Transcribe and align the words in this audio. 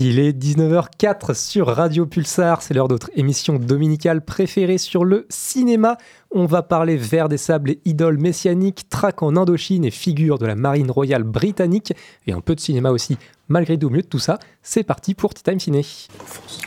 Il 0.00 0.20
est 0.20 0.30
19h04 0.30 1.34
sur 1.34 1.66
Radio 1.66 2.06
Pulsar, 2.06 2.62
c'est 2.62 2.72
l'heure 2.72 2.86
de 2.86 2.94
notre 2.94 3.10
émission 3.16 3.56
dominicale 3.56 4.24
préférée 4.24 4.78
sur 4.78 5.04
le 5.04 5.26
cinéma. 5.28 5.98
On 6.30 6.46
va 6.46 6.62
parler 6.62 6.96
vers 6.96 7.28
des 7.28 7.36
sables 7.36 7.72
et 7.72 7.80
idoles 7.84 8.18
messianiques, 8.18 8.88
traque 8.88 9.24
en 9.24 9.34
Indochine 9.34 9.84
et 9.84 9.90
figures 9.90 10.38
de 10.38 10.46
la 10.46 10.54
marine 10.54 10.92
royale 10.92 11.24
britannique, 11.24 11.92
et 12.28 12.32
un 12.32 12.40
peu 12.40 12.54
de 12.54 12.60
cinéma 12.60 12.92
aussi. 12.92 13.18
Malgré 13.48 13.76
tout, 13.76 13.88
au 13.88 13.90
milieu 13.90 14.02
de 14.02 14.06
tout 14.06 14.20
ça, 14.20 14.38
c'est 14.62 14.84
parti 14.84 15.16
pour 15.16 15.34
Tea 15.34 15.42
Time 15.42 15.58
Ciné. 15.58 15.84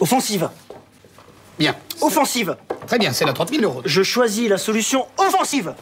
Offensive 0.01 0.49
Bien. 1.57 1.73
Offensive 2.01 2.57
Très 2.85 2.99
bien, 2.99 3.13
c'est 3.13 3.25
la 3.25 3.31
30 3.31 3.49
000 3.51 3.63
euros. 3.63 3.81
Je 3.85 4.03
choisis 4.03 4.49
la 4.49 4.57
solution 4.57 5.05
offensive 5.17 5.73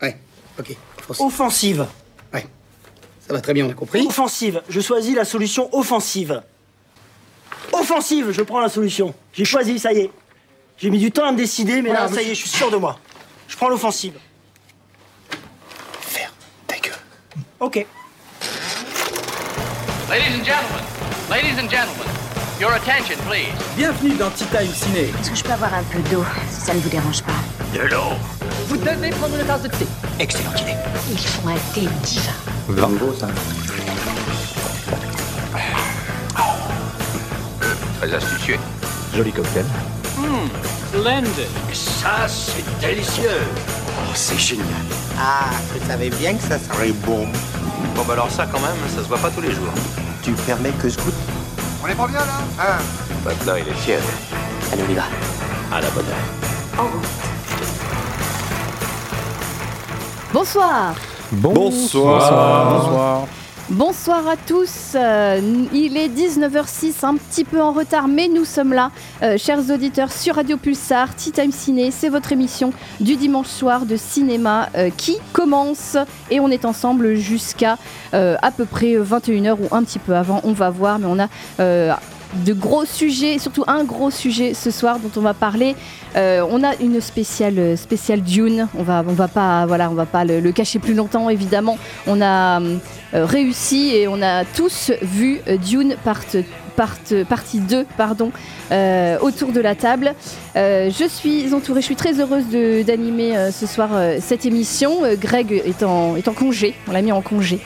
Ouais, 0.00 0.16
ok. 0.58 0.74
Offensive. 1.10 1.26
Offensive 1.26 1.86
Ouais. 2.32 2.46
Ça 3.20 3.34
va 3.34 3.42
très 3.42 3.52
bien, 3.52 3.66
on 3.66 3.70
a 3.70 3.74
compris. 3.74 4.06
Offensive 4.06 4.62
Je 4.70 4.80
choisis 4.80 5.14
la 5.14 5.26
solution 5.26 5.68
offensive 5.76 6.40
Offensive 7.72 8.30
Je 8.32 8.42
prends 8.42 8.60
la 8.60 8.68
solution. 8.68 9.14
J'ai 9.32 9.44
choisi, 9.44 9.78
ça 9.78 9.92
y 9.92 9.98
est. 10.00 10.10
J'ai 10.78 10.90
mis 10.90 10.98
du 10.98 11.10
temps 11.12 11.26
à 11.26 11.32
me 11.32 11.36
décider, 11.36 11.82
mais 11.82 11.92
là, 11.92 12.08
ça 12.08 12.22
y 12.22 12.30
est, 12.30 12.34
je 12.34 12.40
suis 12.40 12.48
sûr 12.48 12.70
de 12.70 12.76
moi. 12.76 12.98
Je 13.48 13.56
prends 13.56 13.68
l'offensive. 13.68 14.14
Faire 16.00 16.32
ta 16.66 16.76
gueule. 16.76 16.94
Ok. 17.60 17.86
Ladies 20.08 20.40
and 20.40 20.44
gentlemen, 20.44 20.84
ladies 21.30 21.58
and 21.60 21.68
gentlemen, 21.70 22.08
your 22.58 22.72
attention, 22.72 23.16
please. 23.28 23.52
Bienvenue 23.76 24.14
dans 24.16 24.30
Tea 24.30 24.44
Time 24.46 24.72
Ciné. 24.74 25.10
Est-ce 25.20 25.30
que 25.30 25.36
je 25.36 25.44
peux 25.44 25.52
avoir 25.52 25.72
un 25.74 25.84
peu 25.84 26.00
d'eau, 26.10 26.24
si 26.50 26.60
ça 26.62 26.74
ne 26.74 26.80
vous 26.80 26.88
dérange 26.88 27.22
pas? 27.22 27.32
Vous 28.66 28.76
devez 28.76 29.10
prendre 29.10 29.38
une 29.38 29.46
tasse 29.46 29.62
de 29.62 29.68
thé. 29.68 29.86
Excellente 30.18 30.60
idée. 30.60 30.74
Il 31.12 31.18
faut 31.18 31.48
un 31.48 31.54
thé 31.72 31.82
divin. 32.02 32.32
Va. 32.68 32.88
Très 38.00 38.14
astucieux. 38.14 38.56
Joli 39.14 39.30
cocktail. 39.30 39.64
Splendid. 40.88 41.28
Ça, 41.72 42.26
c'est 42.26 42.64
délicieux. 42.80 43.28
Oh, 43.88 44.12
c'est 44.14 44.38
génial. 44.38 44.64
Ah, 45.18 45.50
je 45.74 45.86
savais 45.86 46.08
bien 46.08 46.34
que 46.34 46.42
ça 46.42 46.58
serait 46.58 46.92
bon. 47.04 47.26
Bon, 47.94 48.02
bah 48.06 48.14
alors 48.14 48.30
ça, 48.30 48.46
quand 48.50 48.60
même, 48.60 48.76
ça 48.94 49.02
se 49.02 49.08
voit 49.08 49.18
pas 49.18 49.28
tous 49.30 49.42
les 49.42 49.52
jours. 49.52 49.72
Tu 50.22 50.32
permets 50.32 50.72
que 50.80 50.88
je 50.88 50.96
goûte 50.96 51.14
On 51.84 51.88
est 51.88 51.94
pas 51.94 52.06
bien 52.06 52.20
là 52.20 52.40
Ah, 52.58 52.78
Maintenant, 53.24 53.54
il 53.56 53.68
est 53.68 53.84
tiède. 53.84 54.00
allez, 54.72 54.82
on 54.88 54.90
y 54.92 54.94
va. 54.94 55.02
À 55.70 55.80
la 55.82 55.90
bonne 55.90 56.06
heure. 56.06 56.84
Bonsoir. 60.32 60.94
Bonsoir. 61.32 62.70
Bonsoir 62.72 63.26
à 63.70 64.36
tous. 64.46 64.92
Euh, 64.94 65.40
il 65.72 65.96
est 65.96 66.08
19h06, 66.08 67.04
un 67.04 67.16
petit 67.16 67.44
peu 67.44 67.60
en 67.60 67.72
retard, 67.72 68.08
mais 68.08 68.28
nous 68.28 68.44
sommes 68.44 68.72
là, 68.72 68.90
euh, 69.22 69.38
chers 69.38 69.70
auditeurs, 69.70 70.10
sur 70.10 70.34
Radio 70.34 70.56
Pulsar, 70.56 71.14
Tea 71.14 71.30
Time 71.30 71.52
Ciné. 71.52 71.90
C'est 71.90 72.08
votre 72.08 72.32
émission 72.32 72.72
du 72.98 73.16
dimanche 73.16 73.46
soir 73.46 73.86
de 73.86 73.96
cinéma 73.96 74.68
euh, 74.74 74.90
qui 74.96 75.18
commence. 75.32 75.96
Et 76.30 76.40
on 76.40 76.48
est 76.48 76.64
ensemble 76.64 77.14
jusqu'à 77.14 77.78
à 78.12 78.50
peu 78.50 78.64
près 78.64 78.96
21h 78.96 79.52
ou 79.52 79.74
un 79.74 79.84
petit 79.84 80.00
peu 80.00 80.16
avant. 80.16 80.40
On 80.42 80.52
va 80.52 80.70
voir, 80.70 80.98
mais 80.98 81.06
on 81.06 81.18
a 81.20 81.28
de 82.34 82.52
gros 82.52 82.84
sujets, 82.84 83.38
surtout 83.38 83.64
un 83.66 83.84
gros 83.84 84.10
sujet 84.10 84.54
ce 84.54 84.70
soir 84.70 84.98
dont 84.98 85.10
on 85.16 85.20
va 85.20 85.34
parler. 85.34 85.74
Euh, 86.16 86.44
on 86.50 86.64
a 86.64 86.74
une 86.76 87.00
spéciale, 87.00 87.76
spéciale 87.76 88.22
Dune. 88.22 88.68
On 88.76 88.82
va, 88.82 89.02
va 89.02 89.28
pas, 89.28 89.66
le, 90.24 90.50
cacher 90.52 90.78
plus 90.78 90.94
longtemps, 90.94 91.30
évidemment. 91.30 91.78
On 92.06 92.20
a 92.20 92.60
euh, 92.60 93.24
réussi 93.24 93.94
et 93.94 94.08
on 94.08 94.22
a 94.22 94.44
tous 94.44 94.92
vu 95.02 95.40
euh, 95.48 95.56
Dune 95.56 95.96
part, 96.04 96.20
part, 96.80 96.96
partie 97.28 97.60
2, 97.60 97.84
pardon, 97.98 98.32
euh, 98.72 99.18
autour 99.20 99.52
de 99.52 99.60
la 99.60 99.74
table. 99.74 100.14
Euh, 100.56 100.88
je 100.90 101.06
suis 101.06 101.52
entourée, 101.52 101.82
je 101.82 101.86
suis 101.86 101.96
très 101.96 102.18
heureuse 102.20 102.46
d'animer 102.86 103.36
euh, 103.36 103.50
ce 103.50 103.66
soir 103.66 103.90
cette 104.20 104.46
émission. 104.46 105.00
Greg 105.20 105.52
est 105.52 105.82
en, 105.82 106.16
est 106.16 106.26
en 106.26 106.32
congé, 106.32 106.74
on 106.88 106.92
l'a 106.92 107.02
mis 107.02 107.12
en 107.12 107.20
congé. 107.20 107.60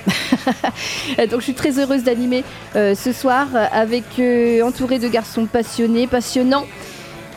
Donc 1.30 1.38
je 1.38 1.44
suis 1.44 1.54
très 1.54 1.78
heureuse 1.78 2.02
d'animer 2.02 2.42
ce 2.74 3.12
soir 3.12 3.46
avec 3.70 4.04
entourée 4.64 4.98
de 4.98 5.08
garçons 5.08 5.46
passionnés, 5.46 6.08
passionnants. 6.08 6.66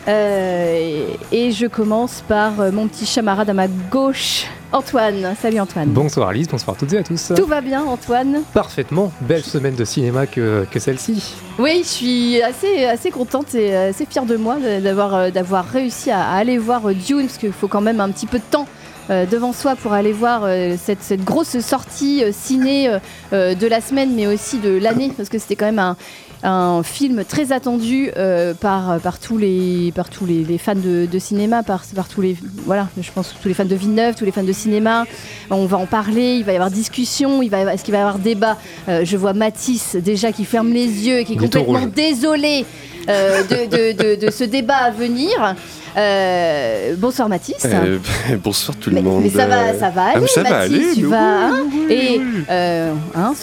Et, 0.08 1.52
je 1.52 1.68
commence 1.68 2.24
par 2.28 2.72
mon 2.72 2.88
petit 2.88 3.06
camarade 3.06 3.50
à 3.50 3.54
ma 3.54 3.68
gauche, 3.68 4.46
Antoine. 4.72 5.36
Salut 5.42 5.60
Antoine. 5.60 5.90
Bonsoir 5.90 6.30
Alice, 6.30 6.48
bonsoir 6.48 6.76
à 6.76 6.80
toutes 6.80 6.92
et 6.92 6.98
à 6.98 7.04
tous. 7.04 7.32
Tout 7.36 7.46
va 7.46 7.62
bien 7.62 7.84
Antoine? 7.84 8.42
Parfaitement, 8.54 9.12
belle 9.22 9.44
semaine 9.44 9.76
de 9.76 9.86
cinéma 9.86 10.28
que, 10.28 10.66
que 10.70 10.80
celle-ci. 10.80 11.36
Oui, 11.58 11.82
je 11.84 11.88
suis 11.88 12.42
assez, 12.42 12.86
assez 12.86 13.10
contente 13.10 13.56
et 13.56 13.76
assez 13.76 14.06
fière 14.06 14.26
de 14.26 14.36
moi 14.36 14.58
d'avoir 14.82 15.16
euh, 15.16 15.30
d'avoir 15.32 15.66
réussi 15.66 16.12
à, 16.12 16.30
aller 16.32 16.58
voir 16.58 16.90
euh, 16.90 16.94
Dune, 16.94 17.28
parce 17.28 17.38
qu'il 17.38 17.54
faut 17.54 17.70
quand 17.70 17.82
même 17.82 18.02
un 18.02 18.10
petit 18.12 18.28
peu 18.28 18.40
de 18.40 18.44
temps 18.44 18.68
euh, 19.10 19.26
devant 19.26 19.54
soi 19.54 19.78
pour 19.78 19.94
aller 19.94 20.12
voir 20.12 20.46
cette, 20.78 21.02
cette 21.02 21.24
grosse 21.24 21.60
sortie 21.60 22.24
ciné 22.34 22.90
de 23.32 23.68
la 23.68 23.80
semaine, 23.80 24.14
mais 24.16 24.28
aussi 24.28 24.58
de 24.58 24.78
l'année, 24.78 25.14
parce 25.16 25.30
que 25.30 25.40
c'était 25.40 25.56
quand 25.56 25.66
même 25.66 25.80
un, 25.80 25.96
un 26.44 26.84
film 26.84 27.24
très 27.26 27.52
attendu 27.52 28.12
euh, 28.16 28.54
par, 28.54 29.00
par 29.00 29.20
tous 29.20 29.38
les, 29.38 29.92
par 29.96 30.10
tous 30.10 30.26
les, 30.26 30.44
les 30.44 30.58
fans 30.58 30.76
de, 30.76 31.06
de 31.12 31.20
cinéma, 31.20 31.64
par, 31.64 31.84
par 31.96 32.08
tous 32.08 32.22
les, 32.22 32.36
voilà, 32.66 32.88
je 33.00 33.12
pense 33.12 33.34
tous 33.42 33.48
les 33.48 33.54
fans 33.54 33.66
de 33.66 33.76
Villeneuve, 33.76 34.16
tous 34.16 34.26
les 34.26 34.32
fans 34.32 34.44
de 34.44 34.52
cinéma. 34.54 35.06
On 35.50 35.66
va 35.66 35.78
en 35.78 35.86
parler, 35.88 36.36
il 36.38 36.44
va 36.44 36.52
y 36.54 36.56
avoir 36.56 36.70
discussion, 36.72 37.42
il 37.42 37.50
va 37.50 37.74
est-ce 37.74 37.84
qu'il 37.84 37.92
va 37.92 37.98
y 38.00 38.02
avoir 38.02 38.20
débat? 38.20 38.58
Euh, 38.88 39.04
Je 39.04 39.18
vois 39.18 39.34
Mathis 39.34 39.96
déjà 39.96 40.32
qui 40.32 40.46
ferme 40.46 40.72
les 40.72 40.86
yeux 41.08 41.20
et 41.20 41.26
qui 41.26 41.34
est 41.34 41.38
complètement 41.38 41.74
désolé 41.96 42.66
euh, 43.10 43.44
de- 43.44 44.26
de 44.26 44.32
ce 44.32 44.44
débat 44.44 44.76
à 44.78 44.92
venir. 44.92 45.56
Euh, 45.98 46.94
bonsoir 46.98 47.28
Mathis. 47.28 47.66
Euh, 47.66 47.98
bonsoir 48.44 48.78
tout 48.78 48.90
le 48.92 48.98
Mais, 48.98 49.02
monde. 49.02 49.24
mais 49.24 49.30
ça 49.30 49.48
va, 49.48 49.74
ça 49.74 49.90
va 49.90 50.04
aller, 50.04 50.14
Ah, 50.16 50.20
mais 50.22 50.28
ça 50.28 50.44
va 50.44 50.58
aller, 50.60 50.84
tu 50.94 51.06
vas, 51.06 51.18
oui, 51.18 51.54
hein, 51.54 51.66
oui, 51.74 51.86
et 51.94 52.20
oui. 52.20 52.44
euh, 52.50 52.94
hein, 53.16 53.34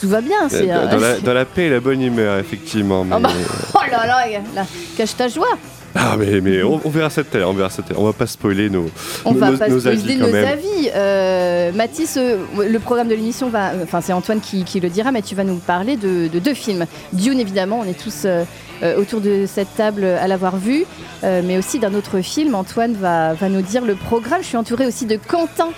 tout 0.00 0.08
va 0.08 0.20
bien. 0.20 0.48
C'est, 0.48 0.66
dans, 0.66 0.86
dans 0.88 0.98
la, 0.98 1.18
dans 1.18 1.34
la 1.34 1.44
paix 1.44 1.64
et 1.64 1.70
la 1.70 1.80
bonne 1.80 2.00
humeur, 2.02 2.38
effectivement. 2.38 3.04
Mais, 3.04 3.16
Oh 3.16 3.20
bah, 3.20 3.30
oh 3.74 3.78
là 3.90 4.06
là, 4.06 4.26
là, 4.54 4.66
cache 4.96 5.16
ta 5.16 5.26
joie. 5.26 5.58
ah, 5.96 6.14
mais, 6.16 6.40
mais 6.40 6.62
on, 6.62 6.80
on 6.84 6.88
verra 6.88 7.10
ça 7.10 7.24
tout 7.24 7.36
à 7.36 7.40
l'heure. 7.40 7.50
On 7.50 7.54
verra 7.54 7.68
ça. 7.70 7.82
On 7.96 8.04
va 8.04 8.12
pas 8.12 8.28
spoiler 8.28 8.70
nos, 8.70 8.86
On 9.24 9.32
nos, 9.32 9.40
va 9.40 9.50
pas 9.52 9.66
nos 9.68 9.80
spoiler 9.80 9.98
avis 10.02 10.16
nos 10.18 10.28
même. 10.28 10.44
avis. 10.46 10.90
Euh, 10.94 11.72
Mathis, 11.72 12.16
euh, 12.16 12.36
le 12.64 12.78
programme 12.78 13.08
de 13.08 13.14
l'émission 13.16 13.48
va, 13.48 13.72
enfin 13.82 14.00
c'est 14.00 14.12
Antoine 14.12 14.38
qui, 14.40 14.62
qui 14.62 14.78
le 14.78 14.88
dira, 14.88 15.10
mais 15.10 15.22
tu 15.22 15.34
vas 15.34 15.42
nous 15.42 15.56
parler 15.56 15.96
de, 15.96 16.28
de 16.28 16.38
deux 16.38 16.54
films. 16.54 16.86
Dune 17.12 17.40
évidemment, 17.40 17.80
on 17.84 17.90
est 17.90 18.00
tous 18.00 18.22
euh, 18.24 18.44
autour 18.82 19.20
de 19.20 19.44
cette 19.46 19.74
table 19.74 20.04
à 20.04 20.26
l'avoir 20.28 20.56
vu, 20.56 20.84
euh, 21.24 21.42
mais 21.44 21.58
aussi 21.58 21.78
d'un 21.78 21.94
autre 21.94 22.20
film. 22.20 22.54
Antoine 22.54 22.94
va, 22.94 23.34
va 23.34 23.48
nous 23.48 23.62
dire 23.62 23.84
le 23.84 23.94
programme. 23.94 24.42
Je 24.42 24.46
suis 24.48 24.56
entourée 24.56 24.86
aussi 24.86 25.06
de 25.06 25.16
Quentin, 25.16 25.68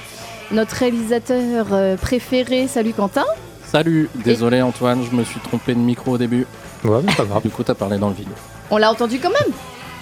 notre 0.50 0.76
réalisateur 0.76 1.66
euh, 1.72 1.96
préféré. 1.96 2.68
Salut 2.68 2.92
Quentin. 2.92 3.24
Salut, 3.64 4.10
désolé 4.14 4.60
Antoine, 4.60 5.02
je 5.10 5.16
me 5.16 5.24
suis 5.24 5.40
trompé 5.40 5.74
de 5.74 5.78
micro 5.78 6.12
au 6.12 6.18
début. 6.18 6.46
Ouais, 6.84 7.00
mais 7.02 7.14
pas 7.14 7.24
grave. 7.24 7.42
Du 7.42 7.48
coup, 7.50 7.62
t'as 7.62 7.74
parlé 7.74 7.96
dans 7.98 8.08
le 8.08 8.14
vide. 8.14 8.28
On 8.70 8.76
l'a 8.76 8.90
entendu 8.90 9.18
quand 9.18 9.30
même. 9.30 9.52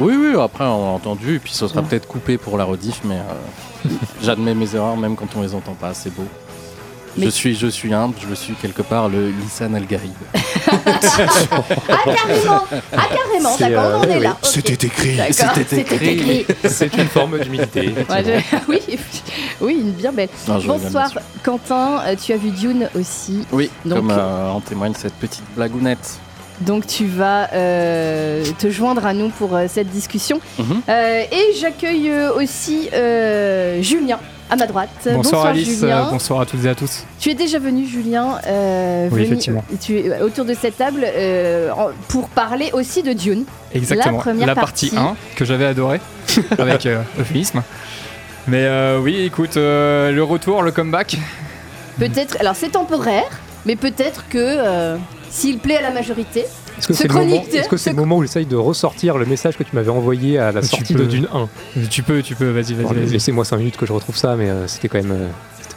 Oui, 0.00 0.14
oui, 0.16 0.40
après 0.40 0.64
on 0.64 0.86
l'a 0.86 0.90
entendu, 0.92 1.36
et 1.36 1.38
puis 1.38 1.52
ce 1.52 1.68
sera 1.68 1.82
peut-être 1.82 2.08
coupé 2.08 2.38
pour 2.38 2.56
la 2.56 2.64
rediff, 2.64 3.02
mais 3.04 3.16
euh, 3.16 3.90
j'admets 4.22 4.54
mes 4.54 4.74
erreurs 4.74 4.96
même 4.96 5.14
quand 5.14 5.28
on 5.36 5.42
les 5.42 5.54
entend 5.54 5.74
pas, 5.74 5.92
c'est 5.94 6.12
beau. 6.14 6.24
Mais- 7.16 7.26
Je 7.26 7.30
suis, 7.30 7.54
je 7.56 7.66
suis 7.66 7.92
humble, 7.92 8.14
je 8.28 8.34
suis 8.34 8.54
quelque 8.54 8.82
part 8.82 9.08
le 9.08 9.30
Lissan 9.30 9.74
Al 9.74 9.86
Gharib. 9.86 10.12
Ah 11.88 11.98
carrément, 12.04 12.64
ah 12.96 13.02
carrément. 13.14 13.56
D'accord, 13.58 13.90
on 13.94 13.98
en 13.98 14.04
euh, 14.04 14.12
est 14.12 14.16
oui, 14.18 14.22
là. 14.22 14.36
C'était 14.42 14.86
écrit. 14.86 15.16
C'était 15.32 16.12
écrit. 16.14 16.46
C'est 16.68 16.94
une 16.96 17.08
forme 17.08 17.38
d'humilité. 17.38 17.92
Ouais, 18.08 18.24
je- 18.24 18.56
oui, 18.68 18.80
oui, 19.60 19.74
une 19.80 19.92
bien 19.92 20.12
belle. 20.12 20.28
Non, 20.48 20.58
Bonsoir. 20.64 21.10
Quentin, 21.42 22.00
euh, 22.06 22.14
tu 22.22 22.32
as 22.32 22.36
vu 22.36 22.50
Dune 22.50 22.88
aussi. 22.98 23.44
Oui, 23.52 23.70
Donc- 23.84 23.98
comme 23.98 24.10
euh, 24.10 24.50
en 24.50 24.60
témoigne 24.60 24.94
cette 24.96 25.14
petite 25.14 25.44
blagounette. 25.56 26.18
Donc 26.60 26.86
tu 26.86 27.06
vas 27.06 27.48
euh, 27.54 28.44
te 28.58 28.70
joindre 28.70 29.06
à 29.06 29.14
nous 29.14 29.30
pour 29.30 29.56
euh, 29.56 29.64
cette 29.68 29.88
discussion. 29.88 30.40
Mhm. 30.58 30.82
Euh, 30.88 31.22
et 31.32 31.54
j'accueille 31.58 32.10
euh, 32.10 32.34
aussi 32.34 32.90
euh, 32.92 33.80
Julien 33.82 34.18
à 34.50 34.56
ma 34.56 34.66
droite. 34.66 34.88
Bonsoir, 35.12 35.46
Alice, 35.46 35.80
Julien. 35.80 36.06
euh, 36.06 36.10
bonsoir 36.10 36.40
à 36.40 36.46
toutes 36.46 36.64
et 36.64 36.68
à 36.68 36.74
tous. 36.74 37.04
Tu 37.18 37.30
es 37.30 37.34
déjà 37.34 37.58
venu 37.58 37.86
Julien 37.86 38.38
euh, 38.46 39.08
Oui, 39.10 39.20
venu- 39.20 39.26
effectivement. 39.26 39.64
Tu 39.80 39.98
es 39.98 40.10
euh, 40.10 40.24
autour 40.24 40.44
de 40.44 40.54
cette 40.54 40.76
table 40.76 41.04
euh, 41.04 41.70
pour 42.08 42.28
parler 42.28 42.70
aussi 42.72 43.02
de 43.02 43.12
Dune. 43.12 43.44
Exactement. 43.74 44.16
La 44.16 44.22
première 44.22 44.54
partie 44.54 44.90
partie. 44.90 44.96
1 44.96 45.16
que 45.36 45.44
j'avais 45.44 45.66
adoré 45.66 46.00
avec 46.58 46.86
euh, 46.86 47.00
euphémisme. 47.18 47.62
Mais 48.48 48.64
euh, 48.64 48.98
oui, 49.00 49.20
écoute, 49.24 49.56
euh, 49.56 50.10
le 50.10 50.22
retour, 50.24 50.62
le 50.62 50.72
comeback. 50.72 51.16
Peut-être, 51.98 52.36
alors 52.40 52.56
c'est 52.56 52.70
temporaire, 52.70 53.28
mais 53.66 53.76
peut-être 53.76 54.24
que 54.28 54.38
euh, 54.38 54.96
s'il 55.30 55.58
plaît 55.58 55.76
à 55.76 55.82
la 55.82 55.90
majorité, 55.90 56.44
Est-ce 56.78 56.88
que 56.88 56.94
Ce 56.94 57.02
c'est 57.02 57.08
le, 57.08 57.14
moment- 57.14 57.26
chroniqueur, 57.36 57.60
est-ce 57.60 57.68
que 57.68 57.76
c'est 57.76 57.90
ce- 57.90 57.94
le 57.96 58.00
moment 58.00 58.16
où 58.18 58.22
il 58.22 58.26
essaye 58.26 58.46
de 58.46 58.56
ressortir 58.56 59.18
le 59.18 59.26
message 59.26 59.56
que 59.56 59.62
tu 59.62 59.74
m'avais 59.74 59.90
envoyé 59.90 60.38
à 60.38 60.52
la 60.52 60.62
sortie 60.62 60.94
peux. 60.94 61.00
de 61.00 61.04
Dune 61.06 61.28
1 61.32 61.48
Tu 61.90 62.02
peux, 62.02 62.22
tu 62.22 62.34
peux, 62.34 62.50
vas-y, 62.50 62.74
vas-y. 62.74 63.06
Laissez-moi 63.10 63.44
5 63.44 63.56
minutes 63.58 63.76
que 63.76 63.86
je 63.86 63.92
retrouve 63.92 64.16
ça, 64.16 64.36
mais 64.36 64.48
euh, 64.48 64.66
c'était 64.66 64.88
quand 64.88 64.98
même. 65.02 65.12
euh, 65.12 65.28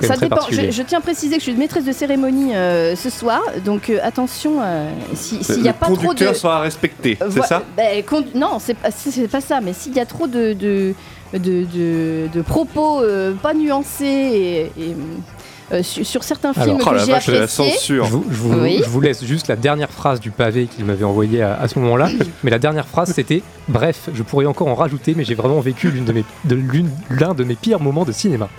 Ça 0.08 0.18
dépend. 0.18 0.38
Je, 0.50 0.82
tiens 0.82 0.98
à 0.98 1.02
préciser 1.02 1.36
que 1.36 1.40
je 1.44 1.50
suis 1.50 1.56
maîtresse 1.56 1.86
de 1.86 1.92
cérémonie 1.92 2.56
euh, 2.56 2.96
ce 2.96 3.10
soir, 3.10 3.42
donc 3.64 3.90
euh, 3.90 4.00
attention, 4.04 4.54
euh, 4.62 4.90
si- 5.14 5.44
s'il 5.44 5.62
n'y 5.62 5.70
a 5.70 5.74
pas 5.74 5.86
trop 5.86 5.96
de. 5.96 6.02
conducteur 6.02 6.36
sera 6.36 6.60
respecté, 6.62 7.18
c'est 7.30 7.44
ça? 7.44 7.62
Ben, 7.78 8.04
Non, 8.36 8.58
c'est 8.60 8.74
pas, 8.74 9.42
ça, 9.42 9.62
mais 9.62 9.74
s'il 9.74 9.94
y 9.96 10.00
a 10.00 10.06
trop 10.06 10.28
de, 10.28 10.54
de, 10.54 10.94
de, 11.34 11.40
de- 11.66 12.28
de 12.34 12.42
propos 12.42 13.02
euh, 13.02 13.34
pas 13.34 13.54
nuancés 13.54 14.06
et, 14.06 14.60
et, 14.62 14.92
euh, 14.92 14.96
sur, 15.82 16.06
sur 16.06 16.24
certains 16.24 16.54
films 16.54 16.64
Alors, 16.66 16.80
Oh 16.88 16.90
que 16.92 17.20
j'ai 17.22 17.40
la 17.40 17.48
censure. 17.48 18.06
Je 18.06 18.12
vous, 18.12 18.26
je 18.30 18.36
vous- 18.36 18.54
Oui. 18.60 18.82
je 18.84 18.90
vous 18.90 19.02
laisse 19.02 19.24
juste 19.26 19.48
la 19.48 19.56
dernière 19.56 19.90
phrase 19.90 20.20
du 20.20 20.30
pavé 20.30 20.68
qu'il 20.68 20.86
m'avait 20.86 21.06
envoyé 21.06 21.42
à, 21.42 21.56
à 21.60 21.68
ce 21.68 21.80
moment-là. 21.80 22.10
Mais 22.44 22.52
la 22.52 22.60
dernière 22.60 22.86
phrase, 22.86 23.12
c'était 23.14 23.42
Bref, 23.70 24.10
je 24.14 24.22
pourrais 24.24 24.46
encore 24.46 24.68
en 24.68 24.76
rajouter, 24.76 25.14
mais 25.16 25.24
j'ai 25.24 25.36
vraiment 25.36 25.62
vécu 25.62 25.90
l'une 25.90 26.04
de 26.06 26.12
mes, 26.12 26.26
de 26.46 26.56
l'une- 26.56 26.92
l'un 27.10 27.34
de 27.34 27.44
mes 27.46 27.56
pires 27.56 27.80
moments 27.80 28.04
de 28.04 28.12
cinéma. 28.12 28.50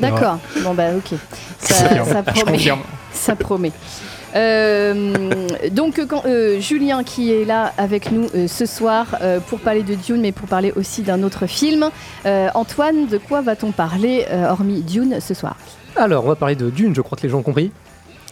D'accord. 0.00 0.38
Bon 0.62 0.74
bah 0.74 0.88
ok. 0.96 1.18
Ça, 1.60 2.22
promet. 2.22 2.58
Ça 3.12 3.36
promet. 3.36 3.72
Euh, 4.34 5.48
donc 5.72 6.00
quand, 6.06 6.24
euh, 6.24 6.60
Julien 6.60 7.02
qui 7.02 7.32
est 7.32 7.44
là 7.44 7.72
avec 7.78 8.12
nous 8.12 8.26
euh, 8.34 8.46
ce 8.46 8.66
soir 8.66 9.18
pour 9.48 9.60
parler 9.60 9.82
de 9.82 9.94
Dune 9.94 10.20
mais 10.20 10.32
pour 10.32 10.48
parler 10.48 10.72
aussi 10.76 11.02
d'un 11.02 11.22
autre 11.22 11.46
film. 11.46 11.90
Antoine, 12.54 13.06
de 13.06 13.18
quoi 13.18 13.42
va-t-on 13.42 13.72
parler 13.72 14.26
hormis 14.48 14.82
Dune 14.82 15.18
ce 15.20 15.34
soir? 15.34 15.56
Alors, 15.96 16.24
on 16.24 16.28
va 16.28 16.36
parler 16.36 16.54
de 16.54 16.70
Dune, 16.70 16.94
je 16.94 17.00
crois 17.00 17.16
que 17.16 17.22
les 17.22 17.28
gens 17.28 17.38
ont 17.38 17.42
compris. 17.42 17.72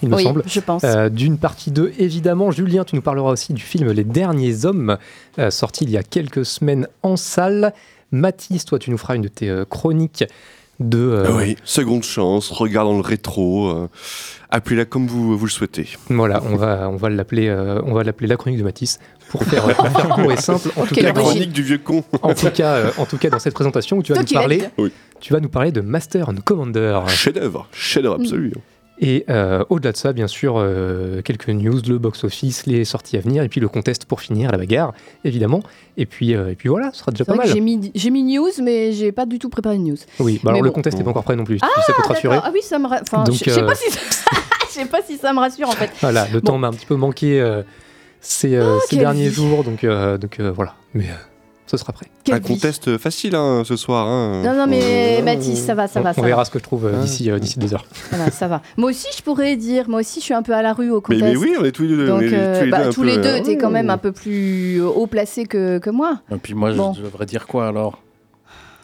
Il 0.03 0.09
me 0.09 0.15
Oui, 0.17 0.23
semble. 0.23 0.43
je 0.47 0.61
pense. 0.61 0.85
Dune 1.11 1.39
partie 1.39 1.73
2, 1.73 1.93
évidemment. 1.99 2.51
Julien, 2.51 2.85
tu 2.85 2.95
nous 2.95 3.03
parleras 3.03 3.33
aussi 3.33 3.53
du 3.53 3.63
film 3.63 3.91
Les 3.91 4.05
Derniers 4.05 4.65
Hommes, 4.65 4.97
sorti 5.51 5.85
il 5.85 5.91
y 5.91 5.97
a 5.97 6.03
quelques 6.03 6.45
semaines 6.45 6.87
en 7.03 7.17
salle. 7.17 7.73
Mathis, 8.13 8.65
toi, 8.65 8.79
tu 8.79 8.91
nous 8.91 8.99
feras 8.99 9.17
une 9.17 9.23
de 9.23 9.29
tes 9.29 9.63
chroniques 9.69 10.25
de. 10.81 10.99
euh, 10.99 11.25
Ah 11.29 11.33
Oui, 11.37 11.57
seconde 11.65 12.03
chance, 12.05 12.51
regarde 12.51 12.89
dans 12.89 12.95
le 12.97 13.01
rétro, 13.03 13.69
euh, 13.69 13.89
appelez-la 14.51 14.85
comme 14.85 15.07
vous, 15.07 15.37
vous 15.37 15.45
le 15.47 15.51
souhaitez. 15.51 15.89
Voilà, 16.09 16.43
on 16.51 16.57
va, 16.57 16.89
on 16.91 16.97
va 16.97 17.09
l'appeler, 17.11 17.49
euh, 17.49 17.81
on 17.85 17.95
va 17.95 18.05
l'appeler 18.05 18.29
la 18.29 18.37
chronique 18.37 18.59
de 18.59 18.65
Mathis 18.65 18.99
pour 19.31 19.43
faire, 19.45 19.63
pour 19.75 19.89
faire 19.89 20.09
court 20.15 20.33
et 20.33 20.37
simple. 20.37 20.69
En 20.77 20.87
tout 20.87 20.95
cas, 20.95 21.03
La 21.03 21.13
chronique 21.13 21.53
du 21.53 21.63
vieux 21.63 21.79
con. 21.79 22.05
en 22.23 22.35
tout 22.35 22.51
cas, 22.51 22.75
euh, 22.75 22.91
en 22.99 23.07
tout 23.07 23.19
cas, 23.19 23.29
dans 23.31 23.39
cette 23.39 23.55
présentation 23.55 23.99
où 23.99 24.03
tu 24.03 24.13
vas 24.13 24.23
Toi 24.23 24.27
nous 24.31 24.41
parler. 24.41 24.63
Oui. 24.79 24.93
tu 25.21 25.33
vas 25.33 25.41
nous 25.41 25.49
parler 25.49 25.73
de 25.73 25.81
Master 25.81 26.29
and 26.29 26.37
Commander. 26.45 27.01
Chef-d'œuvre, 27.09 27.67
chef-d'œuvre 27.73 28.17
absolu. 28.21 28.53
Et 29.01 29.25
euh, 29.31 29.65
au-delà 29.71 29.93
de 29.93 29.97
ça, 29.97 30.13
bien 30.13 30.27
sûr, 30.27 30.55
euh, 30.57 31.23
quelques 31.23 31.49
news, 31.51 31.81
le 31.87 31.99
box-office, 31.99 32.67
les 32.67 32.85
sorties 32.85 33.17
à 33.17 33.21
venir, 33.21 33.45
et 33.45 33.49
puis 33.49 33.61
le 33.61 33.69
contest 33.69 34.05
pour 34.07 34.21
finir, 34.21 34.51
la 34.51 34.59
bagarre, 34.59 34.93
évidemment. 35.25 35.63
Et 35.97 36.05
puis, 36.07 36.35
euh, 36.35 36.51
et 36.51 36.55
puis 36.57 36.69
voilà, 36.69 36.91
ce 36.93 36.99
sera 37.01 37.13
déjà 37.13 37.25
pas 37.25 37.35
mal. 37.37 37.47
j'ai 37.47 37.61
mis, 37.61 37.93
j'ai 37.95 38.11
mis 38.11 38.25
news 38.25 38.51
mais 38.63 38.93
j'ai 38.93 39.13
pas 39.13 39.25
du 39.25 39.39
tout 39.39 39.49
préparé 39.51 39.79
de 39.79 39.83
news. 39.83 39.97
Oui, 40.19 40.41
bah 40.43 40.51
alors 40.51 40.63
le 40.63 40.71
contest 40.73 40.99
n'est 40.99 41.05
pas 41.05 41.11
encore 41.11 41.23
prêt 41.25 41.37
non 41.37 41.45
plus, 41.45 41.59
si 41.59 41.65
ça 41.87 41.93
peut 41.93 42.03
te 42.03 42.09
rassurer. 42.09 42.39
Ah 42.43 42.51
oui, 42.53 42.61
ça 42.63 42.79
me. 42.81 42.87
ra- 42.89 42.99
Enfin, 43.03 43.23
Donc, 43.25 43.37
je 43.37 43.51
sais 43.51 43.63
pas 43.65 43.75
si. 43.75 43.91
ça- 43.91 44.01
Je 44.69 44.75
sais 44.75 44.85
pas 44.87 45.01
si 45.03 45.17
ça 45.17 45.33
me 45.33 45.39
rassure 45.39 45.69
en 45.69 45.73
fait. 45.73 45.91
Voilà, 46.01 46.27
le 46.33 46.41
Bon. 46.41 46.53
temps 46.53 46.59
m'a 46.59 46.69
un 46.69 46.73
petit 46.73 46.85
peu 46.87 46.95
manqué 46.97 47.43
ces, 48.21 48.59
Oh, 48.61 48.79
ces 48.89 48.97
derniers 48.97 49.29
vie. 49.29 49.35
jours, 49.35 49.65
donc, 49.65 49.85
donc 49.85 50.41
voilà. 50.41 50.75
Mais 50.95 51.07
ce 51.71 51.77
sera 51.77 51.93
prêt. 51.93 52.07
Quelle 52.25 52.37
Un 52.37 52.39
vie. 52.39 52.55
contest 52.55 52.97
facile 52.99 53.35
hein, 53.35 53.63
ce 53.65 53.77
soir. 53.77 54.07
Hein. 54.07 54.43
Non, 54.45 54.55
non, 54.55 54.67
mais 54.67 55.19
Euh, 55.21 55.23
Mathis, 55.23 55.65
ça 55.65 55.75
va, 55.75 55.87
ça 55.87 56.01
on 56.01 56.03
va, 56.03 56.13
ça 56.15 56.21
on 56.21 56.23
va. 56.23 56.29
verra 56.29 56.45
ce 56.45 56.51
que 56.51 56.59
je 56.59 56.65
trouve 56.65 56.87
euh, 56.87 56.93
Ah. 56.97 57.03
d'ici 57.03 57.31
euh, 57.31 57.39
d'ici 57.39 57.59
deux 57.59 57.73
heures. 57.75 57.85
Voilà, 58.11 58.31
ça 58.31 58.49
va. 58.49 58.63
Moi 58.77 58.91
aussi, 58.91 59.07
je 59.17 59.23
pourrais 59.23 59.57
dire, 59.57 59.89
moi 59.89 60.01
aussi, 60.01 60.21
je 60.21 60.25
suis 60.25 60.35
un 60.35 60.43
peu 60.43 60.55
à 60.55 60.63
la 60.63 60.73
rue 60.73 60.91
au 60.91 61.01
contest. 61.01 61.23
mais 61.23 61.37
oui, 61.37 61.55
on 61.61 61.65
est 61.65 61.73
tous 61.73 61.83
les 61.83 61.89
deux. 61.97 62.07
Donc, 62.07 62.23
euh, 62.23 62.59
tous 62.59 62.65
les 62.65 62.71
bah, 62.71 62.79
deux, 62.79 62.89
un 62.89 62.91
tous 62.93 63.01
peu, 63.03 63.07
les 63.07 63.17
deux, 63.19 63.43
t'es 63.43 63.57
quand 63.59 63.71
même 63.71 63.91
un 63.91 63.99
peu 63.99 64.13
plus 64.13 64.81
haut 64.81 65.07
placé 65.07 65.45
que, 65.45 65.79
que 65.79 65.91
moi. 65.91 66.21
Et 66.33 66.37
puis 66.37 66.55
moi, 66.55 66.73
Bon. 66.73 66.93
je 66.95 67.03
devrais 67.03 67.27
dire 67.27 67.47
quoi 67.47 67.69
alors? 67.69 67.99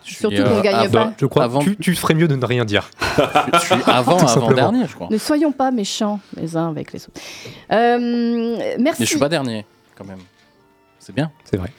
Je 0.06 0.16
Surtout 0.16 0.42
qu'on 0.44 0.60
gagne 0.60 0.74
avant- 0.74 0.90
pas. 1.06 1.12
Je 1.18 1.24
crois 1.24 1.44
avant- 1.44 1.60
que 1.60 1.70
tu, 1.70 1.76
tu 1.78 1.94
ferais 1.94 2.12
mieux 2.12 2.28
de 2.28 2.36
ne 2.36 2.44
rien 2.44 2.66
dire. 2.66 2.90
Je 3.54 3.58
suis 3.58 3.74
avant, 3.86 4.18
avant 4.26 4.52
dernier, 4.52 4.86
je 4.86 4.94
crois. 4.94 5.08
Ne 5.10 5.16
soyons 5.16 5.50
pas 5.50 5.70
méchants 5.70 6.20
les 6.36 6.58
uns 6.58 6.68
avec 6.68 6.92
les 6.92 7.00
autres. 7.06 7.18
Euh, 7.72 8.56
merci. 8.78 9.00
Mais 9.00 9.06
je 9.06 9.10
suis 9.10 9.18
pas 9.18 9.30
dernier, 9.30 9.64
quand 9.96 10.04
même. 10.04 10.18
C'est 10.98 11.14
bien. 11.14 11.30
C'est 11.50 11.56
vrai. 11.56 11.70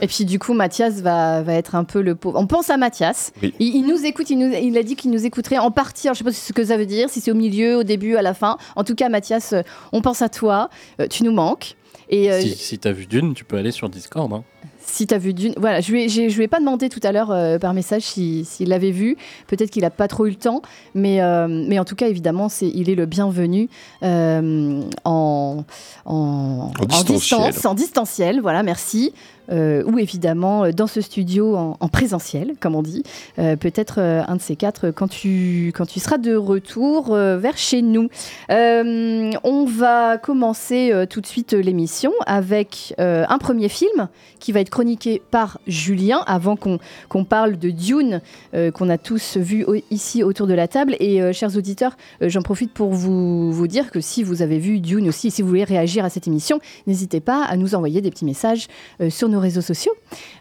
Et 0.00 0.06
puis 0.06 0.24
du 0.24 0.38
coup, 0.38 0.52
Mathias 0.54 1.00
va, 1.00 1.42
va 1.42 1.54
être 1.54 1.74
un 1.74 1.84
peu 1.84 2.00
le 2.02 2.14
pauvre. 2.14 2.38
On 2.38 2.46
pense 2.46 2.70
à 2.70 2.76
Mathias. 2.76 3.32
Oui. 3.42 3.54
Il, 3.58 3.76
il 3.76 3.86
nous 3.86 4.04
écoute, 4.04 4.30
il, 4.30 4.38
nous, 4.38 4.52
il 4.54 4.76
a 4.78 4.82
dit 4.82 4.96
qu'il 4.96 5.10
nous 5.10 5.24
écouterait 5.26 5.58
en 5.58 5.70
partie. 5.70 6.08
Alors, 6.08 6.14
je 6.14 6.18
sais 6.18 6.24
pas 6.24 6.32
ce 6.32 6.52
que 6.52 6.64
ça 6.64 6.76
veut 6.76 6.86
dire, 6.86 7.08
si 7.10 7.20
c'est 7.20 7.30
au 7.30 7.34
milieu, 7.34 7.76
au 7.78 7.82
début, 7.82 8.16
à 8.16 8.22
la 8.22 8.34
fin. 8.34 8.56
En 8.76 8.84
tout 8.84 8.94
cas, 8.94 9.08
Mathias, 9.08 9.52
euh, 9.52 9.62
on 9.92 10.00
pense 10.02 10.22
à 10.22 10.28
toi. 10.28 10.70
Euh, 11.00 11.06
tu 11.08 11.24
nous 11.24 11.32
manques. 11.32 11.76
Et 12.08 12.30
euh, 12.32 12.40
Si, 12.40 12.54
si 12.56 12.78
t'as 12.78 12.92
vu 12.92 13.06
Dune, 13.06 13.34
tu 13.34 13.44
peux 13.44 13.56
aller 13.56 13.70
sur 13.70 13.88
Discord. 13.88 14.32
Hein. 14.32 14.42
si 14.84 15.06
tu 15.06 15.14
as 15.14 15.18
vu 15.18 15.32
Dune, 15.32 15.54
voilà, 15.56 15.80
je 15.80 15.92
lui 15.92 16.02
ai, 16.02 16.08
je 16.08 16.36
lui 16.36 16.42
ai 16.42 16.48
pas 16.48 16.58
demandé 16.58 16.88
tout 16.88 16.98
à 17.04 17.12
l'heure 17.12 17.30
euh, 17.30 17.58
par 17.60 17.72
message 17.72 18.02
si- 18.02 18.44
s'il 18.44 18.70
l'avait 18.70 18.90
vu. 18.90 19.16
Peut-être 19.46 19.70
qu'il 19.70 19.84
a 19.84 19.90
pas 19.90 20.08
trop 20.08 20.26
eu 20.26 20.30
le 20.30 20.34
temps, 20.34 20.60
mais, 20.96 21.22
euh, 21.22 21.46
mais 21.48 21.78
en 21.78 21.84
tout 21.84 21.94
cas, 21.94 22.08
évidemment, 22.08 22.48
c'est, 22.48 22.66
il 22.68 22.90
est 22.90 22.96
le 22.96 23.06
bienvenu 23.06 23.68
euh, 24.02 24.82
en, 25.04 25.64
en, 26.04 26.72
En 26.80 26.84
distanciel. 26.86 27.18
distance, 27.50 27.64
en 27.64 27.74
distanciel. 27.74 28.40
Voilà, 28.40 28.64
merci. 28.64 29.12
Euh, 29.50 29.82
ou 29.84 29.98
évidemment 29.98 30.64
euh, 30.64 30.72
dans 30.72 30.86
ce 30.86 31.00
studio 31.00 31.56
en, 31.56 31.76
en 31.80 31.88
présentiel, 31.88 32.54
comme 32.60 32.74
on 32.76 32.82
dit. 32.82 33.02
Euh, 33.38 33.56
peut-être 33.56 33.98
un 34.00 34.36
de 34.36 34.40
ces 34.40 34.56
quatre 34.56 34.90
quand 34.90 35.08
tu, 35.08 35.72
quand 35.74 35.86
tu 35.86 35.98
seras 35.98 36.18
de 36.18 36.34
retour 36.34 37.14
vers 37.14 37.56
chez 37.56 37.82
nous. 37.82 38.08
On 38.48 39.64
va 39.66 40.18
commencer 40.18 40.92
tout 41.08 41.20
de 41.20 41.26
suite 41.26 41.52
l'émission 41.52 42.12
avec 42.26 42.94
un 42.98 43.38
premier 43.38 43.68
film 43.68 44.08
qui 44.38 44.52
va 44.52 44.60
être 44.60 44.70
chroniqué 44.70 45.20
par 45.30 45.58
Julien 45.66 46.22
avant 46.26 46.56
qu'on 46.56 46.78
qu'on 47.08 47.24
parle 47.24 47.58
de 47.58 47.70
Dune 47.70 48.20
qu'on 48.52 48.88
a 48.88 48.98
tous 48.98 49.36
vu 49.36 49.66
ici 49.90 50.22
autour 50.22 50.46
de 50.46 50.54
la 50.54 50.68
table. 50.68 50.96
Et 51.00 51.32
chers 51.32 51.56
auditeurs, 51.56 51.96
j'en 52.20 52.42
profite 52.42 52.72
pour 52.72 52.90
vous, 52.90 53.52
vous 53.52 53.66
dire 53.66 53.90
que 53.90 54.00
si 54.00 54.22
vous 54.22 54.42
avez 54.42 54.58
vu 54.58 54.80
Dune 54.80 55.08
aussi, 55.08 55.30
si 55.30 55.42
vous 55.42 55.48
voulez 55.48 55.64
réagir 55.64 56.04
à 56.04 56.10
cette 56.10 56.26
émission, 56.26 56.60
n'hésitez 56.86 57.20
pas 57.20 57.44
à 57.44 57.56
nous 57.56 57.74
envoyer 57.74 58.00
des 58.00 58.10
petits 58.10 58.24
messages 58.24 58.68
sur 59.08 59.28
nos 59.28 59.39
réseaux 59.40 59.60
sociaux. 59.60 59.92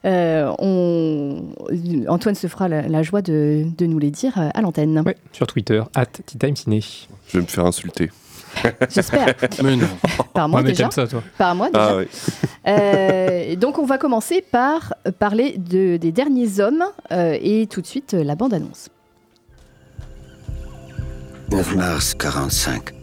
Euh, 0.05 0.51
on... 0.59 1.43
Antoine 2.07 2.35
se 2.35 2.47
fera 2.47 2.67
la, 2.67 2.87
la 2.87 3.03
joie 3.03 3.21
de, 3.21 3.65
de 3.77 3.85
nous 3.85 3.99
les 3.99 4.11
dire 4.11 4.37
euh, 4.37 4.49
à 4.53 4.61
l'antenne. 4.61 5.01
Ouais, 5.05 5.17
sur 5.31 5.47
Twitter, 5.47 5.81
at 5.95 6.05
Ciné. 6.55 6.81
Je 7.27 7.37
vais 7.37 7.41
me 7.41 7.47
faire 7.47 7.65
insulter. 7.65 8.09
J'espère. 8.89 9.35
Mais 9.63 9.75
non. 9.75 9.87
Par 10.33 10.49
moi 10.49 10.59
Ouais, 10.59 10.65
mais 10.65 10.71
déjà. 10.71 10.89
ça, 10.91 11.07
toi. 11.07 11.21
Par 11.37 11.53
moi 11.55 11.67
déjà. 11.67 11.89
Ah 11.91 11.97
oui. 11.97 12.05
Euh, 12.67 13.55
donc 13.55 13.77
on 13.77 13.85
va 13.85 13.97
commencer 13.97 14.43
par 14.51 14.93
parler 15.19 15.55
de, 15.57 15.97
des 15.97 16.11
derniers 16.11 16.59
hommes 16.59 16.83
euh, 17.11 17.37
et 17.41 17.67
tout 17.67 17.81
de 17.81 17.87
suite 17.87 18.13
la 18.13 18.35
bande-annonce. 18.35 18.89
9 21.51 21.75
mars 21.75 22.13
45. 22.15 22.93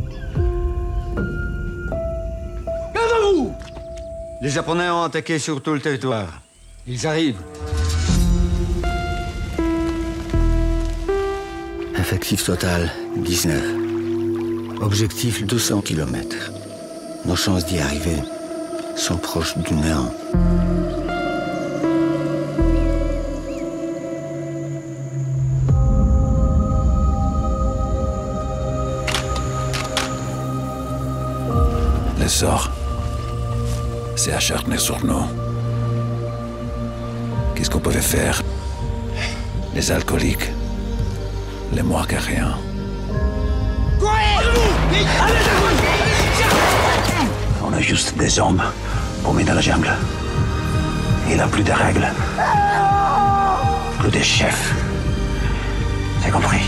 Les 4.42 4.50
Japonais 4.50 4.90
ont 4.90 5.02
attaqué 5.02 5.38
sur 5.38 5.62
tout 5.62 5.72
le 5.72 5.80
territoire. 5.80 6.42
Ils 6.86 7.06
arrivent. 7.06 7.40
Effectif 11.98 12.44
total 12.44 12.92
19. 13.16 13.62
Objectif 14.82 15.44
200 15.46 15.80
km. 15.80 16.52
Nos 17.24 17.34
chances 17.34 17.64
d'y 17.64 17.78
arriver 17.78 18.16
sont 18.94 19.16
proches 19.16 19.56
du 19.56 19.74
néant. 19.74 20.12
Le 32.20 32.28
sort, 32.28 32.70
c'est 34.16 34.32
acharné 34.32 34.78
sur 34.78 35.04
nous. 35.04 35.26
Qu'est-ce 37.54 37.70
qu'on 37.70 37.78
pouvait 37.78 38.00
faire? 38.00 38.42
Les 39.74 39.92
alcooliques, 39.92 40.50
les 41.72 41.82
moins 41.82 42.04
que 42.04 42.16
rien. 42.16 42.56
On 47.62 47.72
a 47.72 47.80
juste 47.80 48.16
des 48.16 48.38
hommes 48.38 48.62
paumés 49.22 49.44
dans 49.44 49.54
la 49.54 49.60
jungle. 49.60 49.92
Il 51.30 51.36
n'a 51.36 51.46
plus 51.46 51.62
de 51.62 51.72
règles. 51.72 52.08
Plus 53.98 54.10
de 54.10 54.22
chefs. 54.22 54.74
C'est 56.22 56.30
compris 56.30 56.62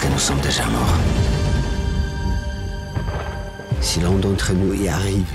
que 0.00 0.08
nous 0.08 0.18
sommes 0.18 0.40
déjà 0.40 0.66
morts 0.66 0.98
Si 3.80 4.00
l'un 4.00 4.12
d'entre 4.12 4.52
nous 4.52 4.74
y 4.74 4.88
arrive, 4.88 5.32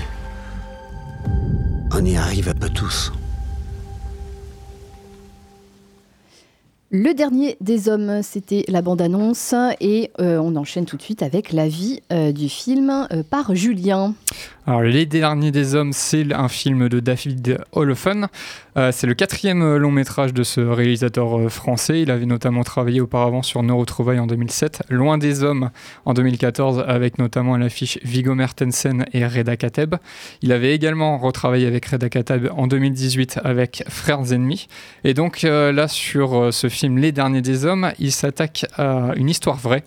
on 1.92 2.04
y 2.04 2.16
arrive 2.16 2.48
un 2.48 2.54
peu 2.54 2.68
tous. 2.68 3.12
Le 6.92 7.14
dernier 7.14 7.56
des 7.60 7.88
hommes, 7.88 8.22
c'était 8.22 8.64
la 8.68 8.80
bande-annonce 8.80 9.56
et 9.80 10.12
euh, 10.20 10.38
on 10.38 10.54
enchaîne 10.54 10.84
tout 10.84 10.96
de 10.96 11.02
suite 11.02 11.20
avec 11.20 11.52
l'avis 11.52 12.00
euh, 12.12 12.30
du 12.30 12.48
film 12.48 13.08
euh, 13.10 13.24
par 13.28 13.56
Julien. 13.56 14.14
Alors, 14.68 14.82
Les 14.82 15.06
Derniers 15.06 15.52
des 15.52 15.76
Hommes, 15.76 15.92
c'est 15.92 16.32
un 16.32 16.48
film 16.48 16.88
de 16.88 16.98
David 16.98 17.58
Holofen. 17.72 18.26
Euh, 18.76 18.90
c'est 18.92 19.06
le 19.06 19.14
quatrième 19.14 19.76
long 19.76 19.92
métrage 19.92 20.34
de 20.34 20.42
ce 20.42 20.60
réalisateur 20.60 21.50
français. 21.50 22.02
Il 22.02 22.10
avait 22.10 22.26
notamment 22.26 22.64
travaillé 22.64 23.00
auparavant 23.00 23.42
sur 23.42 23.62
Nos 23.62 23.84
en 23.86 24.26
2007, 24.26 24.82
Loin 24.90 25.18
des 25.18 25.44
Hommes 25.44 25.70
en 26.04 26.14
2014, 26.14 26.84
avec 26.86 27.18
notamment 27.18 27.54
à 27.54 27.58
l'affiche 27.58 28.00
Viggo 28.02 28.34
Mortensen 28.34 29.06
et 29.12 29.24
Reda 29.24 29.56
Kateb. 29.56 29.94
Il 30.42 30.50
avait 30.50 30.74
également 30.74 31.16
retravaillé 31.18 31.66
avec 31.66 31.86
Reda 31.86 32.08
Kateb 32.08 32.48
en 32.56 32.66
2018 32.66 33.40
avec 33.44 33.84
Frères 33.88 34.32
ennemis. 34.32 34.66
Et 35.04 35.14
donc 35.14 35.42
là, 35.42 35.86
sur 35.86 36.52
ce 36.52 36.68
film 36.68 36.75
Les 36.82 37.12
Derniers 37.12 37.42
des 37.42 37.64
Hommes, 37.64 37.92
il 37.98 38.12
s'attaque 38.12 38.66
à 38.76 39.12
une 39.16 39.30
histoire 39.30 39.56
vraie 39.56 39.82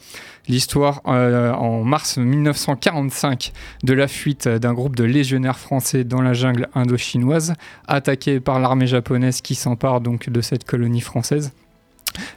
l'histoire 0.49 1.01
euh, 1.07 1.53
en 1.53 1.83
mars 1.83 2.17
1945 2.17 3.53
de 3.83 3.93
la 3.93 4.07
fuite 4.07 4.47
d'un 4.47 4.73
groupe 4.73 4.95
de 4.95 5.03
légionnaires 5.03 5.59
français 5.59 6.03
dans 6.03 6.21
la 6.21 6.33
jungle 6.33 6.67
indo-chinoise, 6.73 7.53
attaqué 7.87 8.39
par 8.39 8.59
l'armée 8.59 8.87
japonaise 8.87 9.41
qui 9.41 9.55
s'empare 9.55 10.01
donc 10.01 10.29
de 10.29 10.41
cette 10.41 10.65
colonie 10.65 11.01
française. 11.01 11.53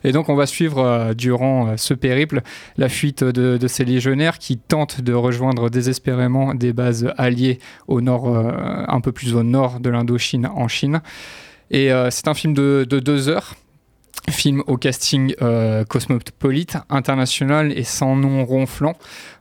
Et 0.04 0.12
donc 0.12 0.28
on 0.28 0.34
va 0.34 0.44
suivre 0.46 0.78
euh, 0.78 1.14
durant 1.14 1.68
euh, 1.68 1.72
ce 1.76 1.94
périple 1.94 2.42
la 2.76 2.90
fuite 2.90 3.24
de, 3.24 3.66
ces 3.66 3.84
légionnaires 3.86 4.38
qui 4.38 4.58
tentent 4.58 5.00
de 5.00 5.14
rejoindre 5.14 5.70
désespérément 5.70 6.54
des 6.54 6.74
bases 6.74 7.10
alliées 7.16 7.58
au 7.88 8.02
nord, 8.02 8.28
un 8.28 9.00
peu 9.00 9.12
plus 9.12 9.34
au 9.34 9.42
nord 9.42 9.80
de 9.80 9.88
l'Indochine 9.88 10.46
en 10.46 10.68
Chine. 10.68 11.00
Et 11.70 11.90
c'est 12.10 12.28
un 12.28 12.34
film 12.34 12.52
de 12.52 12.84
deux 12.84 13.28
heures 13.30 13.54
film 14.30 14.62
au 14.66 14.76
casting 14.76 15.34
euh, 15.42 15.84
cosmopolite, 15.84 16.76
international 16.88 17.72
et 17.76 17.84
sans 17.84 18.16
nom 18.16 18.44
ronflant. 18.44 18.94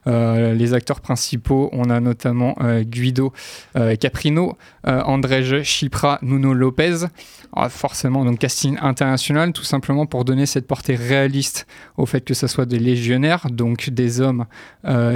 Euh, 0.06 0.54
les 0.54 0.74
acteurs 0.74 1.00
principaux, 1.00 1.70
on 1.72 1.90
a 1.90 2.00
notamment 2.00 2.56
euh, 2.60 2.82
Guido 2.82 3.32
euh, 3.76 3.94
Caprino, 3.96 4.56
Andrzej 4.84 5.62
Chipra, 5.62 6.18
Nuno 6.22 6.54
Lopez. 6.54 7.06
Alors, 7.54 7.70
forcément, 7.70 8.24
donc 8.24 8.38
casting 8.38 8.76
international, 8.80 9.52
tout 9.52 9.62
simplement 9.62 10.06
pour 10.06 10.24
donner 10.24 10.46
cette 10.46 10.66
portée 10.66 10.96
réaliste 10.96 11.66
au 11.96 12.06
fait 12.06 12.22
que 12.22 12.34
ce 12.34 12.46
soit 12.46 12.66
des 12.66 12.78
légionnaires, 12.78 13.46
donc 13.50 13.90
des 13.90 14.20
hommes 14.20 14.46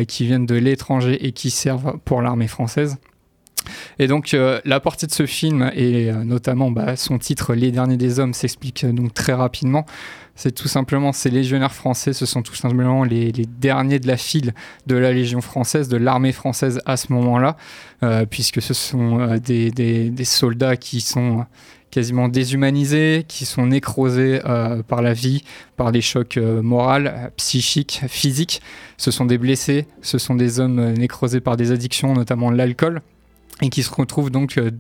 qui 0.06 0.26
viennent 0.26 0.46
de 0.46 0.54
l'étranger 0.54 1.26
et 1.26 1.32
qui 1.32 1.50
servent 1.50 1.99
pour 2.04 2.23
l'armée 2.23 2.46
française. 2.46 2.99
Et 3.99 4.06
donc 4.06 4.35
euh, 4.35 4.61
la 4.64 4.80
portée 4.80 5.06
de 5.06 5.12
ce 5.12 5.26
film 5.26 5.70
et 5.75 6.11
euh, 6.11 6.25
notamment 6.25 6.70
bah, 6.70 6.96
son 6.96 7.18
titre 7.18 7.54
Les 7.54 7.70
derniers 7.70 7.96
des 7.96 8.18
hommes 8.20 8.35
s'explique 8.35 8.85
euh, 8.85 8.92
donc 8.92 9.14
très 9.14 9.32
rapidement. 9.32 9.87
C'est 10.35 10.52
tout 10.52 10.68
simplement 10.68 11.12
ces 11.12 11.30
légionnaires 11.30 11.73
français, 11.73 12.12
ce 12.12 12.26
sont 12.26 12.42
tout 12.42 12.54
simplement 12.54 13.04
les, 13.04 13.32
derniers 13.32 13.99
de 13.99 14.06
la 14.06 14.18
file 14.18 14.52
de 14.87 14.94
la 14.94 15.11
Légion 15.12 15.40
française, 15.40 15.88
de 15.88 15.96
l'armée 15.96 16.32
française 16.32 16.80
à 16.85 16.99
ce 16.99 17.11
moment-là, 17.14 17.56
puisque 18.28 18.61
ce 18.61 18.75
sont 18.75 19.38
des, 19.42 19.70
des- 19.70 20.11
des 20.11 20.25
soldats 20.26 20.76
qui 20.76 21.00
sont 21.00 21.46
quasiment 21.90 22.28
déshumanisés, 22.28 23.25
qui 23.26 23.46
sont 23.46 23.64
nécrosés 23.64 24.40
par 24.87 25.00
la 25.00 25.14
vie, 25.14 25.42
par 25.78 25.90
les 25.90 26.02
chocs 26.02 26.37
moraux, 26.37 27.08
psychiques, 27.38 28.02
physiques. 28.06 28.61
Ce 28.99 29.11
sont 29.11 29.25
des 29.25 29.38
blessés, 29.38 29.87
ce 30.02 30.18
sont 30.18 30.35
des 30.35 30.61
hommes 30.61 30.92
nécrosés 30.92 31.40
par 31.40 31.56
des 31.56 31.73
addictions, 31.73 32.12
notamment 32.12 32.50
l'alcool 32.50 33.00
et 33.62 33.70
qui 33.70 33.82
se 33.82 33.94
retrouve 33.94 34.30
donc 34.30 34.58
euh, 34.58 34.70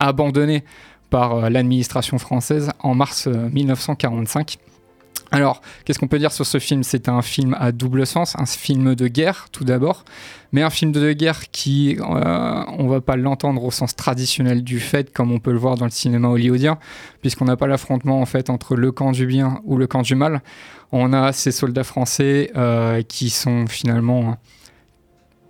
abandonné 0.00 0.64
par 1.10 1.36
euh, 1.36 1.48
l'administration 1.48 2.18
française 2.18 2.70
en 2.80 2.94
mars 2.94 3.26
euh, 3.26 3.48
1945. 3.50 4.58
Alors, 5.34 5.62
qu'est-ce 5.84 5.98
qu'on 5.98 6.06
peut 6.06 6.20
dire 6.20 6.30
sur 6.30 6.46
ce 6.46 6.60
film? 6.60 6.84
C'est 6.84 7.08
un 7.08 7.20
film 7.20 7.56
à 7.58 7.72
double 7.72 8.06
sens, 8.06 8.36
un 8.38 8.46
film 8.46 8.94
de 8.94 9.08
guerre 9.08 9.48
tout 9.50 9.64
d'abord, 9.64 10.04
mais 10.52 10.62
un 10.62 10.70
film 10.70 10.92
de 10.92 11.12
guerre 11.12 11.50
qui, 11.50 11.98
euh, 11.98 12.64
on 12.78 12.86
va 12.86 13.00
pas 13.00 13.16
l'entendre 13.16 13.64
au 13.64 13.72
sens 13.72 13.96
traditionnel 13.96 14.62
du 14.62 14.78
fait, 14.78 15.12
comme 15.12 15.32
on 15.32 15.40
peut 15.40 15.50
le 15.50 15.58
voir 15.58 15.76
dans 15.76 15.86
le 15.86 15.90
cinéma 15.90 16.28
hollywoodien, 16.28 16.78
puisqu'on 17.20 17.46
n'a 17.46 17.56
pas 17.56 17.66
l'affrontement 17.66 18.20
en 18.20 18.26
fait 18.26 18.48
entre 18.48 18.76
le 18.76 18.92
camp 18.92 19.10
du 19.10 19.26
bien 19.26 19.60
ou 19.64 19.76
le 19.76 19.88
camp 19.88 20.02
du 20.02 20.14
mal. 20.14 20.40
On 20.92 21.12
a 21.12 21.32
ces 21.32 21.50
soldats 21.50 21.82
français 21.82 22.52
euh, 22.54 23.02
qui 23.02 23.30
sont 23.30 23.66
finalement 23.66 24.36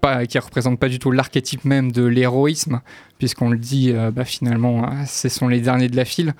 pas, 0.04 0.26
qui 0.26 0.38
représentent 0.38 0.78
pas 0.78 0.90
du 0.90 0.98
tout 0.98 1.10
l'archétype 1.10 1.64
même 1.64 1.90
de 1.90 2.04
l'héroïsme, 2.04 2.82
puisqu'on 3.18 3.48
le 3.48 3.56
dit, 3.56 3.90
euh, 3.90 4.10
bah, 4.10 4.26
finalement, 4.26 4.86
hein, 4.86 5.06
ce 5.06 5.30
sont 5.30 5.48
les 5.48 5.60
derniers 5.60 5.88
de 5.88 5.96
la 5.96 6.04
file. 6.04 6.34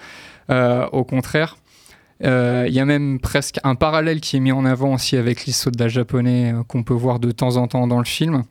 Euh, 0.50 0.86
au 0.92 1.04
contraire, 1.04 1.56
euh, 2.24 2.66
il 2.68 2.74
y 2.74 2.80
a 2.80 2.84
même 2.84 3.18
presque 3.20 3.58
un 3.64 3.74
parallèle 3.74 4.20
qui 4.20 4.36
est 4.36 4.40
mis 4.40 4.52
en 4.52 4.66
avant 4.66 4.92
aussi 4.94 5.16
avec 5.16 5.46
les 5.46 5.52
soldats 5.52 5.88
japonais 5.88 6.52
euh, 6.52 6.62
qu'on 6.62 6.82
peut 6.82 6.92
voir 6.94 7.20
de 7.20 7.30
temps 7.30 7.56
en 7.56 7.66
temps 7.66 7.86
dans 7.86 7.98
le 7.98 8.04
film. 8.04 8.44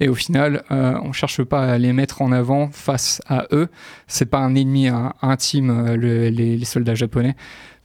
Et 0.00 0.08
au 0.10 0.14
final, 0.14 0.62
euh, 0.70 0.98
on 1.02 1.12
cherche 1.12 1.42
pas 1.42 1.64
à 1.72 1.78
les 1.78 1.94
mettre 1.94 2.20
en 2.20 2.30
avant 2.30 2.68
face 2.70 3.22
à 3.28 3.46
eux. 3.52 3.68
C'est 4.08 4.26
pas 4.26 4.40
un 4.40 4.54
ennemi 4.54 4.88
hein, 4.88 5.14
intime, 5.22 5.70
euh, 5.70 5.96
le- 5.96 6.28
les, 6.28 6.64
soldats 6.64 6.94
japonais, 6.94 7.34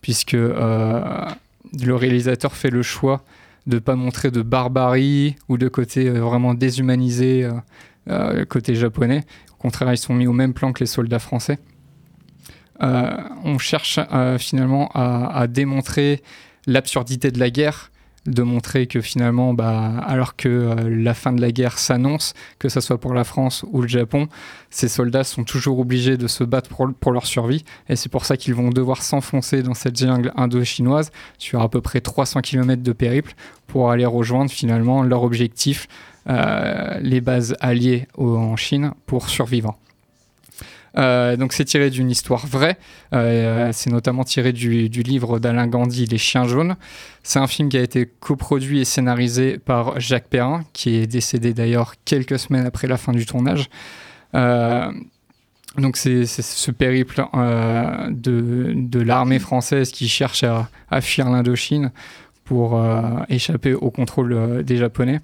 puisque 0.01 0.33
euh, 0.33 1.25
le 1.81 1.95
réalisateur 1.95 2.53
fait 2.53 2.69
le 2.69 2.81
choix 2.81 3.23
de 3.67 3.79
pas 3.79 3.95
montrer 3.95 4.31
de 4.31 4.41
barbarie 4.41 5.35
ou 5.47 5.57
de 5.57 5.67
côté 5.67 6.07
euh, 6.07 6.19
vraiment 6.19 6.53
déshumanisé 6.53 7.43
euh, 7.43 7.51
euh, 8.09 8.45
côté 8.45 8.75
japonais. 8.75 9.23
Au 9.53 9.61
contraire, 9.61 9.93
ils 9.93 9.97
sont 9.97 10.13
mis 10.13 10.27
au 10.27 10.33
même 10.33 10.53
plan 10.53 10.73
que 10.73 10.81
les 10.81 10.85
soldats 10.85 11.19
français. 11.19 11.59
On 12.81 13.57
cherche 13.59 13.97
finalement 14.37 14.89
à, 14.93 15.39
à 15.39 15.47
démontrer 15.47 16.21
l'absurdité 16.67 17.31
de 17.31 17.39
la 17.39 17.49
guerre, 17.49 17.92
de 18.25 18.41
montrer 18.41 18.87
que 18.87 19.01
finalement, 19.01 19.53
bah, 19.53 19.97
alors 20.05 20.35
que 20.35 20.47
euh, 20.47 20.75
la 20.89 21.13
fin 21.13 21.33
de 21.33 21.41
la 21.41 21.51
guerre 21.51 21.77
s'annonce, 21.77 22.33
que 22.57 22.69
ce 22.69 22.79
soit 22.79 22.97
pour 22.97 23.13
la 23.13 23.23
France 23.23 23.65
ou 23.71 23.81
le 23.81 23.87
Japon, 23.87 24.27
ces 24.69 24.87
soldats 24.87 25.23
sont 25.23 25.43
toujours 25.43 25.79
obligés 25.79 26.17
de 26.17 26.27
se 26.27 26.43
battre 26.43 26.69
pour, 26.69 27.11
leur 27.11 27.25
survie. 27.25 27.65
Et 27.89 27.95
c'est 27.95 28.09
pour 28.09 28.25
ça 28.25 28.37
qu'ils 28.37 28.55
vont 28.55 28.69
devoir 28.69 29.03
s'enfoncer 29.03 29.61
dans 29.61 29.73
cette 29.73 29.97
jungle 29.97 30.31
indo-chinoise 30.35 31.11
sur 31.37 31.61
à 31.61 31.69
peu 31.69 31.81
près 31.81 32.01
300 32.01 32.41
km 32.41 32.81
de 32.81 32.93
périple 32.93 33.33
pour 33.67 33.91
aller 33.91 34.05
rejoindre 34.05 34.51
finalement 34.51 35.03
leur 35.03 35.23
objectif, 35.23 35.87
euh, 36.29 36.99
les 37.01 37.21
bases 37.21 37.55
alliées 37.59 38.07
en 38.17 38.55
Chine 38.55 38.93
pour 39.05 39.29
survivre. 39.29 39.77
Euh, 40.95 41.35
donc 41.37 41.53
c'est 41.53 41.65
tiré 41.65 41.89
d'une 41.89 42.11
histoire 42.11 42.45
vraie. 42.45 42.77
Euh, 43.13 43.69
c'est 43.73 43.89
notamment 43.89 44.23
tiré 44.23 44.53
du, 44.53 44.89
du 44.89 45.01
livre 45.01 45.39
d'Alain 45.39 45.67
Gandhi, 45.67 46.05
Les 46.05 46.17
Chiens 46.17 46.47
jaunes. 46.47 46.75
C'est 47.23 47.39
un 47.39 47.47
film 47.47 47.69
qui 47.69 47.77
a 47.77 47.81
été 47.81 48.11
coproduit 48.19 48.81
et 48.81 48.85
scénarisé 48.85 49.57
par 49.57 49.99
Jacques 49.99 50.27
Perrin, 50.27 50.63
qui 50.73 50.95
est 50.95 51.07
décédé 51.07 51.53
d'ailleurs 51.53 51.95
quelques 52.05 52.37
semaines 52.37 52.65
après 52.65 52.87
la 52.87 52.97
fin 52.97 53.11
du 53.11 53.25
tournage. 53.25 53.69
Euh, 54.35 54.91
donc 55.77 55.97
c'est 55.97 56.25
ce 56.25 56.71
périple 56.71 57.25
de, 57.33 58.73
de 58.75 58.99
l'armée 59.01 59.39
française 59.39 59.91
qui 59.91 60.07
cherche 60.07 60.43
à, 60.43 60.69
à 60.91 61.01
fuir 61.01 61.29
l'Indochine 61.29 61.91
pour 62.45 62.79
échapper 63.29 63.73
au 63.73 63.89
contrôle 63.89 64.63
des 64.63 64.77
Japonais. 64.77 65.21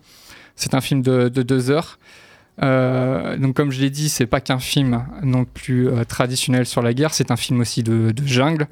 C'est 0.56 0.74
un 0.74 0.82
film 0.82 1.04
de, 1.04 1.30
de 1.30 1.44
deux 1.44 1.70
heures. 1.70 2.00
Euh, 2.62 3.38
donc 3.38 3.56
comme 3.56 3.72
je 3.72 3.80
l'ai 3.82 3.89
dit, 3.89 4.10
c'est 4.10 4.25
pas 4.25 4.42
qu'un 4.42 4.60
film 4.60 5.06
non 5.24 5.46
plus 5.46 5.88
euh, 5.88 6.04
traditionnel 6.04 6.66
sur 6.66 6.82
la 6.82 6.94
guerre, 6.94 7.13
c'est 7.13 7.32
un 7.32 7.38
film 7.38 7.62
aussi 7.62 7.84
de, 7.84 8.13
jungle. 8.25 8.68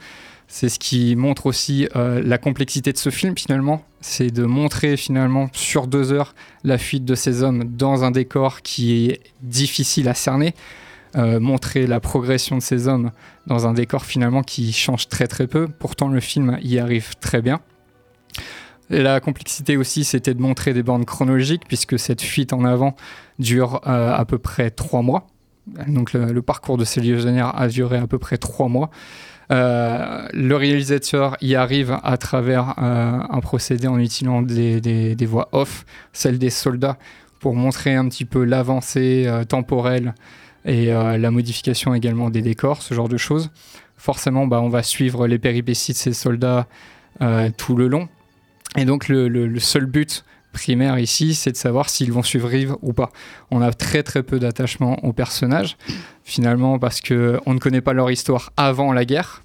C'est 0.49 0.69
ce 0.69 0.79
qui 0.79 1.15
montre 1.15 1.45
aussi 1.45 1.89
euh, 1.95 2.21
la 2.23 2.37
complexité 2.37 2.93
de 2.93 2.97
ce 2.97 3.09
film 3.09 3.37
finalement, 3.37 3.83
c'est 3.99 4.31
de 4.31 4.45
montrer 4.45 4.95
finalement 4.95 5.49
sur 5.51 5.87
deux 5.87 6.13
heures 6.13 6.35
la 6.63 6.77
fuite 6.77 7.03
de 7.03 7.15
ces 7.15 7.43
hommes 7.43 7.65
dans 7.65 8.05
un 8.05 8.11
décor 8.11 8.61
qui 8.61 9.09
est 9.09 9.21
difficile 9.41 10.07
à 10.07 10.13
cerner, 10.13 10.53
montrer 11.15 11.87
la 11.87 11.99
progression 11.99 12.57
de 12.57 12.61
ces 12.61 12.87
hommes 12.87 13.11
dans 13.47 13.65
un 13.65 13.73
décor 13.73 14.05
finalement 14.05 14.43
qui 14.43 14.71
change 14.71 15.07
très 15.07 15.25
très 15.25 15.47
peu. 15.47 15.67
Pourtant 15.67 16.09
le 16.09 16.19
film 16.19 16.59
y 16.61 16.77
arrive 16.77 17.15
très 17.19 17.41
bien. 17.41 17.59
La 18.89 19.19
complexité 19.19 19.75
aussi, 19.75 20.05
c'était 20.05 20.33
de 20.33 20.41
montrer 20.41 20.73
des 20.73 20.83
bandes 20.83 21.05
chronologiques, 21.05 21.63
puisque 21.67 21.99
cette 21.99 22.21
fuite 22.21 22.53
en 22.53 22.63
avant 22.63 22.95
dure 23.37 23.81
euh, 23.85 24.13
à 24.13 24.23
peu 24.25 24.37
près 24.37 24.71
trois 24.71 25.01
mois. 25.01 25.27
Donc 25.87 26.13
le, 26.13 26.41
parcours 26.41 26.77
de 26.77 26.85
ces 26.85 27.01
légionnaires 27.01 27.51
a 27.59 27.67
duré 27.67 27.97
à 27.97 28.07
peu 28.07 28.17
près 28.17 28.37
trois 28.37 28.69
mois. 28.69 28.89
Euh, 29.51 30.27
le 30.33 30.55
réalisateur 30.55 31.35
y 31.41 31.55
arrive 31.55 31.97
à 32.03 32.17
travers 32.17 32.75
euh, 32.77 33.19
un 33.29 33.39
procédé 33.41 33.87
en 33.87 33.99
utilisant 33.99 34.41
des, 34.41 35.15
voix 35.27 35.49
off, 35.51 35.85
celles 36.13 36.39
des 36.39 36.49
soldats, 36.49 36.97
pour 37.41 37.53
montrer 37.55 37.95
un 37.95 38.07
petit 38.07 38.25
peu 38.25 38.45
l'avancée 38.45 39.29
temporelle 39.49 40.15
et 40.65 40.87
la 40.87 41.31
modification 41.31 41.93
également 41.93 42.29
des 42.29 42.41
décors, 42.41 42.81
ce 42.81 42.93
genre 42.93 43.09
de 43.09 43.17
choses. 43.17 43.51
Forcément, 43.97 44.47
bah, 44.47 44.59
on 44.61 44.69
va 44.69 44.83
suivre 44.83 45.27
les 45.27 45.37
péripéties 45.37 45.91
de 45.91 45.97
ces 45.97 46.13
soldats 46.13 46.67
tout 47.57 47.75
le 47.75 47.87
long. 47.87 48.09
Et 48.75 48.85
donc 48.85 49.07
le, 49.07 49.59
seul 49.59 49.85
but 49.85 50.25
primaire 50.51 50.97
ici, 50.97 51.35
c'est 51.35 51.51
de 51.51 51.57
savoir 51.57 51.89
s'ils 51.89 52.11
vont 52.11 52.23
survivre 52.23 52.77
ou 52.81 52.93
pas. 52.93 53.11
On 53.51 53.61
a 53.61 53.71
très 53.71 54.03
très 54.03 54.23
peu 54.23 54.39
d'attachement 54.39 55.03
aux 55.05 55.13
personnages, 55.13 55.77
finalement, 56.23 56.79
parce 56.79 56.99
que 56.99 57.39
on 57.45 57.53
ne 57.53 57.59
connaît 57.59 57.81
pas 57.81 57.93
leur 57.93 58.09
histoire 58.09 58.51
avant 58.57 58.91
la 58.91 59.05
guerre. 59.05 59.43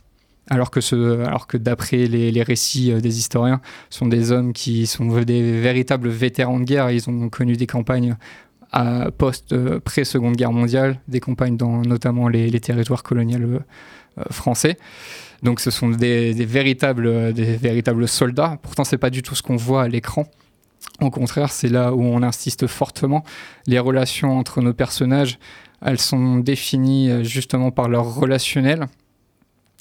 alors 0.48 0.70
que, 0.70 1.56
d'après 1.56 2.06
les, 2.06 2.42
récits 2.42 2.92
euh, 2.92 3.00
des 3.00 3.18
historiens, 3.18 3.60
ce 3.90 3.98
sont 3.98 4.08
des 4.08 4.32
hommes 4.32 4.52
qui 4.52 4.86
sont 4.86 5.20
des 5.20 5.60
véritables 5.60 6.08
vétérans 6.08 6.58
de 6.58 6.64
guerre. 6.64 6.90
Ils 6.90 7.08
ont 7.08 7.28
connu 7.28 7.56
des 7.56 7.66
campagnes 7.66 8.16
à 8.72 9.10
post 9.16 9.52
euh, 9.52 9.80
pré-seconde 9.80 10.34
guerre 10.34 10.52
mondiale, 10.52 10.98
des 11.06 11.20
campagnes 11.20 11.56
dans 11.56 11.82
notamment 11.82 12.28
les, 12.28 12.48
les 12.48 12.60
territoires 12.60 13.02
coloniaux 13.02 13.38
euh, 13.38 13.60
français. 14.30 14.76
Donc 15.42 15.60
ce 15.60 15.70
sont 15.70 15.88
des, 15.88 16.32
véritables, 16.32 17.32
des 17.32 17.56
véritables 17.56 18.06
soldats. 18.06 18.58
Pourtant, 18.62 18.84
c'est 18.84 18.98
pas 18.98 19.10
du 19.10 19.22
tout 19.22 19.34
ce 19.34 19.42
qu'on 19.42 19.56
voit 19.56 19.82
à 19.82 19.88
l'écran. 19.88 20.26
Au 21.00 21.10
contraire, 21.10 21.50
c'est 21.50 21.68
là 21.68 21.92
où 21.92 22.02
on 22.02 22.22
insiste 22.22 22.66
fortement. 22.66 23.24
Les 23.66 23.78
relations 23.78 24.38
entre 24.38 24.60
nos 24.60 24.72
personnages, 24.72 25.38
elles 25.84 25.98
sont 25.98 26.36
définies 26.36 27.10
euh, 27.10 27.24
justement 27.24 27.70
par 27.70 27.88
leur 27.88 28.14
relationnel. 28.14 28.86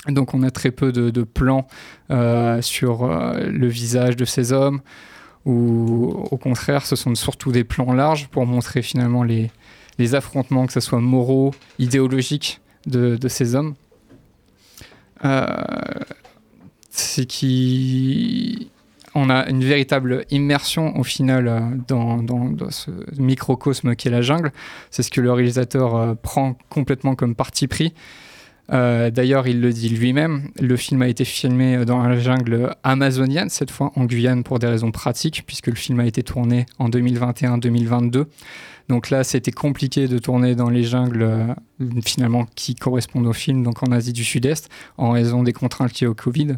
Donc 0.08 0.34
on 0.34 0.42
a 0.42 0.50
très 0.50 0.72
peu 0.72 0.92
de, 0.92 1.24
plans 1.24 1.68
euh, 2.10 2.60
sur 2.64 3.04
euh, 3.04 3.46
le 3.46 3.68
visage 3.68 4.16
de 4.16 4.26
ces 4.26 4.52
hommes, 4.52 4.82
ou 5.46 6.26
au 6.32 6.38
contraire, 6.38 6.88
ce 6.88 6.96
sont 6.96 7.14
surtout 7.14 7.52
des 7.52 7.64
plans 7.64 7.94
larges 7.94 8.28
pour 8.30 8.48
montrer 8.48 8.82
finalement 8.82 9.24
les, 9.24 9.52
affrontements, 10.16 10.66
que 10.66 10.74
ce 10.74 10.80
soit 10.80 11.00
moraux, 11.00 11.52
idéologiques, 11.78 12.62
de 12.88 13.28
ces 13.28 13.54
hommes. 13.54 13.76
Euh, 15.26 15.46
c'est 16.90 17.26
qui 17.26 18.70
on 19.14 19.30
a 19.30 19.50
une 19.50 19.64
véritable 19.64 20.26
immersion 20.30 20.98
au 20.98 21.04
final 21.04 21.48
euh, 21.48 21.60
dans, 21.88 22.70
ce 22.70 22.92
microcosme 23.20 23.96
qu'est 23.96 24.10
la 24.10 24.22
jungle. 24.22 24.52
C'est 24.90 25.04
ce 25.04 25.12
que 25.12 25.20
le 25.20 25.32
réalisateur 25.32 25.96
euh, 25.96 26.14
prend 26.16 26.56
complètement 26.70 27.16
comme 27.16 27.36
parti 27.36 27.68
pris. 27.68 27.94
D'ailleurs, 28.70 29.50
il 29.50 29.60
le 29.60 29.74
dit 29.74 29.90
lui-même, 29.90 30.50
le 30.62 30.78
film 30.78 31.02
a 31.02 31.10
été 31.10 31.26
filmé 31.26 31.84
dans 31.84 32.02
la 32.08 32.18
jungle 32.18 32.74
amazonienne, 32.84 33.50
cette 33.50 33.70
fois 33.70 33.92
en 33.98 34.06
Guyane 34.06 34.44
pour 34.44 34.60
des 34.60 34.68
raisons 34.68 34.92
pratiques, 34.92 35.44
puisque 35.46 35.68
le 35.68 35.76
film 35.76 36.00
a 36.00 36.06
été 36.06 36.24
tourné 36.24 36.66
en 36.80 36.88
2021-2022. 36.88 38.28
Donc 38.92 39.10
là, 39.10 39.24
c'était 39.24 39.54
compliqué 39.54 40.10
de 40.10 40.18
tourner 40.18 40.54
dans 40.54 40.70
les 40.70 40.84
jungles 40.84 41.24
euh, 41.24 41.54
finalement 42.06 42.46
qui 42.56 42.76
correspondent 42.76 43.26
au 43.26 43.32
film, 43.32 43.64
donc 43.64 43.84
en 43.84 43.92
Asie 43.94 44.12
du 44.12 44.26
Sud-Est, 44.26 44.70
en 44.98 45.12
raison 45.12 45.44
des 45.44 45.54
contraintes 45.54 45.98
liées 46.02 46.08
au 46.08 46.14
Covid. 46.14 46.58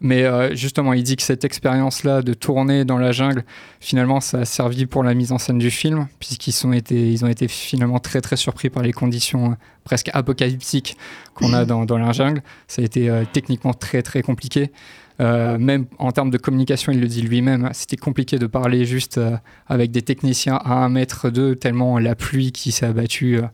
Mais 0.00 0.24
euh, 0.24 0.52
justement, 0.56 0.94
il 0.94 1.04
dit 1.04 1.14
que 1.14 1.22
cette 1.22 1.44
expérience-là 1.44 2.22
de 2.22 2.34
tourner 2.34 2.84
dans 2.84 2.98
la 2.98 3.12
jungle, 3.12 3.44
finalement, 3.78 4.20
ça 4.20 4.40
a 4.40 4.44
servi 4.44 4.86
pour 4.86 5.04
la 5.04 5.14
mise 5.14 5.30
en 5.30 5.38
scène 5.38 5.58
du 5.58 5.70
film, 5.70 6.08
puisqu'ils 6.18 6.52
sont 6.52 6.72
été, 6.72 7.12
ils 7.12 7.24
ont 7.24 7.28
été 7.28 7.46
finalement 7.46 8.00
très 8.00 8.20
très 8.20 8.36
surpris 8.36 8.68
par 8.68 8.82
les 8.82 8.92
conditions 8.92 9.52
euh, 9.52 9.54
presque 9.84 10.10
apocalyptiques 10.12 10.96
qu'on 11.34 11.52
a 11.52 11.64
dans, 11.66 11.84
dans 11.84 11.98
la 11.98 12.10
jungle. 12.10 12.42
Ça 12.66 12.82
a 12.82 12.84
été 12.84 13.08
euh, 13.08 13.22
techniquement 13.32 13.74
très 13.74 14.02
très 14.02 14.22
compliqué. 14.22 14.72
Euh, 15.20 15.56
même 15.58 15.86
en 15.98 16.12
termes 16.12 16.30
de 16.30 16.38
communication, 16.38 16.92
il 16.92 17.00
le 17.00 17.06
dit 17.06 17.22
lui-même, 17.22 17.70
c'était 17.72 17.96
compliqué 17.96 18.38
de 18.38 18.46
parler 18.46 18.84
juste 18.84 19.18
euh, 19.18 19.36
avec 19.66 19.90
des 19.90 20.02
techniciens 20.02 20.56
à 20.56 20.74
un 20.84 20.88
mètre 20.88 21.30
d'eux, 21.30 21.56
tellement 21.56 21.98
la 21.98 22.14
pluie 22.14 22.52
qui 22.52 22.72
s'est 22.72 22.86
abattue. 22.86 23.38
euh, 23.38 23.46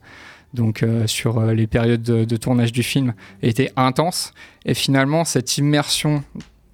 donc 0.53 0.85
sur 1.07 1.41
les 1.41 1.65
périodes 1.65 2.03
de, 2.03 2.37
tournage 2.37 2.71
du 2.71 2.83
film 2.83 3.15
était 3.41 3.71
intense 3.75 4.33
et 4.65 4.75
finalement 4.75 5.25
cette 5.25 5.57
immersion 5.57 6.23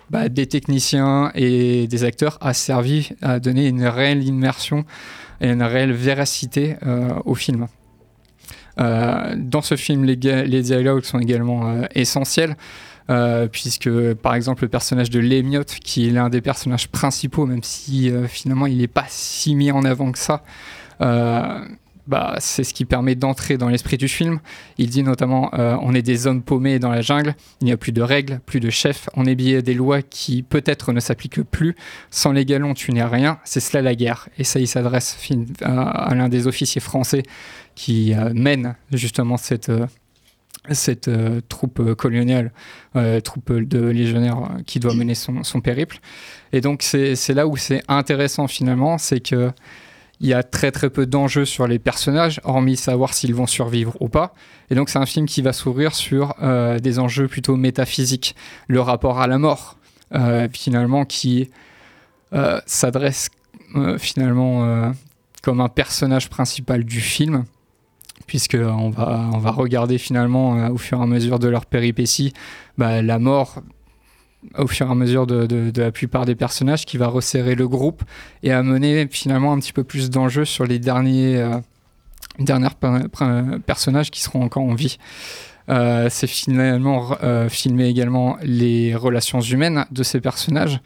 bah, 0.09 0.27
des 0.27 0.47
techniciens 0.47 1.31
et 1.33 1.87
des 1.87 2.03
acteurs 2.03 2.37
a 2.41 2.53
servi 2.53 3.11
à 3.21 3.39
donner 3.39 3.69
une 3.69 3.85
réelle 3.85 4.21
immersion 4.21 4.83
et 5.39 5.49
une 5.49 5.63
réelle 5.63 5.93
véracité 5.93 6.75
au 7.23 7.35
film. 7.35 7.67
Dans 8.77 9.61
ce 9.61 9.77
film, 9.77 10.03
les, 10.03 10.17
dialogues 10.17 11.05
sont 11.05 11.19
également 11.19 11.83
essentiels. 11.95 12.57
Euh, 13.09 13.47
puisque 13.47 13.89
par 14.15 14.35
exemple 14.35 14.63
le 14.63 14.69
personnage 14.69 15.09
de 15.09 15.19
Lémiotte, 15.19 15.79
qui 15.83 16.07
est 16.07 16.11
l'un 16.11 16.29
des 16.29 16.41
personnages 16.41 16.87
principaux, 16.89 17.47
même 17.47 17.63
si 17.63 18.11
euh, 18.11 18.27
finalement 18.27 18.67
il 18.67 18.77
n'est 18.77 18.87
pas 18.87 19.05
si 19.07 19.55
mis 19.55 19.71
en 19.71 19.83
avant 19.83 20.11
que 20.11 20.19
ça, 20.19 20.43
euh, 21.01 21.65
bah, 22.05 22.35
c'est 22.37 22.63
ce 22.63 22.71
qui 22.71 22.85
permet 22.85 23.15
d'entrer 23.15 23.57
dans 23.57 23.67
l'esprit 23.67 23.97
du 23.97 24.07
film. 24.07 24.39
Il 24.77 24.89
dit 24.89 25.01
notamment 25.01 25.51
on 25.53 25.93
est 25.93 26.01
des 26.01 26.27
hommes 26.27 26.41
paumés 26.43 26.77
dans 26.77 26.89
la 26.89 27.01
jungle, 27.01 27.35
il 27.61 27.65
n'y 27.65 27.71
a 27.71 27.77
plus 27.77 27.91
de 27.91 28.01
règles, 28.01 28.41
plus 28.45 28.59
de 28.59 28.69
chefs, 28.69 29.09
on 29.15 29.25
est 29.25 29.35
billet 29.35 29.61
des 29.61 29.73
lois 29.73 30.01
qui 30.01 30.43
peut-être 30.43 30.91
ne 30.91 30.99
s'appliquent 30.99 31.43
plus. 31.43 31.75
Sans 32.11 32.31
les 32.31 32.45
galons, 32.45 32.73
tu 32.73 32.91
n'es 32.91 33.03
rien, 33.03 33.39
c'est 33.43 33.59
cela 33.59 33.81
la 33.81 33.95
guerre. 33.95 34.27
Et 34.37 34.43
ça, 34.43 34.59
il 34.59 34.67
s'adresse 34.67 35.17
à, 35.61 36.13
l'un 36.15 36.29
des 36.29 36.47
officiers 36.47 36.81
français 36.81 37.23
qui 37.75 38.13
mène 38.33 38.75
justement 38.91 39.37
cette. 39.37 39.71
Cette 40.71 41.07
euh, 41.07 41.41
troupe 41.47 41.79
euh, 41.79 41.95
coloniale, 41.95 42.51
euh, 42.95 43.21
troupe 43.21 43.51
de 43.51 43.85
légionnaires 43.85 44.49
qui 44.65 44.79
doit 44.79 44.93
mener 44.93 45.15
son, 45.15 45.61
périple. 45.61 45.99
Et 46.53 46.61
donc 46.61 46.81
c'est 46.83 47.33
là 47.33 47.47
où 47.47 47.57
c'est 47.57 47.81
intéressant 47.87 48.47
finalement, 48.47 48.97
c'est 48.97 49.19
que 49.19 49.51
il 50.21 50.27
y 50.27 50.33
a 50.33 50.43
très 50.43 50.71
très 50.71 50.89
peu 50.89 51.05
d'enjeux 51.05 51.45
sur 51.45 51.65
les 51.65 51.79
personnages, 51.79 52.41
hormis 52.43 52.75
savoir 52.75 53.13
s'ils 53.13 53.33
vont 53.33 53.47
survivre 53.47 53.95
ou 54.01 54.09
pas. 54.09 54.33
Et 54.69 54.75
donc 54.75 54.89
c'est 54.89 54.99
un 54.99 55.05
film 55.05 55.25
qui 55.25 55.41
va 55.41 55.53
s'ouvrir 55.53 55.95
sur 55.95 56.35
des 56.81 56.99
enjeux 56.99 57.29
plutôt 57.29 57.55
métaphysiques, 57.55 58.35
le 58.67 58.81
rapport 58.81 59.21
à 59.21 59.27
la 59.27 59.37
mort, 59.37 59.77
finalement, 60.51 61.05
qui 61.05 61.49
s'adresse 62.65 63.29
finalement 63.97 64.91
comme 65.41 65.61
un 65.61 65.69
personnage 65.69 66.29
principal 66.29 66.83
du 66.83 66.99
film, 66.99 67.45
puisque 68.27 68.57
on 68.59 68.89
va, 68.89 69.29
on 69.33 69.37
va 69.37 69.51
regarder 69.51 69.97
finalement 69.97 70.57
euh, 70.57 70.69
au 70.69 70.77
fur 70.77 70.99
et 70.99 71.03
à 71.03 71.07
mesure 71.07 71.39
de 71.39 71.47
leur 71.47 71.65
péripéties 71.65 72.33
bah, 72.77 73.01
la 73.01 73.19
mort 73.19 73.61
au 74.57 74.67
fur 74.67 74.87
et 74.87 74.91
à 74.91 74.95
mesure 74.95 75.27
de, 75.27 75.71
la 75.75 75.91
plupart 75.91 76.25
des 76.25 76.35
personnages 76.35 76.85
qui 76.85 76.97
va 76.97 77.07
resserrer 77.07 77.55
le 77.55 77.67
groupe 77.67 78.03
et 78.43 78.51
amener 78.51 79.07
finalement 79.11 79.53
un 79.53 79.59
petit 79.59 79.73
peu 79.73 79.83
plus 79.83 80.09
d'enjeux 80.09 80.45
sur 80.45 80.65
les 80.65 80.79
derniers 80.79 81.59
euh, 82.41 83.59
personnages 83.65 84.11
qui 84.11 84.21
seront 84.21 84.43
encore 84.43 84.63
en 84.63 84.75
vie. 84.75 84.97
Euh, 85.69 86.07
c'est 86.09 86.27
finalement 86.27 87.17
euh, 87.21 87.49
filmer 87.49 87.87
également 87.87 88.37
les 88.41 88.95
relations 88.95 89.41
humaines 89.41 89.85
de 89.91 90.03
ces 90.03 90.21
personnages 90.21 90.79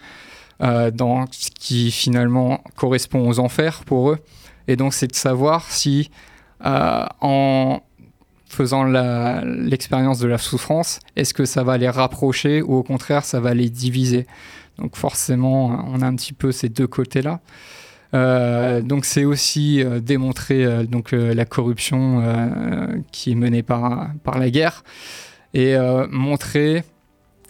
dans 0.93 1.25
ce 1.29 1.49
qui 1.51 1.91
finalement 1.91 2.63
correspond 2.77 3.27
aux 3.27 3.39
enfers 3.39 3.83
pour 3.83 4.11
eux. 4.11 4.19
Et 4.69 4.77
donc 4.77 4.93
c'est 4.93 5.07
de 5.07 5.15
savoir 5.15 5.69
si 5.69 6.09
en 6.63 7.81
faisant 8.47 8.83
l'expérience 8.83 10.19
de 10.19 10.27
la 10.27 10.37
souffrance, 10.37 10.99
est-ce 11.15 11.33
que 11.33 11.45
ça 11.45 11.63
va 11.63 11.77
les 11.77 11.89
rapprocher 11.89 12.61
ou 12.61 12.75
au 12.75 12.83
contraire 12.83 13.25
ça 13.25 13.39
va 13.39 13.53
les 13.53 13.69
diviser? 13.69 14.27
Donc 14.77 14.95
forcément, 14.95 15.85
on 15.87 16.01
a 16.01 16.05
un 16.05 16.15
petit 16.15 16.33
peu 16.33 16.51
ces 16.51 16.69
deux 16.69 16.87
côtés-là. 16.87 17.39
Euh, 18.13 18.81
donc 18.81 19.05
c'est 19.05 19.25
aussi 19.25 19.83
euh, 19.83 19.99
démontrer 19.99 20.63
euh, 20.63 20.83
donc 20.83 21.13
euh, 21.13 21.33
la 21.33 21.45
corruption 21.45 22.21
euh, 22.21 22.85
qui 23.11 23.31
est 23.31 23.35
menée 23.35 23.63
par, 23.63 24.09
par 24.23 24.37
la 24.37 24.51
guerre 24.51 24.83
et 25.55 25.75
euh, 25.75 26.05
montrer 26.11 26.83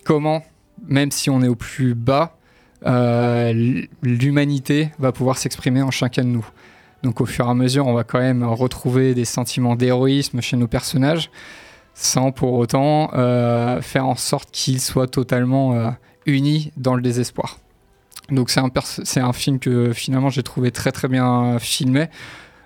comment, 0.06 0.42
même 0.88 1.12
si 1.12 1.30
on 1.30 1.42
est 1.42 1.50
au 1.50 1.56
plus 1.56 1.96
bas, 1.96 2.38
euh, 2.86 3.82
l'humanité 4.02 4.92
va 5.00 5.12
pouvoir 5.12 5.38
s'exprimer 5.38 5.82
en 5.82 5.92
chacun 5.92 6.24
de 6.24 6.30
nous. 6.30 6.48
Donc 7.04 7.20
au 7.20 7.26
fur 7.26 7.46
et 7.46 7.50
à 7.50 7.54
mesure, 7.54 7.86
on 7.86 7.94
va 7.94 8.06
quand 8.06 8.20
même 8.20 8.44
retrouver 8.44 9.14
des 9.14 9.26
sentiments 9.26 9.76
d'héroïsme 9.76 10.42
chez 10.42 10.56
nos 10.56 10.68
personnages, 10.68 11.30
sans 11.94 12.32
pour 12.32 12.54
autant 12.54 13.12
euh, 13.14 13.82
faire 13.82 14.08
en 14.08 14.16
sorte 14.16 14.50
qu'ils 14.52 14.80
soient 14.80 15.08
totalement 15.08 15.74
euh, 15.76 15.90
unis 16.26 16.72
dans 16.78 16.96
le 16.96 17.02
désespoir. 17.02 17.60
Donc 18.30 18.50
c'est 18.50 19.20
un, 19.20 19.34
film 19.34 19.60
que 19.60 19.92
finalement 19.92 20.30
j'ai 20.30 20.44
trouvé 20.44 20.72
très 20.72 20.94
très 20.94 21.10
bien 21.10 21.60
filmé, 21.60 22.08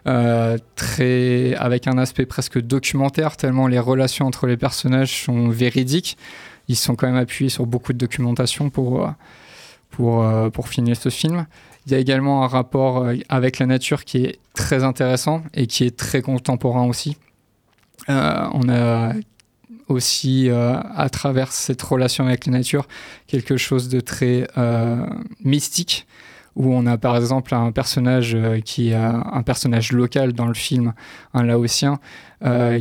euh, 0.05 0.59
très, 0.75 1.55
avec 1.55 1.87
un 1.87 1.97
aspect 1.97 2.27
presque 2.27 2.61
documentaire, 2.61 3.37
tellement 3.37 3.65
les 3.65 3.79
relations 3.79 4.27
entre 4.27 4.45
les 4.45 4.55
personnages 4.55 5.23
sont 5.23 5.49
véridiques. 5.49 6.15
Ils 6.67 6.75
sont 6.75 6.95
quand 6.95 7.07
même 7.07 7.15
appuyés 7.15 7.49
sur 7.49 7.65
beaucoup 7.65 7.91
de 7.91 7.97
documentation 7.97 8.69
pour, 8.69 9.11
pour, 9.89 10.23
pour 10.51 10.67
filmer 10.67 10.93
ce 10.93 11.09
film. 11.09 11.47
Il 11.87 11.93
y 11.93 11.95
a 11.95 11.99
également 11.99 12.43
un 12.43 12.47
rapport 12.47 12.97
euh, 12.97 13.15
avec 13.29 13.59
la 13.59 13.65
nature 13.65 14.03
qui 14.03 14.17
est 14.17 14.39
très 14.53 14.83
intéressant 14.83 15.41
et 15.53 15.67
qui 15.67 15.85
est 15.85 15.95
très 15.95 16.21
contemporain 16.21 16.83
aussi. 16.83 17.15
Euh, 18.09 18.45
on 18.51 18.67
a 18.67 19.13
aussi, 19.87 20.49
euh, 20.49 20.75
à 20.95 21.09
travers 21.09 21.53
cette 21.53 21.81
relation 21.81 22.27
avec 22.27 22.45
la 22.45 22.51
nature, 22.51 22.87
quelque 23.25 23.55
chose 23.55 23.87
de 23.87 24.01
très 24.01 24.47
mystique, 25.45 26.07
où 26.57 26.73
on 26.73 26.85
a 26.85 26.97
par 26.97 27.15
exemple 27.15 27.55
un 27.55 27.71
personnage 27.71 28.37
qui 28.65 28.89
est 28.89 28.95
un 28.95 29.43
personnage 29.43 29.93
local 29.93 30.33
dans 30.33 30.47
le 30.47 30.55
film, 30.55 30.93
un 31.33 31.43
Laotien, 31.43 31.99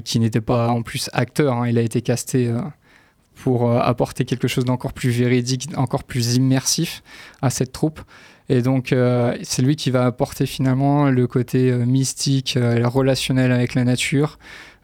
qui 0.04 0.18
n'était 0.18 0.40
pas 0.40 0.68
en 0.68 0.82
plus 0.82 1.10
acteur, 1.12 1.58
hein, 1.58 1.68
il 1.68 1.78
a 1.78 1.82
été 1.82 2.02
casté 2.02 2.52
pour 3.36 3.70
apporter 3.70 4.24
quelque 4.24 4.48
chose 4.48 4.64
d'encore 4.64 4.92
plus 4.92 5.10
véridique, 5.10 5.68
encore 5.76 6.02
plus 6.02 6.34
immersif 6.34 7.04
à 7.40 7.50
cette 7.50 7.70
troupe. 7.70 8.00
Et 8.48 8.62
donc, 8.62 8.92
euh, 8.92 9.36
c'est 9.42 9.62
lui 9.62 9.76
qui 9.76 9.90
va 9.90 10.06
apporter 10.06 10.46
finalement 10.46 11.10
le 11.10 11.26
côté 11.26 11.70
euh, 11.70 11.84
mystique, 11.84 12.56
euh, 12.56 12.86
relationnel 12.86 13.50
avec 13.50 13.74
la 13.74 13.84
nature, 13.84 14.38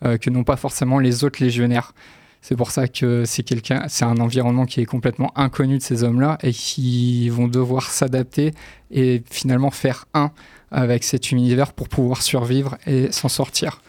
euh, 0.04 0.18
que 0.18 0.30
n'ont 0.30 0.44
pas 0.44 0.56
forcément 0.56 0.98
les 0.98 1.22
autres 1.24 1.42
légionnaires. 1.42 1.92
C'est 2.40 2.56
pour 2.56 2.72
ça 2.72 2.88
que 2.88 3.24
c'est 3.24 3.44
quelqu'un, 3.44 3.84
c'est 3.86 4.04
un 4.04 4.16
environnement 4.16 4.66
qui 4.66 4.80
est 4.80 4.84
complètement 4.84 5.32
inconnu 5.38 5.78
de 5.78 5.82
ces 5.82 6.02
hommes-là 6.02 6.38
et 6.42 6.52
qui 6.52 7.28
vont 7.28 7.46
devoir 7.46 7.88
s'adapter 7.88 8.52
et 8.90 9.22
finalement 9.30 9.70
faire 9.70 10.06
un 10.12 10.32
avec 10.72 11.04
cet 11.04 11.30
univers 11.30 11.72
pour 11.72 11.88
pouvoir 11.88 12.20
survivre 12.20 12.76
et 12.84 13.12
s'en 13.12 13.28
sortir. 13.28 13.80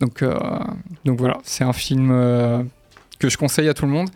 Donc, 0.00 0.24
donc 1.04 1.18
voilà, 1.18 1.36
c'est 1.42 1.64
un 1.64 1.74
film 1.74 2.08
que 3.18 3.28
je 3.28 3.36
conseille 3.36 3.68
à 3.68 3.74
tout 3.74 3.84
le 3.84 3.92
monde. 3.92 4.08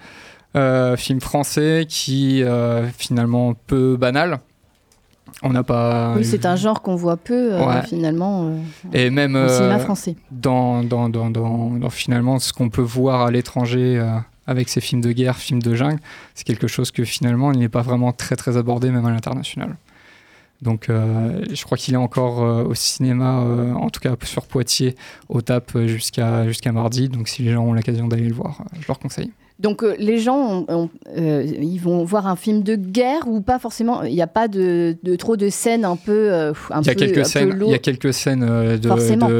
Film 0.96 1.20
français 1.20 1.84
qui 1.86 2.42
euh, 2.42 2.88
finalement 2.96 3.52
peu 3.52 3.98
banal. 3.98 4.40
On 5.42 5.50
n'a 5.50 5.62
pas. 5.62 6.14
Oui, 6.16 6.24
c'est 6.24 6.46
un 6.46 6.56
genre 6.56 6.80
qu'on 6.80 6.96
voit 6.96 7.16
peu 7.16 7.54
euh, 7.54 7.66
Ouais. 7.66 7.82
finalement 7.86 8.46
euh, 8.46 8.56
Et 8.92 9.10
même 9.10 9.34
au 9.36 9.48
cinéma 9.48 9.74
euh, 9.74 9.78
français. 9.78 10.16
dans, 10.30 10.82
dans, 10.82 11.08
dans, 11.08 11.90
finalement 11.90 12.38
ce 12.38 12.52
qu'on 12.52 12.70
peut 12.70 12.80
voir 12.82 13.22
à 13.22 13.30
l'étranger 13.30 13.98
euh, 13.98 14.16
avec 14.46 14.68
ces 14.68 14.80
films 14.80 15.00
de 15.02 15.12
guerre, 15.12 15.36
films 15.36 15.60
de 15.62 15.74
jungle, 15.74 16.00
c'est 16.34 16.44
quelque 16.44 16.66
chose 16.66 16.90
que 16.90 17.04
finalement 17.04 17.52
il 17.52 17.58
n'est 17.58 17.68
pas 17.68 17.82
vraiment 17.82 18.12
très 18.12 18.36
très 18.36 18.56
abordé 18.56 18.90
même 18.90 19.04
à 19.06 19.10
l'international. 19.10 19.76
Donc 20.62 20.86
je 20.88 21.64
crois 21.64 21.76
qu'il 21.76 21.92
est 21.92 21.98
encore 21.98 22.38
au 22.66 22.74
cinéma, 22.74 23.40
en 23.76 23.90
tout 23.90 24.00
cas 24.00 24.14
sur 24.22 24.46
Poitiers, 24.46 24.94
au 25.28 25.42
TAP 25.42 25.76
jusqu'à 25.86 26.46
jusqu'à 26.46 26.72
mardi. 26.72 27.10
Donc 27.10 27.28
si 27.28 27.42
les 27.42 27.52
gens 27.52 27.64
ont 27.64 27.74
l'occasion 27.74 28.08
d'aller 28.08 28.28
le 28.28 28.34
voir, 28.34 28.62
je 28.80 28.86
leur 28.88 28.98
conseille. 28.98 29.30
Donc 29.60 29.84
euh, 29.84 29.94
les 30.00 30.18
gens, 30.18 30.36
ont- 30.36 30.66
ont, 30.68 30.90
euh, 31.16 31.44
ils 31.46 31.78
vont 31.78 32.02
voir 32.02 32.26
un 32.26 32.34
film 32.34 32.62
de 32.64 32.74
guerre 32.74 33.28
ou 33.28 33.40
pas 33.40 33.60
forcément. 33.60 34.02
Il 34.02 34.12
n'y 34.12 34.20
a 34.20 34.26
pas 34.26 34.48
de, 34.48 34.96
de 35.04 35.14
trop 35.16 35.36
de 35.36 35.48
scènes 35.48 35.84
un 35.84 35.94
peu, 35.94 36.32
euh, 36.32 36.52
un 36.70 36.80
Il 36.82 36.86
y 36.88 36.90
a 36.90 36.94
peu, 36.94 37.02
un 37.04 37.06
peu 37.06 37.12
quelques 37.12 37.26
scènes, 37.26 37.58
il 37.64 37.70
y 37.70 37.74
a 37.74 37.78
quelques 37.78 38.12
scènes 38.12 38.44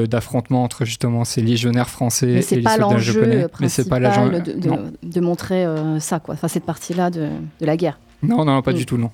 d'affrontements 0.06 0.62
entre 0.62 0.84
justement 0.84 1.24
ces 1.24 1.42
légionnaires 1.42 1.90
français 1.90 2.26
Mais 2.26 2.44
et 2.44 2.56
les 2.56 2.62
pas 2.62 2.70
soldats 2.76 2.86
l'enjeu 2.94 3.12
japonais. 3.12 3.46
Mais 3.60 3.68
c'est 3.68 3.88
pas 3.88 4.00
gen- 4.12 4.40
de, 4.40 5.08
de- 5.08 5.20
montrer 5.20 5.66
ça, 5.98 6.20
quoi. 6.20 6.34
Enfin, 6.34 6.46
cette 6.48 6.64
partie-là 6.64 7.10
de, 7.10 7.28
de 7.60 7.66
la 7.66 7.76
guerre. 7.76 7.98
non, 8.22 8.44
non, 8.44 8.62
pas 8.62 8.70
Mm. 8.72 8.76
du 8.76 8.86
tout, 8.86 8.96
non. 8.98 9.10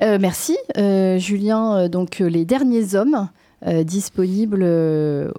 Merci, 0.00 0.56
Julien. 1.18 1.88
donc, 1.88 2.18
les 2.20 2.44
derniers 2.44 2.94
hommes 2.94 3.28
disponibles 3.84 4.62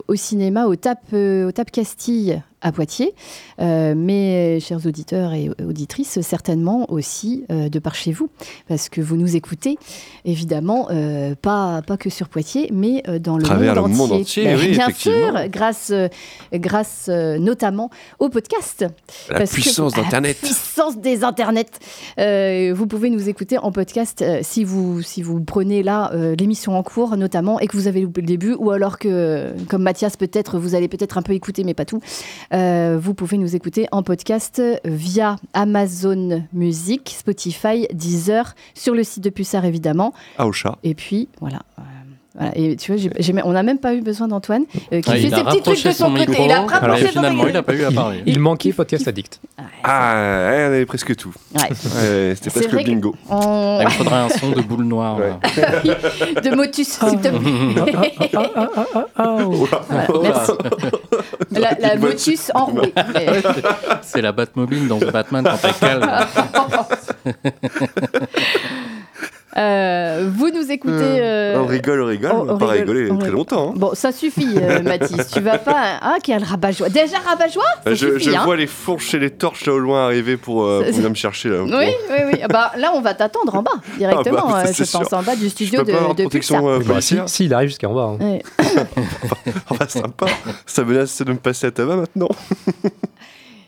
au 0.08 0.16
cinéma 0.16 0.66
au 0.66 0.76
TAP, 0.76 1.14
au 1.14 1.52
TAP 1.52 1.72
Castille 1.72 2.42
à 2.62 2.72
Poitiers, 2.72 3.14
Euh, 3.60 3.94
mais 3.96 4.60
chers 4.60 4.86
auditeurs 4.88 5.34
et 5.34 5.50
auditrices, 5.64 6.20
certainement 6.22 6.92
aussi 6.92 7.44
euh, 7.52 7.70
de 7.70 7.78
par 7.80 7.94
chez 7.94 8.12
vous, 8.12 8.30
parce 8.68 8.90
que 8.90 9.02
vous 9.02 9.18
nous 9.18 9.36
écoutez, 9.36 9.78
évidemment, 10.26 10.88
euh, 10.90 11.36
pas, 11.40 11.82
pas 11.84 11.96
que 11.98 12.10
sur 12.10 12.28
Poitiers, 12.28 12.70
mais 12.74 13.04
euh, 13.08 13.20
dans 13.20 13.38
le 13.38 13.44
Travers 13.44 13.76
monde 13.76 13.88
le 13.88 13.92
entier. 13.94 13.98
monde 13.98 14.12
entier, 14.22 14.44
Ben, 14.46 14.58
oui, 14.60 14.72
bien 14.72 14.90
sûr, 14.90 15.48
grâce, 15.50 15.92
euh, 15.92 16.08
grâce 16.54 17.06
euh, 17.10 17.38
notamment 17.38 17.90
au 18.20 18.30
podcast. 18.30 18.86
La 19.30 19.38
Parce 19.40 19.52
puissance 19.52 19.96
la 19.96 20.04
d'Internet. 20.04 20.38
puissance 20.38 20.98
des 20.98 21.24
internets. 21.24 21.66
Euh, 22.20 22.74
vous 22.76 22.88
pouvez 22.88 23.10
nous 23.10 23.30
écouter 23.30 23.58
en 23.58 23.72
podcast 23.72 24.22
euh, 24.22 24.40
si 24.42 24.64
vous 24.64 25.02
si 25.02 25.22
vous 25.22 25.40
prenez 25.44 25.84
là 25.84 26.12
euh, 26.14 26.36
l'émission 26.36 26.78
en 26.78 26.84
cours 26.84 27.16
notamment 27.18 27.60
et 27.60 27.68
que 27.68 27.78
vous 27.78 27.88
avez 27.88 28.02
loupé 28.02 28.22
le 28.22 28.28
début 28.28 28.54
ou 28.58 28.72
alors 28.72 28.98
que 28.98 29.54
comme 29.70 29.84
Mathias 29.84 30.18
peut-être 30.18 30.58
vous 30.60 30.76
allez 30.76 30.88
peut-être 30.88 31.18
un 31.18 31.22
peu 31.22 31.34
écouter 31.34 31.64
mais 31.64 31.74
pas 31.74 31.86
tout. 31.86 32.00
Euh, 32.54 32.98
vous 33.02 33.14
pouvez 33.14 33.38
nous 33.38 33.56
écouter 33.56 33.88
en 33.92 34.04
podcast 34.04 34.62
via 34.84 35.38
Amazon 35.54 36.44
Music, 36.54 37.16
Spotify, 37.18 37.88
Deezer, 37.94 38.56
sur 38.74 38.94
le 38.94 39.04
site 39.04 39.24
de 39.24 39.30
Pulsar 39.30 39.66
évidemment. 39.66 40.14
Au 40.40 40.52
chat. 40.52 40.78
Et 40.84 40.94
puis 40.94 41.30
voilà. 41.40 41.62
Voilà. 42.42 42.58
Et 42.58 42.76
tu 42.76 42.92
vois, 42.94 43.12
on 43.46 43.52
n'a 43.54 43.64
même 43.64 43.78
pas 43.80 43.94
eu 43.94 44.02
besoin 44.02 44.28
d'Antoine 44.28 44.64
euh, 44.92 45.02
qui 45.02 45.10
Ah, 45.10 45.14
fait 45.14 45.22
il 45.24 45.34
a 45.34 45.38
ses 45.38 45.44
petits 45.44 45.62
trucs 45.62 45.66
rapproché 45.78 45.90
de 45.90 45.94
son, 45.94 46.06
son 46.06 46.12
côté. 46.14 46.28
micro, 46.28 46.46
il 46.46 46.52
a 46.52 46.66
alors 46.82 46.98
finalement, 46.98 47.48
il 47.48 47.56
a 47.58 47.64
pas 47.64 47.74
eu 47.74 47.84
à 47.84 47.92
parler. 47.92 48.24
Il 48.26 48.40
manquait 48.40 48.72
Podcast 48.74 49.08
Addict. 49.08 49.40
Ah, 49.84 50.14
ouais, 50.50 50.64
on 50.64 50.68
avait 50.74 50.86
presque 50.86 51.16
tout. 51.16 51.34
Ouais. 51.56 51.62
Ouais, 51.64 51.68
C'était 51.76 52.36
C'est 52.36 52.50
presque 52.52 52.70
vrai 52.72 52.84
le 52.84 52.90
bingo. 52.92 53.16
on- 53.30 53.38
Ah, 53.40 53.78
il 53.82 53.86
me 53.86 53.90
faudrait 53.92 54.16
un 54.16 54.30
son 54.30 54.52
de 54.52 54.62
boule 54.62 54.84
noire. 54.86 55.18
là. 55.20 55.40
de 56.42 56.56
motus, 56.56 56.88
s'il 56.88 57.20
te 57.20 57.28
plaît. 57.30 58.14
La, 61.52 61.76
la 61.80 61.96
motus 61.98 62.52
enrouée. 62.54 62.94
C'est 64.02 64.22
la 64.22 64.32
Batmobile 64.32 64.88
dans 64.88 64.98
Batman 65.00 65.44
quand 65.44 65.68
elle 65.68 65.74
calme. 65.76 66.12
Euh, 69.58 70.30
vous 70.34 70.50
nous 70.50 70.72
écoutez. 70.72 70.94
euh, 71.20 71.60
on 71.60 71.66
rigole, 71.66 72.02
on 72.02 72.06
rigole, 72.06 72.32
on- 72.32 72.50
on 72.54 72.58
pas 72.58 72.68
rigole, 72.68 73.08
on 73.12 73.18
très 73.18 73.26
rigole. 73.28 73.32
longtemps. 73.32 73.70
hein. 73.72 73.74
Bon, 73.76 73.92
ça 73.94 74.12
suffit, 74.12 74.48
euh, 74.58 74.82
Mathis. 74.84 75.28
Tu 75.28 75.42
vas 75.42 75.58
pas. 75.58 76.00
Ah, 76.02 76.16
quel 76.24 76.44
rabat-joie. 76.44 76.90
Déjà 76.90 77.18
rabat-joie 77.20 77.64
Ça 77.84 77.94
je 77.94 78.14
suffit, 78.14 78.24
je 78.32 78.32
hein. 78.32 78.44
vois 78.46 78.56
les 78.56 78.68
fourches 78.68 79.14
et 79.14 79.20
les 79.20 79.30
torches 79.30 79.66
là 79.66 79.74
au 79.74 79.80
loin 79.80 80.06
arriver 80.06 80.38
pour, 80.38 80.64
euh, 80.64 80.84
pour 80.84 80.94
venir 80.94 81.10
me 81.10 81.16
chercher 81.16 81.50
là. 81.50 81.64
Oui, 81.64 81.70
oui, 82.10 82.18
oui. 82.34 82.40
Ah 82.44 82.48
Bah, 82.48 82.72
là, 82.78 82.92
on 82.96 83.02
va 83.02 83.14
t'attendre 83.14 83.54
en 83.56 83.62
bas, 83.64 83.72
directement, 83.98 84.38
Ah 84.48 84.52
bah, 84.52 84.64
euh, 84.68 84.72
c'est 84.74 84.86
je 84.86 84.92
pense, 84.98 85.08
sûr. 85.10 85.18
en 85.18 85.24
bas 85.24 85.36
du 85.36 85.44
Je 85.46 85.50
studio 85.50 85.80
peux 85.80 85.86
de, 85.86 85.92
pas 85.92 85.98
avoir 85.98 86.16
de 86.16 86.24
protection 86.24 86.70
euh, 86.70 86.80
Bah, 86.86 87.02
si, 87.02 87.46
il 87.46 87.54
arrive 87.54 87.70
jusqu'en 87.70 87.94
bas. 87.94 88.16
hein. 88.20 88.24
Ouais. 88.26 88.42
Ah 88.60 89.74
bah, 89.80 89.86
sympa. 89.90 90.28
Ça 90.66 90.84
menace 90.86 91.22
de 91.22 91.32
me 91.32 91.38
passer 91.38 91.68
à 91.68 91.72
tabac 91.72 91.98
maintenant. 91.98 92.30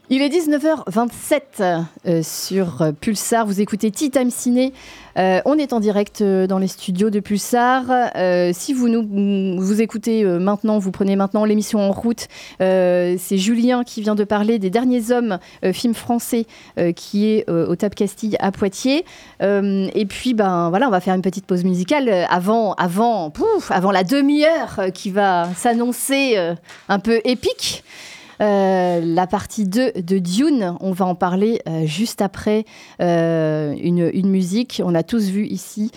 Il 0.10 0.22
est 0.22 0.28
19h27 0.28 1.86
euh, 2.06 2.22
sur 2.24 2.82
euh, 2.82 2.92
Pulsar. 2.92 3.46
Vous 3.46 3.62
écoutez 3.62 3.90
Tea 3.90 4.12
Time 4.12 4.30
Ciné. 4.30 4.74
Euh, 5.18 5.40
on 5.46 5.58
est 5.58 5.72
en 5.72 5.80
direct 5.80 6.22
dans 6.22 6.58
les 6.58 6.68
studios 6.68 7.10
de 7.10 7.22
Pulsar. 7.22 7.84
Si 8.54 8.74
vous 8.74 8.90
nous 8.90 9.62
vous 9.62 9.82
écoutez 9.82 10.26
maintenant, 10.26 10.78
vous 10.78 10.92
prenez 10.92 11.16
maintenant 11.16 11.46
l'émission 11.46 11.80
en 11.80 11.92
route. 11.92 12.28
C'est 12.60 13.38
Julien 13.38 13.84
qui 13.84 14.02
vient 14.02 14.16
de 14.16 14.24
parler 14.24 14.58
des 14.58 14.72
derniers 14.72 15.12
hommes, 15.12 15.38
film 15.72 15.94
français 15.94 16.48
qui 16.96 17.28
est 17.28 17.48
au 17.48 17.76
Tap 17.76 17.94
Castille 17.94 18.36
à 18.40 18.52
Poitiers. 18.52 19.06
Et 19.40 20.06
puis 20.10 20.34
ben 20.34 20.70
voilà, 20.70 20.88
on 20.88 20.92
va 20.92 21.00
faire 21.00 21.14
une 21.14 21.22
petite 21.22 21.46
pause 21.46 21.64
musicale 21.64 22.10
avant 22.28 22.74
avant 22.74 23.32
avant 23.70 23.92
la 23.92 24.04
demi-heure 24.04 24.88
qui 24.96 25.12
va 25.12 25.48
s'annoncer 25.56 26.38
un 26.90 27.00
peu 27.00 27.22
épique. 27.24 27.84
Euh, 28.44 29.00
la 29.04 29.26
partie 29.26 29.66
2 29.66 29.94
de 29.96 30.18
Dune, 30.18 30.76
on 30.82 30.92
va 30.92 31.06
en 31.06 31.16
parler 31.16 31.62
euh, 31.68 31.86
juste 31.86 32.22
après 32.22 32.66
euh, 33.02 33.74
une, 33.82 34.28
musique. 34.28 34.82
On 34.84 34.96
a 34.96 35.04
tous 35.04 35.30
vu 35.30 35.46
ici. 35.46 35.92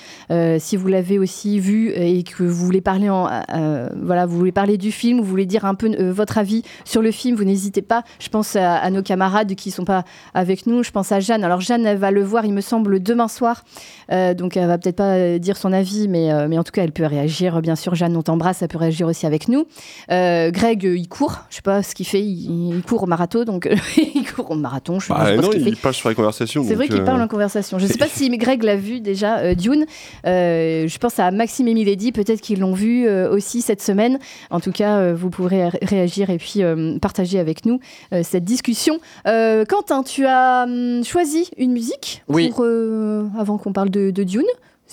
Si 0.59 0.77
vous 0.77 0.89
l'avez 0.89 1.19
aussi 1.19 1.59
vu 1.59 1.91
et 1.91 2.23
que 2.23 2.45
vous 2.45 2.65
voulez 2.67 2.81
parler 2.81 3.09
voilà, 3.09 4.27
vous 4.27 4.37
voulez 4.37 4.53
parler 4.53 4.79
du 4.79 4.93
film, 4.93 5.19
vous 5.21 5.27
voulez 5.27 5.47
dire 5.47 5.65
un 5.65 5.75
peu 5.75 6.11
votre 6.11 6.39
avis 6.39 6.63
sur 6.85 7.03
le 7.03 7.11
film, 7.11 7.37
vous 7.37 7.45
n'hésitez 7.45 7.83
pas. 7.83 8.03
Je 8.19 8.29
pense 8.29 8.57
à, 8.57 8.91
nos 8.91 9.03
camarades 9.03 9.55
qui 9.55 9.71
sont 9.71 9.85
pas 9.85 10.05
avec 10.35 10.67
nous. 10.67 10.83
Je 10.83 10.91
pense 10.91 11.13
à 11.13 11.21
Jeanne. 11.21 11.45
Alors 11.45 11.61
Jeanne, 11.61 11.87
elle 11.87 11.99
va 11.99 12.11
le 12.11 12.23
voir, 12.23 12.45
il 12.45 12.53
me 12.53 12.61
semble, 12.61 13.03
demain 13.03 13.29
soir. 13.29 13.65
Donc 14.11 14.57
elle 14.57 14.67
va 14.67 14.79
peut-être 14.79 14.97
pas 14.97 15.39
dire 15.39 15.57
son 15.57 15.73
avis, 15.73 16.09
mais, 16.09 16.33
en 16.33 16.65
tout 16.65 16.73
cas, 16.73 16.83
elle 16.83 16.93
peut 16.93 17.07
réagir. 17.07 17.61
Bien 17.63 17.77
sûr, 17.77 17.95
Jeanne, 17.95 18.17
on 18.17 18.23
t'embrasse. 18.23 18.63
Elle 18.63 18.69
peut 18.69 18.79
réagir 18.79 19.07
aussi 19.07 19.27
avec 19.27 19.49
nous. 19.49 19.67
Greg, 20.09 20.83
il 20.83 21.09
court. 21.09 21.45
Je 21.51 21.57
sais 21.57 21.63
pas 21.63 21.83
ce 21.83 21.95
qu'il 21.95 22.07
fait. 22.07 22.36
Il 22.44 22.83
court 22.83 23.03
au 23.03 23.07
marathon, 23.07 23.44
donc 23.44 23.68
il 23.96 24.25
court 24.33 24.51
au 24.51 24.55
marathon. 24.55 25.01
Je 25.01 25.07
sais 25.07 25.12
Bah, 25.14 25.37
non, 25.37 25.51
il 25.53 25.77
passe 25.77 25.96
sur 25.96 26.09
la 26.09 26.14
conversation. 26.14 26.64
C'est 26.66 26.75
vrai 26.75 26.88
qu'il 26.88 27.01
euh, 27.01 27.05
parle 27.05 27.20
en 27.22 27.29
conversation. 27.29 27.79
Je 27.79 27.87
ne 27.87 27.90
sais 27.90 27.99
pas 27.99 28.09
si 28.09 28.29
Greg 28.37 28.62
l'a 28.62 28.77
vu 28.77 29.01
déjà, 29.01 29.38
euh, 29.38 29.55
Dune. 29.55 29.87
Euh, 30.27 30.87
je 30.88 30.99
pense 30.99 31.18
à 31.18 31.31
Maxime 31.31 31.68
et 31.68 31.75
Milady, 31.75 32.12
peut-être 32.12 32.40
qu'ils 32.40 32.61
l'ont 32.61 32.72
vu 32.75 33.07
euh, 33.07 33.31
aussi 33.31 33.62
cette 33.62 33.83
semaine. 33.83 34.18
En 34.51 34.61
tout 34.61 34.72
cas, 34.72 34.99
euh, 34.99 35.14
vous 35.16 35.31
pourrez 35.31 35.68
ré- 35.68 35.79
réagir 35.83 36.31
et 36.31 36.38
puis 36.38 36.62
euh, 36.62 36.99
partager 36.99 37.38
avec 37.38 37.64
nous 37.66 37.81
euh, 38.12 38.22
cette 38.22 38.44
discussion. 38.44 38.99
Euh, 39.27 39.64
Quentin, 39.64 40.03
tu 40.03 40.27
as 40.27 40.64
hum, 40.68 41.05
choisi 41.05 41.49
une 41.57 41.72
musique 41.72 42.22
Oui. 42.29 42.51
pour, 42.51 42.64
euh, 42.64 43.27
avant 43.38 43.59
qu'on 43.59 43.72
parle 43.72 43.90
de, 43.90 44.11
de 44.11 44.22
Dune? 44.25 44.42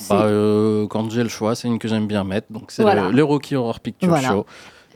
Bah, 0.10 0.24
euh, 0.26 0.88
quand 0.88 1.12
j'ai 1.12 1.22
le 1.22 1.30
choix, 1.30 1.54
c'est 1.54 1.68
une 1.68 1.78
que 1.78 1.88
j'aime 1.88 2.08
bien 2.08 2.24
mettre. 2.24 2.48
Donc, 2.52 2.72
c'est 2.72 2.82
Voilà. 2.82 3.10
le, 3.10 3.12
le 3.16 3.24
Rocky 3.24 3.56
Horror 3.56 3.80
Picture 3.80 4.10
Voilà. 4.10 4.28
Show. 4.30 4.46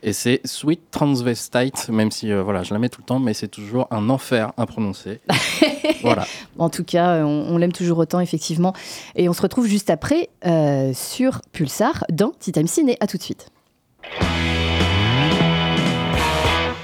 Et 0.04 0.14
c'est 0.14 0.42
Sweet 0.46 0.92
Transvestite, 0.92 1.90
même 1.90 2.12
si 2.12 2.32
euh, 2.32 2.44
voilà, 2.44 2.64
je 2.64 2.74
la 2.74 2.80
mets 2.80 2.90
tout 2.90 3.02
le 3.02 3.06
temps, 3.06 3.20
mais 3.20 3.34
c'est 3.34 3.48
toujours 3.48 3.88
un 3.92 4.10
enfer 4.10 4.52
à 4.58 4.66
prononcer. 4.66 5.20
voilà. 6.02 6.26
En 6.58 6.70
tout 6.70 6.84
cas, 6.84 7.26
on, 7.26 7.48
on 7.50 7.58
l'aime 7.58 7.72
toujours 7.72 7.98
autant, 7.98 8.20
effectivement. 8.20 8.74
Et 9.16 9.28
on 9.30 9.34
se 9.34 9.42
retrouve 9.42 9.68
juste 9.68 9.90
après 9.90 10.30
euh, 10.46 10.92
sur 10.94 11.42
Pulsar 11.52 12.04
dans 12.10 12.32
Tea 12.40 12.52
Time 12.52 12.68
Ciné. 12.68 12.98
À 13.00 13.08
tout 13.08 13.18
de 13.18 13.24
suite. 13.24 13.50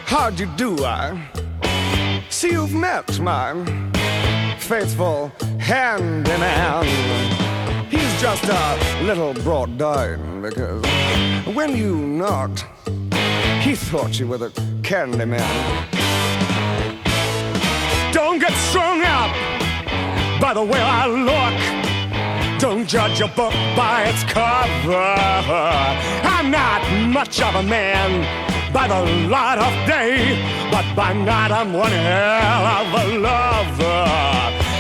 How'd 0.10 0.40
you 0.40 0.48
do, 0.58 0.76
I? 0.86 1.12
See, 2.30 2.52
you've 2.52 2.74
met 2.74 3.20
my 3.20 3.54
faithful 4.60 5.32
hand 5.60 6.28
in 6.28 6.42
hand. 6.42 6.88
He's 7.90 8.22
just 8.22 8.44
a 8.46 8.78
little 9.04 9.34
brought 9.44 9.78
down 9.78 10.42
because 10.42 10.84
when 11.56 11.76
you 11.76 11.96
knocked, 11.96 12.66
he 13.62 13.76
thought 13.76 14.20
you 14.20 14.28
were 14.28 14.38
the 14.38 14.52
candy 14.84 15.26
man. 15.26 15.88
Don't 18.12 18.40
get 18.40 18.52
strung 18.70 19.02
up 19.02 19.32
by 20.40 20.54
the 20.54 20.64
way 20.64 20.82
I 20.82 21.08
look. 21.08 21.60
Don't 22.60 22.88
judge 22.88 23.20
a 23.22 23.28
book 23.28 23.54
by 23.76 24.04
its 24.10 24.24
cover. 24.24 25.16
I'm 26.36 26.52
not 26.52 26.82
much 27.08 27.42
of 27.42 27.56
a 27.56 27.64
man, 27.64 28.24
by 28.74 28.88
the 28.88 29.02
light 29.30 29.58
of 29.58 29.74
day, 29.88 30.38
but 30.72 30.86
by 30.96 31.14
night 31.14 31.52
I'm 31.52 31.74
one 31.74 31.92
hell 31.92 32.66
of 32.80 32.94
a 33.04 33.06
lover. 33.20 34.08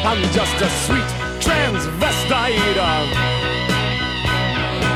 I'm 0.10 0.22
just 0.32 0.62
a 0.62 0.70
sweet 0.86 1.10
transvestite 1.40 2.78
uh, 2.78 3.06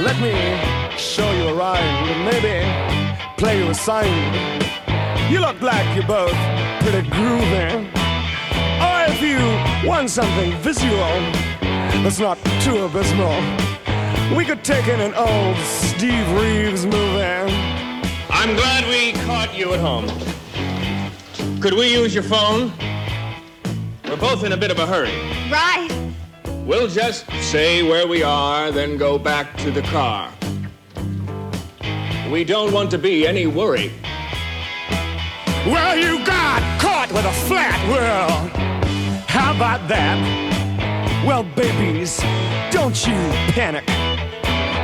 Let 0.01 0.21
me 0.21 0.35
show 0.97 1.31
you 1.33 1.49
a 1.49 1.55
rhyme, 1.55 2.25
maybe 2.25 2.64
play 3.37 3.59
you 3.62 3.71
a 3.71 3.75
sign. 3.75 4.11
You 5.31 5.40
look 5.40 5.61
like 5.62 5.87
you're 5.95 6.07
both 6.07 6.35
pretty 6.81 7.09
groovy. 7.09 7.88
Or 8.81 9.12
if 9.12 9.21
you 9.23 9.38
want 9.88 10.11
something 10.11 10.53
visual 10.59 11.14
that's 12.03 12.19
not 12.19 12.38
too 12.62 12.85
abysmal, 12.85 13.40
we 14.37 14.45
could 14.45 14.62
take 14.64 14.88
in 14.88 15.01
an 15.01 15.14
old 15.14 15.57
Steve 15.59 16.29
Reeves 16.33 16.85
movie. 16.87 17.53
I'm 18.31 18.55
glad 18.57 18.88
we 18.88 19.12
caught 19.25 19.57
you 19.57 19.75
at 19.75 19.81
home. 19.81 20.09
Could 21.61 21.75
we 21.75 21.93
use 21.93 22.14
your 22.14 22.25
phone? 22.25 22.73
We're 24.11 24.16
both 24.16 24.42
in 24.42 24.51
a 24.51 24.57
bit 24.57 24.73
of 24.73 24.81
a 24.81 24.87
hurry. 24.87 25.14
Right. 25.53 25.88
We'll 26.66 26.88
just 26.88 27.31
say 27.42 27.85
where 27.85 28.09
we 28.09 28.25
are, 28.25 28.73
then 28.73 28.96
go 28.96 29.20
back 29.20 29.57
to 29.59 29.70
the 29.70 29.83
car. 29.83 30.33
We 32.29 32.42
don't 32.42 32.73
want 32.73 32.90
to 32.90 32.99
be 32.99 33.25
any 33.25 33.46
worry. 33.46 33.92
Well, 35.64 35.96
you 35.96 36.25
got 36.27 36.61
caught 36.81 37.12
with 37.12 37.25
a 37.25 37.33
flat 37.46 37.79
world. 37.88 38.51
How 39.29 39.55
about 39.55 39.87
that? 39.87 40.18
Well, 41.25 41.44
babies, 41.44 42.18
don't 42.73 43.07
you 43.07 43.14
panic. 43.55 43.87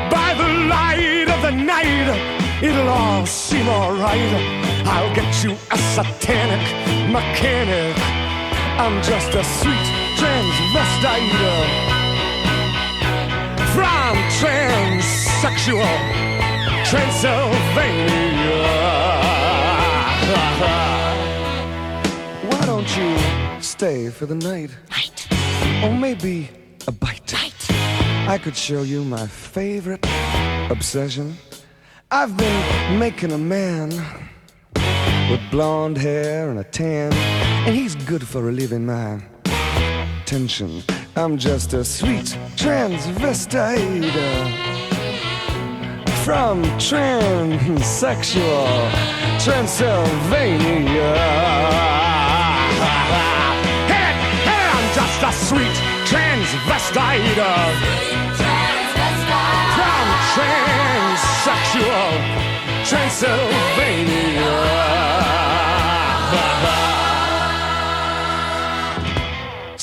By 0.08 0.34
the 0.34 0.68
light 0.68 1.26
of 1.28 1.42
the 1.42 1.50
night, 1.50 2.62
it'll 2.62 2.88
all 2.88 3.26
seem 3.26 3.68
alright. 3.68 4.86
I'll 4.86 5.12
get 5.16 5.42
you 5.42 5.56
a 5.72 5.78
satanic 5.78 6.62
mechanic. 7.10 8.15
I'm 8.78 9.02
just 9.02 9.34
a 9.34 9.42
sweet 9.42 9.86
transvestite 10.18 11.30
from 13.72 14.16
transsexual 14.38 15.96
Transylvania. 16.84 18.66
Why 22.48 22.66
don't 22.66 22.96
you 22.96 23.16
stay 23.62 24.10
for 24.10 24.26
the 24.26 24.34
night? 24.34 24.70
Night. 24.90 25.26
Or 25.82 25.92
maybe 25.92 26.50
a 26.86 26.92
bite. 26.92 27.32
Night. 27.32 27.70
I 28.28 28.38
could 28.42 28.56
show 28.56 28.82
you 28.82 29.04
my 29.04 29.26
favorite 29.26 30.06
obsession. 30.70 31.36
I've 32.10 32.36
been 32.36 32.98
making 32.98 33.32
a 33.32 33.38
man 33.38 33.88
with 35.30 35.40
blonde 35.50 35.98
hair 35.98 36.50
and 36.50 36.58
a 36.58 36.64
tan, 36.64 37.12
he's 37.74 37.94
good 38.06 38.26
for 38.26 38.40
relieving 38.42 38.86
my 38.86 39.20
tension. 40.24 40.82
I'm 41.16 41.36
just 41.38 41.72
a 41.72 41.84
sweet 41.84 42.36
transvestite 42.56 44.10
uh, 44.14 44.48
from 46.24 46.62
transsexual 46.78 48.90
Transylvania. 49.42 51.16
Hey, 53.86 54.12
hey, 54.44 54.64
I'm 54.76 54.88
just 54.94 55.22
a 55.22 55.32
sweet 55.46 55.76
transvestite 56.06 57.38
uh, 57.38 57.72
from 59.76 60.06
transsexual 60.34 62.10
Transylvania. 62.84 64.75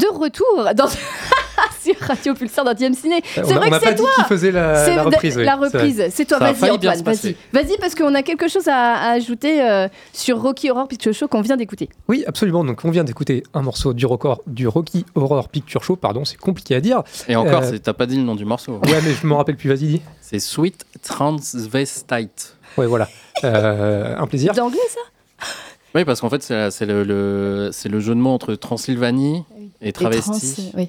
De 0.00 0.06
retour 0.18 0.68
dans... 0.74 0.86
sur 1.82 1.94
Radio 2.00 2.34
Pulsar 2.34 2.64
dans 2.64 2.74
TM 2.74 2.94
Ciné. 2.94 3.16
Euh, 3.16 3.20
C'est 3.46 3.54
vrai 3.54 3.68
on 3.68 3.70
que 3.78 3.84
c'est 3.84 3.94
toi. 3.94 4.08
qui 4.16 4.22
faisait 4.24 4.50
la- 4.50 4.84
C'est 4.84 4.94
la 4.96 5.02
reprise, 5.02 5.36
oui, 5.36 5.44
La 5.44 5.56
reprise, 5.56 6.04
c'est 6.10 6.24
toi. 6.26 6.38
Vas-y 6.38 6.70
Antoine, 6.70 7.02
vas-y. 7.02 7.36
Vas-y 7.52 7.76
parce 7.78 7.94
qu'on 7.94 8.14
a 8.14 8.22
quelque 8.22 8.48
chose 8.48 8.68
à, 8.68 8.94
à 8.94 9.10
ajouter 9.12 9.62
euh, 9.62 9.88
sur 10.12 10.40
Rocky 10.40 10.70
Horror 10.70 10.88
Picture 10.88 11.12
Show 11.14 11.28
qu'on 11.28 11.40
vient 11.42 11.56
d'écouter. 11.56 11.88
Oui, 12.08 12.24
absolument. 12.26 12.64
Donc, 12.64 12.80
on 12.84 12.90
vient 12.90 13.04
d'écouter 13.04 13.42
un 13.54 13.62
morceau 13.62 13.92
du, 13.94 14.06
record, 14.06 14.42
du 14.46 14.68
Rocky 14.68 15.04
Horror 15.14 15.48
Picture 15.48 15.82
Show. 15.84 15.96
Pardon, 15.96 16.24
c'est 16.24 16.38
compliqué 16.38 16.74
à 16.74 16.80
dire. 16.80 17.02
Et 17.28 17.36
encore, 17.36 17.62
Euh, 17.62 17.78
t'as 17.82 17.92
pas 17.94 18.06
dit 18.06 18.16
le 18.16 18.22
nom 18.22 18.34
du 18.34 18.44
morceau. 18.44 18.72
Ouais, 18.84 19.00
mais 19.04 19.12
je 19.20 19.26
me 19.26 19.34
rappelle 19.34 19.56
plus. 19.56 19.68
Vas-y, 19.68 19.78
dis. 19.86 20.02
C'est 20.20 20.38
Sweet 20.38 20.84
Transvestite. 21.02 22.56
Ouais, 22.76 22.86
voilà. 22.86 23.08
Euh, 23.44 24.16
un 24.16 24.26
plaisir. 24.26 24.52
D'anglais 24.54 24.78
ça? 24.88 25.00
Oui, 25.94 26.04
parce 26.04 26.20
qu'en 26.20 26.30
fait, 26.30 26.40
c'est 26.42 26.86
le, 26.86 27.02
le- 27.02 27.70
c'est 27.72 27.88
le 27.88 27.98
jeu 27.98 28.14
de 28.14 28.20
mots 28.20 28.30
entre 28.30 28.54
Transylvanie 28.54 29.42
et 29.80 29.92
travesti. 29.92 30.70
trans, 30.70 30.78
oui. 30.78 30.88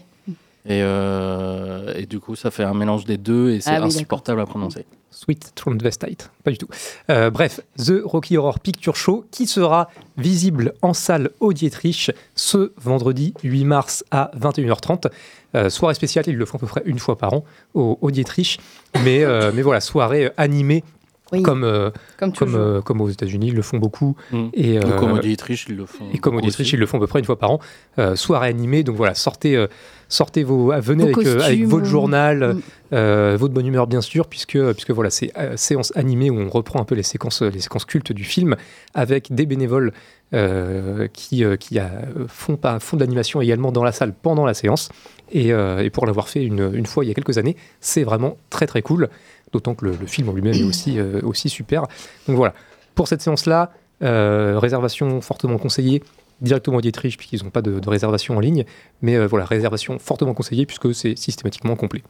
Et, 0.65 0.81
euh, 0.83 1.93
et 1.95 2.05
du 2.05 2.19
coup, 2.19 2.35
ça 2.35 2.51
fait 2.51 2.63
un 2.63 2.73
mélange 2.73 3.05
des 3.05 3.17
deux 3.17 3.49
et 3.51 3.61
c'est 3.61 3.71
Ah 3.71 3.79
oui, 3.79 3.87
insupportable 3.87 4.41
à 4.41 4.45
prononcer. 4.45 4.85
Sweet 5.09 5.53
Transvestite, 5.55 6.31
pas 6.43 6.51
du 6.51 6.57
tout. 6.57 6.67
Euh, 7.09 7.29
bref, 7.29 7.59
The 7.77 7.93
Rocky 8.03 8.37
Horror 8.37 8.59
Picture 8.59 8.95
Show 8.95 9.25
qui 9.31 9.45
sera 9.45 9.89
visible 10.17 10.73
en 10.81 10.93
salle 10.93 11.31
au 11.39 11.51
Dietrich 11.51 12.11
ce 12.35 12.71
vendredi 12.77 13.33
8 13.43 13.65
mars 13.65 14.05
à 14.11 14.31
21h30. 14.39 15.07
Euh, 15.55 15.69
soirée 15.69 15.95
spéciale, 15.95 16.25
ils 16.27 16.37
le 16.37 16.45
font 16.45 16.57
à 16.57 16.59
peu 16.61 16.67
près 16.67 16.81
une 16.85 16.99
fois 16.99 17.17
par 17.17 17.33
an 17.33 17.43
au, 17.73 17.97
au 17.99 18.11
Dietrich. 18.11 18.59
Mais, 19.03 19.23
euh, 19.23 19.51
mais 19.53 19.63
voilà, 19.63 19.81
soirée 19.81 20.31
animée 20.37 20.83
Oui. 21.31 21.41
comme, 21.43 21.63
euh, 21.63 21.91
Comme 22.17 22.33
comme, 22.33 22.55
euh, 22.55 22.81
comme 22.81 22.99
aux 23.01 23.09
États-Unis, 23.09 23.47
ils 23.47 23.55
le 23.55 23.61
font 23.61 23.77
beaucoup. 23.77 24.15
Mm. 24.31 24.47
Et, 24.53 24.79
comme 24.97 25.11
euh, 25.11 25.15
au 25.15 25.19
Dietrich, 25.19 25.65
ils 25.69 25.75
le 25.77 25.85
font. 25.85 26.05
et 26.13 26.17
comme 26.17 26.35
au 26.35 26.39
aussi. 26.39 26.47
Dietrich, 26.47 26.73
ils 26.73 26.79
le 26.79 26.85
font 26.85 26.97
à 26.97 26.99
peu 26.99 27.07
près 27.07 27.19
une 27.19 27.25
fois 27.25 27.39
par 27.39 27.51
an. 27.51 27.59
Euh, 27.99 28.15
soirée 28.15 28.49
animée, 28.49 28.83
donc 28.83 28.95
voilà, 28.97 29.13
sortez, 29.15 29.55
euh, 29.55 29.67
sortez 30.09 30.43
vos, 30.43 30.71
ah, 30.71 30.79
venez 30.81 31.11
Vos 31.11 31.19
avec, 31.21 31.27
euh, 31.27 31.65
votre 31.67 31.85
journal, 31.85 32.55
Mm. 32.55 32.61
euh, 32.93 33.37
votre 33.39 33.53
bonne 33.53 33.65
humeur 33.65 33.87
bien 33.87 34.01
sûr, 34.01 34.27
puisque, 34.27 34.59
puisque 34.73 34.91
voilà, 34.91 35.09
c'est 35.09 35.31
euh, 35.37 35.55
séance 35.55 35.93
animée 35.95 36.29
où 36.29 36.37
on 36.39 36.49
reprend 36.49 36.81
un 36.81 36.85
peu 36.85 36.95
les 36.95 37.03
séquences, 37.03 37.41
les 37.41 37.59
séquences 37.61 37.85
cultes 37.85 38.11
du 38.11 38.23
film 38.25 38.55
avec 38.93 39.33
des 39.33 39.45
bénévoles 39.45 39.93
euh, 40.33 41.07
qui, 41.11 41.43
euh, 41.43 41.55
qui 41.57 41.77
a- 41.79 41.91
font, 42.27 42.55
pas, 42.55 42.79
font 42.79 42.95
de 42.97 43.01
l'animation 43.01 43.41
également 43.41 43.71
dans 43.71 43.83
la 43.83 43.91
salle 43.91 44.13
pendant 44.13 44.45
la 44.45 44.53
séance. 44.53 44.89
Et, 45.33 45.51
euh, 45.53 45.79
et 45.83 45.89
pour 45.89 46.05
l'avoir 46.05 46.27
fait 46.29 46.43
une, 46.43 46.71
une 46.73 46.85
fois 46.85 47.03
il 47.05 47.07
y 47.07 47.11
a 47.11 47.13
quelques 47.13 47.37
années, 47.37 47.55
c'est 47.79 48.03
vraiment 48.03 48.37
très 48.49 48.67
très 48.67 48.81
cool. 48.81 49.09
D'autant 49.53 49.75
que 49.75 49.85
le, 49.85 49.91
le 49.99 50.05
film 50.07 50.29
en 50.29 50.33
lui-même 50.33 50.53
est 50.53 50.63
aussi, 50.63 50.97
euh, 50.99 51.19
aussi 51.23 51.49
super. 51.49 51.81
Donc 52.27 52.37
voilà, 52.37 52.53
pour 52.95 53.07
cette 53.07 53.21
séance-là, 53.21 53.71
euh, 54.03 54.57
réservation 54.59 55.19
fortement 55.21 55.57
conseillée 55.57 56.01
directement 56.41 56.77
au 56.77 56.81
Dietrich, 56.81 57.17
puisqu'ils 57.17 57.43
n'ont 57.43 57.51
pas 57.51 57.61
de, 57.61 57.79
de 57.79 57.89
réservation 57.89 58.35
en 58.37 58.39
ligne. 58.39 58.63
Mais 59.01 59.15
euh, 59.15 59.27
voilà, 59.27 59.45
réservation 59.45 59.99
fortement 59.99 60.33
conseillée, 60.33 60.65
puisque 60.65 60.93
c'est 60.95 61.17
systématiquement 61.17 61.75
complet. 61.75 62.01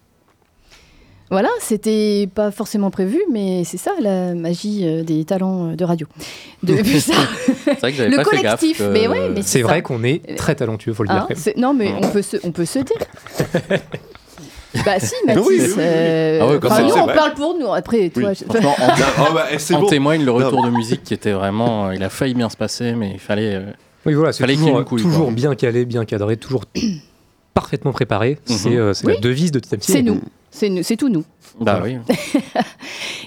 Voilà, 1.31 1.49
c'était 1.61 2.27
pas 2.35 2.51
forcément 2.51 2.91
prévu, 2.91 3.21
mais 3.31 3.63
c'est 3.63 3.77
ça 3.77 3.91
la 4.01 4.35
magie 4.35 5.03
des 5.03 5.23
talents 5.23 5.73
de 5.75 5.83
radio. 5.85 6.05
De 6.61 6.75
Pulsar. 6.75 7.15
C'est 7.63 7.79
vrai 7.79 7.91
que 7.91 7.97
j'avais 7.97 8.09
Le 8.09 8.17
pas 8.17 8.25
fait 8.25 8.41
gaffe. 8.41 8.59
collectif, 8.59 8.77
que- 8.79 8.91
mais 8.91 9.07
ouais, 9.07 9.29
mais 9.29 9.41
C'est 9.41 9.61
ça. 9.61 9.67
vrai 9.67 9.81
qu'on 9.81 10.03
est 10.03 10.35
très 10.35 10.55
talentueux, 10.55 10.91
faut 10.93 11.03
le 11.03 11.09
dire. 11.09 11.27
Hein, 11.29 11.51
non, 11.55 11.73
mais 11.73 11.93
on 12.03 12.09
peut 12.09 12.21
se, 12.21 12.35
on 12.43 12.51
peut 12.51 12.65
se 12.65 12.79
dire. 12.79 12.97
bah 14.85 14.99
si, 14.99 15.13
Mathis. 15.27 15.43
Oui, 15.45 15.57
oui, 15.59 15.73
euh, 15.77 16.39
Ah 16.41 16.47
ouais, 16.47 16.59
enfin, 16.63 16.81
nous, 16.83 16.93
on 16.93 17.05
vrai. 17.05 17.15
parle 17.15 17.33
pour 17.33 17.57
nous. 17.57 17.73
Après, 17.73 18.09
toi, 18.09 18.29
Oui, 18.29 18.35
je- 18.39 18.45
franchement, 18.45 18.75
en, 18.79 18.87
Ah 19.17 19.29
bah, 19.33 19.45
bon. 19.79 19.85
témoigne 19.87 20.23
le 20.23 20.31
retour 20.31 20.61
Non. 20.63 20.67
de 20.71 20.75
musique 20.75 21.03
qui 21.03 21.13
était 21.13 21.33
vraiment. 21.33 21.87
euh, 21.87 21.95
il 21.95 22.03
a 22.03 22.09
failli 22.09 22.33
bien 22.33 22.49
se 22.49 22.57
passer, 22.57 22.93
mais 22.93 23.11
il 23.13 23.19
fallait. 23.19 23.55
euh, 23.55 23.71
Oui, 24.05 24.13
voilà, 24.13 24.31
c'est 24.33 24.45
toujours, 24.45 24.85
toujours 24.85 25.25
quoi. 25.25 25.33
bien 25.33 25.55
calé, 25.55 25.85
bien 25.85 26.05
cadré, 26.05 26.37
toujours 26.37 26.63
parfaitement 27.53 27.91
préparé. 27.91 28.39
C'est 28.45 28.75
euh, 28.77 28.93
c'est 28.93 29.07
Oui. 29.07 29.13
la 29.15 29.19
devise 29.19 29.51
de 29.51 29.59
c'est 29.79 30.01
nous. 30.01 30.21
C'est 30.49 30.69
nous, 30.69 30.83
c'est 30.83 30.97
tout 30.97 31.09
nous. 31.09 31.23
Bah 31.59 31.79
Voilà. 31.79 31.99
oui. 32.09 32.15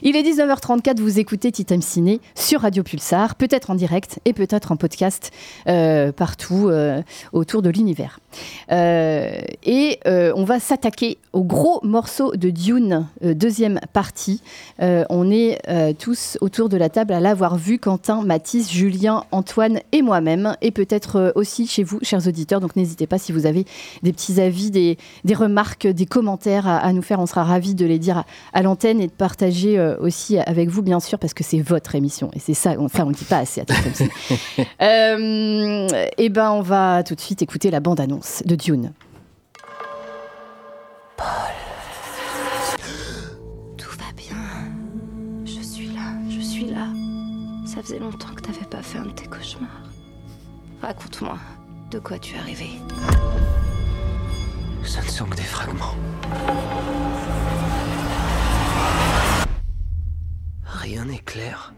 Il 0.02 0.16
est 0.16 0.22
19h34, 0.22 1.00
vous 1.00 1.18
écoutez 1.18 1.50
Time 1.50 1.80
Ciné 1.80 2.20
sur 2.34 2.60
Radio 2.60 2.82
Pulsar, 2.82 3.36
peut-être 3.36 3.70
en 3.70 3.74
direct 3.74 4.20
et 4.24 4.32
peut-être 4.32 4.72
en 4.72 4.76
podcast 4.76 5.30
euh, 5.66 6.12
partout 6.12 6.68
euh, 6.68 7.00
autour 7.32 7.62
de 7.62 7.70
l'univers. 7.70 8.20
Euh, 8.70 9.38
et 9.62 10.00
on 10.04 10.44
va 10.44 10.60
s'attaquer 10.60 11.18
au 11.32 11.42
gros 11.42 11.80
morceau 11.82 12.36
de 12.36 12.50
Dune, 12.50 13.06
deuxième 13.22 13.80
partie. 13.92 14.42
On 14.78 15.30
est 15.30 15.58
tous 15.98 16.36
autour 16.40 16.68
de 16.68 16.76
la 16.76 16.88
table 16.88 17.12
à 17.12 17.20
l'avoir 17.20 17.56
vu, 17.56 17.78
Quentin, 17.78 18.22
Mathis, 18.22 18.70
Julien, 18.70 19.24
Antoine 19.30 19.80
et 19.92 20.02
moi-même, 20.02 20.56
et 20.62 20.70
peut-être 20.70 21.32
aussi 21.36 21.66
chez 21.66 21.82
vous, 21.82 21.98
chers 22.02 22.26
auditeurs. 22.26 22.60
Donc 22.60 22.76
n'hésitez 22.76 23.06
pas 23.06 23.18
si 23.18 23.32
vous 23.32 23.46
avez 23.46 23.64
des 24.02 24.12
petits 24.12 24.40
avis, 24.40 24.70
des, 24.70 24.98
des 25.24 25.34
remarques, 25.34 25.86
des 25.86 26.06
commentaires 26.06 26.66
à, 26.66 26.78
à 26.78 26.92
nous 26.92 27.02
faire. 27.02 27.20
On 27.20 27.26
sera 27.26 27.44
ravis 27.44 27.74
de 27.74 27.86
les 27.86 27.98
dire 27.98 28.13
à, 28.18 28.26
à 28.52 28.62
l'antenne 28.62 29.00
et 29.00 29.06
de 29.06 29.12
partager 29.12 29.78
euh, 29.78 29.96
aussi 30.00 30.38
avec 30.38 30.68
vous, 30.68 30.82
bien 30.82 31.00
sûr, 31.00 31.18
parce 31.18 31.34
que 31.34 31.44
c'est 31.44 31.60
votre 31.60 31.94
émission. 31.94 32.30
Et 32.34 32.38
c'est 32.38 32.54
ça, 32.54 32.72
on- 32.78 32.88
ça 32.88 33.04
on 33.04 33.10
ne 33.10 33.14
dit 33.14 33.24
pas 33.24 33.38
assez 33.38 33.60
à 33.60 33.64
Time 33.64 33.94
Ciné. 33.94 34.10
Euh, 34.82 35.88
et 36.18 36.28
ben, 36.28 36.50
on 36.50 36.60
va 36.62 37.02
tout 37.02 37.14
de 37.14 37.20
suite 37.20 37.42
écouter 37.42 37.70
la 37.70 37.80
bande-annonce 37.80 38.42
de 38.44 38.54
Dune. 38.54 38.92
Tout 43.76 43.90
va 43.98 44.12
bien. 44.16 44.36
Je 45.44 45.60
suis 45.62 45.86
là, 45.88 46.12
je 46.28 46.40
suis 46.40 46.66
là. 46.66 46.86
Ça 47.66 47.82
faisait 47.82 47.98
longtemps 47.98 48.34
que 48.34 48.42
t'avais 48.42 48.66
pas 48.66 48.82
fait 48.82 48.98
un 48.98 49.06
de 49.06 49.10
tes 49.10 49.26
cauchemars. 49.26 49.68
Raconte-moi, 50.82 51.38
de 51.90 51.98
quoi 51.98 52.18
tu 52.18 52.34
es 52.34 52.38
arrivé 52.38 52.68
Ce 54.84 54.98
ne 55.00 55.04
sont 55.10 55.24
que 55.26 55.36
des 55.36 55.42
fragments. 55.42 55.94
Rien 60.84 61.06
n'est 61.06 61.16
clair. 61.16 61.72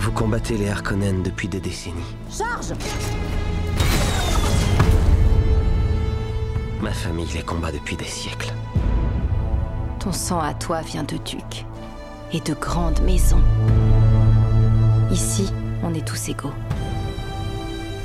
Vous 0.00 0.10
combattez 0.10 0.58
les 0.58 0.68
Harkonnen 0.68 1.22
depuis 1.22 1.46
des 1.46 1.60
décennies. 1.60 2.16
Charge 2.36 2.72
Ma 6.80 6.90
famille 6.90 7.28
les 7.32 7.44
combat 7.44 7.70
depuis 7.70 7.96
des 7.96 8.02
siècles. 8.02 8.52
Ton 10.00 10.10
sang 10.10 10.40
à 10.40 10.52
toi 10.52 10.80
vient 10.80 11.04
de 11.04 11.16
ducs 11.18 11.64
et 12.32 12.40
de 12.40 12.54
grandes 12.54 13.00
maisons. 13.02 13.44
Ici, 15.12 15.52
on 15.84 15.94
est 15.94 16.04
tous 16.04 16.28
égaux. 16.28 16.54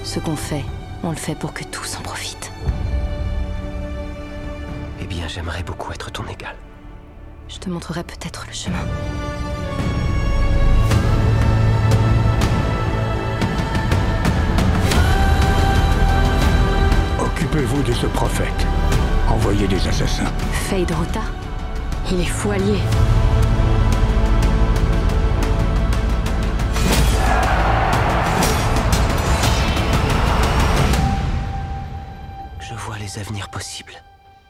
Ce 0.03 0.19
qu'on 0.19 0.35
fait, 0.35 0.63
on 1.01 1.09
le 1.09 1.15
fait 1.15 1.33
pour 1.33 1.55
que 1.55 1.63
tous 1.63 1.97
en 1.97 2.03
profitent. 2.03 2.51
Eh 5.01 5.07
bien, 5.07 5.27
j'aimerais 5.27 5.63
beaucoup 5.63 5.91
être 5.91 6.11
ton 6.11 6.27
égal. 6.27 6.55
Je 7.47 7.57
te 7.57 7.69
montrerai 7.69 8.03
peut-être 8.03 8.45
le 8.47 8.53
chemin. 8.53 8.77
Occupez-vous 17.19 17.83
de 17.83 17.93
ce 17.93 18.07
prophète. 18.07 18.67
Envoyez 19.29 19.67
des 19.67 19.87
assassins. 19.87 20.31
Fade 20.51 20.91
Rota, 20.91 21.21
il 22.11 22.21
est 22.21 22.25
fou 22.25 22.51
allié. 22.51 22.79
Je 32.59 32.73
vois 32.73 32.97
les 32.97 33.19
avenirs 33.19 33.49
possibles, 33.49 33.93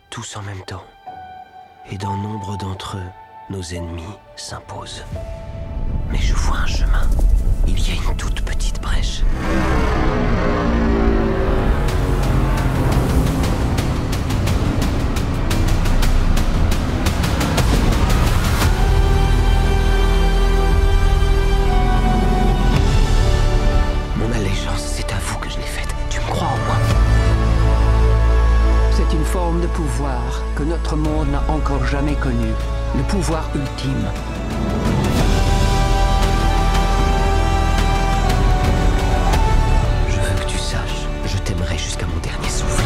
tous 0.09 0.37
en 0.37 0.41
même 0.41 0.63
temps. 0.65 0.83
Et 1.91 1.97
dans 1.97 2.15
nombre 2.15 2.57
d'entre 2.57 2.97
eux, 2.97 3.11
nos 3.49 3.61
ennemis 3.61 4.03
s'imposent. 4.35 5.03
Mais 6.09 6.17
je 6.17 6.33
vois 6.33 6.57
un 6.59 6.67
chemin. 6.67 7.07
Il 7.67 7.79
y 7.87 7.91
a 7.91 7.95
une 7.95 8.15
toute 8.17 8.41
petite 8.41 8.81
brèche. 8.81 9.21
Forme 29.53 29.61
de 29.61 29.67
pouvoir 29.67 30.41
que 30.55 30.63
notre 30.63 30.95
monde 30.95 31.29
n'a 31.29 31.43
encore 31.47 31.85
jamais 31.85 32.15
connue. 32.15 32.53
Le 32.95 33.03
pouvoir 33.03 33.49
ultime. 33.55 34.05
Je 40.09 40.15
veux 40.15 40.43
que 40.43 40.49
tu 40.49 40.57
saches, 40.57 41.07
je 41.25 41.37
t'aimerai 41.39 41.77
jusqu'à 41.77 42.05
mon 42.05 42.19
dernier 42.19 42.49
souffle. 42.49 42.83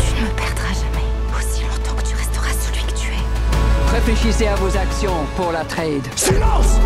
Tu 0.00 0.22
ne 0.22 0.26
me 0.26 0.34
perdras 0.34 0.74
jamais, 0.74 1.08
aussi 1.36 1.62
longtemps 1.62 1.96
que 1.96 2.08
tu 2.08 2.14
resteras 2.14 2.52
celui 2.52 2.84
que 2.84 2.98
tu 2.98 3.08
es. 3.08 3.94
Réfléchissez 3.94 4.46
à 4.46 4.54
vos 4.56 4.76
actions 4.76 5.26
pour 5.36 5.52
la 5.52 5.64
trade. 5.64 6.06
Silence 6.16 6.78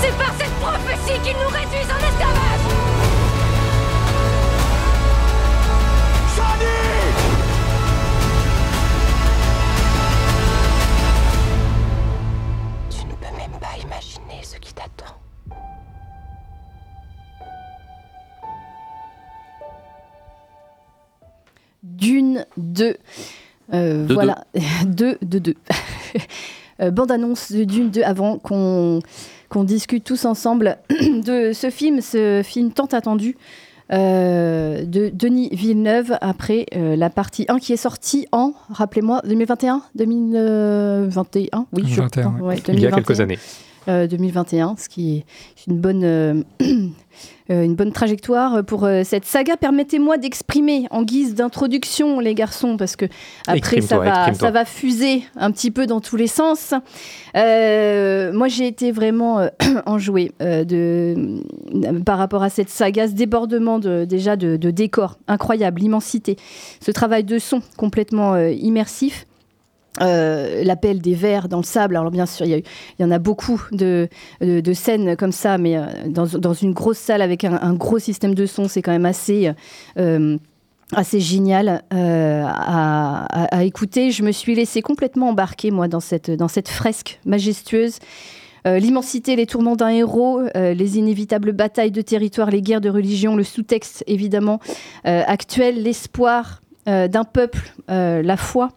C'est 0.00 0.16
par 0.18 0.32
cette 0.38 0.54
prophétie 0.60 1.20
qu'ils 1.22 1.36
nous 1.36 1.48
réduisent 1.48 1.92
en 1.92 2.08
esclavage 2.08 2.41
2. 22.72 22.96
Euh, 23.74 24.06
De 24.06 24.14
voilà, 24.14 24.44
2 24.86 25.18
de 25.22 25.38
2. 25.38 25.54
Bande-annonce 26.90 27.52
de 27.52 27.64
Dune 27.64 27.90
2 27.90 28.02
avant 28.02 28.38
qu'on 28.38 29.00
qu'on 29.48 29.64
discute 29.64 30.02
tous 30.04 30.24
ensemble 30.24 30.78
de 30.90 31.52
ce 31.52 31.68
film, 31.70 32.00
ce 32.00 32.40
film 32.44 32.72
tant 32.72 32.86
attendu 32.86 33.36
euh, 33.92 34.84
de 34.86 35.10
Denis 35.12 35.50
Villeneuve 35.52 36.16
après 36.22 36.64
euh, 36.74 36.96
la 36.96 37.10
partie 37.10 37.44
1 37.48 37.58
qui 37.58 37.74
est 37.74 37.76
sortie 37.76 38.26
en, 38.32 38.54
rappelez-moi, 38.70 39.20
2021 39.26 39.82
2021 39.94 41.66
Oui, 41.72 41.82
je 41.86 42.00
21, 42.00 42.22
crois, 42.32 42.32
ouais. 42.40 42.54
ouais, 42.54 42.62
Il 42.68 42.80
y 42.80 42.86
a 42.86 42.90
2021. 42.90 42.96
quelques 42.96 43.20
années. 43.20 43.38
Euh, 43.88 44.06
2021, 44.06 44.76
ce 44.78 44.88
qui 44.88 45.16
est 45.16 45.24
une 45.66 45.78
bonne, 45.78 46.04
euh, 46.04 46.42
euh, 47.50 47.64
une 47.64 47.74
bonne 47.74 47.90
trajectoire 47.90 48.64
pour 48.64 48.84
euh, 48.84 49.02
cette 49.04 49.24
saga. 49.24 49.56
Permettez-moi 49.56 50.18
d'exprimer 50.18 50.86
en 50.92 51.02
guise 51.02 51.34
d'introduction, 51.34 52.20
les 52.20 52.34
garçons, 52.34 52.76
parce 52.76 52.94
que 52.94 53.06
après 53.48 53.80
ça 53.80 53.98
va, 53.98 54.32
ça 54.34 54.52
va 54.52 54.64
fuser 54.64 55.24
un 55.36 55.50
petit 55.50 55.72
peu 55.72 55.86
dans 55.86 56.00
tous 56.00 56.16
les 56.16 56.28
sens. 56.28 56.74
Euh, 57.36 58.32
moi, 58.32 58.46
j'ai 58.46 58.68
été 58.68 58.92
vraiment 58.92 59.40
euh, 59.40 59.48
enjouée 59.86 60.32
euh, 60.42 60.64
de, 60.64 61.42
par 62.04 62.18
rapport 62.18 62.44
à 62.44 62.50
cette 62.50 62.70
saga, 62.70 63.08
ce 63.08 63.14
débordement 63.14 63.80
de, 63.80 64.04
déjà 64.04 64.36
de, 64.36 64.56
de 64.56 64.70
décors 64.70 65.18
incroyable, 65.26 65.80
l'immensité, 65.80 66.36
ce 66.80 66.92
travail 66.92 67.24
de 67.24 67.38
son 67.38 67.60
complètement 67.76 68.34
euh, 68.34 68.50
immersif. 68.50 69.26
Euh, 70.00 70.64
l'appel 70.64 71.00
des 71.00 71.14
vers 71.14 71.48
dans 71.48 71.58
le 71.58 71.64
sable. 71.64 71.96
Alors 71.96 72.10
bien 72.10 72.24
sûr, 72.24 72.46
il 72.46 72.62
y, 72.98 73.04
en 73.04 73.10
a 73.10 73.18
beaucoup 73.18 73.62
de, 73.72 74.08
scènes 74.72 75.16
comme 75.16 75.32
ça, 75.32 75.58
mais 75.58 75.76
euh, 75.76 75.84
dans, 76.06 76.54
une 76.54 76.72
grosse 76.72 76.96
salle 76.98 77.20
avec 77.20 77.44
un, 77.44 77.74
gros 77.74 77.98
système 77.98 78.34
de 78.34 78.46
son, 78.46 78.68
c'est 78.68 78.82
quand 78.82 78.92
même 78.92 79.06
assez... 79.06 79.52
euh, 79.98 80.38
assez 80.94 81.20
génial 81.20 81.82
euh, 81.94 82.44
à, 82.46 83.64
écouter. 83.64 84.10
Je 84.10 84.22
me 84.22 84.30
suis 84.30 84.54
laissée 84.54 84.82
complètement 84.82 85.30
embarquer, 85.30 85.70
moi, 85.70 85.88
dans 85.88 86.00
cette, 86.00 86.30
dans 86.30 86.48
cette 86.48 86.68
fresque 86.68 87.18
majestueuse. 87.24 87.98
L'immensité, 88.66 89.34
les 89.34 89.46
tourments 89.46 89.74
d'un 89.74 89.88
héros, 89.88 90.42
les 90.54 90.98
inévitables 90.98 91.52
batailles 91.52 91.90
de 91.90 92.02
territoire, 92.02 92.50
les 92.50 92.60
guerres 92.60 92.82
de 92.82 92.90
religion, 92.90 93.36
le 93.36 93.42
sous-texte 93.42 94.04
évidemment 94.06 94.60
actuel, 95.04 95.82
l'espoir 95.82 96.60
d'un 96.86 97.24
peuple, 97.24 97.72
la 97.88 98.36
foi 98.36 98.68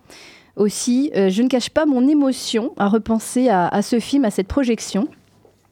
aussi. 0.55 1.11
Euh, 1.15 1.29
je 1.29 1.41
ne 1.41 1.47
cache 1.47 1.69
pas 1.69 1.85
mon 1.85 2.07
émotion 2.07 2.73
à 2.77 2.87
repenser 2.87 3.49
à, 3.49 3.81
ce 3.81 3.99
film, 3.99 4.25
à 4.25 4.31
cette 4.31 4.47
projection. 4.47 5.07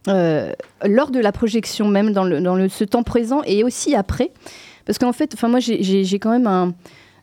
Euh, 0.10 0.52
lors 0.86 1.12
de 1.12 1.20
la 1.20 1.32
projection 1.32 1.88
même, 1.88 2.12
dans, 2.12 2.26
le, 2.26 2.42
dans 2.42 2.56
le- 2.56 2.68
ce 2.70 2.84
temps 2.84 3.04
présent 3.04 3.42
et 3.46 3.64
aussi 3.64 3.96
après. 3.96 4.32
Parce 4.86 4.98
qu'en 5.00 5.14
fait, 5.14 5.42
moi 5.44 5.60
j'ai- 5.62 6.20
quand 6.20 6.32
même 6.32 6.48
un, 6.48 6.74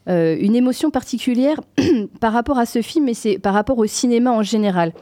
euh, 0.09 0.35
une 0.41 0.57
émotion 0.57 0.91
particulière 0.91 1.61
par 2.21 2.33
rapport 2.33 2.59
à 2.59 2.65
ce 2.65 2.81
film 2.81 3.07
et 3.09 3.39
par 3.39 3.53
rapport 3.53 3.77
au 3.79 3.87
cinéma 3.87 4.31
en 4.33 4.43
général. 4.43 4.93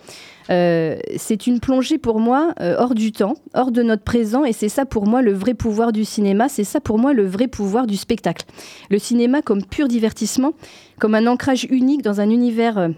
Euh, 0.50 0.96
c'est 1.16 1.46
une 1.46 1.60
plongée 1.60 1.98
pour 1.98 2.20
moi 2.20 2.54
euh, 2.60 2.76
hors 2.78 2.94
du 2.94 3.12
temps, 3.12 3.34
hors 3.54 3.70
de 3.70 3.82
notre 3.82 4.02
présent, 4.02 4.44
et 4.44 4.52
c'est 4.52 4.68
ça 4.68 4.86
pour 4.86 5.06
moi 5.06 5.20
le 5.20 5.32
vrai 5.32 5.54
pouvoir 5.54 5.92
du 5.92 6.04
cinéma, 6.04 6.48
c'est 6.48 6.64
ça 6.64 6.80
pour 6.80 6.98
moi 6.98 7.12
le 7.12 7.26
vrai 7.26 7.48
pouvoir 7.48 7.86
du 7.86 7.96
spectacle. 7.96 8.46
Le 8.90 8.98
cinéma 8.98 9.42
comme 9.42 9.62
pur 9.64 9.88
divertissement, 9.88 10.52
comme 10.98 11.14
un 11.14 11.26
ancrage 11.26 11.66
unique 11.70 12.02
dans 12.02 12.20
un 12.20 12.30
univers 12.30 12.78
euh, 12.78 12.88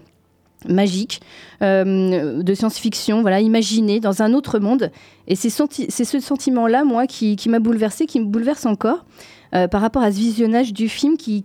magique 0.69 1.21
de 1.61 2.53
science-fiction, 2.53 3.21
voilà, 3.21 3.39
imaginé 3.39 3.99
dans 3.99 4.21
un 4.21 4.33
autre 4.33 4.59
monde. 4.59 4.91
Et 5.27 5.35
c'est 5.35 5.49
ce 5.49 6.19
sentiment-là, 6.19 6.83
moi, 6.83 7.07
qui, 7.07 7.35
m'a 7.47 7.57
bouleversé, 7.59 8.05
qui 8.05 8.19
me 8.19 8.25
bouleverse 8.25 8.67
encore. 8.67 9.05
par 9.51 9.81
rapport 9.81 10.03
à 10.03 10.11
ce 10.11 10.17
visionnage 10.17 10.71
du 10.71 10.87
film 10.87 11.17
qui, 11.17 11.41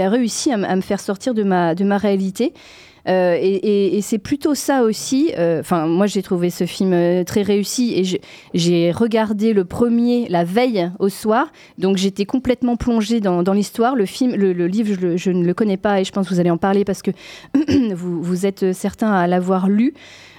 a 0.00 0.08
réussi 0.08 0.50
à, 0.50 0.76
me 0.76 0.80
faire 0.80 1.00
sortir 1.00 1.34
de 1.34 1.42
ma 1.42 1.98
réalité. 1.98 2.54
Euh, 3.08 3.36
et 3.40 4.00
c'est 4.02 4.18
plutôt 4.18 4.54
ça 4.54 4.82
aussi. 4.82 5.32
euh, 5.38 5.60
Enfin, 5.60 5.86
moi, 5.86 6.06
j'ai 6.06 6.22
trouvé 6.22 6.50
ce 6.50 6.64
film 6.64 6.92
euh, 6.92 7.24
très 7.24 7.42
réussi 7.42 7.94
et 7.98 8.20
j'ai 8.54 8.92
regardé 8.92 9.52
le 9.52 9.64
premier 9.64 10.28
la 10.28 10.44
veille 10.44 10.90
au 10.98 11.08
soir. 11.08 11.52
Donc, 11.78 11.96
j'étais 11.96 12.24
complètement 12.24 12.76
plongée 12.76 13.20
dans, 13.20 13.42
l'histoire. 13.52 13.94
Le 13.94 14.06
film, 14.06 14.34
le, 14.34 14.66
livre, 14.66 15.16
je, 15.16 15.30
ne 15.30 15.44
le 15.44 15.54
connais 15.54 15.76
pas 15.76 16.00
et 16.00 16.04
je 16.04 16.12
pense 16.12 16.28
que 16.28 16.34
vous 16.34 16.40
allez 16.40 16.50
en 16.50 16.58
parler 16.58 16.84
parce 16.84 17.02
que 17.02 17.10
vous, 17.94 18.46
êtes 18.46 18.72
certains 18.72 19.12
à 19.12 19.26
l'avoir 19.26 19.68
lu. 19.68 19.94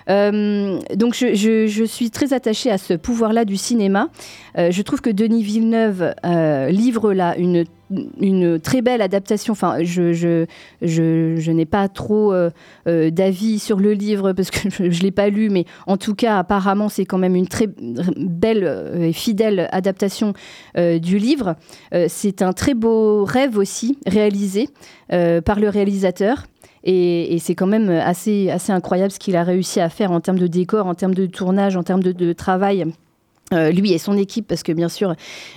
Euh, 0.09 0.79
donc 0.95 1.15
je, 1.15 1.85
suis 1.85 2.11
très 2.11 2.33
attachée 2.33 2.71
à 2.71 2.77
ce 2.77 2.93
pouvoir-là 2.93 3.45
du 3.45 3.57
cinéma. 3.57 4.09
Euh, 4.57 4.71
je 4.71 4.81
trouve 4.81 5.01
que 5.01 5.09
Denis 5.09 5.43
Villeneuve 5.43 6.13
euh, 6.25 6.69
livre 6.69 7.13
là 7.13 7.35
une, 7.37 7.65
très 8.59 8.81
belle 8.81 9.01
adaptation. 9.01 9.51
Enfin, 9.51 9.77
je, 9.83 10.13
je, 10.81 11.51
n'ai 11.51 11.65
pas 11.65 11.87
trop 11.87 12.33
d'avis 12.85 13.59
sur 13.59 13.77
le 13.77 13.93
livre 13.93 14.33
parce 14.33 14.49
que 14.49 14.69
je 14.69 14.83
ne 14.83 15.03
l'ai 15.03 15.11
pas 15.11 15.29
lu, 15.29 15.49
mais 15.49 15.65
en 15.85 15.97
tout 15.97 16.15
cas, 16.15 16.39
apparemment, 16.39 16.89
c'est 16.89 17.05
quand 17.05 17.19
même 17.19 17.35
une 17.35 17.47
très 17.47 17.67
belle 18.17 18.93
et 18.99 19.13
fidèle 19.13 19.69
adaptation 19.71 20.33
du 20.75 21.19
livre. 21.19 21.55
C'est 22.07 22.41
un 22.41 22.53
très 22.53 22.73
beau 22.73 23.23
rêve 23.23 23.55
aussi 23.57 23.99
réalisé 24.07 24.67
par 25.09 25.59
le 25.59 25.69
réalisateur. 25.69 26.45
Et, 26.85 27.37
c'est 27.39 27.55
quand 27.55 27.67
même 27.67 27.89
assez, 27.89 28.49
assez 28.51 28.71
incroyable 28.71 29.11
ce 29.11 29.19
qu'il 29.19 29.35
a 29.35 29.43
réussi 29.43 29.79
à 29.79 29.89
faire 29.89 30.11
en 30.11 30.21
termes 30.21 30.37
de 30.37 30.47
décor, 30.47 30.85
en 30.85 30.93
termes 30.93 31.15
de 31.15 31.25
tournage, 31.25 31.75
en 31.75 31.83
termes 31.83 32.03
de 32.03 32.33
travail. 32.33 32.85
Euh, 33.53 33.69
lui 33.69 33.93
et 33.93 33.99
son 33.99 34.17
équipe, 34.17 34.47
parce 34.47 34.63
que 34.63 34.71
bien 34.71 34.89
sûr, 34.89 35.13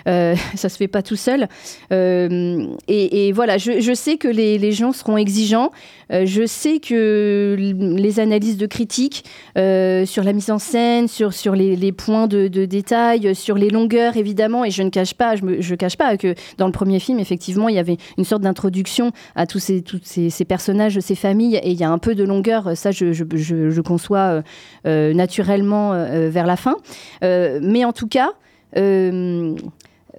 euh, 0.09 0.37
ça 0.57 0.69
se 0.69 0.77
fait 0.77 0.89
pas 0.89 1.03
tout 1.03 1.17
seul. 1.17 1.49
Euh, 1.91 2.67
et, 2.87 3.33
voilà, 3.33 3.57
je, 3.57 3.95
sais 3.95 4.19
que 4.19 4.29
les, 4.29 4.73
gens 4.73 4.93
seront 4.93 5.17
exigeants. 5.17 5.71
Je 6.11 6.47
sais 6.47 6.81
que 6.81 7.57
les 7.59 8.21
analyses 8.21 8.57
de 8.57 8.67
critiques 8.67 9.25
sur 9.57 10.23
la 10.23 10.33
mise 10.33 10.51
en 10.51 10.59
scène, 10.59 11.09
sur, 11.09 11.55
les, 11.55 11.93
points 11.93 12.27
de, 12.27 12.47
détail, 12.67 13.35
sur 13.35 13.57
les 13.57 13.71
longueurs, 13.71 14.17
évidemment, 14.17 14.65
et 14.65 14.71
je 14.71 14.83
ne 14.83 14.91
cache 14.91 15.15
pas, 15.15 15.37
je, 15.37 15.45
me, 15.45 15.77
cache 15.77 15.97
pas 15.97 16.17
que 16.17 16.35
dans 16.59 16.67
le 16.67 16.73
premier 16.73 17.01
film, 17.01 17.19
effectivement, 17.19 17.69
il 17.69 17.77
y 17.77 17.79
avait 17.79 17.97
une 18.19 18.25
sorte 18.25 18.43
d'introduction 18.43 19.13
à 19.35 19.47
tous 19.47 19.59
ces, 19.61 20.45
personnages, 20.47 21.01
ces 21.01 21.15
familles, 21.15 21.57
et 21.57 21.71
il 21.71 21.79
y 21.79 21.85
a 21.85 21.91
un 21.91 21.99
peu 21.99 22.15
de 22.15 22.25
longueur. 22.25 22.77
Ça, 22.77 22.91
je, 22.91 23.13
je, 23.13 23.81
conçois 23.81 24.43
naturellement 24.85 25.93
vers 26.29 26.47
la 26.47 26.57
fin. 26.57 26.77
Euh, 27.23 27.61
mais 27.79 27.85
en 27.85 27.93
tout 27.93 28.09
cas, 28.09 28.33
euh, 28.77 29.55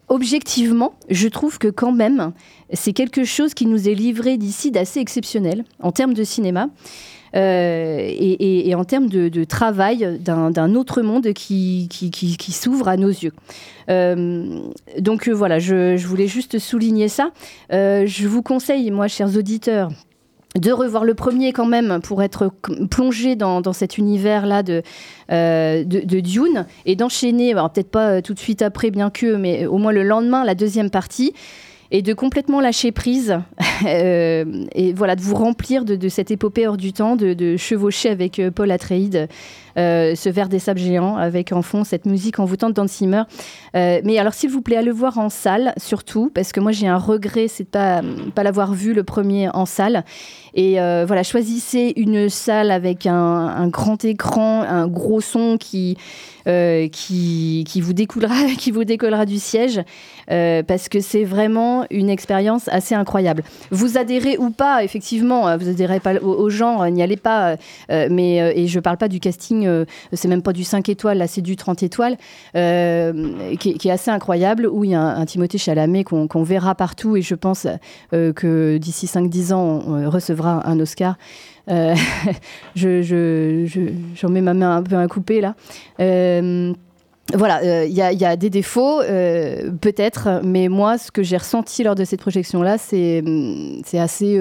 objectivement, 0.07 0.93
je 1.10 1.28
trouve 1.28 1.57
que 1.57 1.68
quand 1.68 1.91
même, 1.91 2.32
c'est 2.72 2.93
quelque 2.93 3.26
chose 3.26 3.53
qui 3.53 3.66
nous 3.66 3.89
est 3.89 3.95
livré 3.95 4.38
d'ici 4.38 4.72
d'assez 4.72 5.01
exceptionnel 5.01 5.66
en 5.82 5.91
termes 5.91 6.14
de 6.14 6.24
cinéma. 6.24 6.70
euh, 7.36 7.99
et, 8.10 8.74
en 8.76 8.86
termes 8.86 9.10
de, 9.10 9.43
travail 9.43 10.20
d'un 10.22 10.74
autre 10.76 11.01
monde 11.01 11.34
qui, 11.34 11.89
s'ouvre 12.49 12.88
à 12.88 12.95
nos 12.95 13.10
yeux. 13.10 13.34
Euh, 13.89 14.62
donc 14.99 15.28
voilà, 15.28 15.60
je, 15.60 15.97
voulais 16.07 16.28
juste 16.28 16.60
souligner 16.60 17.10
ça. 17.10 17.32
Je 17.72 18.26
vous 18.26 18.41
conseille, 18.41 18.89
moi, 18.89 19.10
chers 19.10 19.36
auditeurs, 19.36 19.89
de 20.56 20.72
revoir 20.72 21.04
le 21.04 21.14
premier 21.14 21.54
quand 21.54 21.66
même 21.66 22.00
pour 22.02 22.24
être 22.24 22.52
plongé 22.89 23.36
dans, 23.36 23.62
cet 23.74 23.97
univers-là 23.97 24.64
de, 24.64 24.82
euh, 25.32 25.84
Dune 25.86 26.66
et 26.86 26.95
d'enchaîner, 26.95 27.54
peut-être 27.54 27.91
pas 27.91 28.10
euh, 28.10 28.22
tout 28.22 28.34
de 28.34 28.39
suite 28.39 28.62
après, 28.62 28.89
bien 28.89 29.10
que, 29.10 29.36
mais 29.36 29.68
au 29.68 29.78
moins 29.78 29.91
le 29.91 30.04
lendemain, 30.04 30.43
la 30.43 30.56
deuxième 30.56 30.89
partie. 30.89 31.34
Et 31.91 32.04
de 32.04 32.14
complètement 32.14 32.62
lâcher 32.62 32.91
prise, 32.91 33.39
euh, 33.88 34.45
et 34.74 34.93
voilà, 34.93 35.16
de 35.16 35.22
vous 35.22 35.34
remplir 35.34 35.86
de, 35.86 36.08
cette 36.08 36.30
épopée 36.30 36.68
hors 36.68 36.78
du 36.78 36.93
temps, 36.93 37.16
de, 37.16 37.34
de 37.34 37.58
chevaucher 37.58 38.10
avec 38.10 38.39
Paul 38.54 38.70
Atreides 38.70 39.28
euh, 39.80 40.13
ce 40.15 40.30
verre 40.30 40.49
des 40.49 40.59
sables 40.59 40.80
géants, 40.80 41.15
avec 41.15 41.51
en 41.51 41.61
fond 41.61 41.84
cette 41.84 42.05
musique 42.05 42.39
envoûtante 42.39 42.73
d'Hans 42.73 42.88
Zimmer. 42.88 43.23
Euh, 43.75 44.01
mais 44.03 44.17
alors, 44.19 44.34
s'il 44.34 44.49
vous 44.49 44.61
plaît, 44.61 44.77
allez 44.77 44.88
le 44.88 44.93
voir 44.93 45.17
en 45.17 45.30
salle, 45.30 45.73
surtout, 45.77 46.32
parce 46.34 46.51
que 46.51 46.59
moi 46.59 46.71
j'ai 46.71 46.88
un 46.88 46.97
regret, 46.97 47.47
c'est 47.47 47.63
de 47.63 47.69
pas, 47.69 48.01
pas 48.36 48.43
l'avoir 48.43 48.73
vu 48.73 48.93
le 48.93 49.03
premier 49.03 49.49
en 49.49 49.65
salle. 49.65 50.03
Et 50.53 50.80
euh, 50.80 51.05
voilà, 51.05 51.23
choisissez 51.23 51.93
une 51.95 52.30
salle 52.30 52.71
avec 52.71 53.05
un, 53.05 53.67
grand 53.67 54.03
écran, 54.03 54.61
un 54.61 54.88
gros 54.88 55.21
son 55.21 55.57
qui, 55.57 55.97
euh, 56.47 56.88
qui, 56.88 57.63
qui, 57.67 57.82
vous 57.82 57.93
découlera, 57.93 58.36
qui 58.57 58.71
vous 58.71 58.84
décollera 58.84 59.25
du 59.25 59.39
siège, 59.39 59.82
parce 60.27 60.89
que 60.89 60.99
c'est 60.99 61.23
vraiment 61.23 61.86
une 61.89 62.09
expérience 62.09 62.67
assez 62.69 62.95
incroyable. 62.95 63.43
Vous 63.71 63.97
adhérez 63.97 64.38
ou 64.38 64.49
pas, 64.49 64.84
effectivement, 64.84 65.47
euh, 65.47 65.57
vous 65.57 65.69
adhérez 65.69 65.99
pas 65.99 66.15
au, 66.15 66.34
au 66.34 66.49
genre, 66.49 66.86
n'y 66.88 67.01
allez 67.01 67.17
pas, 67.17 67.55
mais, 67.89 68.38
et 68.55 68.67
je 68.67 68.80
parle 68.80 68.97
pas 68.97 69.07
du 69.07 69.19
casting, 69.19 69.67
euh, 69.70 69.86
c'est 70.13 70.28
même 70.28 70.41
pas 70.41 70.53
du 70.53 70.63
5 70.63 70.89
étoiles, 70.89 71.17
là 71.20 71.28
c'est 71.28 71.41
du 71.41 71.55
30 71.55 71.84
étoiles, 71.84 72.17
euh, 72.55 73.55
qui, 73.59 73.70
est- 73.72 73.89
assez 73.91 74.11
incroyable, 74.11 74.67
où 74.72 74.84
il 74.84 74.91
y 74.91 74.95
a 74.95 75.01
un, 75.01 75.26
Timothée 75.26 75.57
Chalamet 75.57 76.03
qu'on 76.03 76.43
verra 76.43 76.76
partout, 76.76 77.15
et 77.15 77.22
je 77.22 77.36
pense 77.36 77.67
euh, 78.13 78.34
que 78.34 78.78
d'ici 78.78 79.05
5-10 79.07 79.53
ans, 79.53 79.82
on 79.88 80.09
recevra 80.09 80.67
un 80.67 80.80
Oscar. 80.80 81.17
Je, 82.76 83.03
je, 83.03 84.28
mets 84.28 84.41
ma 84.41 84.55
main 84.55 84.78
un 84.78 84.82
peu 84.82 84.95
à 84.95 85.07
couper 85.07 85.39
là. 85.39 85.53
Voilà, 87.36 87.86
il 87.86 87.93
y, 87.93 88.01
a- 88.01 88.36
des 88.36 88.49
défauts, 88.49 89.01
peut-être, 89.82 90.41
mais 90.43 90.67
moi, 90.67 90.97
ce 90.97 91.11
que 91.11 91.22
j'ai 91.22 91.38
ressenti 91.38 91.84
lors 91.84 91.93
de 91.93 92.05
cette 92.05 92.22
projection-là, 92.22 92.80
c'est, 92.80 93.24
assez, 93.93 94.39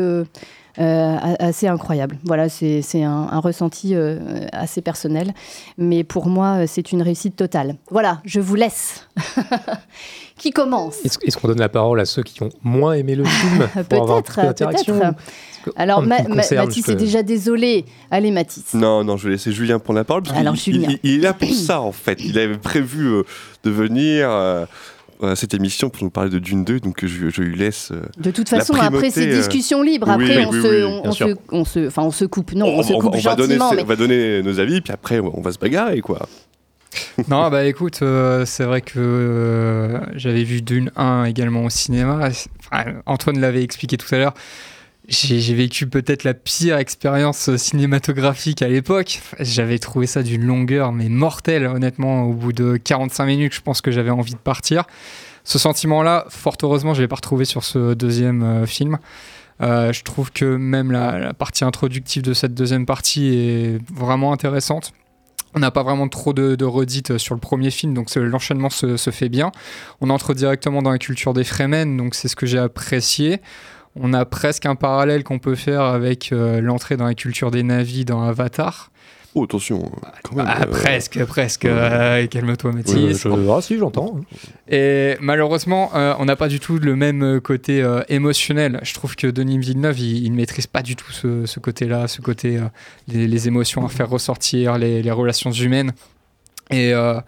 assez 0.78 1.66
incroyable. 1.66 2.16
Voilà, 2.24 2.48
c'est, 2.48 2.82
c'est 2.82 3.02
un, 3.02 3.28
un 3.30 3.38
ressenti 3.40 3.94
euh, 3.94 4.18
assez 4.52 4.80
personnel, 4.80 5.32
mais 5.76 6.04
pour 6.04 6.26
moi, 6.26 6.58
euh, 6.62 6.64
c'est 6.68 6.92
une 6.92 7.02
réussite 7.02 7.36
totale. 7.36 7.74
Voilà, 7.90 8.20
je 8.24 8.40
vous 8.40 8.54
laisse. 8.54 9.06
Qui 10.36 10.52
commence? 10.52 11.04
Est-ce 11.04 11.36
qu'on 11.36 11.48
donne 11.48 11.58
la 11.58 11.68
parole 11.68 11.98
à 12.00 12.04
ceux 12.04 12.22
qui 12.22 12.42
ont 12.44 12.50
moins 12.62 12.92
aimé 12.92 13.16
le 13.16 13.24
film 13.24 13.66
Peut-être, 13.88 14.38
Alors, 15.74 16.00
Ma- 16.00 16.22
Ma- 16.22 16.36
concerne, 16.36 16.66
Mathis 16.68 16.88
est 16.88 16.94
déjà 16.94 17.24
désolé. 17.24 17.84
Allez, 18.10 18.30
Mathis. 18.30 18.72
Non, 18.74 19.02
non, 19.02 19.16
je 19.16 19.24
vais 19.24 19.30
laisser 19.32 19.50
Julien 19.50 19.80
prendre 19.80 19.98
la 19.98 20.04
parole. 20.04 20.22
Parce 20.22 20.38
Alors, 20.38 20.54
qu'il- 20.54 20.74
Julien. 20.74 20.90
il, 21.02 21.10
il 21.10 21.18
est 21.18 21.22
là 21.22 21.32
pour 21.32 21.52
ça, 21.52 21.80
en 21.80 21.90
fait. 21.90 22.20
Il 22.24 22.38
avait 22.38 22.56
prévu 22.56 23.06
euh, 23.08 23.22
de 23.64 23.70
venir 23.70 24.28
euh, 24.30 24.64
à 25.22 25.36
cette 25.36 25.54
émission 25.54 25.90
pour 25.90 26.04
nous 26.04 26.10
parler 26.10 26.30
de 26.30 26.38
Dune 26.38 26.64
2, 26.64 26.80
donc 26.80 27.04
je, 27.04 27.28
je 27.30 27.42
lui 27.42 27.56
laisse. 27.56 27.90
euh, 27.92 28.02
De 28.18 28.30
toute 28.30 28.50
la 28.50 28.58
façon, 28.58 28.74
après, 28.74 29.10
c'est 29.10 29.26
euh, 29.28 29.36
discussion 29.36 29.82
libre. 29.82 30.08
Après, 30.10 30.38
oui, 30.38 30.44
on, 30.46 30.50
oui, 30.50 30.62
se, 30.62 30.84
oui, 30.86 31.00
on, 31.04 31.12
se, 31.12 31.24
on 31.50 31.64
se, 31.64 31.86
enfin, 31.88 32.02
on 32.02 32.10
se 32.10 32.24
coupe. 32.24 32.52
Non, 32.54 32.66
on, 32.66 32.82
se 32.82 32.92
coupe 32.92 33.14
va 33.16 33.34
donner, 33.34 33.54
gentiment. 33.54 33.70
ses- 33.70 33.76
mais... 33.76 33.82
on 33.82 33.86
va 33.86 33.96
donner 33.96 34.42
nos 34.42 34.58
avis, 34.60 34.80
puis 34.80 34.92
après, 34.92 35.18
on 35.20 35.40
va 35.40 35.52
se 35.52 35.58
bagarrer, 35.58 36.00
quoi. 36.00 36.28
non, 37.28 37.50
bah 37.50 37.64
écoute, 37.66 37.98
euh, 38.02 38.44
c'est 38.46 38.64
vrai 38.64 38.80
que 38.80 38.94
euh, 38.98 39.98
j'avais 40.14 40.42
vu 40.44 40.62
Dune 40.62 40.90
1 40.96 41.24
également 41.24 41.64
au 41.64 41.70
cinéma. 41.70 42.28
Enfin, 42.70 42.84
Antoine 43.06 43.38
l'avait 43.40 43.62
expliqué 43.62 43.96
tout 43.98 44.12
à 44.14 44.18
l'heure. 44.18 44.34
J'ai 45.08 45.54
vécu 45.54 45.86
peut-être 45.86 46.22
la 46.24 46.34
pire 46.34 46.76
expérience 46.76 47.56
cinématographique 47.56 48.60
à 48.60 48.68
l'époque. 48.68 49.22
J'avais 49.40 49.78
trouvé 49.78 50.06
ça 50.06 50.22
d'une 50.22 50.44
longueur, 50.44 50.92
mais 50.92 51.08
mortelle, 51.08 51.64
honnêtement. 51.66 52.24
Au 52.24 52.34
bout 52.34 52.52
de 52.52 52.76
45 52.76 53.24
minutes, 53.24 53.54
je 53.54 53.62
pense 53.62 53.80
que 53.80 53.90
j'avais 53.90 54.10
envie 54.10 54.34
de 54.34 54.38
partir. 54.38 54.84
Ce 55.44 55.58
sentiment-là, 55.58 56.26
fort 56.28 56.58
heureusement, 56.62 56.92
je 56.92 56.98
ne 56.98 57.04
l'ai 57.04 57.08
pas 57.08 57.16
retrouvé 57.16 57.46
sur 57.46 57.64
ce 57.64 57.94
deuxième 57.94 58.42
euh, 58.42 58.66
film. 58.66 58.98
Euh, 59.62 59.94
je 59.94 60.04
trouve 60.04 60.30
que 60.30 60.56
même 60.56 60.92
la, 60.92 61.32
partie 61.32 61.64
introductive 61.64 62.22
de 62.22 62.34
cette 62.34 62.52
deuxième 62.52 62.84
partie 62.84 63.34
est 63.34 63.78
vraiment 63.90 64.34
intéressante. 64.34 64.92
On 65.54 65.60
n'a 65.60 65.70
pas 65.70 65.82
vraiment 65.82 66.08
trop 66.08 66.34
de, 66.34 66.62
redites 66.66 67.16
sur 67.16 67.34
le 67.34 67.40
premier 67.40 67.70
film, 67.70 67.94
donc 67.94 68.14
l'enchaînement 68.14 68.68
se, 68.68 68.98
se 68.98 69.08
fait 69.08 69.30
bien. 69.30 69.52
On 70.02 70.10
entre 70.10 70.34
directement 70.34 70.82
dans 70.82 70.90
la 70.90 70.98
culture 70.98 71.32
des 71.32 71.44
Fremen, 71.44 71.96
donc 71.96 72.14
c'est 72.14 72.28
ce 72.28 72.36
que 72.36 72.44
j'ai 72.44 72.58
apprécié. 72.58 73.40
On 74.00 74.12
a 74.12 74.24
presque 74.24 74.66
un 74.66 74.74
parallèle 74.76 75.24
qu'on 75.24 75.38
peut 75.38 75.54
faire 75.54 75.82
avec 75.82 76.30
euh, 76.32 76.60
l'entrée 76.60 76.96
dans 76.96 77.06
la 77.06 77.14
culture 77.14 77.50
des 77.50 77.62
Navis 77.62 78.04
dans 78.04 78.22
Avatar. 78.22 78.90
Oh, 79.34 79.44
attention, 79.44 79.92
quand 80.24 80.36
même. 80.36 80.46
Ah, 80.48 80.62
euh, 80.62 80.66
presque, 80.70 81.22
presque. 81.26 81.64
euh, 81.66 82.26
Calme-toi, 82.28 82.72
Mathis. 82.72 82.94
Ouais, 82.94 83.12
je- 83.14 83.50
Ah 83.50 83.60
si, 83.60 83.76
j'entends. 83.78 84.20
Et 84.68 85.16
malheureusement, 85.20 85.90
euh, 85.94 86.14
on 86.18 86.24
n'a 86.24 86.34
pas 86.34 86.48
du 86.48 86.60
tout 86.60 86.78
le 86.78 86.96
même 86.96 87.40
côté 87.40 87.82
euh, 87.82 88.02
émotionnel. 88.08 88.80
Je 88.82 88.94
trouve 88.94 89.16
que 89.16 89.26
Denis 89.26 89.58
Villeneuve, 89.58 90.00
il, 90.00 90.30
ne 90.32 90.36
maîtrise 90.36 90.66
pas 90.66 90.82
du 90.82 90.96
tout 90.96 91.12
ce, 91.12 91.44
ce 91.46 91.60
côté-là, 91.60 92.08
ce 92.08 92.20
côté, 92.22 92.56
euh, 92.56 92.62
les, 93.06 93.26
les 93.28 93.48
émotions 93.48 93.84
à 93.84 93.88
faire 93.88 94.08
ressortir, 94.08 94.78
les, 94.78 95.02
les 95.02 95.10
relations 95.10 95.52
humaines. 95.52 95.92
Et, 96.70 96.92
euh, 96.94 97.20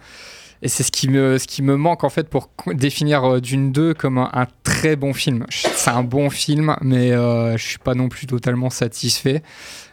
et 0.63 0.69
c'est 0.69 0.83
ce 0.83 0.93
qui, 0.93 1.09
me, 1.09 1.39
ce 1.39 1.47
qui 1.47 1.63
me 1.63 1.77
manque 1.77 2.05
en 2.05 2.11
fait 2.11 2.29
pour 2.29 2.51
définir 2.67 3.25
euh, 3.25 3.41
Dune 3.41 3.73
2 3.73 3.95
comme 3.95 4.19
un, 4.19 4.47
très 4.63 4.97
bon 4.97 5.13
film. 5.13 5.47
C'est 5.51 5.91
un 5.91 6.03
bon 6.03 6.31
film, 6.31 6.77
mais 6.83 7.13
euh, 7.13 7.57
je 7.57 7.65
suis 7.65 7.79
pas 7.79 7.95
non 7.95 8.09
plus 8.09 8.27
totalement 8.27 8.71
satisfait. 8.71 9.43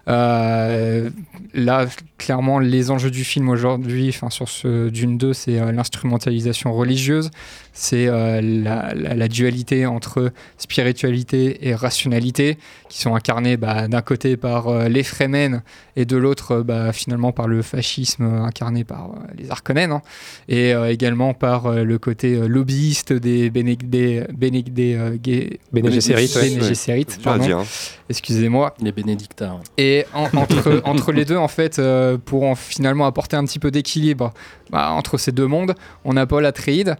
Euh, 0.07 1.09
là, 1.53 1.85
clairement, 2.17 2.59
les 2.59 2.91
enjeux 2.91 3.11
du 3.11 3.23
film 3.23 3.49
aujourd'hui, 3.49 4.07
enfin 4.09 4.29
sur 4.29 4.47
ce 4.47 4.89
Dune 4.89 5.17
2, 5.17 5.33
c'est 5.33 5.59
euh, 5.59 5.71
l'instrumentalisation 5.71 6.73
religieuse, 6.73 7.29
c'est 7.73 8.07
euh, 8.07 8.41
la, 8.41 8.93
la- 8.95 9.13
la 9.15 9.27
dualité 9.27 9.85
entre 9.85 10.31
spiritualité 10.57 11.67
et 11.67 11.75
rationalité, 11.75 12.57
qui 12.89 12.99
sont 13.01 13.15
incarnées 13.15 13.57
bah, 13.57 13.87
d'un 13.87 14.01
côté 14.01 14.37
par 14.37 14.87
les 14.89 15.03
Fremen 15.03 15.61
et 15.95 16.05
de 16.05 16.15
l'autre, 16.17 16.61
bah, 16.61 16.93
finalement, 16.93 17.31
par 17.31 17.47
le 17.47 17.61
fascisme 17.61 18.23
incarné 18.23 18.83
par 18.83 19.11
les 19.37 19.49
Harkonnen, 19.49 19.91
hein, 19.91 20.01
et 20.47 20.71
également 20.89 21.33
par 21.33 21.71
le 21.71 21.97
côté 21.99 22.47
lobbyiste 22.47 23.13
des 23.13 23.49
Bene, 23.49 23.75
des, 23.75 24.23
Bene- 24.33 24.61
des, 24.61 25.59
Bene 25.73 25.91
Gesserit, 25.91 26.31
ouais. 26.35 26.49
Bene 26.55 26.63
Gesserit, 26.63 27.05
à 27.19 27.23
pardon. 27.23 27.45
dire, 27.45 27.57
hein. 27.59 27.65
Excusez-moi. 28.09 28.73
Les 28.81 28.91
bénédictins. 28.91 29.59
Et 29.77 30.05
en- 30.13 30.29
entre, 30.37 30.81
entre 30.85 31.11
les 31.11 31.25
deux, 31.25 31.35
en 31.37 31.47
fait, 31.47 31.77
euh, 31.79 32.17
pour 32.17 32.43
en 32.43 32.55
finalement 32.55 33.05
apporter 33.05 33.35
un 33.35 33.43
petit 33.45 33.59
peu 33.59 33.69
d'équilibre 33.71 34.33
bah, 34.69 34.91
entre 34.91 35.17
ces 35.17 35.31
deux 35.31 35.47
mondes, 35.47 35.75
on 36.05 36.15
a 36.17 36.25
Paul 36.25 36.45
Atreides, 36.45 36.95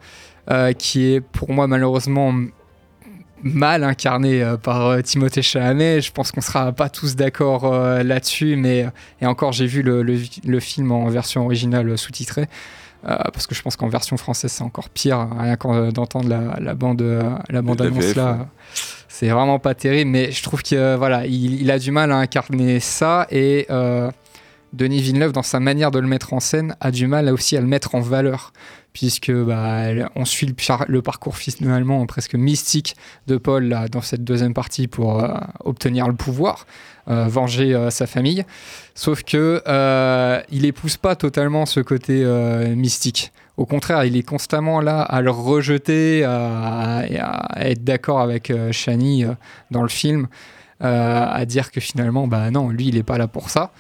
euh, 0.51 0.73
qui 0.73 1.13
est 1.13 1.21
pour 1.21 1.51
moi 1.51 1.67
malheureusement 1.67 2.33
mal 3.43 3.83
incarné 3.83 4.41
euh, 4.43 4.57
par 4.57 4.87
euh, 4.87 5.01
Timothée 5.01 5.41
Chalamet. 5.41 6.01
Je 6.01 6.11
pense 6.11 6.31
qu'on 6.31 6.41
sera 6.41 6.71
pas 6.71 6.89
tous 6.89 7.15
d'accord 7.15 7.71
euh, 7.71 8.03
là-dessus, 8.03 8.55
mais 8.55 8.87
et 9.21 9.25
encore, 9.25 9.51
j'ai 9.51 9.67
vu 9.67 9.81
le, 9.83 10.01
le- 10.01 10.19
le 10.45 10.59
film 10.59 10.91
en 10.91 11.07
version 11.07 11.45
originale 11.45 11.97
sous-titrée. 11.97 12.47
euh, 13.07 13.15
parce 13.31 13.45
que 13.45 13.53
je 13.53 13.61
pense 13.61 13.75
qu'en 13.75 13.89
version 13.89 14.17
française 14.17 14.51
c'est 14.51 14.63
encore 14.63 14.89
pire, 14.89 15.19
hein, 15.19 15.29
rien 15.39 15.55
qu'en- 15.55 15.91
d'entendre 15.91 16.27
la, 16.27 16.59
la 16.59 16.73
bande, 16.73 17.01
euh, 17.03 17.29
la 17.49 17.61
bande 17.61 17.79
annonce 17.81 18.03
VF, 18.05 18.15
là, 18.15 18.31
ouais. 18.31 18.45
C'est 19.19 19.29
vraiment 19.29 19.57
pas 19.57 19.73
terrible, 19.73 20.11
mais 20.11 20.31
je 20.31 20.43
trouve 20.43 20.61
qu'il 20.61 20.77
voilà, 20.77 21.25
il, 21.25 21.71
a 21.71 21.79
du 21.79 21.89
mal 21.89 22.11
à 22.11 22.17
incarner 22.17 22.79
ça 22.79 23.25
et 23.31 23.65
euh, 23.71 24.11
Denis 24.73 25.01
Villeneuve, 25.01 25.31
dans 25.31 25.41
sa 25.41 25.59
manière 25.59 25.89
de 25.89 25.97
le 25.97 26.07
mettre 26.07 26.33
en 26.33 26.39
scène, 26.39 26.75
a 26.81 26.91
du 26.91 27.07
mal 27.07 27.27
aussi 27.29 27.57
à 27.57 27.61
le 27.61 27.65
mettre 27.65 27.95
en 27.95 27.99
valeur, 27.99 28.53
puisque 28.93 29.31
bah, 29.31 29.85
on 30.15 30.23
suit 30.23 30.45
le, 30.45 30.53
par- 30.53 30.85
le 30.87 31.01
parcours 31.01 31.35
finalement 31.35 32.05
presque 32.05 32.35
mystique 32.35 32.95
de 33.25 33.37
Paul 33.37 33.75
dans 33.91 34.01
cette 34.01 34.23
deuxième 34.23 34.53
partie 34.53 34.87
pour 34.87 35.23
euh, 35.23 35.33
obtenir 35.65 36.07
le 36.07 36.13
pouvoir, 36.13 36.67
euh, 37.07 37.25
venger 37.27 37.73
euh, 37.73 37.89
sa 37.89 38.05
famille. 38.05 38.45
Sauf 38.93 39.23
que 39.23 39.63
euh, 39.67 40.41
il 40.51 40.63
épouse 40.65 40.97
pas 40.97 41.15
totalement 41.15 41.65
ce 41.65 41.79
côté 41.79 42.21
euh, 42.23 42.75
mystique. 42.75 43.31
Au 43.57 43.65
contraire, 43.65 44.05
il 44.05 44.15
est 44.15 44.23
constamment 44.23 44.81
là 44.81 45.01
à 45.01 45.21
le 45.21 45.31
rejeter, 45.31 46.23
à, 46.23 47.03
être 47.57 47.83
d'accord 47.83 48.21
avec 48.21 48.51
euh, 48.51 48.71
Shani 48.71 49.25
euh, 49.25 49.33
dans 49.71 49.81
le 49.81 49.89
film, 49.89 50.27
euh, 50.83 51.25
à 51.27 51.45
dire 51.45 51.71
que 51.71 51.79
finalement, 51.79 52.27
bah 52.27 52.51
non, 52.51 52.69
lui, 52.69 52.87
il 52.87 52.95
n'est 52.95 53.03
pas 53.03 53.17
là 53.17 53.27
pour 53.27 53.49
ça. 53.49 53.71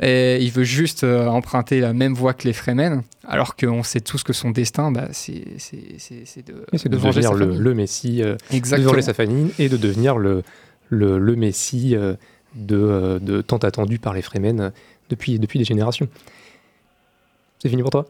Et 0.00 0.38
il 0.40 0.50
veut 0.50 0.64
juste 0.64 1.04
emprunter 1.04 1.78
la 1.78 1.92
même 1.92 2.14
voie 2.14 2.34
que 2.34 2.48
les 2.48 2.52
Fremen, 2.52 3.04
alors 3.28 3.54
qu'on 3.54 3.82
sait 3.84 4.00
tous 4.00 4.24
que 4.24 4.32
son 4.32 4.50
destin, 4.50 4.90
bah, 4.90 5.08
c'est 5.12 5.44
de, 6.44 6.88
devenir 6.88 7.32
le, 7.32 7.74
Messie, 7.74 8.20
euh, 8.20 8.36
de 8.50 8.82
venger 8.82 9.02
sa 9.02 9.14
famille 9.14 9.52
et 9.58 9.68
de 9.68 9.76
devenir 9.76 10.18
le, 10.18 10.42
le, 10.88 11.18
le 11.18 11.36
Messie 11.36 11.94
euh, 11.94 12.14
de, 12.56 13.20
de 13.22 13.40
tant 13.40 13.58
attendu 13.58 13.98
par 13.98 14.14
les 14.14 14.22
Fremen 14.22 14.72
depuis, 15.10 15.38
depuis 15.38 15.60
des 15.60 15.64
générations. 15.64 16.08
C'est 17.60 17.68
fini 17.68 17.82
pour 17.82 17.92
toi? 17.92 18.06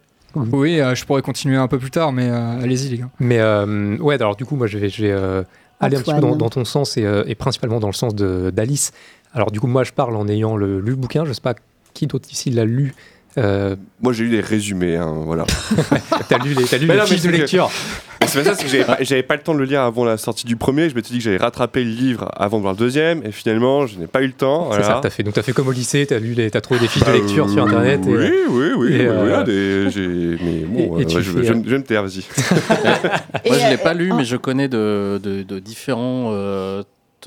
Oui, 0.53 0.80
euh, 0.80 0.95
je 0.95 1.05
pourrais 1.05 1.22
continuer 1.22 1.57
un 1.57 1.68
peu 1.68 1.78
plus 1.78 1.91
tard, 1.91 2.12
mais 2.12 2.28
euh, 2.28 2.61
allez-y 2.62 2.89
les 2.91 2.99
gars. 2.99 3.11
Mais 3.20 3.39
euh, 3.41 3.97
ouais, 3.99 4.14
alors 4.16 4.37
du 4.37 4.45
coup, 4.45 4.57
moi, 4.57 4.66
je 4.66 4.78
vais, 4.78 4.89
je 4.89 5.03
vais 5.03 5.12
euh, 5.12 5.43
aller 5.80 5.97
un 5.97 6.01
petit 6.01 6.11
peu 6.11 6.20
dans, 6.20 6.37
dans 6.39 6.51
ton 6.51 6.64
sens 6.64 6.97
et, 6.97 7.05
euh, 7.05 7.24
et 7.26 7.35
principalement 7.35 7.80
dans 7.80 7.89
le 7.89 7.93
sens 7.95 8.14
de- 8.14 8.51
d'Alice. 8.51 8.93
Alors 9.32 9.51
du 9.51 9.61
coup, 9.61 9.66
moi, 9.66 9.85
je 9.85 9.93
parle 9.93 10.16
en 10.16 10.28
ayant 10.28 10.57
le, 10.57 10.80
lu 10.80 10.91
le 10.91 10.97
bouquin. 10.97 11.24
Je 11.24 11.32
sais 11.32 11.41
pas 11.41 11.55
qui 11.93 12.07
d'autre 12.07 12.28
ici 12.30 12.51
l'a 12.51 12.64
lu. 12.64 12.95
Euh, 13.37 13.74
Moi, 14.01 14.12
j'ai 14.12 14.24
eu 14.24 14.28
les 14.28 14.41
résumés, 14.41 14.97
hein, 14.97 15.12
voilà. 15.24 15.45
T'as 16.28 16.39
lu 16.39 16.55
les, 16.55 16.64
t'as 16.64 16.78
lu 16.78 16.87
Mais 16.87 16.95
les 16.95 17.01
non, 17.01 17.05
mais 17.09 17.14
fiches 17.16 17.22
de 17.22 17.30
que- 17.30 17.37
lecture. 17.37 17.70
C'est 18.26 18.39
pas 18.43 18.45
ça, 18.45 18.55
c'est 18.55 18.64
que 18.64 18.70
j'avais 18.70 18.85
pas, 18.85 18.97
j'avais 19.03 19.22
pas 19.22 19.37
le 19.37 19.43
temps 19.43 19.53
de 19.53 19.59
le 19.59 19.66
lire 19.66 19.82
avant 19.82 20.03
la 20.07 20.16
sortie 20.16 20.47
du 20.47 20.57
premier. 20.57 20.89
Je 20.89 20.95
m'étais 20.95 21.11
dit 21.11 21.18
que 21.18 21.24
j'allais 21.24 21.37
rattraper 21.37 21.85
le 21.85 21.91
livre 21.91 22.30
avant 22.35 22.57
de 22.57 22.62
voir 22.62 22.72
le 22.72 22.78
deuxième, 22.78 23.20
et 23.22 23.32
finalement, 23.32 23.87
je 23.87 23.99
n'ai 23.99 24.07
pas 24.07 24.22
eu 24.22 24.26
le 24.28 24.32
temps. 24.32 24.70
C'est 24.72 24.78
voilà. 24.78 24.95
ça, 24.95 25.01
t'as 25.03 25.11
fait. 25.11 25.22
Donc 25.22 25.35
t'as 25.35 25.43
fait 25.43 25.53
comme 25.53 25.68
au 25.68 25.72
lycée, 25.72 26.07
t'as 26.07 26.18
lu 26.18 26.32
les, 26.32 26.51
t'as 26.51 26.62
trouvé 26.62 26.80
des 26.80 26.89
fiches 26.89 27.05
Bah, 27.05 27.12
de 27.12 27.18
lecture 27.18 27.51
sur 27.51 27.62
euh, 27.64 27.66
internet. 27.66 28.01
et- 28.07 28.09
Oui, 28.09 28.30
oui, 28.49 28.68
oui. 28.78 28.93
et, 28.95 29.01
oui, 29.01 29.07
euh, 29.07 29.24
oui, 29.24 29.30
là, 29.30 29.43
des- 29.43 29.91
j'ai- 29.91 30.39
mais 30.43 30.61
bon, 30.89 30.97
et- 30.99 31.03
et 31.03 31.05
euh, 31.05 31.07
tu 31.07 31.16
ouais, 31.16 31.22
je, 31.22 31.30
fais, 31.32 31.45
je- 31.45 31.53
euh, 31.53 31.57
me 31.78 31.82
taire, 31.82 32.03
vas-y. 32.03 32.24
Moi, 33.47 33.59
je 33.59 33.68
l'ai 33.70 33.76
pas 33.76 33.91
euh, 33.91 33.95
lu, 33.95 34.12
mais 34.16 34.24
je 34.24 34.37
connais 34.37 34.68
de, 34.68 35.20
de- 35.22 35.43
de 35.43 35.59
différents 35.59 36.30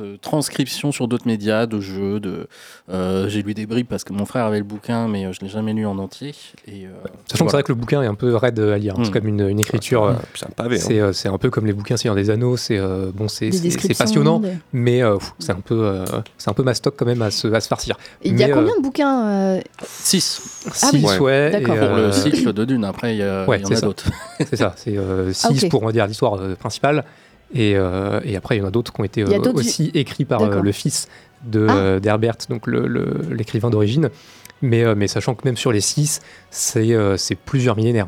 euh, 0.01 0.13
t- 0.13 0.19
transcriptions 0.19 0.91
sur 0.91 1.07
d'autres 1.07 1.27
médias, 1.27 1.65
de 1.65 1.79
jeux. 1.79 2.19
De, 2.19 2.47
euh, 2.89 3.27
j'ai 3.29 3.41
lu 3.43 3.53
des 3.53 3.65
bribes 3.65 3.87
parce 3.87 4.03
que 4.03 4.13
mon 4.13 4.25
frère 4.25 4.45
avait 4.45 4.57
le 4.59 4.63
bouquin, 4.63 5.07
mais 5.07 5.25
euh, 5.25 5.31
je 5.33 5.41
l'ai 5.41 5.49
jamais 5.49 5.73
lu 5.73 5.85
en 5.85 5.97
entier. 5.97 6.33
Et, 6.67 6.85
euh, 6.85 6.89
Sachant 7.29 7.45
que 7.45 7.51
c'est 7.51 7.57
vrai 7.57 7.63
que 7.63 7.71
le 7.71 7.75
bouquin 7.79 8.01
est 8.01 8.07
un 8.07 8.15
peu 8.15 8.35
raide 8.35 8.59
à 8.59 8.77
lire. 8.77 8.95
hein. 8.97 9.01
C'est 9.03 9.09
Mm. 9.09 9.13
comme 9.13 9.27
une, 9.27 9.49
une 9.49 9.59
écriture. 9.59 10.03
Ouais, 10.03 10.09
euh, 10.11 10.13
c'est 10.35 10.45
un 10.45 10.49
pavé, 10.49 10.77
hein. 10.77 10.81
C'est 10.81 10.99
euh, 10.99 11.13
c'est 11.13 11.29
un 11.29 11.37
peu 11.37 11.49
comme 11.49 11.65
les 11.65 11.73
bouquins 11.73 11.97
Seigneur 11.97 12.15
des 12.15 12.29
Anneaux. 12.29 12.57
C'est 12.57 12.77
euh, 12.77 13.11
bon, 13.13 13.27
c'est 13.27 13.45
Des 13.47 13.51
c'est- 13.51 13.57
c'est 13.57 13.63
descriptions, 13.63 14.05
passionnant, 14.05 14.41
mais 14.73 15.01
euh, 15.03 15.17
pff, 15.17 15.33
c'est 15.39 15.51
un 15.51 15.61
peu 15.61 15.85
euh, 15.85 16.05
c'est 16.37 16.49
un 16.49 16.53
peu 16.53 16.63
mastoc 16.63 16.95
quand 16.97 17.05
même 17.05 17.21
à 17.21 17.31
se, 17.31 17.47
à 17.47 17.59
se 17.59 17.67
farcir. 17.67 17.97
Il 18.23 18.37
y 18.39 18.43
a 18.43 18.49
combien 18.49 18.73
euh, 18.73 18.77
de 18.77 18.81
bouquins 18.83 19.27
euh, 19.27 19.61
6. 19.83 20.71
Ah 20.81 20.89
oui. 20.93 20.99
six, 21.07 21.19
ouais, 21.19 21.51
D'accord. 21.51 21.75
et, 21.75 21.79
Pour 21.79 21.89
euh, 21.97 22.07
le 22.07 22.11
cycle 22.11 22.53
de 22.53 22.65
Dune, 22.65 22.83
après, 22.85 23.15
il 23.15 23.19
y, 23.19 23.23
a- 23.23 23.45
Ouais, 23.47 23.59
y 23.59 23.63
en 23.63 23.67
c'est 23.67 23.73
a 23.73 23.77
ça. 23.77 23.85
d'autres. 23.85 24.05
C'est 24.39 24.55
ça, 24.55 24.73
c'est 24.75 24.97
6 25.33 25.47
Ah, 25.65 25.69
pour 25.69 25.83
on 25.83 25.85
va 25.87 25.91
dire 25.91 26.07
l'histoire 26.07 26.35
euh, 26.35 26.55
principale. 26.55 27.03
Et, 27.53 27.73
euh, 27.75 28.19
et 28.23 28.35
après, 28.35 28.57
il 28.57 28.59
y 28.59 28.61
en 28.61 28.67
a 28.67 28.71
d'autres 28.71 28.91
qui 28.93 28.99
ont 29.01 29.03
été 29.05 29.21
euh, 29.23 29.27
aussi 29.59 29.91
écrits 29.93 30.25
par 30.25 30.41
euh, 30.41 30.61
le 30.61 30.71
fils 30.71 31.07
Ah. 31.69 31.99
d'Herbert, 31.99 32.35
donc 32.49 32.67
le- 32.67 32.87
le- 32.87 33.21
l'écrivain 33.31 33.69
d'origine. 33.69 34.09
Mais, 34.61 34.95
mais 34.95 35.07
sachant 35.07 35.35
que 35.35 35.47
même 35.47 35.55
sur 35.57 35.71
les 35.71 35.81
6, 35.81 36.19
c'est, 36.49 36.93
euh, 36.93 37.15
c'est 37.15 37.35
plusieurs 37.35 37.75
millénaires. 37.77 38.07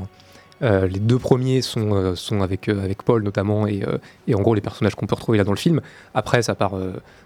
Euh, 0.61 0.87
les 0.87 0.99
deux 0.99 1.17
premiers 1.17 1.61
sont, 1.61 1.93
euh, 1.93 2.15
sont 2.15 2.41
avec, 2.41 2.67
euh, 2.67 2.83
avec 2.83 3.03
Paul 3.03 3.23
notamment, 3.23 3.65
et, 3.67 3.81
et 4.27 4.35
en 4.35 4.41
gros 4.41 4.53
les 4.55 4.61
personnages 4.61 4.95
qu'on 4.95 5.05
peut 5.05 5.15
retrouver 5.15 5.37
là 5.37 5.43
dans 5.43 5.51
le 5.53 5.57
film. 5.57 5.79
Après, 6.13 6.41
ça 6.41 6.55
part, 6.55 6.73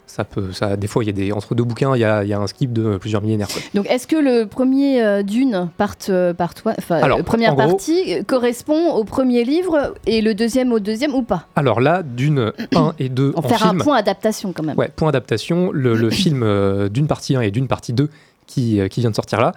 ça 0.05 0.23
peut, 0.23 0.51
ça, 0.51 0.75
des 0.77 0.87
fois, 0.87 1.03
il 1.03 1.07
y 1.07 1.09
a 1.09 1.13
des, 1.13 1.31
entre 1.31 1.55
deux 1.55 1.63
bouquins, 1.63 1.95
il 1.95 1.99
y 1.99 2.03
a, 2.03 2.23
y 2.23 2.33
a 2.33 2.39
un 2.39 2.47
skip 2.47 2.71
de 2.73 2.97
plusieurs 2.97 3.21
millénaires. 3.21 3.47
quoi. 3.47 3.61
Donc, 3.73 3.89
est-ce 3.89 4.05
que 4.07 4.15
le 4.15 4.45
premier 4.45 5.23
Dune, 5.23 5.69
part, 5.77 5.95
part 6.37 6.53
Alors, 6.91 7.23
première 7.23 7.55
gros- 7.55 7.69
partie, 7.69 8.23
correspond 8.25 8.91
au 8.93 9.03
premier 9.03 9.43
livre 9.43 9.93
et 10.05 10.21
le 10.21 10.35
deuxième 10.35 10.71
au 10.71 10.79
deuxième 10.79 11.15
ou 11.15 11.23
pas? 11.23 11.47
Alors 11.55 11.81
là, 11.81 12.03
d'une 12.03 12.51
1 12.75 12.93
et 12.99 13.09
2 13.09 13.33
En 13.35 13.39
en 13.39 13.41
faire 13.41 13.65
un 13.65 13.69
film, 13.71 13.83
point 13.83 13.95
adaptation 13.97 14.53
quand 14.53 14.63
même. 14.63 14.77
Ouais, 14.77 14.89
point 14.95 15.09
adaptation, 15.09 15.71
le, 15.71 15.95
le 15.95 16.09
film 16.11 16.45
d'une 16.89 17.07
partie 17.07 17.35
1 17.35 17.41
et 17.41 17.51
d'une 17.51 17.67
partie 17.67 17.93
2 17.93 18.09
qui, 18.45 18.79
qui 18.89 18.99
vient 18.99 19.09
de 19.09 19.15
sortir 19.15 19.41
là 19.41 19.53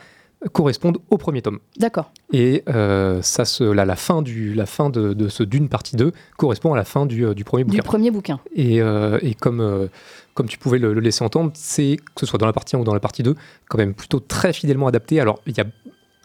correspondent 0.52 0.98
au 1.10 1.18
premier 1.18 1.42
tome. 1.42 1.58
D'accord. 1.78 2.12
Et 2.32 2.62
euh, 2.68 3.22
ça 3.22 3.44
se, 3.44 3.64
la, 3.64 3.84
la 3.84 3.96
fin, 3.96 4.22
du, 4.22 4.54
la 4.54 4.66
fin 4.66 4.90
de, 4.90 5.12
de 5.14 5.28
ce 5.28 5.42
d'une 5.42 5.68
partie 5.68 5.96
2 5.96 6.12
correspond 6.36 6.72
à 6.74 6.76
la 6.76 6.84
fin 6.84 7.06
du, 7.06 7.24
euh, 7.24 7.34
du 7.34 7.44
premier 7.44 7.64
Du 7.64 7.70
bouquin. 7.70 7.82
premier 7.82 8.10
bouquin. 8.10 8.40
Et, 8.54 8.80
euh, 8.82 9.18
et 9.22 9.34
comme, 9.34 9.60
euh, 9.60 9.88
comme 10.34 10.46
tu 10.46 10.58
pouvais 10.58 10.78
le, 10.78 10.92
le 10.92 11.00
laisser 11.00 11.24
entendre, 11.24 11.50
c'est, 11.54 11.96
que 12.14 12.20
ce 12.20 12.26
soit 12.26 12.38
dans 12.38 12.46
la 12.46 12.52
partie 12.52 12.76
1 12.76 12.80
ou 12.80 12.84
dans 12.84 12.94
la 12.94 13.00
partie 13.00 13.22
2, 13.22 13.34
quand 13.68 13.78
même 13.78 13.94
plutôt 13.94 14.20
très 14.20 14.52
fidèlement 14.52 14.86
adapté. 14.86 15.20
Alors, 15.20 15.40
il 15.46 15.56
y 15.56 15.60
a 15.60 15.64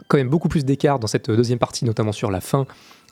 quand 0.07 0.17
même 0.17 0.29
beaucoup 0.29 0.49
plus 0.49 0.65
d'écart 0.65 0.99
dans 0.99 1.07
cette 1.07 1.31
deuxième 1.31 1.59
partie, 1.59 1.85
notamment 1.85 2.11
sur 2.11 2.31
la 2.31 2.41
fin, 2.41 2.65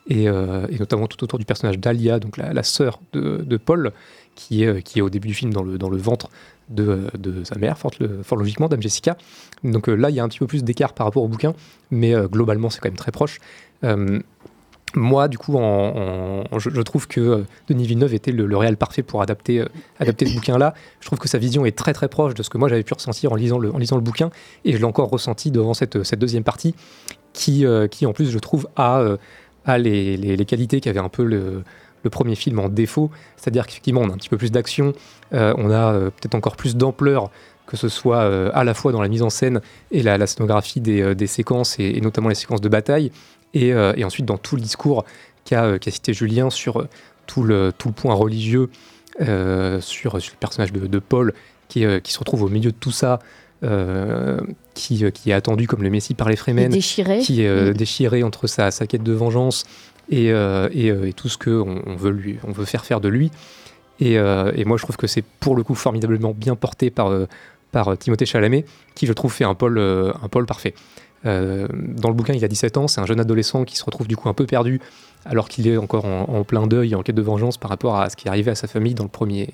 et, 0.09 0.23
et 0.25 0.79
notamment 0.79 1.07
tout 1.07 1.23
autour 1.23 1.39
du 1.39 1.45
personnage 1.45 1.77
d'Alia, 1.79 2.19
donc 2.19 2.35
la, 2.35 2.51
la 2.51 2.63
sœur 2.63 2.99
de, 3.13 3.37
de 3.37 3.57
Paul, 3.57 3.93
qui 4.35 4.63
est, 4.63 4.81
qui 4.83 4.99
est 4.99 5.01
au 5.01 5.09
début 5.09 5.29
du 5.29 5.33
film 5.33 5.53
dans 5.53 5.63
le, 5.63 5.77
dans 5.77 5.89
le 5.89 5.97
ventre 5.97 6.29
de, 6.69 7.43
sa 7.43 7.57
mère, 7.57 7.77
fort, 7.77 7.91
logiquement, 8.37 8.67
Dame 8.67 8.81
Jessica. 8.81 9.17
Donc 9.63 9.89
euh, 9.89 9.95
là, 9.95 10.09
il 10.09 10.15
y 10.15 10.19
a 10.19 10.23
un 10.23 10.27
petit 10.27 10.39
peu 10.39 10.47
plus 10.47 10.63
d'écart 10.63 10.93
par 10.93 11.05
rapport 11.07 11.23
au 11.23 11.27
bouquin, 11.27 11.53
mais 11.91 12.13
euh, 12.13 12.27
globalement, 12.27 12.69
c'est 12.69 12.79
quand 12.79 12.89
même 12.89 12.97
très 12.97 13.11
proche. 13.11 13.39
Euh, 13.83 14.19
moi, 14.95 15.27
du 15.27 15.37
coup, 15.37 15.53
je, 15.53 16.81
trouve 16.81 17.07
que 17.07 17.45
Denis 17.67 17.85
Villeneuve 17.85 18.15
était 18.15 18.31
le, 18.31 18.57
réel 18.57 18.75
parfait 18.75 19.03
pour 19.03 19.21
adapter, 19.21 19.63
adapter 19.99 20.25
ce 20.25 20.33
bouquin-là. 20.33 20.73
Je 20.99 21.05
trouve 21.05 21.19
que 21.19 21.27
sa 21.27 21.37
vision 21.37 21.63
est 21.63 21.77
très 21.77 21.93
très 21.93 22.07
proche 22.07 22.33
de 22.33 22.41
ce 22.41 22.49
que 22.49 22.57
moi 22.57 22.69
j'avais 22.69 22.81
pu 22.81 22.95
ressentir 22.95 23.31
en 23.31 23.35
lisant 23.35 23.59
le, 23.59 23.69
bouquin, 23.99 24.31
et 24.65 24.73
je 24.73 24.77
l'ai 24.79 24.85
encore 24.85 25.09
ressenti 25.09 25.51
devant 25.51 25.75
cette, 25.75 26.15
deuxième 26.15 26.43
partie, 26.43 26.73
qui, 27.33 27.67
en 27.67 28.13
plus, 28.13 28.31
je 28.31 28.39
trouve, 28.39 28.67
a, 28.77 29.03
a 29.65 29.77
les, 29.77 30.17
les- 30.17 30.35
les 30.35 30.45
qualités 30.45 30.81
qu'avait 30.81 30.99
un 30.99 31.09
peu 31.09 31.23
le, 31.23 31.61
le 32.03 32.09
premier 32.09 32.35
film 32.35 32.59
en 32.59 32.69
défaut, 32.69 33.09
c'est-à-dire 33.37 33.65
qu'effectivement 33.67 34.01
on 34.01 34.09
a 34.09 34.13
un 34.13 34.17
petit 34.17 34.29
peu 34.29 34.37
plus 34.37 34.51
d'action, 34.51 34.93
euh, 35.33 35.53
on 35.57 35.69
a 35.71 35.93
euh, 35.93 36.09
peut-être 36.09 36.35
encore 36.35 36.55
plus 36.55 36.75
d'ampleur, 36.75 37.29
que 37.67 37.77
ce 37.77 37.87
soit 37.89 38.19
euh, 38.21 38.49
à 38.53 38.63
la 38.63 38.73
fois 38.73 38.91
dans 38.91 39.01
la 39.01 39.07
mise 39.09 39.21
en 39.21 39.29
scène 39.29 39.61
et 39.91 40.01
la, 40.03 40.17
la 40.17 40.27
scénographie 40.27 40.79
des, 40.81 41.13
des 41.15 41.27
séquences, 41.27 41.77
et, 41.79 41.97
et 41.97 42.01
notamment 42.01 42.29
les 42.29 42.35
séquences 42.35 42.61
de 42.61 42.69
bataille, 42.69 43.11
et, 43.53 43.69
et 43.69 44.03
ensuite 44.03 44.25
dans 44.25 44.37
tout 44.37 44.55
le 44.55 44.61
discours 44.61 45.05
qu'a 45.45 45.77
cité 45.87 46.13
Julien 46.13 46.49
sur 46.51 46.87
tout 47.25 47.43
le, 47.43 47.71
tout 47.77 47.87
le 47.87 47.93
point 47.93 48.13
religieux, 48.13 48.69
sur, 49.19 50.21
sur 50.21 50.33
le 50.33 50.39
personnage 50.39 50.71
de, 50.71 50.87
de 50.87 50.99
Paul, 50.99 51.33
qui, 51.67 51.83
qui 52.03 52.13
se 52.13 52.19
retrouve 52.19 52.43
au 52.43 52.49
milieu 52.49 52.71
de 52.71 52.77
tout 52.79 52.91
ça. 52.91 53.19
euh, 53.63 54.39
qui, 54.73 55.03
qui 55.11 55.31
est 55.31 55.33
attendu 55.33 55.67
comme 55.67 55.83
le 55.83 55.89
Messie 55.89 56.13
par 56.13 56.29
les 56.29 56.37
Fremen, 56.37 56.71
déchiré. 56.71 57.19
qui 57.19 57.41
est 57.41 57.47
euh, 57.47 57.71
Mm. 57.71 57.73
déchiré 57.73 58.23
entre 58.23 58.47
sa, 58.47 58.71
sa 58.71 58.87
quête 58.87 59.03
de 59.03 59.11
vengeance 59.11 59.65
et, 60.09 60.31
euh, 60.31 60.69
euh, 60.75 61.05
et 61.05 61.13
tout 61.13 61.29
ce 61.29 61.37
qu'on 61.37 61.81
on 61.85 61.95
veut, 61.95 62.11
veut 62.47 62.65
faire 62.65 62.85
faire 62.85 63.01
de 63.01 63.09
lui. 63.09 63.31
Et, 63.99 64.17
euh, 64.17 64.51
et 64.55 64.65
moi, 64.65 64.77
je 64.77 64.83
trouve 64.83 64.97
que 64.97 65.07
c'est 65.07 65.23
pour 65.39 65.55
le 65.55 65.63
coup 65.63 65.75
formidablement 65.75 66.33
bien 66.33 66.55
porté 66.55 66.89
par, 66.89 67.11
par 67.71 67.97
Timothée 67.97 68.25
Chalamet, 68.25 68.65
qui, 68.95 69.05
je 69.07 69.13
trouve, 69.13 69.31
fait 69.33 69.43
un 69.43 69.55
euh, 69.61 70.13
un 70.21 70.27
Paul 70.27 70.45
parfait. 70.45 70.73
Dans 71.25 72.07
le 72.07 72.13
bouquin, 72.13 72.33
il 72.33 72.45
a 72.45 72.47
17 72.47 72.77
ans, 72.77 72.87
c'est 72.87 73.01
un 73.01 73.05
jeune 73.05 73.19
adolescent 73.19 73.65
qui 73.65 73.75
se 73.75 73.83
retrouve 73.83 74.07
du 74.07 74.15
coup 74.15 74.29
un 74.29 74.33
peu 74.33 74.45
perdu, 74.45 74.79
alors 75.25 75.49
qu'il 75.49 75.67
est 75.67 75.75
encore 75.75 76.05
en, 76.05 76.21
en 76.29 76.43
plein 76.45 76.65
deuil, 76.65 76.95
en 76.95 77.03
quête 77.03 77.15
de 77.15 77.21
vengeance 77.21 77.57
par 77.57 77.69
rapport 77.69 77.99
à 77.99 78.09
ce 78.09 78.15
qui 78.15 78.27
est 78.27 78.29
arrivé 78.29 78.51
à 78.51 78.55
sa 78.55 78.67
famille 78.67 78.93
dans 78.93 79.03
le 79.03 79.09
premier 79.09 79.49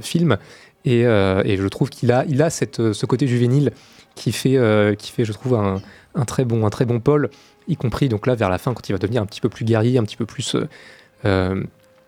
film. 0.00 0.38
Et, 0.84 1.02
et 1.02 1.56
je 1.56 1.68
trouve 1.68 1.88
qu'il 1.88 2.10
a, 2.10 2.24
il 2.28 2.42
a 2.42 2.50
cette, 2.50 2.92
ce 2.92 3.06
côté 3.06 3.28
juvénile 3.28 3.70
qui 4.16 4.32
fait, 4.32 4.58
qui 4.98 5.12
fait 5.12 5.24
je 5.24 5.32
trouve, 5.32 5.54
un, 5.54 5.80
un 6.16 6.24
très 6.24 6.44
bon, 6.44 6.66
un 6.66 6.70
très 6.70 6.84
bon 6.84 6.98
Paul, 6.98 7.30
y 7.68 7.76
compris 7.76 8.08
donc 8.08 8.26
là 8.26 8.34
vers 8.34 8.50
la 8.50 8.58
fin 8.58 8.74
quand 8.74 8.88
il 8.88 8.92
va 8.92 8.98
devenir 8.98 9.22
un 9.22 9.26
petit 9.26 9.40
peu 9.40 9.48
plus 9.48 9.64
guerrier, 9.64 9.98
un 9.98 10.04
petit 10.04 10.16
peu 10.16 10.26
plus 10.26 10.54
euh, 10.54 10.68
euh, 11.24 11.62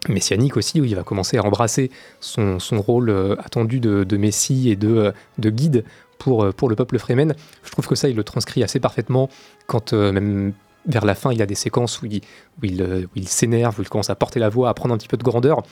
messianique 0.08 0.56
aussi, 0.56 0.80
où 0.80 0.84
il 0.84 0.96
va 0.96 1.02
commencer 1.02 1.36
à 1.36 1.44
embrasser 1.44 1.90
son, 2.20 2.58
son 2.58 2.80
rôle 2.80 3.10
euh, 3.10 3.36
attendu 3.38 3.80
de, 3.80 4.04
de 4.04 4.16
messie 4.16 4.70
et 4.70 4.76
de, 4.76 4.88
euh, 4.88 5.12
de 5.38 5.50
guide 5.50 5.84
pour, 6.18 6.52
pour 6.54 6.68
le 6.68 6.76
peuple 6.76 6.98
Fremen. 6.98 7.34
Je 7.62 7.70
trouve 7.70 7.86
que 7.86 7.94
ça, 7.94 8.08
il 8.08 8.16
le 8.16 8.24
transcrit 8.24 8.62
assez 8.62 8.80
parfaitement 8.80 9.28
quand 9.66 9.92
même 9.92 10.52
vers 10.86 11.04
la 11.04 11.14
fin, 11.14 11.32
il 11.32 11.42
a 11.42 11.46
des 11.46 11.54
séquences 11.54 12.00
où 12.00 12.06
il, 12.06 12.22
où 12.60 12.64
il, 12.64 12.82
où 12.82 13.10
il 13.14 13.28
s'énerve, 13.28 13.78
où 13.78 13.82
il 13.82 13.88
commence 13.88 14.10
à 14.10 14.14
porter 14.14 14.40
la 14.40 14.48
voix, 14.48 14.70
à 14.70 14.74
prendre 14.74 14.94
un 14.94 14.98
petit 14.98 15.08
peu 15.08 15.18
de 15.18 15.22
grandeur. 15.22 15.62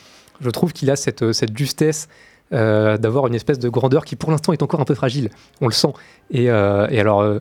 Je 0.41 0.51
trouve 0.51 0.73
qu'il 0.73 0.91
a 0.91 0.97
cette, 0.97 1.33
cette 1.33 1.57
justesse 1.57 2.09
d'avoir 2.51 3.27
une 3.27 3.35
espèce 3.35 3.59
de 3.59 3.69
grandeur 3.69 4.05
qui 4.05 4.17
pour 4.17 4.31
l'instant 4.31 4.53
est 4.53 4.63
encore 4.63 4.81
un 4.81 4.85
peu 4.85 4.95
fragile. 4.95 5.31
On 5.61 5.67
le 5.67 5.73
sent. 5.73 5.93
Et, 6.31 6.45
et 6.45 6.51
alors, 7.01 7.41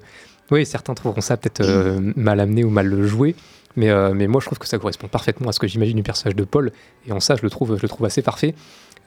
oui, 0.51 0.65
certains 0.65 0.93
trouveront 0.93 1.21
ça 1.21 1.37
peut-être 1.37 1.61
euh, 1.61 1.99
mal 2.15 2.39
amené 2.39 2.63
ou 2.63 2.69
mal 2.69 3.03
joué. 3.03 3.35
Mais, 3.75 3.89
euh, 3.89 4.13
mais 4.13 4.27
moi, 4.27 4.41
je 4.41 4.47
trouve 4.47 4.57
que 4.57 4.67
ça 4.67 4.79
correspond 4.79 5.07
parfaitement 5.07 5.49
à 5.49 5.51
ce 5.51 5.59
que 5.59 5.67
j'imagine 5.67 5.95
du 5.95 6.03
personnage 6.03 6.35
de 6.35 6.43
Paul. 6.43 6.71
Et 7.07 7.11
en 7.11 7.19
ça, 7.19 7.35
je 7.35 7.43
le 7.43 7.49
trouve, 7.49 7.77
je 7.77 7.81
le 7.81 7.87
trouve 7.87 8.05
assez 8.05 8.21
parfait. 8.21 8.55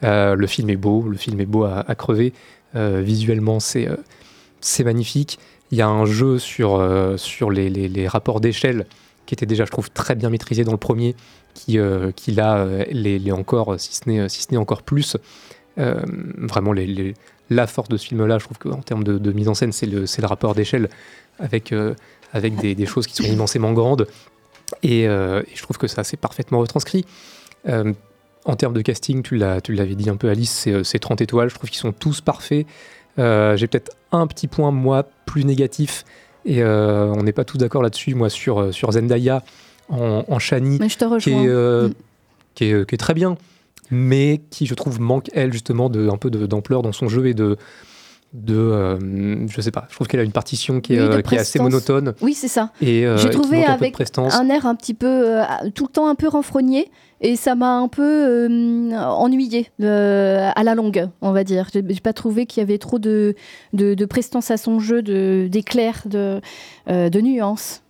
Euh, 0.05 0.35
le 0.35 0.47
film 0.47 0.71
est 0.71 0.77
beau, 0.77 1.03
le 1.03 1.17
film 1.17 1.41
est 1.41 1.47
beau 1.47 1.65
à, 1.65 1.95
crever. 1.95 2.33
Visuellement, 2.75 3.59
c'est 3.59 3.89
c'est 4.61 4.85
magnifique. 4.85 5.41
Il 5.73 5.79
y 5.79 5.83
a 5.83 5.89
un 5.89 6.05
jeu 6.05 6.39
sur, 6.39 6.81
sur 7.17 7.51
les, 7.51 7.69
les- 7.69 8.09
rapports 8.09 8.41
d'échelle 8.41 8.87
qui 9.27 9.35
était 9.35 9.47
déjà, 9.47 9.65
je 9.65 9.71
trouve, 9.71 9.91
très 9.91 10.15
bien 10.15 10.31
maîtrisé 10.31 10.63
dans 10.63 10.73
le 10.73 10.79
premier, 10.79 11.17
qui, 11.55 11.79
qui 12.15 12.31
là, 12.31 12.65
les, 12.91 13.19
les 13.19 13.33
encore, 13.33 13.75
si 13.81 13.95
ce 13.95 14.09
n'est 14.09 14.29
si 14.29 14.57
encore 14.57 14.83
plus. 14.83 15.17
Vraiment, 15.77 16.73
la 17.51 17.67
force 17.67 17.89
de 17.89 17.97
ce 17.97 18.07
film-là, 18.07 18.39
je 18.39 18.45
trouve 18.45 18.59
qu'en 18.59 18.81
termes 18.81 19.05
de, 19.05 19.33
mise 19.33 19.49
en 19.49 19.55
scène, 19.55 19.73
c'est 19.73 19.87
le, 19.87 20.07
c'est 20.07 20.23
le 20.23 20.29
rapport 20.29 20.55
d'échelle 20.55 20.89
avec, 21.41 21.73
euh, 21.73 21.95
avec 22.33 22.57
des, 22.57 22.75
des 22.75 22.87
choses 22.87 23.07
qui 23.07 23.15
sont 23.17 23.25
immensément 23.25 23.73
grandes. 23.73 24.07
Et, 24.83 25.09
euh, 25.09 25.43
et 25.51 25.57
je 25.57 25.63
trouve 25.63 25.79
que 25.79 25.87
ça, 25.89 26.05
c'est 26.05 26.17
parfaitement 26.17 26.59
retranscrit. 26.61 27.05
Euh, 27.69 27.93
en 28.45 28.57
termes 28.57 28.73
de 28.75 28.81
casting, 28.83 29.23
tu 29.23 29.37
l'as- 29.37 29.61
tu 29.61 29.75
l'avais 29.75 29.95
dit 29.97 30.09
un 30.09 30.17
peu, 30.17 30.29
Alice, 30.31 30.51
c'est, 30.51 30.73
euh, 30.73 30.85
c'est 30.85 30.99
30 30.99 31.21
étoiles. 31.21 31.51
Je 31.51 31.55
trouve 31.57 31.69
qu'ils 31.71 31.81
sont 31.81 31.93
tous 31.93 32.21
parfaits. 32.21 32.67
J'ai 33.19 33.67
peut-être 33.67 33.93
un 34.13 34.27
petit 34.27 34.47
point, 34.49 34.71
moi, 34.71 35.07
plus 35.27 35.45
négatif. 35.45 36.05
Et 36.47 36.65
on 36.65 37.23
n'est 37.23 37.33
pas 37.35 37.45
tous 37.45 37.59
d'accord 37.59 37.83
là-dessus, 37.83 38.15
moi, 38.15 38.31
sur, 38.31 38.73
sur 38.73 38.91
Zendaya 38.93 39.43
en, 39.91 40.25
en 40.27 40.39
Shani, 40.39 40.79
Mais 40.81 40.89
je 40.89 40.97
te 40.97 41.05
qui 41.05 41.11
rejoins. 41.35 41.43
est, 41.45 41.49
euh, 41.49 41.89
Mm. 41.89 41.93
qui, 42.55 42.65
est, 42.65 42.89
qui 42.89 42.95
est 42.95 42.99
très 42.99 43.13
bien, 43.13 43.37
mais 43.91 44.41
qui, 44.51 44.65
je 44.67 44.75
trouve, 44.75 45.01
manque, 45.01 45.29
elle, 45.35 45.53
justement, 45.53 45.91
de, 45.91 46.09
un 46.09 46.17
peu 46.17 46.31
d'ampleur 46.31 46.81
dans 46.83 46.93
son 46.93 47.09
jeu 47.09 47.27
et 47.27 47.35
de. 47.35 47.59
De 48.33 48.55
euh, 48.57 49.47
je 49.49 49.61
sais 49.61 49.73
pas, 49.73 49.87
je 49.91 49.95
trouve 49.97 50.07
qu'elle 50.07 50.21
a 50.21 50.23
une 50.23 50.31
partition 50.31 50.81
qui 50.81 50.95
est, 50.95 51.01
Oui, 51.01 51.07
euh, 51.17 51.21
qui 51.23 51.35
est 51.35 51.39
assez 51.39 51.59
monotone. 51.59 52.15
Oui, 52.23 52.33
c'est 52.35 52.47
ça. 52.49 52.71
Et, 52.81 53.05
euh, 53.05 53.17
J'ai 53.17 53.31
trouvé 53.31 53.65
avec 53.65 53.97
un 54.17 54.49
air 54.49 54.67
un 54.67 54.75
petit 54.77 54.95
peu, 54.95 55.41
euh, 55.41 55.43
tout 55.75 55.87
le 55.87 55.93
temps 55.93 56.07
un 56.09 56.15
peu 56.15 56.29
renfrogné, 56.29 56.91
et 57.21 57.35
ça 57.35 57.55
m'a 57.57 57.77
un 57.79 57.89
peu 57.89 58.47
ennuyé 58.97 59.67
à 59.83 60.63
la 60.63 60.75
longue, 60.77 61.09
on 61.23 61.33
va 61.33 61.43
dire. 61.45 61.69
J'ai 61.75 61.83
pas 62.03 62.13
trouvé 62.13 62.47
qu'il 62.47 62.61
y 62.61 62.65
avait 62.65 62.79
trop 62.79 62.99
de, 63.01 63.35
de, 63.73 63.95
de 63.95 64.05
prestance 64.07 64.51
à 64.53 64.57
son 64.57 64.79
jeu, 64.79 65.03
de- 65.03 65.49
d'éclairs, 65.51 66.03
de, 66.07 66.41
de 66.89 67.21
nuances. 67.21 67.83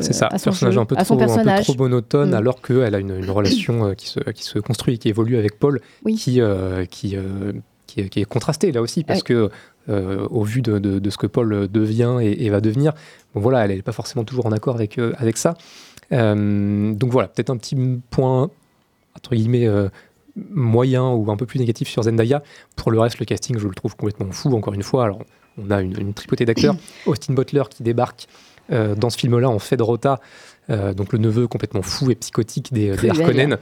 C'est 0.00 0.14
ça, 0.14 0.26
à 0.28 0.38
son 0.38 0.44
personnage 0.50 0.74
jeu, 0.74 0.80
un 0.80 0.84
peu, 0.86 0.96
à 0.96 1.04
son 1.04 1.16
trop, 1.16 1.30
un 1.30 1.56
peu 1.56 1.62
trop 1.62 1.74
monotone, 1.76 2.30
Mm. 2.30 2.34
alors 2.34 2.62
qu'elle 2.62 2.94
a 2.94 2.98
une, 2.98 3.16
une 3.18 3.30
relation 3.30 3.94
qui, 3.94 4.08
se, 4.08 4.20
qui 4.30 4.42
se 4.44 4.58
construit 4.58 4.94
et 4.94 4.98
qui 4.98 5.08
évolue 5.10 5.36
avec 5.36 5.58
Paul, 5.58 5.80
Oui. 6.04 6.14
qui, 6.16 6.40
qui, 6.90 7.16
qui, 7.92 8.00
est- 8.00 8.08
qui 8.08 8.20
est 8.20 8.24
contrastée 8.24 8.72
là 8.72 8.80
aussi, 8.82 9.04
parce 9.04 9.22
que 9.22 9.50
euh, 9.88 10.26
au 10.30 10.42
vu 10.44 10.62
de, 10.62 10.78
de- 10.78 10.98
de 10.98 11.10
ce 11.10 11.16
que 11.18 11.26
Paul 11.26 11.68
devient 11.70 12.18
et, 12.22 12.44
et 12.46 12.50
va 12.50 12.60
devenir, 12.60 12.92
bon 13.34 13.40
voilà, 13.40 13.64
elle 13.64 13.74
n'est 13.74 13.82
pas 13.82 13.92
forcément 13.92 14.24
toujours 14.24 14.46
en 14.46 14.52
accord 14.52 14.74
avec, 14.76 14.98
euh, 14.98 15.12
avec 15.18 15.36
ça. 15.36 15.54
Euh, 16.12 16.92
donc 16.92 17.10
voilà, 17.10 17.28
peut-être 17.28 17.50
un 17.50 17.56
petit 17.56 17.76
point, 18.10 18.50
entre 19.16 19.34
guillemets, 19.34 19.66
euh, 19.66 19.88
moyen 20.50 21.08
ou 21.10 21.30
un 21.30 21.36
peu 21.36 21.46
plus 21.46 21.58
négatif 21.58 21.88
sur 21.88 22.02
Zendaya. 22.02 22.42
Pour 22.76 22.90
le 22.90 22.98
reste, 23.00 23.18
le 23.18 23.24
casting, 23.26 23.58
je 23.58 23.66
le 23.68 23.74
trouve 23.74 23.96
complètement 23.96 24.30
fou, 24.30 24.54
encore 24.54 24.74
une 24.74 24.82
fois. 24.82 25.04
Alors, 25.04 25.20
on 25.58 25.70
a 25.70 25.80
une, 25.82 25.98
une 26.00 26.14
tripotée 26.14 26.44
d'acteurs. 26.44 26.76
Austin 27.06 27.34
Butler 27.34 27.62
qui 27.70 27.82
débarque 27.82 28.26
euh, 28.70 28.94
dans 28.94 29.10
ce 29.10 29.18
film-là 29.18 29.48
en 29.50 29.58
fait 29.58 29.76
de 29.76 29.82
Rota, 29.82 30.20
euh, 30.70 30.94
donc 30.94 31.12
le 31.12 31.18
neveu 31.18 31.48
complètement 31.48 31.82
fou 31.82 32.10
et 32.10 32.14
psychotique 32.14 32.72
des, 32.72 32.96
des. 32.96 33.10
Harkonnen, 33.10 33.58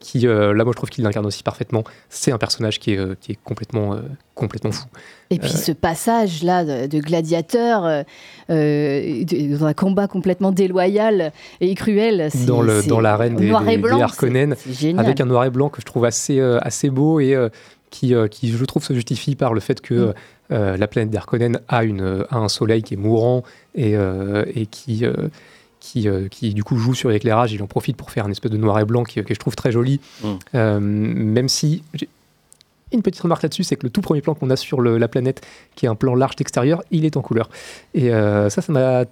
qui, 0.00 0.26
euh, 0.26 0.52
là, 0.52 0.64
moi, 0.64 0.72
je 0.72 0.76
trouve 0.76 0.90
qu'il 0.90 1.02
l'incarne 1.02 1.24
aussi 1.26 1.42
parfaitement. 1.42 1.82
C'est 2.10 2.30
un 2.30 2.38
personnage 2.38 2.78
qui 2.78 2.92
est, 2.92 2.98
euh, 2.98 3.14
qui 3.20 3.32
est 3.32 3.38
complètement, 3.42 3.96
complètement 4.34 4.70
fou. 4.72 4.86
Et 5.30 5.38
puis 5.38 5.48
ce 5.50 5.72
passage-là 5.72 6.64
de, 6.64 6.86
de 6.88 7.00
gladiateur, 7.00 8.04
de- 8.48 9.56
dans 9.56 9.64
un 9.64 9.72
combat 9.74 10.08
complètement 10.08 10.52
déloyal 10.52 11.32
et 11.60 11.74
cruel, 11.74 12.28
c'est- 12.30 12.44
dans 12.46 12.62
le 12.62 12.82
dans 12.86 13.00
l'arène 13.00 13.36
des, 13.36 13.46
des- 13.46 13.78
blanc, 13.78 13.96
des 13.96 14.02
Harkonnen, 14.02 14.54
avec 14.98 15.20
un 15.20 15.26
noir 15.26 15.44
et 15.44 15.50
blanc 15.50 15.68
que 15.70 15.80
je 15.80 15.86
trouve 15.86 16.04
assez 16.04 16.38
assez 16.40 16.90
beau 16.90 17.18
et 17.20 17.36
qui 17.90 18.14
qui 18.30 18.48
je 18.50 18.64
trouve 18.64 18.84
se 18.84 18.92
justifie 18.94 19.36
par 19.36 19.54
le 19.54 19.60
fait 19.60 19.80
que 19.80 20.12
Mm. 20.50 20.76
la 20.76 20.86
planète 20.86 21.08
d'Harkonnen 21.10 21.60
a 21.68 21.82
une 21.84 22.26
a 22.28 22.36
un 22.36 22.48
soleil 22.48 22.82
qui 22.82 22.92
est 22.94 22.98
mourant 22.98 23.42
et 23.74 23.96
qui, 24.70 25.04
qui, 25.84 26.08
euh, 26.08 26.28
qui 26.28 26.54
du 26.54 26.62
coup 26.62 26.76
joue 26.78 26.94
sur 26.94 27.10
l'éclairage. 27.10 27.52
Il 27.52 27.60
en 27.62 27.66
profite 27.66 27.96
pour 27.96 28.10
faire 28.12 28.24
une 28.26 28.30
espèce 28.30 28.52
de 28.52 28.56
noir 28.56 28.78
et 28.78 28.84
blanc 28.84 29.02
qui, 29.02 29.22
que 29.24 29.34
je 29.34 29.38
trouve 29.40 29.56
très 29.56 29.72
joli. 29.72 30.00
Mm. 30.22 30.26
Euh, 30.54 30.78
même 30.80 31.48
si 31.48 31.82
une 32.92 33.02
petite 33.02 33.20
remarque 33.22 33.42
là-dessus, 33.42 33.64
c'est 33.64 33.74
que 33.76 33.82
le 33.84 33.90
tout 33.90 34.00
premier 34.00 34.20
plan 34.20 34.34
qu'on 34.34 34.48
a 34.50 34.56
sur 34.56 34.80
le- 34.80 34.96
la 34.98 35.08
planète, 35.08 35.40
qui 35.74 35.86
est 35.86 35.88
un 35.88 35.94
plan 35.96 36.14
large 36.14 36.36
d'extérieur, 36.36 36.82
il 36.92 37.04
est 37.04 37.16
en 37.16 37.22
couleur. 37.22 37.50
Et 37.94 38.12
euh, 38.12 38.48
ça, 38.48 38.62
ça 38.62 38.72
m'a 38.72 39.04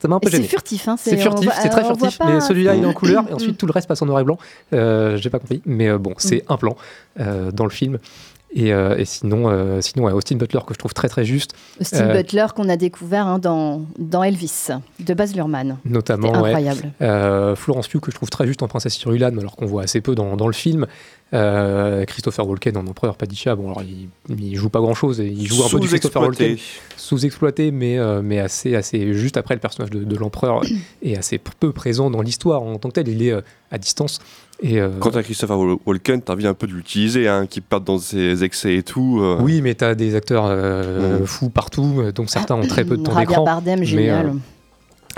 ça 0.00 0.08
m'a 0.08 0.16
un 0.16 0.20
peu 0.20 0.28
Et 0.28 0.32
c'est 0.32 0.42
furtif, 0.42 0.86
hein, 0.88 0.96
C'est 0.98 1.16
furtif, 1.16 1.50
c'est 1.62 1.68
très 1.70 1.84
furtif, 1.84 2.18
mais 2.26 2.40
celui-là 2.40 2.74
il 2.76 2.82
est 2.82 2.86
en 2.86 2.92
couleur 3.02 3.24
et 3.28 3.32
Mm. 3.32 3.36
ensuite 3.36 3.58
tout 3.58 3.66
le 3.66 3.72
reste 3.72 3.88
passe 3.88 4.00
en 4.02 4.06
noir 4.06 4.20
et 4.20 4.24
blanc. 4.24 4.38
Euh, 4.72 5.16
J'ai 5.16 5.30
pas 5.30 5.38
compris, 5.38 5.60
mais 5.66 5.88
euh, 5.88 5.98
bon, 5.98 6.14
c'est 6.18 6.44
Mm. 6.48 6.52
un 6.52 6.56
plan 6.56 6.76
euh, 7.20 7.50
dans 7.52 7.64
le 7.64 7.70
film. 7.70 7.98
Et, 8.54 8.72
euh, 8.72 8.96
et 8.96 9.04
sinon, 9.04 9.50
euh, 9.50 9.80
sinon 9.80 10.04
ouais, 10.04 10.12
Austin 10.12 10.36
Butler 10.36 10.60
que 10.66 10.74
je 10.74 10.78
trouve 10.78 10.94
très 10.94 11.08
très 11.08 11.24
juste. 11.24 11.54
Austin 11.80 12.08
Euh, 12.08 12.14
Butler 12.14 12.46
qu'on 12.54 12.68
a 12.68 12.76
découvert 12.76 13.26
hein, 13.26 13.40
dans, 13.40 13.82
dans 13.98 14.22
Elvis 14.22 14.68
de 15.00 15.12
Baz 15.14 15.34
Luhrmann. 15.34 15.78
Notamment, 15.84 16.30
ouais. 16.30 16.50
incroyable. 16.50 16.92
Euh, 17.02 17.56
Florence 17.56 17.88
Pugh 17.88 18.00
que 18.00 18.12
je 18.12 18.16
trouve 18.16 18.30
très 18.30 18.46
juste 18.46 18.62
en 18.62 18.68
Princesse 18.68 19.00
Irulan, 19.02 19.36
alors 19.38 19.56
qu'on 19.56 19.66
voit 19.66 19.82
assez 19.82 20.00
peu 20.00 20.14
dans, 20.14 20.36
dans 20.36 20.46
le 20.46 20.52
film. 20.52 20.86
Euh, 21.32 22.04
Christopher 22.04 22.46
Walken 22.46 22.76
en 22.76 22.86
Empereur 22.86 23.16
Padisha, 23.16 23.56
bon 23.56 23.64
alors 23.64 23.82
il, 23.82 24.08
il 24.38 24.54
joue 24.54 24.68
pas 24.68 24.78
grand 24.78 24.94
chose, 24.94 25.18
il 25.18 25.46
joue 25.46 25.64
un 25.64 25.68
peu 25.68 25.80
du 25.80 25.88
Christopher 25.88 26.22
Sous-exploité. 26.22 26.50
Walken, 26.50 26.64
sous-exploité, 26.96 27.70
mais, 27.72 27.98
euh, 27.98 28.22
mais 28.22 28.38
assez, 28.38 28.76
assez 28.76 29.14
juste 29.14 29.36
après 29.36 29.54
le 29.54 29.60
personnage 29.60 29.90
de, 29.90 30.04
de 30.04 30.16
l'empereur 30.16 30.60
est 31.02 31.16
assez 31.16 31.38
peu 31.38 31.72
présent 31.72 32.08
dans 32.08 32.22
l'histoire 32.22 32.62
en 32.62 32.78
tant 32.78 32.88
que 32.88 32.94
tel, 32.94 33.08
il 33.08 33.20
est 33.22 33.32
euh, 33.32 33.40
à 33.72 33.78
distance. 33.78 34.20
Et, 34.66 34.80
euh, 34.80 34.88
Quant 34.98 35.10
à 35.10 35.22
Christopher 35.22 35.58
Wal- 35.58 35.76
Walken, 35.84 36.22
t'as 36.22 36.32
envie 36.32 36.46
un 36.46 36.54
peu 36.54 36.66
de 36.66 36.72
l'utiliser, 36.72 37.28
hein, 37.28 37.44
qui 37.46 37.60
part 37.60 37.82
dans 37.82 37.98
ses 37.98 38.42
excès 38.44 38.76
et 38.76 38.82
tout. 38.82 39.18
euh. 39.20 39.36
Oui, 39.40 39.60
mais 39.60 39.74
t'as 39.74 39.94
des 39.94 40.14
acteurs 40.14 40.46
euh, 40.48 41.26
fous 41.26 41.50
partout, 41.50 41.96
euh, 41.98 42.12
donc 42.12 42.30
certains 42.30 42.54
ont 42.54 42.66
très 42.66 42.84
peu 42.84 42.96
de 42.96 43.02
temps 43.02 43.12
Javier 43.12 43.26
d'écran. 43.26 43.44
Bardem, 43.44 43.80
mais, 43.80 43.84
génial. 43.84 44.26
euh, 44.26 44.32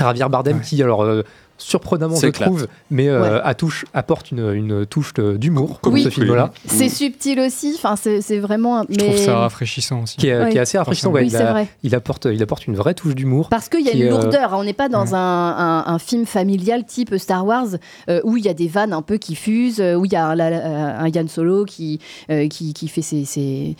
Javier 0.01 0.27
Bardem 0.29 0.61
qui, 0.61 0.83
alors, 0.83 1.05
euh, 1.05 1.23
surprenamment, 1.59 2.17
je 2.17 2.27
trouve, 2.29 2.67
mais 2.91 3.09
euh, 3.09 3.17
Ouais. 3.37 3.41
à 3.45 3.55
touche, 3.55 3.85
apporte 3.95 4.31
une, 4.31 4.53
une 4.53 4.87
touche 4.87 5.15
d'humour, 5.15 5.81
comme 5.81 5.95
Oui. 5.95 6.03
ce 6.03 6.11
film-là. 6.11 6.51
C'est 6.67 6.89
subtil 6.89 7.41
aussi, 7.41 7.73
enfin, 7.77 7.97
c'est 7.97 8.21
c'est 8.21 8.39
vraiment. 8.39 8.83
Je 8.89 8.97
mais... 8.97 8.97
trouve 9.09 9.17
ça 9.17 9.39
rafraîchissant 9.39 10.03
aussi. 10.03 10.17
Qui 10.17 10.29
est, 10.29 10.39
Ouais. 10.39 10.51
qui 10.51 10.59
est 10.59 10.61
assez 10.61 10.79
rafraîchissant. 10.79 11.11
ouais, 11.11 11.23
Oui, 11.23 11.27
il, 11.29 11.31
c'est 11.31 11.37
a- 11.39 11.53
vrai. 11.53 11.69
il 11.83 11.95
apporte, 11.95 12.27
il 12.31 12.43
apporte 12.43 12.67
une 12.67 12.77
vraie 12.77 12.95
touche 12.95 13.15
d'humour. 13.15 13.49
Parce 13.49 13.69
qu'il 13.69 13.81
y 13.81 13.89
a 13.89 13.93
une 13.93 14.03
est, 14.03 14.07
euh, 14.07 14.11
lourdeur, 14.11 14.51
on 14.55 14.65
n'est 14.65 14.73
pas 14.73 14.89
dans 14.89 15.15
un, 15.15 15.19
un- 15.19 15.85
un 15.87 15.99
film 15.99 16.27
familial 16.27 16.85
type 16.85 17.17
Star 17.17 17.47
Wars 17.47 17.67
euh, 18.11 18.21
où 18.25 18.37
il 18.37 18.45
y 18.45 18.49
a 18.49 18.55
des 18.55 18.69
vannes 18.69 18.93
un 18.93 19.03
peu 19.03 19.17
qui 19.17 19.35
fusent, 19.35 19.81
où 19.81 20.05
il 20.05 20.13
y 20.13 20.17
a 20.17 20.27
un, 20.27 20.39
un 20.39 21.09
Yann 21.09 21.29
Solo 21.29 21.65
qui, 21.65 22.01
euh, 22.31 22.49
qui, 22.49 22.75
qui 22.75 22.89
fait 22.89 23.03
ses, 23.03 23.25
ses, 23.25 23.77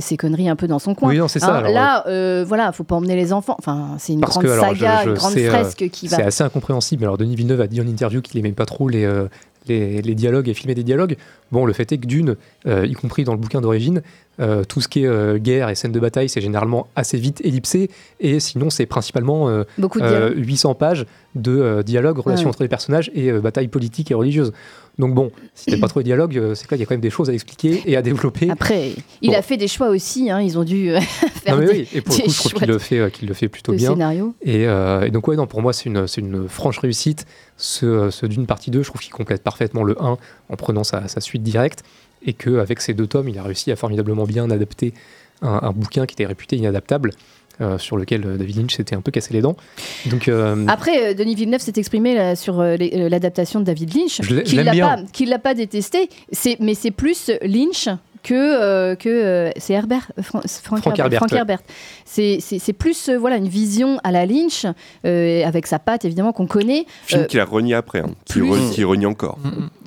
ses 0.00 0.16
conneries 0.16 0.48
un 0.48 0.56
peu 0.56 0.66
dans 0.66 0.78
son 0.78 0.94
coin. 0.94 1.08
Oui, 1.10 1.18
non, 1.18 1.28
c'est 1.28 1.38
ça, 1.38 1.50
Hein, 1.50 1.58
alors, 1.58 1.72
là, 1.72 2.04
euh, 2.06 2.44
voilà, 2.46 2.70
faut 2.72 2.84
pas 2.84 2.94
emmener 2.96 3.16
les 3.16 3.32
enfants. 3.32 3.56
Enfin, 3.58 3.96
c'est 3.98 4.12
une 4.12 4.20
Parce 4.20 4.32
grande 4.32 4.44
que, 4.44 4.50
alors, 4.50 4.64
saga, 4.66 4.98
je- 5.00 5.04
je 5.04 5.08
une 5.10 5.14
grande 5.16 5.36
euh, 5.36 5.48
fresque 5.50 5.88
qui 5.90 6.06
va. 6.08 6.16
C'est 6.16 6.22
assez 6.24 6.44
incompréhensible. 6.44 7.04
Alors, 7.04 7.18
Denis 7.20 7.36
Villeneuve 7.36 7.60
a 7.60 7.66
dit 7.66 7.80
en 7.80 7.86
interview 7.86 8.22
qu'il 8.22 8.38
aimait 8.40 8.52
pas 8.52 8.66
trop 8.66 8.88
les, 8.88 9.04
euh, 9.04 9.28
les, 9.68 10.02
les 10.02 10.14
dialogues 10.14 10.48
et 10.48 10.54
filmer 10.54 10.74
des 10.74 10.82
dialogues. 10.82 11.16
Bon, 11.52 11.66
le 11.66 11.72
fait 11.72 11.92
est 11.92 11.98
que 11.98 12.06
d'une, 12.06 12.36
euh, 12.66 12.86
y 12.86 12.94
compris 12.94 13.24
dans 13.24 13.32
le 13.32 13.38
bouquin 13.38 13.60
d'origine, 13.60 14.02
euh, 14.40 14.64
tout 14.64 14.80
ce 14.80 14.88
qui 14.88 15.02
est 15.02 15.06
euh, 15.06 15.38
guerre 15.38 15.68
et 15.68 15.74
scène 15.74 15.92
de 15.92 16.00
bataille, 16.00 16.28
c'est 16.28 16.40
généralement 16.40 16.88
assez 16.96 17.18
vite 17.18 17.40
ellipsé. 17.44 17.90
Et 18.20 18.40
sinon, 18.40 18.70
c'est 18.70 18.86
principalement 18.86 19.48
euh, 19.48 19.64
Beaucoup 19.78 19.98
de 20.00 20.04
euh, 20.04 20.28
dialogues. 20.30 20.46
800 20.46 20.74
pages 20.74 21.06
de 21.34 21.82
dialogue, 21.82 22.18
relations 22.18 22.46
Ouais. 22.46 22.50
entre 22.50 22.62
les 22.62 22.68
personnages 22.68 23.10
et 23.14 23.30
bataille 23.32 23.68
politique 23.68 24.10
et 24.10 24.14
religieuse. 24.14 24.52
Donc 24.98 25.14
bon, 25.14 25.30
si 25.54 25.66
t'as 25.70 25.78
pas 25.78 25.86
trop 25.88 26.00
de 26.00 26.04
dialogue, 26.04 26.54
c'est 26.54 26.66
qu'il 26.66 26.78
y 26.78 26.82
a 26.82 26.86
quand 26.86 26.94
même 26.94 27.00
des 27.00 27.08
choses 27.10 27.30
à 27.30 27.32
expliquer 27.32 27.82
et 27.86 27.96
à 27.96 28.02
développer. 28.02 28.50
Après, 28.50 28.90
il 29.22 29.30
Bon. 29.30 29.36
a 29.36 29.42
fait 29.42 29.56
des 29.56 29.68
choix 29.68 29.88
aussi. 29.90 30.28
hein, 30.30 30.40
ils 30.40 30.58
ont 30.58 30.64
dû 30.64 30.90
faire 31.42 31.54
Non 31.54 31.60
mais 31.62 31.66
des, 31.68 31.72
oui, 31.72 31.88
et 31.94 32.00
pour 32.00 32.14
le 32.16 32.22
coup, 32.24 32.30
je 32.30 32.38
trouve 32.38 32.52
qu'il 32.54 32.66
le 32.68 32.78
fait, 32.78 33.10
qu'il 33.12 33.28
le 33.28 33.34
fait 33.34 33.48
plutôt 33.48 33.72
bien. 33.72 33.92
scénario. 33.92 34.34
Et, 34.42 34.62
et 34.64 35.10
donc 35.12 35.28
ouais, 35.28 35.36
non, 35.36 35.46
pour 35.46 35.62
moi, 35.62 35.72
c'est 35.72 35.88
une, 35.88 36.48
franche 36.48 36.78
réussite. 36.78 37.26
Ce, 37.56 38.10
ce 38.10 38.26
d'une 38.26 38.46
partie 38.46 38.70
2, 38.70 38.82
je 38.82 38.88
trouve 38.88 39.00
qu'il 39.00 39.12
complète 39.12 39.42
parfaitement 39.42 39.84
le 39.84 39.96
1 40.02 40.16
en 40.48 40.56
prenant 40.56 40.82
sa, 40.82 41.06
sa 41.08 41.20
suite 41.20 41.42
directe, 41.42 41.84
et 42.24 42.32
qu'avec 42.32 42.80
ces 42.80 42.94
deux 42.94 43.06
tomes, 43.06 43.28
il 43.28 43.38
a 43.38 43.42
réussi 43.42 43.72
à 43.72 43.76
formidablement 43.76 44.24
bien 44.24 44.50
adapter 44.50 44.92
un, 45.42 45.60
un 45.62 45.72
bouquin 45.72 46.06
qui 46.06 46.14
était 46.14 46.26
réputé 46.26 46.56
inadaptable, 46.56 47.12
euh, 47.60 47.76
sur 47.76 47.98
lequel 47.98 48.24
euh, 48.24 48.36
David 48.38 48.56
Lynch 48.56 48.74
s'était 48.74 48.96
un 48.96 49.02
peu 49.02 49.10
cassé 49.10 49.34
les 49.34 49.42
dents. 49.42 49.54
Donc 50.06 50.28
euh, 50.28 50.64
Après, 50.66 51.14
Denis 51.14 51.34
Villeneuve 51.34 51.60
s'est 51.60 51.74
exprimé 51.76 52.14
là, 52.14 52.34
sur 52.34 52.62
l'adaptation 52.62 53.60
de 53.60 53.66
David 53.66 53.94
Lynch, 53.94 54.20
qu'il 54.44 54.62
bien. 54.70 54.96
pas, 54.96 55.24
l'a 55.26 55.38
pas 55.38 55.52
détesté. 55.52 56.08
Mais 56.58 56.72
c'est 56.72 56.90
plus 56.90 57.30
Lynch 57.42 57.88
que 58.22 58.34
euh, 58.34 58.94
que 58.94 59.08
euh, 59.08 59.50
c'est 59.56 59.72
Herbert, 59.74 60.12
euh, 60.18 60.22
Fran- 60.22 60.40
Frank, 60.46 60.80
Frank 60.80 60.98
Herbert. 60.98 61.04
Herbert, 61.04 61.18
Frank 61.18 61.30
ouais. 61.32 61.38
Herbert. 61.38 61.58
C'est, 62.04 62.38
c'est, 62.40 62.58
c'est 62.58 62.72
plus 62.72 63.08
euh, 63.08 63.16
voilà 63.18 63.36
une 63.36 63.48
vision 63.48 63.98
à 64.02 64.10
la 64.10 64.26
Lynch 64.26 64.66
euh, 65.06 65.44
avec 65.46 65.66
sa 65.66 65.78
patte 65.78 66.04
évidemment 66.04 66.32
qu'on 66.32 66.46
connaît. 66.46 66.84
Film 67.06 67.22
Euh, 67.22 67.24
qu'il 67.26 67.38
a 67.40 67.44
renié 67.44 67.74
après, 67.74 68.00
hein, 68.00 68.10
qui, 68.24 68.40
re- 68.40 68.70
qui 68.72 68.82
renie 68.84 69.06
encore. 69.06 69.38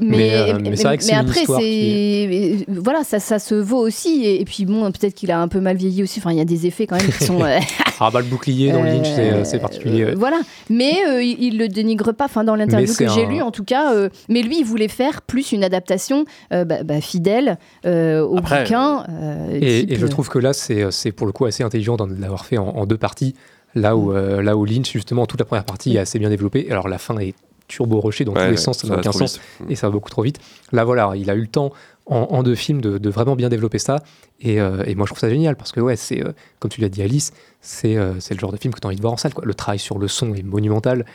mais, 0.02 0.18
Mais, 0.18 0.34
euh, 0.34 0.58
mais 0.62 0.76
c'est 0.76 0.84
vrai 0.84 0.98
que 0.98 1.04
c'est 1.04 1.12
une 1.14 1.18
après, 1.20 1.42
c'est 1.46 2.66
voilà, 2.70 3.04
ça, 3.04 3.20
ça 3.20 3.40
se 3.40 3.56
vaut 3.56 3.80
aussi. 3.80 4.24
Et, 4.24 4.42
et 4.42 4.46
puis 4.46 4.66
bon, 4.66 4.90
peut-être 4.92 5.14
qu'il 5.16 5.32
a 5.32 5.40
un 5.40 5.48
peu 5.48 5.60
mal 5.60 5.76
vieilli 5.78 6.04
aussi. 6.04 6.20
Enfin, 6.20 6.32
il 6.32 6.38
y 6.38 6.42
a 6.42 6.46
des 6.46 6.66
effets 6.66 6.88
quand 6.88 6.96
même 6.96 7.12
qui 7.12 7.24
sont. 7.26 7.42
euh, 7.44 7.60
ah 8.00 8.10
bah 8.12 8.20
le 8.22 8.26
bouclier 8.28 8.72
dans 8.72 8.82
le 8.84 8.90
Lynch, 8.90 9.08
c'est, 9.16 9.32
euh, 9.32 9.44
c'est 9.44 9.60
particulier. 9.60 10.06
ouais. 10.06 10.16
voilà, 10.16 10.40
mais 10.70 10.94
euh, 11.08 11.22
il, 11.24 11.42
il 11.44 11.58
le 11.58 11.68
dénigre 11.68 12.14
pas. 12.14 12.26
Enfin, 12.26 12.44
dans 12.44 12.56
l'interview 12.56 12.88
Mais 13.00 13.06
que 13.06 13.12
j'ai 13.14 13.26
un- 13.26 13.30
lue, 13.30 13.42
en 13.42 13.52
tout 13.52 13.64
cas. 13.64 13.94
euh, 13.94 14.10
mais 14.30 14.42
lui, 14.42 14.60
il 14.60 14.66
voulait 14.66 14.88
faire 14.88 15.22
plus 15.22 15.52
une 15.52 15.64
adaptation 15.64 16.26
euh, 16.54 16.64
bah, 16.66 16.84
bah, 16.84 17.02
fidèle 17.02 17.58
euh, 17.86 18.23
au 18.26 18.38
Après, 18.38 18.64
bouquin. 18.64 19.06
euh, 19.10 19.50
Et, 19.62 19.82
type, 19.82 19.92
et 19.92 19.96
je 19.96 20.06
euh, 20.06 20.10
trouve 20.10 20.30
que 20.30 20.40
là, 20.40 20.54
c'est 20.54 21.12
pour 21.12 21.28
le 21.28 21.34
coup 21.34 21.46
assez 21.46 21.64
intelligent 21.64 21.98
l'avoir 22.20 22.46
fait 22.46 22.58
en, 22.58 22.68
en 22.68 22.86
deux 22.86 22.98
parties. 22.98 23.36
Là 23.76 23.96
où, 23.96 24.14
euh, 24.14 24.42
là 24.44 24.56
où 24.56 24.66
Lynch, 24.66 24.92
justement, 24.92 25.26
toute 25.26 25.40
la 25.40 25.46
première 25.46 25.66
partie 25.66 25.96
est 25.96 26.00
assez 26.00 26.20
bien 26.20 26.30
développée. 26.30 26.68
Alors 26.70 26.88
la 26.88 26.98
fin 27.00 27.18
est 27.18 27.34
turbo 27.68 28.02
rushée 28.02 28.24
dans 28.26 28.34
Ouais, 28.34 28.40
tous 28.40 28.46
les 28.46 28.52
ouais, 28.52 28.58
sens, 28.58 28.78
ça 28.80 28.88
n'a 28.88 28.98
aucun 29.00 29.12
sens. 29.12 29.40
vite. 29.60 29.70
Et 29.72 29.76
ça 29.76 29.88
va 29.88 29.92
beaucoup 29.92 30.10
trop 30.12 30.22
vite. 30.22 30.40
Là, 30.72 30.84
voilà, 30.84 31.14
il 31.16 31.30
a 31.32 31.36
eu 31.36 31.42
le 31.42 31.48
temps 31.48 31.72
en, 32.06 32.18
en 32.18 32.44
deux 32.44 32.54
films 32.56 32.82
de, 32.82 32.98
de 33.00 33.10
vraiment 33.10 33.36
bien 33.36 33.50
développer 33.50 33.80
ça. 33.80 34.04
Et, 34.42 34.60
euh, 34.62 34.84
et 34.86 34.94
moi, 34.94 35.06
je 35.06 35.12
trouve 35.12 35.20
ça 35.20 35.30
génial 35.30 35.56
parce 35.56 35.72
que, 35.72 35.80
ouais, 35.80 35.96
c'est, 35.96 36.24
euh, 36.24 36.34
comme 36.60 36.70
tu 36.70 36.82
l'as 36.82 36.90
dit, 36.90 37.02
Alice, 37.02 37.32
c'est 37.62 37.96
euh, 37.96 38.14
le 38.30 38.38
genre 38.38 38.52
de 38.52 38.58
film 38.58 38.74
que 38.74 38.80
tu 38.80 38.86
as 38.86 38.90
envie 38.90 38.98
de 38.98 39.02
voir 39.02 39.14
en 39.14 39.18
salle. 39.18 39.34
Quoi. 39.34 39.44
Le 39.46 39.54
travail 39.56 39.80
sur 39.80 39.98
le 39.98 40.08
son 40.08 40.36
est 40.36 40.44
monumental. 40.44 41.06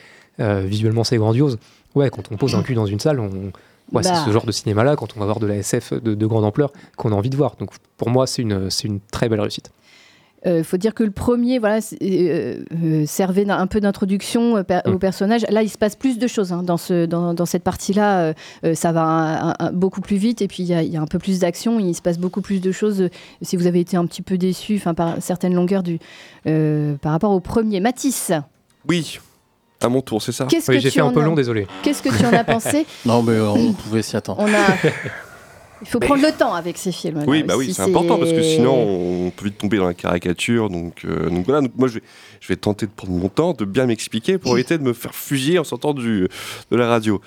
Euh, 0.40 0.62
visuellement, 0.66 1.04
c'est 1.04 1.16
grandiose. 1.18 1.58
Ouais, 1.94 2.10
quand 2.10 2.32
on 2.32 2.36
pose 2.36 2.54
un 2.56 2.62
cul 2.62 2.74
dans 2.74 2.86
une 2.86 2.98
salle, 3.00 3.20
on. 3.20 3.52
Ouais, 3.92 4.02
Bah. 4.02 4.14
c'est 4.14 4.24
ce 4.26 4.30
genre 4.32 4.44
de 4.46 4.52
cinéma-là, 4.52 4.96
quand 4.96 5.16
on 5.16 5.20
va 5.20 5.26
voir 5.26 5.40
de 5.40 5.46
la 5.46 5.56
SF 5.56 5.94
de, 5.94 6.14
de 6.14 6.26
grande 6.26 6.44
ampleur, 6.44 6.72
qu'on 6.96 7.12
a 7.12 7.14
envie 7.14 7.30
de 7.30 7.36
voir. 7.36 7.56
Donc 7.58 7.70
pour 7.96 8.10
moi, 8.10 8.26
c'est 8.26 8.42
une, 8.42 8.68
c'est 8.70 8.86
une 8.88 9.00
très 9.00 9.28
belle 9.28 9.40
réussite. 9.40 9.70
Il 10.46 10.62
faut 10.62 10.76
dire 10.76 10.94
que 10.94 11.02
le 11.02 11.10
premier 11.10 11.58
voilà, 11.58 11.80
euh, 12.00 12.62
euh, 12.84 13.06
servait 13.06 13.50
un 13.50 13.66
peu 13.66 13.80
d'introduction 13.80 14.56
euh, 14.58 14.62
per- 14.62 14.82
Mm. 14.86 14.90
au 14.92 14.98
personnage. 14.98 15.44
Là, 15.50 15.62
il 15.64 15.68
se 15.68 15.76
passe 15.76 15.96
plus 15.96 16.16
de 16.16 16.26
choses 16.28 16.52
hein, 16.52 16.62
dans, 16.62 16.76
ce, 16.76 17.06
dans, 17.06 17.34
dans 17.34 17.44
cette 17.44 17.64
partie-là. 17.64 18.20
euh, 18.20 18.32
euh, 18.64 18.74
ça 18.76 18.92
va 18.92 19.02
un- 19.02 19.48
un- 19.50 19.54
un- 19.58 19.72
beaucoup 19.72 20.00
plus 20.00 20.16
vite 20.16 20.40
et 20.40 20.46
puis 20.46 20.62
il 20.62 20.66
y, 20.68 20.74
a- 20.74 20.82
il 20.84 20.92
y 20.92 20.96
a 20.96 21.02
un 21.02 21.06
peu 21.06 21.18
plus 21.18 21.40
d'action. 21.40 21.80
Il 21.80 21.92
se 21.92 22.00
passe 22.02 22.18
beaucoup 22.18 22.40
plus 22.40 22.60
de 22.60 22.70
choses. 22.70 23.00
euh, 23.02 23.08
Si 23.42 23.56
vous 23.56 23.66
avez 23.66 23.80
été 23.80 23.96
un 23.96 24.06
petit 24.06 24.22
peu 24.22 24.38
déçu 24.38 24.76
enfin, 24.76 24.94
par 24.94 25.20
certaines 25.20 25.54
longueurs 25.54 25.82
du, 25.82 25.98
euh, 26.46 26.94
par 27.02 27.10
rapport 27.12 27.32
au 27.32 27.40
premier. 27.40 27.80
Matisse, 27.80 28.30
Oui, 28.88 29.18
à 29.80 29.88
mon 29.88 30.00
tour, 30.00 30.20
c'est 30.22 30.32
ça 30.32 30.46
Qu'est-ce 30.46 30.70
Oui, 30.70 30.76
que 30.78 30.82
j'ai 30.82 30.90
fait 30.90 31.00
un 31.00 31.12
peu 31.12 31.22
long, 31.22 31.34
désolé. 31.34 31.66
qu'est-ce 31.82 32.02
que 32.02 32.08
tu 32.16 32.24
en 32.26 32.32
as 32.32 32.44
pensé 32.44 32.86
Non, 33.06 33.22
mais 33.22 33.32
euh, 33.32 33.48
on 33.50 33.72
pouvait 33.72 34.02
s'y 34.02 34.16
attendre. 34.16 34.40
on 34.42 34.46
a... 34.52 34.90
Il 35.80 35.86
faut 35.86 36.00
prendre 36.00 36.22
le 36.22 36.32
temps 36.32 36.54
avec 36.54 36.76
ces 36.76 36.90
films. 36.90 37.22
Oui, 37.28 37.44
bah 37.44 37.54
oui, 37.56 37.72
c'est 37.72 37.82
important 37.82 38.18
parce 38.18 38.32
que 38.32 38.42
sinon 38.42 38.74
on 38.74 39.30
peut 39.30 39.44
vite 39.44 39.58
tomber 39.58 39.76
dans 39.76 39.86
la 39.86 39.94
caricature. 39.94 40.70
Donc, 40.70 41.04
euh, 41.04 41.30
donc 41.30 41.44
voilà, 41.46 41.60
donc 41.60 41.70
moi 41.76 41.86
je 41.86 41.94
vais, 41.94 42.02
je 42.40 42.48
vais 42.48 42.56
tenter 42.56 42.86
de 42.86 42.90
prendre 42.92 43.12
mon 43.14 43.28
temps, 43.28 43.52
de 43.52 43.64
bien 43.64 43.86
m'expliquer 43.86 44.38
pour 44.38 44.56
éviter 44.56 44.78
de 44.78 44.82
me 44.82 44.92
faire 44.92 45.14
fusiller 45.14 45.58
en 45.58 45.64
sortant 45.64 45.94
du, 45.94 46.28
de 46.70 46.76
la 46.76 46.86
radio. 46.86 47.20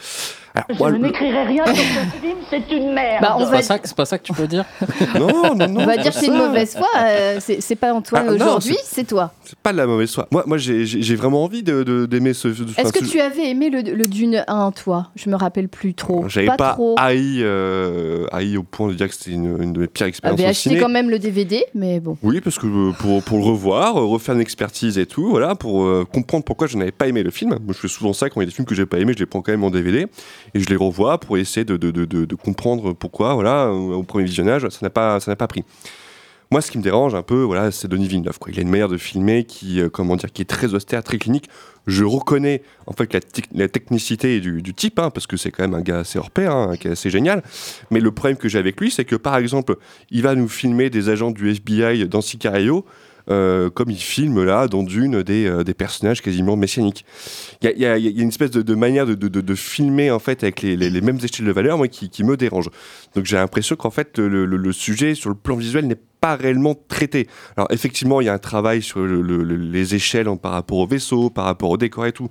Alors, 0.53 0.65
Je 0.69 0.75
moi, 0.75 0.91
n'écrirai 0.91 1.43
rien 1.45 1.65
sur 1.65 1.75
ce 1.75 1.81
film, 2.21 2.37
c'est 2.49 2.71
une 2.75 2.91
merde. 2.93 3.21
Bah, 3.21 3.35
C'est 3.39 3.45
va- 3.45 3.51
pas, 3.51 3.61
ça 3.61 3.79
que- 3.79 3.87
c'est 3.87 3.95
pas 3.95 4.05
ça 4.05 4.17
que 4.17 4.23
tu 4.23 4.33
peux 4.33 4.47
dire 4.47 4.65
non, 5.17 5.55
non, 5.55 5.67
non. 5.67 5.81
On 5.81 5.85
va 5.85 5.95
dire 5.95 6.11
que 6.11 6.19
c'est 6.19 6.27
une 6.27 6.35
mauvaise 6.37 6.75
foi. 6.75 6.89
euh, 6.99 7.37
c'est 7.39 7.61
c'est 7.61 7.77
pas 7.77 7.93
Antoine 7.93 8.23
Ah, 8.27 8.29
non, 8.31 8.35
aujourd'hui, 8.35 8.75
c'est- 8.83 8.95
c'est 8.95 9.03
toi. 9.07 9.31
C'est 9.45 9.57
pas 9.57 9.71
de 9.71 9.77
la 9.77 9.87
mauvaise 9.87 10.13
foi. 10.13 10.27
Moi, 10.29 10.43
moi 10.45 10.57
j'ai 10.57 10.85
j'ai- 10.85 11.01
j'ai 11.01 11.15
vraiment 11.15 11.45
envie 11.45 11.63
d'aimer 11.63 11.85
de, 11.85 12.05
d'aimer 12.05 12.33
ce. 12.33 12.53
ce- 12.53 12.63
Est-ce 12.77 12.91
que 12.91 13.05
ce- 13.05 13.09
tu 13.11 13.21
avais 13.21 13.49
aimé 13.49 13.69
le, 13.69 13.79
le 13.81 14.05
Dune 14.07 14.43
1, 14.45 14.71
toi? 14.71 15.07
Je 15.15 15.29
me 15.29 15.35
rappelle 15.37 15.69
plus 15.69 15.93
trop. 15.93 16.25
J'avais 16.27 16.47
pas, 16.47 16.57
pas, 16.57 16.73
trop. 16.73 16.95
haï, 16.97 17.37
euh, 17.39 18.25
haï 18.33 18.57
au 18.57 18.63
point 18.63 18.89
de 18.89 18.93
dire 18.95 19.07
que 19.07 19.15
c'était 19.15 19.31
une, 19.31 19.55
une 19.63 19.71
de 19.71 19.79
mes 19.79 19.87
pires 19.87 20.07
expériences 20.07 20.37
J'avais 20.37 20.49
acheté 20.49 20.69
ciné. 20.71 20.81
quand 20.81 20.89
même 20.89 21.09
le 21.09 21.17
DVD, 21.19 21.63
mais 21.75 22.01
bon. 22.01 22.17
Oui, 22.23 22.41
parce 22.41 22.59
que 22.59 22.67
euh, 22.67 22.91
pour, 22.99 23.23
pour 23.23 23.37
le 23.37 23.45
revoir, 23.45 23.93
refaire 23.93 24.35
une 24.35 24.41
expertise 24.41 24.97
tout, 25.05 25.29
voilà, 25.29 25.55
pour 25.55 25.83
euh, 25.83 26.05
comprendre 26.05 26.43
pourquoi 26.43 26.67
je 26.67 26.77
n'avais 26.77 26.91
pas 26.91 27.07
aimé 27.07 27.23
le 27.23 27.31
film. 27.31 27.51
Moi, 27.51 27.73
je 27.73 27.79
fais 27.79 27.87
souvent 27.87 28.13
ça 28.13 28.29
quand 28.29 28.41
il 28.41 28.43
y 28.43 28.47
a 28.47 28.49
des 28.49 28.55
films 28.55 28.65
que 28.65 28.75
j'ai 28.75 28.85
pas 28.85 28.99
aimé, 28.99 29.13
je 29.13 29.19
les 29.19 29.25
prends 29.25 29.41
quand 29.41 29.51
même 29.51 29.63
en 29.63 29.69
DVD 29.69 30.07
et 30.53 30.59
je 30.59 30.69
les 30.69 30.75
revois 30.75 31.19
pour 31.19 31.37
essayer 31.37 31.65
de, 31.65 32.35
comprendre 32.35 32.93
pourquoi, 32.93 33.33
voilà, 33.33 33.65
euh, 33.65 33.93
au 33.93 34.03
premier 34.03 34.25
visionnage, 34.25 34.67
ça 34.69 34.79
n'a 34.81 34.89
pas, 34.89 35.19
pas 35.19 35.47
pris. 35.47 35.63
Moi, 36.51 36.59
ce 36.59 36.69
qui 36.69 36.77
me 36.77 36.83
dérange 36.83 37.15
un 37.15 37.21
peu, 37.21 37.43
voilà, 37.43 37.71
c'est 37.71 37.87
Denis 37.87 38.09
Villeneuve. 38.09 38.37
Quoi. 38.37 38.51
Il 38.51 38.59
a 38.59 38.61
une 38.61 38.69
manière 38.69 38.89
de 38.89 38.97
filmer 38.97 39.45
qui, 39.45 39.79
euh, 39.79 39.87
comment 39.87 40.17
dire, 40.17 40.33
qui 40.33 40.41
est 40.41 40.45
très 40.45 40.73
austère, 40.73 41.01
très 41.01 41.17
clinique. 41.17 41.47
Je 41.87 42.03
reconnais 42.03 42.61
en 42.87 42.91
fait 42.91 43.13
la, 43.53 43.69
technicité 43.69 44.41
du, 44.41 44.61
du 44.61 44.73
type, 44.73 44.99
hein, 44.99 45.11
parce 45.11 45.27
que 45.27 45.37
c'est 45.37 45.49
quand 45.49 45.63
même 45.63 45.75
un 45.75 45.81
gars 45.81 45.99
assez 45.99 46.19
hors 46.19 46.29
pair, 46.29 46.53
hein, 46.53 46.75
qui 46.75 46.89
est 46.89 46.91
assez 46.91 47.09
génial. 47.09 47.41
Mais 47.89 48.01
le 48.01 48.11
problème 48.11 48.35
que 48.35 48.49
j'ai 48.49 48.59
avec 48.59 48.81
lui, 48.81 48.91
c'est 48.91 49.05
que 49.05 49.15
par 49.15 49.37
exemple, 49.37 49.77
il 50.09 50.23
va 50.23 50.35
nous 50.35 50.49
filmer 50.49 50.89
des 50.89 51.07
agents 51.07 51.31
du 51.31 51.49
FBI 51.49 52.05
dans 52.09 52.19
Sicario. 52.19 52.85
Euh, 53.31 53.69
comme 53.69 53.89
il 53.89 53.97
filme 53.97 54.43
là 54.43 54.67
dans 54.67 54.83
Dune 54.83 55.23
des, 55.23 55.45
euh, 55.47 55.63
des 55.63 55.73
personnages 55.73 56.21
quasiment 56.21 56.55
messianiques. 56.55 57.05
Il 57.61 57.71
y 57.77 57.85
a, 57.85 57.97
une 57.97 58.27
espèce 58.29 58.51
de, 58.51 58.75
manière 58.75 59.05
de, 59.05 59.15
de- 59.15 59.55
filmer 59.55 60.11
en 60.11 60.19
fait 60.19 60.43
avec 60.43 60.61
les, 60.61 60.75
les- 60.75 61.01
mêmes 61.01 61.17
échelles 61.23 61.45
de 61.45 61.51
valeur 61.51 61.77
moi, 61.77 61.87
qui, 61.87 62.09
qui 62.09 62.23
me 62.23 62.37
dérange. 62.37 62.69
Donc 63.15 63.25
j'ai 63.25 63.37
l'impression 63.37 63.75
qu'en 63.75 63.91
fait 63.91 64.17
le, 64.19 64.45
le- 64.45 64.71
sujet 64.73 65.15
sur 65.15 65.29
le 65.29 65.35
plan 65.35 65.55
visuel 65.55 65.87
n'est 65.87 65.99
pas 66.19 66.35
réellement 66.35 66.75
traité. 66.87 67.27
Alors 67.57 67.67
effectivement 67.71 68.21
il 68.21 68.25
y 68.25 68.29
a 68.29 68.33
un 68.33 68.37
travail 68.39 68.81
sur 68.81 68.99
le- 68.99 69.21
le- 69.21 69.43
le- 69.43 69.55
les 69.55 69.95
échelles 69.95 70.27
hein, 70.27 70.37
par 70.37 70.51
rapport 70.51 70.77
au 70.77 70.87
vaisseau, 70.87 71.29
par 71.29 71.45
rapport 71.45 71.69
au 71.69 71.77
décor 71.77 72.05
et 72.05 72.11
tout. 72.11 72.29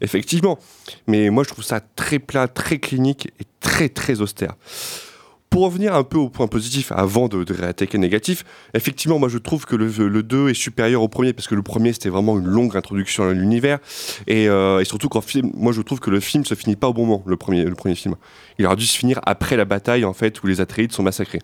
Effectivement. 0.00 0.58
Mais 1.06 1.30
moi 1.30 1.44
je 1.44 1.48
trouve 1.50 1.64
ça 1.64 1.80
très 1.80 2.18
plat, 2.18 2.48
très 2.48 2.78
clinique 2.78 3.28
et 3.40 3.44
très 3.60 3.88
très 3.88 4.20
austère. 4.20 4.54
Pour 5.50 5.62
revenir 5.62 5.94
un 5.94 6.02
peu 6.02 6.18
au 6.18 6.28
point 6.28 6.48
positif 6.48 6.92
avant 6.92 7.28
de, 7.28 7.44
de 7.44 7.54
réattaquer 7.54 7.98
négatif, 7.98 8.44
effectivement, 8.74 9.18
moi 9.18 9.28
je 9.28 9.38
trouve 9.38 9.64
que 9.64 9.76
le, 9.76 9.86
le 9.86 10.22
2 10.22 10.50
est 10.50 10.54
supérieur 10.54 11.02
au 11.02 11.08
premier 11.08 11.32
parce 11.32 11.48
que 11.48 11.54
le 11.54 11.62
premier 11.62 11.92
c'était 11.92 12.08
vraiment 12.08 12.38
une 12.38 12.46
longue 12.46 12.76
introduction 12.76 13.28
à 13.28 13.32
l'univers 13.32 13.78
et, 14.26 14.48
euh, 14.48 14.84
surtout 14.84 15.08
film, 15.20 15.50
moi 15.54 15.72
je 15.72 15.80
trouve 15.80 16.00
que 16.00 16.10
le 16.10 16.20
film 16.20 16.44
se 16.44 16.54
finit 16.54 16.76
pas 16.76 16.88
au 16.88 16.92
bon 16.92 17.06
moment, 17.06 17.22
le 17.26 17.36
premier, 17.36 17.64
le 17.64 17.74
premier 17.74 17.94
film. 17.94 18.16
Il 18.58 18.66
aurait 18.66 18.76
dû 18.76 18.86
se 18.86 18.98
finir 18.98 19.20
après 19.24 19.56
la 19.56 19.64
bataille 19.64 20.04
en 20.04 20.12
fait 20.12 20.42
où 20.42 20.46
les 20.46 20.60
Atreides 20.60 20.92
sont 20.92 21.02
massacrés. 21.02 21.40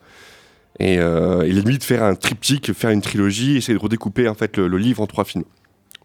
Et 0.78 0.98
euh, 0.98 1.46
il 1.46 1.58
est 1.58 1.62
limite 1.62 1.84
faire 1.84 2.02
un 2.02 2.14
triptyque, 2.14 2.72
faire 2.72 2.90
une 2.90 3.02
trilogie, 3.02 3.56
essayer 3.56 3.76
de 3.76 3.82
redécouper 3.82 4.28
en 4.28 4.34
fait 4.34 4.56
le, 4.56 4.68
le 4.68 4.78
livre 4.78 5.02
en 5.02 5.06
trois 5.06 5.24
films. 5.24 5.44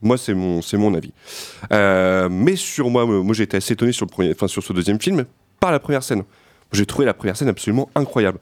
Moi, 0.01 0.17
c'est 0.17 0.33
mon, 0.33 0.59
mon 0.73 0.93
avis. 0.93 1.11
Euh, 1.73 2.29
mais 2.29 2.55
sur 2.55 2.89
moi, 2.89 3.05
moi 3.05 3.33
j'ai 3.33 3.43
été 3.43 3.57
assez 3.57 3.73
étonné 3.73 3.91
sur, 3.91 4.05
le 4.05 4.11
premier, 4.11 4.33
sur 4.47 4.63
ce 4.63 4.73
deuxième 4.73 5.01
film 5.01 5.25
par 5.59 5.71
la 5.71 5.79
première 5.79 6.03
scène. 6.03 6.23
J'ai 6.71 6.85
trouvé 6.85 7.05
la 7.05 7.13
première 7.13 7.37
scène 7.37 7.49
absolument 7.49 7.89
incroyable. 7.95 8.39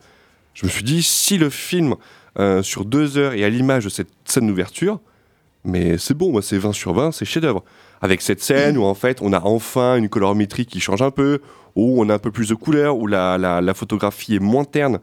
Je 0.54 0.66
me 0.66 0.72
suis 0.72 0.84
dit, 0.84 1.04
si 1.04 1.38
le 1.38 1.50
film, 1.50 1.96
euh, 2.40 2.64
sur 2.64 2.86
deux 2.86 3.18
heures 3.18 3.34
et 3.34 3.44
à 3.44 3.50
l'image 3.50 3.86
de 3.86 3.90
cette 3.90 4.10
scène 4.26 4.48
d'ouverture, 4.48 5.00
mais 5.64 5.98
c'est 5.98 6.14
bon, 6.14 6.42
c'est 6.42 6.58
20 6.58 6.74
sur 6.74 6.94
20, 6.94 7.12
c'est 7.12 7.26
chef-d'œuvre. 7.26 7.64
avec 8.02 8.22
cette 8.22 8.42
scène 8.42 8.78
où 8.78 8.84
en 8.84 8.94
fait 8.94 9.20
on 9.22 9.34
a 9.34 9.42
enfin 9.42 9.96
une 9.96 10.10
colorimétrie 10.10 10.66
qui 10.66 10.80
change 10.80 11.02
un 11.02 11.12
peu, 11.12 11.40
où 11.76 12.02
on 12.02 12.10
a 12.10 12.14
un 12.14 12.20
peu 12.20 12.32
plus 12.32 12.50
de 12.50 12.56
couleurs, 12.56 12.98
où 12.98 13.08
la, 13.08 13.38
la, 13.38 13.74
photographie 13.74 14.36
est 14.36 14.40
moins 14.40 14.64
terne, 14.64 15.00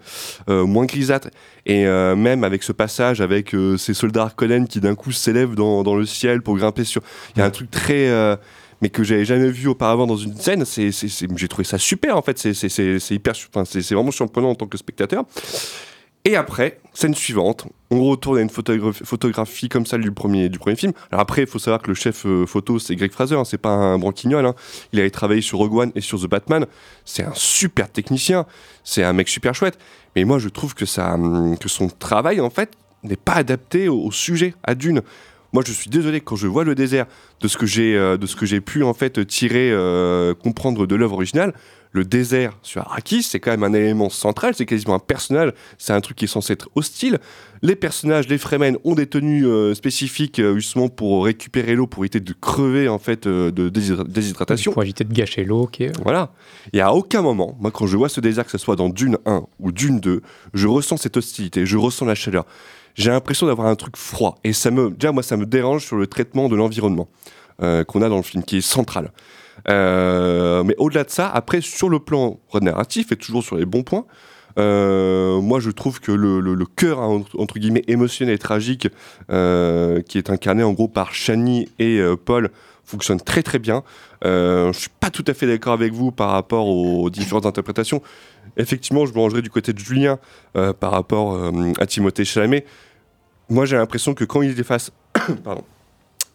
euh, 0.49 0.65
moins 0.65 0.85
grisâtre, 0.85 1.29
et 1.67 1.87
euh, 1.87 2.17
même 2.17 2.45
avec 2.45 2.63
ce 2.63 2.73
passage 2.73 3.21
avec 3.21 3.57
ces 3.79 3.95
soldats 3.95 4.23
Harkonnen 4.23 4.69
qui 4.69 4.81
d'un 4.81 4.95
coup 4.95 5.13
s'élèvent 5.13 5.55
dans, 5.55 5.83
dans 5.83 5.97
le 5.97 6.07
ciel 6.07 6.43
pour 6.43 6.57
grimper 6.57 6.85
sur... 6.85 7.03
Il 7.35 7.41
y 7.41 7.43
a 7.43 7.47
un 7.47 7.51
truc 7.51 7.71
très... 7.71 8.39
mais 8.83 8.91
que 8.91 9.05
j'avais 9.05 9.25
jamais 9.25 9.49
vu 9.51 9.69
auparavant 9.69 10.07
dans 10.07 10.17
une 10.17 10.37
scène, 10.37 10.65
j'ai 10.67 11.49
trouvé 11.49 11.65
ça 11.65 11.79
super 11.79 12.17
en 12.17 12.23
fait, 12.23 12.37
c'est, 12.39 13.15
hyper, 13.15 13.35
c'est, 13.65 13.95
vraiment 13.95 14.11
surprenant 14.11 14.51
en 14.51 14.55
tant 14.55 14.67
que 14.67 14.77
spectateur. 14.77 15.25
Et 16.25 16.37
après, 16.37 16.79
scène 16.95 17.17
suivante, 17.17 17.67
on 17.91 18.05
retourne 18.05 18.39
à 18.39 18.43
une 18.43 18.51
photographie, 18.51 19.69
comme 19.69 19.87
celle 19.87 20.03
du 20.03 20.13
premier, 20.13 20.49
du 20.49 20.61
premier 20.61 20.77
film. 20.77 20.93
Alors 21.11 21.21
après, 21.21 21.43
il 21.43 21.49
faut 21.49 21.59
savoir 21.59 21.83
que 21.83 21.89
le 21.89 21.95
chef 21.95 22.27
euh, 22.27 22.47
photo, 22.47 22.79
c'est 22.79 22.95
Greg 22.95 23.11
Fraser, 23.11 23.35
hein, 23.35 23.45
c'est 23.45 23.59
pas 23.59 23.71
un 23.71 23.99
branquignol. 23.99 24.47
hein. 24.47 24.55
Il 24.93 25.01
avait 25.01 25.11
travaillé 25.11 25.41
sur 25.41 25.59
Rogue 25.59 25.75
One 25.75 25.93
et 25.97 26.01
sur 26.01 26.21
The 26.21 26.29
Batman. 26.29 26.67
C'est 27.05 27.25
un 27.25 27.35
super 27.35 27.91
technicien, 27.91 28.47
c'est 28.85 29.03
un 29.03 29.13
mec 29.13 29.29
super 29.29 29.53
chouette. 29.53 29.79
Mais 30.15 30.23
moi, 30.23 30.39
je 30.39 30.49
trouve 30.49 30.75
que, 30.75 30.87
ça, 30.87 31.15
hum, 31.15 31.59
que 31.59 31.69
son 31.69 31.89
travail, 31.89 32.41
en 32.41 32.51
fait, 32.51 32.71
n'est 33.03 33.17
pas 33.17 33.35
adapté 33.35 33.89
au 33.89 34.13
sujet, 34.13 34.55
à 34.63 34.77
Dune. 34.77 35.03
Moi, 35.53 35.63
je 35.67 35.73
suis 35.73 35.91
désolé 35.91 36.21
quand 36.21 36.37
je 36.37 36.47
vois 36.47 36.65
le 36.65 36.75
désert 36.75 37.07
de 37.41 37.49
ce 37.49 37.57
que 37.59 37.67
j'ai, 37.67 37.95
euh, 37.97 38.17
de 38.17 38.27
ce 38.27 38.37
que 38.37 38.47
j'ai 38.47 38.61
pu 38.61 38.83
en 38.85 38.95
fait 38.95 39.27
tirer, 39.27 39.71
euh, 39.71 40.33
comprendre 40.35 40.87
de 40.87 40.95
l'œuvre 40.95 41.15
originale. 41.15 41.53
Le 41.95 42.05
désert 42.07 42.57
sur 42.63 42.81
Arrakis, 42.81 43.23
c'est 43.23 43.39
quand 43.39 43.51
même 43.51 43.65
un 43.65 43.75
élément 43.75 44.09
central. 44.09 44.55
C'est 44.57 44.65
quasiment 44.65 44.95
un 44.95 44.99
personnage. 44.99 45.53
C'est 45.77 45.93
un 45.93 46.01
truc 46.01 46.17
qui 46.17 46.25
est 46.25 46.29
censé 46.29 46.55
être 46.55 46.71
hostile. 46.75 47.19
Les 47.61 47.77
personnages, 47.77 48.29
les 48.29 48.39
Fremen, 48.39 48.79
ont 48.85 48.95
des 48.95 49.05
tenues 49.07 49.47
euh, 49.47 49.75
spécifiques 49.75 50.41
justement 50.55 50.89
pour 50.89 51.27
récupérer 51.27 51.75
l'eau, 51.75 51.87
pour 51.87 52.03
éviter 52.05 52.21
de 52.21 52.33
crever 52.33 52.89
en 52.89 52.99
fait 52.99 53.29
de 53.29 53.69
déshydra- 53.69 54.09
déshydratation. 54.09 54.73
Pour 54.73 54.83
éviter 54.83 55.05
de 55.05 55.13
gâcher 55.13 55.45
l'eau. 55.45 55.69
est- 55.79 55.93
Voilà. 56.03 56.33
Et 56.73 56.81
à 56.81 56.95
aucun 56.95 57.21
moment, 57.21 57.59
moi, 57.61 57.71
quand 57.71 57.87
je 57.87 57.99
vois 57.99 58.09
ce 58.09 58.23
désert, 58.23 58.47
que 58.47 58.51
ce 58.53 58.57
soit 58.59 58.77
dans 58.77 58.89
Dune 58.89 59.19
1 59.27 59.43
ou 59.61 59.71
Dune 59.71 60.01
2, 60.01 60.23
je 60.55 60.67
ressens 60.69 60.97
cette 60.97 61.19
hostilité, 61.19 61.67
je 61.67 61.77
ressens 61.77 62.07
la 62.07 62.15
chaleur. 62.15 62.47
J'ai 62.95 63.11
l'impression 63.11 63.47
d'avoir 63.47 63.69
un 63.69 63.75
truc 63.75 63.97
froid. 63.97 64.39
Et 64.45 64.53
ça 64.53 64.71
me, 64.71 64.91
déjà, 64.91 65.13
moi, 65.13 65.23
ça 65.23 65.37
me 65.37 65.47
dérange 65.47 65.85
sur 65.87 65.97
le 65.97 66.07
traitement 66.07 66.49
de 66.49 66.57
l'environnement 66.57 67.09
euh, 67.63 67.85
qu'on 67.85 68.03
a 68.03 68.09
dans 68.09 68.17
le 68.17 68.23
film, 68.23 68.43
qui 68.43 68.59
est 68.59 68.61
central. 68.61 69.13
Euh, 69.69 70.63
mais 70.65 70.75
au-delà 70.79 71.05
de 71.05 71.11
ça, 71.11 71.29
après, 71.29 71.61
sur 71.61 71.89
le 71.89 71.99
plan 71.99 72.39
narratif 72.61 73.13
et 73.13 73.17
toujours 73.17 73.43
sur 73.43 73.57
les 73.57 73.65
bons 73.65 73.83
points, 73.83 74.05
euh, 74.59 75.41
moi, 75.41 75.61
je 75.61 75.71
trouve 75.71 76.01
que 76.01 76.13
le, 76.13 76.67
cœur, 76.77 77.01
hein, 77.01 77.23
entre, 77.39 77.59
guillemets, 77.59 77.85
émotionnel 77.89 78.35
et 78.35 78.39
tragique, 78.39 78.89
qui 79.29 80.19
est 80.19 80.31
incarné 80.31 80.63
en 80.63 80.73
gros 80.73 80.89
par 80.89 81.15
Shani 81.15 81.69
et 81.79 82.01
Paul, 82.25 82.51
fonctionne 82.85 83.21
très 83.21 83.43
très 83.43 83.59
bien. 83.59 83.83
Euh, 84.25 84.73
je 84.73 84.79
suis 84.81 84.89
pas 85.01 85.11
tout 85.11 85.25
à 85.27 85.35
fait 85.35 85.47
d'accord 85.47 85.73
avec 85.73 85.93
vous 85.93 86.11
par 86.13 86.31
rapport 86.31 86.67
aux 86.69 87.09
différentes 87.11 87.47
interprétations. 87.47 88.03
Effectivement, 88.57 89.07
je 89.07 89.13
me 89.15 89.19
rangerai 89.19 89.43
du 89.43 89.51
côté 89.51 89.73
de 89.73 89.79
Julien 89.79 90.19
euh, 90.57 90.73
par 90.73 90.91
rapport 90.93 91.35
euh, 91.35 91.73
à 91.79 91.87
Timothée 91.87 92.25
Chalamet. 92.25 92.65
Moi, 93.49 93.65
j'ai 93.67 93.77
l'impression 93.77 94.15
que 94.15 94.25
quand 94.25 94.43
il 94.43 94.59
est 94.59 94.63
face, 94.65 94.91
pardon, 95.45 95.65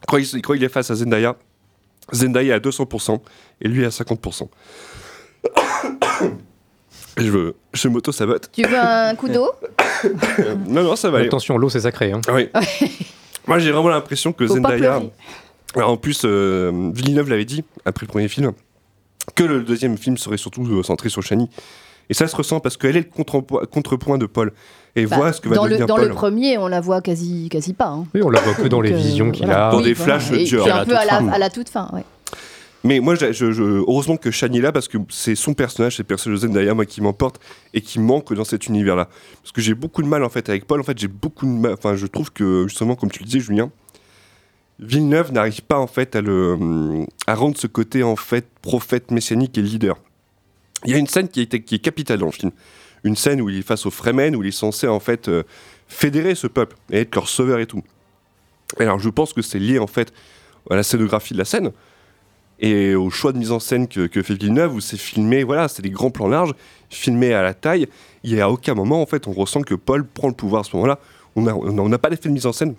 quand 0.08 0.18
il, 0.18 0.42
quand 0.42 0.54
il 0.54 0.64
est 0.64 0.70
face 0.70 0.90
à 0.92 0.96
Zendaya, 0.96 1.36
Zendaya 2.14 2.54
est 2.56 2.58
à 2.58 2.60
200% 2.60 3.20
et 3.62 3.68
lui 3.68 3.86
à 3.86 3.90
50%. 3.90 4.48
je 7.18 7.30
veux, 7.30 7.56
je 7.74 7.88
m'auto-sabote. 7.88 8.50
Tu 8.52 8.64
veux 8.64 8.80
un 8.80 9.16
coup 9.16 9.28
d'eau? 9.30 9.52
Non, 10.68 10.84
non, 10.84 10.96
ça 10.96 11.10
va 11.10 11.18
aller. 11.18 11.28
Attention, 11.28 11.58
l'eau 11.58 11.70
c'est 11.70 11.80
sacré. 11.82 12.12
hein. 12.12 12.22
Oui. 12.32 12.50
Moi, 13.48 13.58
j'ai 13.58 13.72
vraiment 13.72 13.90
l'impression 13.90 14.32
que 14.32 14.46
Faut 14.46 14.62
pas 14.62 14.78
Zendaya. 14.78 15.02
Alors, 15.76 15.92
en 15.92 15.98
plus, 15.98 16.22
euh, 16.26 16.92
Villeneuve 16.94 17.30
l'avait 17.30 17.46
dit 17.46 17.64
après 17.86 18.06
le 18.06 18.10
premier 18.10 18.28
film 18.28 18.52
que 19.36 19.44
le 19.44 19.64
deuxième 19.64 19.98
film 19.98 20.18
serait 20.18 20.38
surtout 20.38 20.66
euh, 20.66 20.84
centré 20.84 21.10
sur 21.10 21.22
Shani. 21.22 21.50
Et 22.10 22.14
ça 22.14 22.28
se 22.28 22.36
ressent 22.36 22.62
parce 22.62 22.78
qu'elle 22.78 22.96
est 22.96 23.02
le 23.18 23.66
contrepoint 23.66 24.18
de 24.18 24.26
Paul 24.26 24.54
et 24.96 25.06
Bah, 25.06 25.18
voit 25.18 25.34
ce 25.34 25.42
que 25.42 25.50
va 25.50 25.56
dans 25.58 25.66
le, 25.66 25.72
devenir 25.72 25.88
dans 25.88 25.96
Paul. 25.98 26.08
le 26.08 26.14
premier, 26.14 26.58
on 26.58 26.68
la 26.70 26.80
voit 26.80 27.02
quasi, 27.02 27.50
quasi 27.50 27.74
pas. 27.74 27.88
hein. 27.90 28.06
Oui, 28.16 28.22
on 28.24 28.30
la 28.30 28.40
voit 28.40 28.54
que 28.54 28.68
dans 28.70 28.80
les 28.80 28.94
euh, 28.94 28.96
visions 28.96 29.30
qu'il 29.32 29.46
voilà. 29.46 29.68
a. 29.68 29.72
Dans 29.72 29.82
des 29.82 29.92
voilà. 29.94 30.20
flashs 30.20 30.52
la 30.54 30.82
un 30.82 30.86
peu 30.86 30.96
à 30.96 31.04
la, 31.04 31.12
fin. 31.20 31.28
à 31.28 31.38
la 31.38 31.50
toute 31.50 31.68
fin, 31.68 31.90
ouais. 31.94 32.06
Mais 32.86 33.02
moi, 33.02 33.16
je, 33.16 33.34
je- 33.34 33.52
je- 33.52 33.62
heureusement 33.64 34.16
que 34.16 34.32
Shani 34.32 34.60
est 34.60 34.62
là 34.62 34.72
parce 34.72 34.88
que 34.88 34.98
c'est 35.10 35.36
son 35.36 35.54
personnage, 35.54 35.98
c'est 35.98 36.04
le 36.04 36.08
personnage 36.08 36.40
de 36.40 36.48
Zendaya, 36.48 36.74
moi, 36.74 36.86
qui 36.86 37.02
m'emporte 37.02 37.42
et 37.74 37.82
qui 37.82 38.00
manque 38.00 38.34
dans 38.34 38.46
cet 38.46 38.68
univers-là. 38.68 39.10
Parce 39.44 39.52
que 39.52 39.60
j'ai 39.60 39.74
beaucoup 39.74 40.02
de 40.02 40.08
mal 40.08 40.24
en 40.24 40.30
fait 40.30 40.48
avec 40.48 40.66
Paul. 40.66 40.80
En 40.80 40.84
fait, 40.84 40.98
j'ai 40.98 41.10
beaucoup 41.10 41.46
de 41.46 41.52
mal. 41.52 41.74
Enfin, 41.74 41.96
je 41.98 42.08
trouve 42.08 42.32
que 42.32 42.66
justement, 42.70 42.96
comme 42.96 43.12
tu 43.12 43.20
le 43.20 43.26
disais, 43.26 43.42
Julien, 43.42 43.70
Villeneuve 44.80 45.32
n'arrive 45.32 45.62
pas 45.64 45.80
en 45.80 45.88
fait 45.88 46.16
à 46.16 46.22
le 46.22 47.06
rendre 47.28 47.58
ce 47.58 47.68
côté 47.68 48.04
en 48.04 48.16
fait 48.16 48.48
prophète 48.62 49.12
messianique 49.12 49.58
et 49.58 49.62
leader. 49.62 49.98
Il 50.86 50.92
y 50.92 50.94
a 50.94 50.98
une 50.98 51.08
scène 51.08 51.28
qui 51.28 51.42
est, 51.42 51.80
capitale 51.80 52.20
dans 52.20 52.28
le 52.28 52.32
film. 52.32 52.52
Une 53.04 53.16
scène 53.16 53.42
où 53.42 53.50
il 53.50 53.58
est 53.58 53.64
face 53.64 53.86
aux 53.86 53.92
Fremen, 53.92 54.36
où 54.36 54.44
il 54.44 54.50
est 54.50 54.52
censé 54.52 54.88
en 54.88 55.00
fait 55.00 55.28
euh, 55.28 55.44
fédérer 55.88 56.36
ce 56.36 56.46
peuple 56.46 56.76
et 56.92 57.02
être 57.02 57.16
leur 57.16 57.28
sauveur 57.28 57.60
et 57.60 57.66
tout. 57.66 57.82
Et 58.80 58.84
alors, 58.84 59.00
je 59.00 59.10
pense 59.10 59.34
que 59.34 59.42
c'est 59.42 59.60
lié 59.60 59.80
en 59.80 59.88
fait 59.88 60.14
à 60.70 60.76
la 60.76 60.84
scénographie 60.84 61.34
de 61.34 61.40
la 61.40 61.46
scène 61.46 61.72
et 62.60 62.96
au 62.96 63.10
choix 63.10 63.34
de 63.34 63.38
mise 63.38 63.52
en 63.52 63.60
scène 63.60 63.88
que, 63.88 64.10
fait 64.10 64.34
Villeneuve 64.34 64.76
où 64.76 64.80
c'est 64.80 64.98
filmé, 64.98 65.44
voilà, 65.44 65.68
c'est 65.68 65.82
des 65.82 65.92
grands 65.92 66.10
plans 66.10 66.28
larges, 66.28 66.54
filmés 66.90 67.34
à 67.34 67.44
la 67.44 67.54
taille. 67.54 67.88
A 68.26 68.44
à 68.44 68.50
aucun 68.50 68.74
moment, 68.74 69.02
en 69.02 69.06
fait, 69.06 69.28
on 69.28 69.32
ressent 69.32 69.62
que 69.62 69.76
Paul 69.76 70.06
prend 70.06 70.28
le 70.28 70.34
pouvoir 70.34 70.62
à 70.62 70.64
ce 70.64 70.76
moment-là. 70.76 71.00
On 71.36 71.42
n'a 71.44 71.54
n'a 71.72 71.98
pas 71.98 72.10
d'effet 72.10 72.30
de 72.30 72.34
mise 72.34 72.46
en 72.46 72.52
scène 72.54 72.76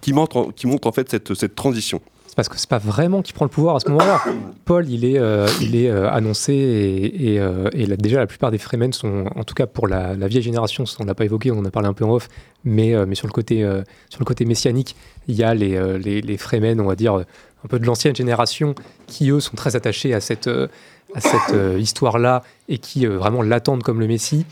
qui 0.00 0.12
montre, 0.12 0.36
en- 0.36 0.50
qui 0.50 0.66
montre 0.66 0.88
en 0.88 0.92
fait 0.92 1.10
cette, 1.10 1.34
cette 1.34 1.54
transition. 1.54 2.00
C'est 2.26 2.36
parce 2.36 2.48
que 2.50 2.58
c'est 2.58 2.68
pas 2.68 2.78
vraiment 2.78 3.22
qui 3.22 3.32
prend 3.32 3.46
le 3.46 3.50
pouvoir 3.50 3.76
à 3.76 3.80
ce 3.80 3.88
moment-là. 3.88 4.22
Paul, 4.64 4.88
il 4.88 5.04
est, 5.04 5.18
euh, 5.18 5.48
il 5.62 5.74
est 5.74 5.88
euh, 5.90 6.10
annoncé 6.10 6.52
et, 6.52 7.32
et, 7.34 7.40
euh, 7.40 7.68
et 7.72 7.86
déjà 7.96 8.18
la 8.18 8.26
plupart 8.26 8.50
des 8.50 8.58
Fremen 8.58 8.92
sont, 8.92 9.24
en 9.34 9.44
tout 9.44 9.54
cas 9.54 9.66
pour 9.66 9.88
la, 9.88 10.14
la 10.14 10.28
vieille 10.28 10.42
génération, 10.42 10.84
on 11.00 11.04
l'a 11.04 11.14
pas 11.14 11.24
évoqué, 11.24 11.50
on 11.50 11.58
en 11.58 11.64
a 11.64 11.70
parlé 11.70 11.88
un 11.88 11.94
peu 11.94 12.04
en 12.04 12.10
off, 12.12 12.28
mais, 12.64 12.94
euh, 12.94 13.06
mais 13.08 13.14
sur, 13.14 13.26
le 13.26 13.32
côté, 13.32 13.62
sur 14.10 14.20
le 14.20 14.24
côté 14.24 14.44
messianique, 14.44 14.94
il 15.26 15.34
y 15.36 15.42
a 15.42 15.54
les, 15.54 15.98
les, 15.98 16.20
les 16.20 16.36
Fremen, 16.36 16.80
on 16.80 16.86
va 16.86 16.94
dire, 16.96 17.14
un 17.14 17.68
peu 17.68 17.78
de 17.80 17.86
l'ancienne 17.86 18.14
génération, 18.14 18.74
qui 19.06 19.30
eux 19.30 19.40
sont 19.40 19.56
très 19.56 19.74
attachés 19.74 20.12
à 20.14 20.20
cette, 20.20 20.48
à 20.48 21.20
cette 21.20 21.56
histoire-là 21.78 22.42
et 22.68 22.78
qui 22.78 23.06
vraiment 23.06 23.42
l'attendent 23.42 23.82
comme 23.82 24.00
le 24.00 24.06
Messie. 24.06 24.44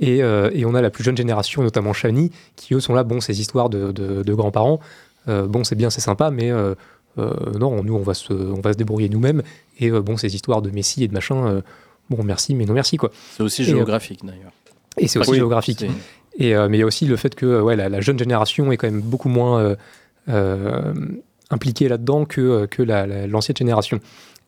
Et, 0.00 0.22
euh, 0.22 0.50
et 0.52 0.64
on 0.66 0.74
a 0.74 0.82
la 0.82 0.90
plus 0.90 1.04
jeune 1.04 1.16
génération, 1.16 1.62
notamment 1.62 1.92
Shani, 1.92 2.30
qui 2.56 2.74
eux 2.74 2.80
sont 2.80 2.94
là, 2.94 3.04
bon, 3.04 3.20
ces 3.20 3.40
histoires 3.40 3.68
de, 3.70 3.92
de- 3.92 4.22
de 4.22 4.34
grands-parents, 4.34 4.80
euh, 5.28 5.46
bon, 5.46 5.62
c'est 5.64 5.76
bien, 5.76 5.88
c'est 5.90 6.00
sympa, 6.00 6.30
mais 6.30 6.50
euh, 6.50 6.74
non, 7.16 7.82
nous, 7.84 7.94
on 7.94 8.02
va 8.02 8.12
se, 8.14 8.32
on 8.32 8.60
va 8.60 8.72
se 8.72 8.76
débrouiller 8.78 9.08
nous-mêmes. 9.08 9.42
Et 9.78 9.90
bon, 9.90 10.16
ces 10.16 10.34
histoires 10.34 10.62
de 10.62 10.70
Messie 10.70 11.04
et 11.04 11.08
de 11.08 11.12
machin, 11.14 11.62
bon, 12.10 12.24
merci, 12.24 12.54
mais 12.56 12.64
non 12.64 12.74
merci, 12.74 12.96
quoi. 12.96 13.10
C'est 13.36 13.42
aussi 13.44 13.62
Et, 13.62 13.66
géographique 13.66 14.24
d'ailleurs. 14.24 14.50
Et 14.98 15.06
c'est 15.06 15.18
aussi 15.20 15.30
Oui, 15.30 15.36
géographique. 15.36 15.82
Et, 16.38 16.54
mais 16.54 16.76
il 16.76 16.80
y 16.80 16.82
a 16.82 16.86
aussi 16.86 17.06
le 17.06 17.16
fait 17.16 17.34
que 17.36 17.60
ouais, 17.60 17.76
la, 17.76 17.88
la 17.88 18.00
jeune 18.00 18.18
génération 18.18 18.72
est 18.72 18.76
quand 18.76 18.88
même 18.90 19.00
beaucoup 19.00 19.28
moins 19.28 19.76
impliquée 21.50 21.88
là-dedans 21.88 22.24
que, 22.24 22.66
que 22.66 22.82
la- 22.82 23.06
la- 23.06 23.26
l'ancienne 23.26 23.56
génération. 23.56 24.00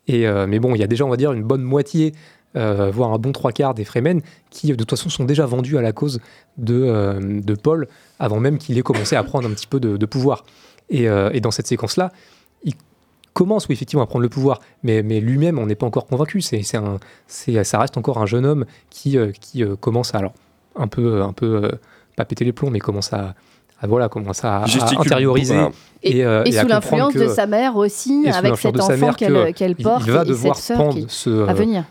Et, 0.08 0.26
mais 0.48 0.58
bon, 0.58 0.74
il 0.74 0.80
y 0.80 0.84
a 0.84 0.86
déjà, 0.86 1.04
on 1.04 1.08
va 1.08 1.16
dire, 1.16 1.32
une 1.32 1.42
bonne 1.42 1.62
moitié, 1.62 2.14
euh, 2.56 2.90
voire 2.90 3.12
un 3.12 3.18
bon 3.18 3.32
trois 3.32 3.52
quarts 3.52 3.74
des 3.74 3.84
Fremen 3.84 4.22
qui, 4.50 4.68
de 4.68 4.74
toute 4.74 4.90
façon, 4.90 5.08
sont 5.08 5.24
déjà 5.24 5.46
vendus 5.46 5.76
à 5.78 5.82
la 5.82 5.92
cause 5.92 6.20
de, 6.56 6.74
euh, 6.74 7.40
de 7.40 7.54
Paul 7.54 7.88
avant 8.18 8.40
même 8.40 8.58
qu'il 8.58 8.78
ait 8.78 8.82
commencé 8.82 9.16
à 9.16 9.22
prendre 9.22 9.48
un 9.48 9.52
petit 9.52 9.66
peu 9.66 9.80
de, 9.80 10.06
pouvoir. 10.06 10.44
Et, 10.88 11.08
euh, 11.08 11.30
et 11.32 11.40
dans 11.40 11.50
cette 11.50 11.66
séquence-là, 11.66 12.12
il 12.64 12.74
commence, 13.34 13.66
oui, 13.68 13.74
effectivement, 13.74 14.02
à 14.02 14.06
prendre 14.06 14.22
le 14.22 14.28
pouvoir, 14.28 14.60
mais, 14.82 15.02
mais 15.02 15.20
lui-même, 15.20 15.58
on 15.58 15.66
n'est 15.66 15.74
pas 15.74 15.86
encore 15.86 16.06
convaincu. 16.06 16.40
C'est, 16.40 16.62
c'est 16.62 16.76
un, 16.76 16.98
c'est, 17.26 17.62
ça 17.64 17.78
reste 17.78 17.96
encore 17.96 18.18
un 18.18 18.26
jeune 18.26 18.46
homme 18.46 18.64
qui, 18.90 19.18
euh, 19.18 19.32
qui 19.32 19.62
commence 19.80 20.14
à, 20.14 20.18
alors, 20.18 20.32
un 20.76 20.88
peu, 20.88 21.22
un 21.22 21.32
peu 21.32 21.70
pas 22.16 22.24
péter 22.24 22.44
les 22.44 22.52
plombs, 22.52 22.70
mais 22.70 22.80
commence 22.80 23.12
à, 23.12 23.34
à, 23.80 23.86
voilà, 23.86 24.08
commence 24.08 24.44
à, 24.44 24.66
à 24.80 24.86
intérioriser. 25.00 25.54
Et, 26.02 26.24
euh, 26.24 26.44
et 26.44 26.56
à 26.58 26.62
sous 26.62 26.68
l'influence 26.68 27.14
de 27.14 27.18
sa 27.34 27.46
mère 27.46 27.76
aussi, 27.76 28.24
avec 28.38 28.52
cet 28.56 28.74
enfant 28.80 29.06
qu'elle 29.18 29.32
porte 29.82 30.02
il 30.06 30.12
va 30.12 30.22
et 30.22 30.24
devoir 30.28 30.54
prendre 30.74 30.94
qui- 30.94 31.06
ce, 31.08 31.30
euh, 31.30 31.46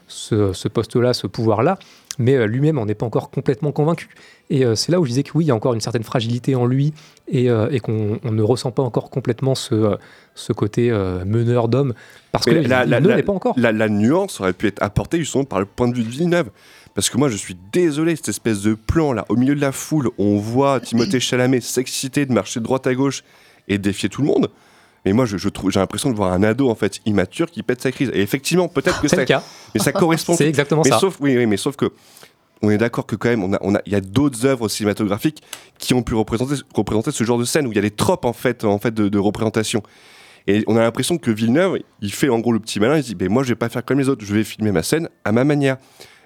ce, 0.08 0.54
ce 0.54 0.68
poste-là, 0.68 1.14
ce 1.14 1.28
pouvoir-là, 1.28 1.78
mais 2.18 2.36
euh, 2.36 2.46
lui-même 2.46 2.78
on 2.78 2.86
n'est 2.86 2.94
pas 2.96 3.06
encore 3.06 3.30
complètement 3.30 3.72
convaincu. 3.74 4.10
Et 4.50 4.64
euh, 4.64 4.76
c'est 4.76 4.92
là 4.92 5.00
où 5.02 5.06
je 5.06 5.10
disais 5.10 5.24
que 5.24 5.32
oui, 5.36 5.46
il 5.46 5.48
y 5.48 5.52
a 5.52 5.56
encore 5.56 5.74
une 5.74 5.82
certaine 5.82 6.04
fragilité 6.04 6.56
en 6.56 6.66
lui 6.66 6.94
et, 7.28 7.50
euh, 7.50 7.68
et 7.72 7.80
qu'on 7.82 8.20
on 8.24 8.32
ne 8.32 8.42
ressent 8.44 8.72
pas 8.72 8.84
encore 8.84 9.10
complètement 9.10 9.54
ce, 9.56 9.74
euh, 9.76 9.96
ce 10.36 10.54
côté 10.54 10.92
euh, 10.92 11.26
meneur 11.26 11.68
d'homme, 11.68 11.94
parce 12.32 12.46
que 12.46 12.52
il- 12.52 12.68
la, 12.70 12.86
il 12.86 12.92
ne 13.04 13.08
la- 13.10 13.24
pas 13.24 13.34
encore. 13.34 13.56
La, 13.58 13.72
la 13.74 13.90
nuance 13.90 14.40
aurait 14.40 14.54
pu 14.54 14.68
être 14.68 14.82
apportée 14.82 15.18
justement 15.18 15.44
par 15.46 15.60
le 15.60 15.66
point 15.66 15.88
de 15.90 15.96
vue 15.96 16.04
de 16.04 16.10
Villeneuve. 16.10 16.50
Parce 16.96 17.10
que 17.10 17.18
moi, 17.18 17.30
je 17.30 17.36
suis 17.36 17.58
désolé, 17.74 18.16
cette 18.16 18.30
espèce 18.30 18.62
de 18.62 18.74
plan 18.74 19.12
là, 19.12 19.26
au 19.30 19.36
milieu 19.36 19.54
de 19.54 19.60
la 19.62 19.74
foule, 19.74 20.10
on 20.18 20.38
voit 20.38 20.80
Timothée 20.80 21.20
Chalamet 21.20 21.60
s'exciter 21.62 22.26
de 22.26 22.32
marcher 22.34 22.62
de 22.62 22.66
droite 22.66 22.88
à 22.88 22.96
gauche 22.96 23.24
et 23.68 23.78
défier 23.78 24.08
tout 24.10 24.22
le 24.22 24.28
monde. 24.28 24.50
Mais 25.04 25.12
moi, 25.14 25.26
je, 25.26 25.38
je 25.38 25.50
trouve, 25.50 25.72
j'ai 25.72 25.80
l'impression 25.80 26.10
de 26.10 26.16
voir 26.16 26.32
un 26.32 26.42
ado 26.42 26.70
en 26.70 26.74
fait 26.76 27.02
immature 27.06 27.52
qui 27.52 27.62
pète 27.64 27.82
sa 27.82 27.92
crise. 27.92 28.10
Et 28.14 28.22
effectivement, 28.22 28.70
peut-être 28.70 29.02
que 29.02 29.08
C'est 29.10 29.18
ça, 29.18 29.22
le 29.22 29.28
cas. 29.28 29.44
mais 29.76 29.82
ça 29.82 29.92
correspond. 29.92 30.36
C'est 30.38 30.48
exactement 30.48 30.82
mais 30.84 30.90
ça. 30.90 31.00
Sauf, 31.00 31.18
oui, 31.20 31.38
oui, 31.38 31.46
mais 31.46 31.58
sauf 31.58 31.76
que 31.76 31.92
on 32.62 32.72
est 32.72 32.78
d'accord 32.78 33.06
que 33.06 33.18
quand 33.18 33.30
même, 33.30 33.44
on 33.44 33.54
a, 33.54 33.58
on 33.62 33.76
a, 33.76 33.82
il 33.86 33.92
y 33.92 33.96
a 33.96 34.02
d'autres 34.02 34.46
œuvres 34.46 34.70
cinématographiques 34.70 35.44
qui 35.78 35.94
ont 35.94 36.02
pu 36.02 36.16
représenter, 36.16 36.56
représenter 36.74 37.12
ce 37.12 37.24
genre 37.26 37.38
de 37.38 37.44
scène 37.44 37.68
où 37.68 37.72
il 37.72 37.76
y 37.76 37.80
a 37.80 37.82
des 37.82 37.92
tropes 37.92 38.26
en 38.26 38.34
fait, 38.34 38.64
en 38.64 38.80
fait 38.80 38.94
de, 38.94 39.10
de 39.10 39.20
représentation. 39.20 39.84
Et 40.48 40.64
on 40.68 40.78
a 40.78 40.82
l'impression 40.82 41.18
que 41.18 41.30
Villeneuve, 41.30 41.80
il 42.02 42.14
fait 42.14 42.30
en 42.30 42.40
gros 42.40 42.54
le 42.54 42.60
petit 42.60 42.80
malin, 42.80 42.98
il 42.98 43.04
dit, 43.04 43.16
ben 43.16 43.30
moi 43.30 43.44
je 43.44 43.50
vais 43.50 43.56
pas 43.56 43.68
faire 43.70 43.84
comme 43.84 44.00
les 44.00 44.08
autres, 44.10 44.24
je 44.26 44.34
vais 44.34 44.44
filmer 44.44 44.72
ma 44.72 44.82
scène 44.84 45.10
à 45.26 45.32
ma 45.32 45.44
manière. 45.44 45.78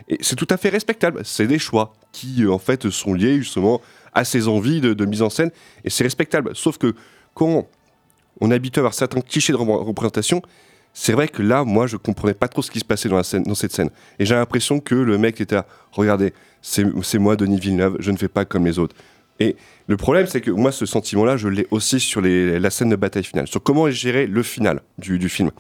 Et 0.10 0.18
c'est 0.22 0.36
tout 0.36 0.47
à 0.49 0.57
fait 0.57 0.70
respectable, 0.70 1.22
c'est 1.24 1.47
des 1.47 1.60
choix 1.60 1.93
qui 2.12 2.43
euh, 2.43 2.51
en 2.51 2.57
fait 2.57 2.89
sont 2.89 3.14
liés 3.14 3.38
justement 3.38 3.80
à 4.14 4.26
ses 4.26 4.47
envies 4.47 4.82
de, 4.82 5.05
mise 5.05 5.22
en 5.22 5.30
scène, 5.30 5.51
et 5.84 5.91
c'est 5.91 6.03
respectable. 6.03 6.51
Sauf 6.55 6.80
que 6.80 6.95
quand 7.36 7.68
on 8.41 8.49
est 8.49 8.55
habitué 8.55 8.80
à 8.80 8.82
avoir 8.82 8.95
certains 8.95 9.22
clichés 9.22 9.53
de 9.53 9.57
représentation, 9.57 10.41
c'est 10.93 11.14
vrai 11.14 11.28
que 11.28 11.43
là, 11.43 11.64
moi, 11.64 11.86
je 11.86 11.95
comprenais 11.95 12.34
pas 12.34 12.47
trop 12.47 12.64
ce 12.64 12.72
qui 12.72 12.80
se 12.80 12.86
passait 12.86 13.07
dans, 13.07 13.18
la 13.18 13.24
scène, 13.24 13.43
dans 13.43 13.53
cette 13.53 13.72
scène. 13.72 13.91
Et 14.18 14.26
j'ai 14.26 14.34
l'impression 14.34 14.80
que 14.80 14.95
le 14.95 15.20
mec 15.20 15.39
était 15.39 15.53
là, 15.53 15.68
regardez, 15.91 16.34
c'est 16.64 17.20
moi, 17.20 17.36
Denis 17.36 17.60
Villeneuve, 17.60 17.97
je 17.99 18.10
ne 18.10 18.18
fais 18.18 18.28
pas 18.28 18.45
comme 18.45 18.66
les 18.66 18.80
autres. 18.80 18.95
Et 19.39 19.55
le 19.88 19.95
problème, 19.95 20.26
c'est 20.26 20.41
que 20.41 20.49
moi, 20.49 20.72
ce 20.72 20.88
sentiment-là, 20.88 21.38
je 21.38 21.47
l'ai 21.47 21.68
aussi 21.70 21.99
sur 21.99 22.22
la 22.22 22.70
scène 22.72 22.89
de 22.89 22.95
bataille 22.95 23.24
finale, 23.24 23.47
sur 23.47 23.62
comment 23.62 23.89
géré 23.91 24.26
le 24.26 24.41
final 24.41 24.82
du, 24.97 25.20
du 25.20 25.30
film. 25.30 25.51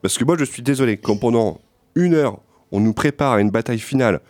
Parce 0.00 0.16
que 0.16 0.24
moi, 0.24 0.36
je 0.38 0.44
suis 0.44 0.62
désolé, 0.62 0.96
quand 0.96 1.16
pendant 1.16 1.60
une 1.96 2.14
heure, 2.14 2.40
on 2.72 2.80
nous 2.80 2.92
prépare 2.92 3.34
à 3.34 3.40
une 3.40 3.50
bataille 3.50 3.78
finale 3.78 4.20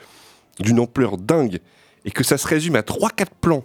d'une 0.61 0.81
ampleur 0.81 1.17
dingue, 1.17 1.61
et 2.05 2.11
que 2.11 2.25
ça 2.25 2.37
se 2.37 2.47
résume 2.47 2.77
à 2.77 2.81
3-4 2.83 3.27
plans, 3.41 3.65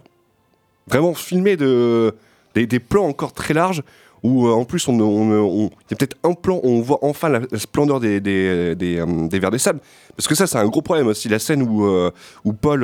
vraiment 0.87 1.13
filmés 1.13 1.57
de, 1.57 2.13
des, 2.55 2.79
plans 2.79 3.05
encore 3.05 3.33
très 3.33 3.53
larges, 3.53 3.83
où 4.23 4.47
euh, 4.47 4.51
en 4.51 4.63
plus, 4.65 4.87
on, 4.87 4.99
on- 4.99 5.67
il 5.67 5.91
y 5.91 5.93
a 5.93 5.95
peut-être 5.97 6.17
un 6.23 6.33
plan 6.33 6.59
où 6.63 6.69
on 6.69 6.81
voit 6.81 6.99
enfin 7.01 7.29
la, 7.29 7.41
splendeur 7.57 7.99
des, 7.99 8.19
des, 8.19 8.75
des, 8.75 8.97
euh, 8.99 9.27
des 9.27 9.39
vers 9.39 9.51
des 9.51 9.59
sables. 9.59 9.79
Parce 10.15 10.27
que 10.27 10.35
ça, 10.35 10.47
c'est 10.47 10.57
un 10.57 10.67
gros 10.67 10.81
problème 10.81 11.07
aussi. 11.07 11.29
La 11.29 11.39
scène 11.39 11.61
où, 11.61 11.85
euh, 11.85 12.11
où 12.45 12.53
Paul 12.53 12.81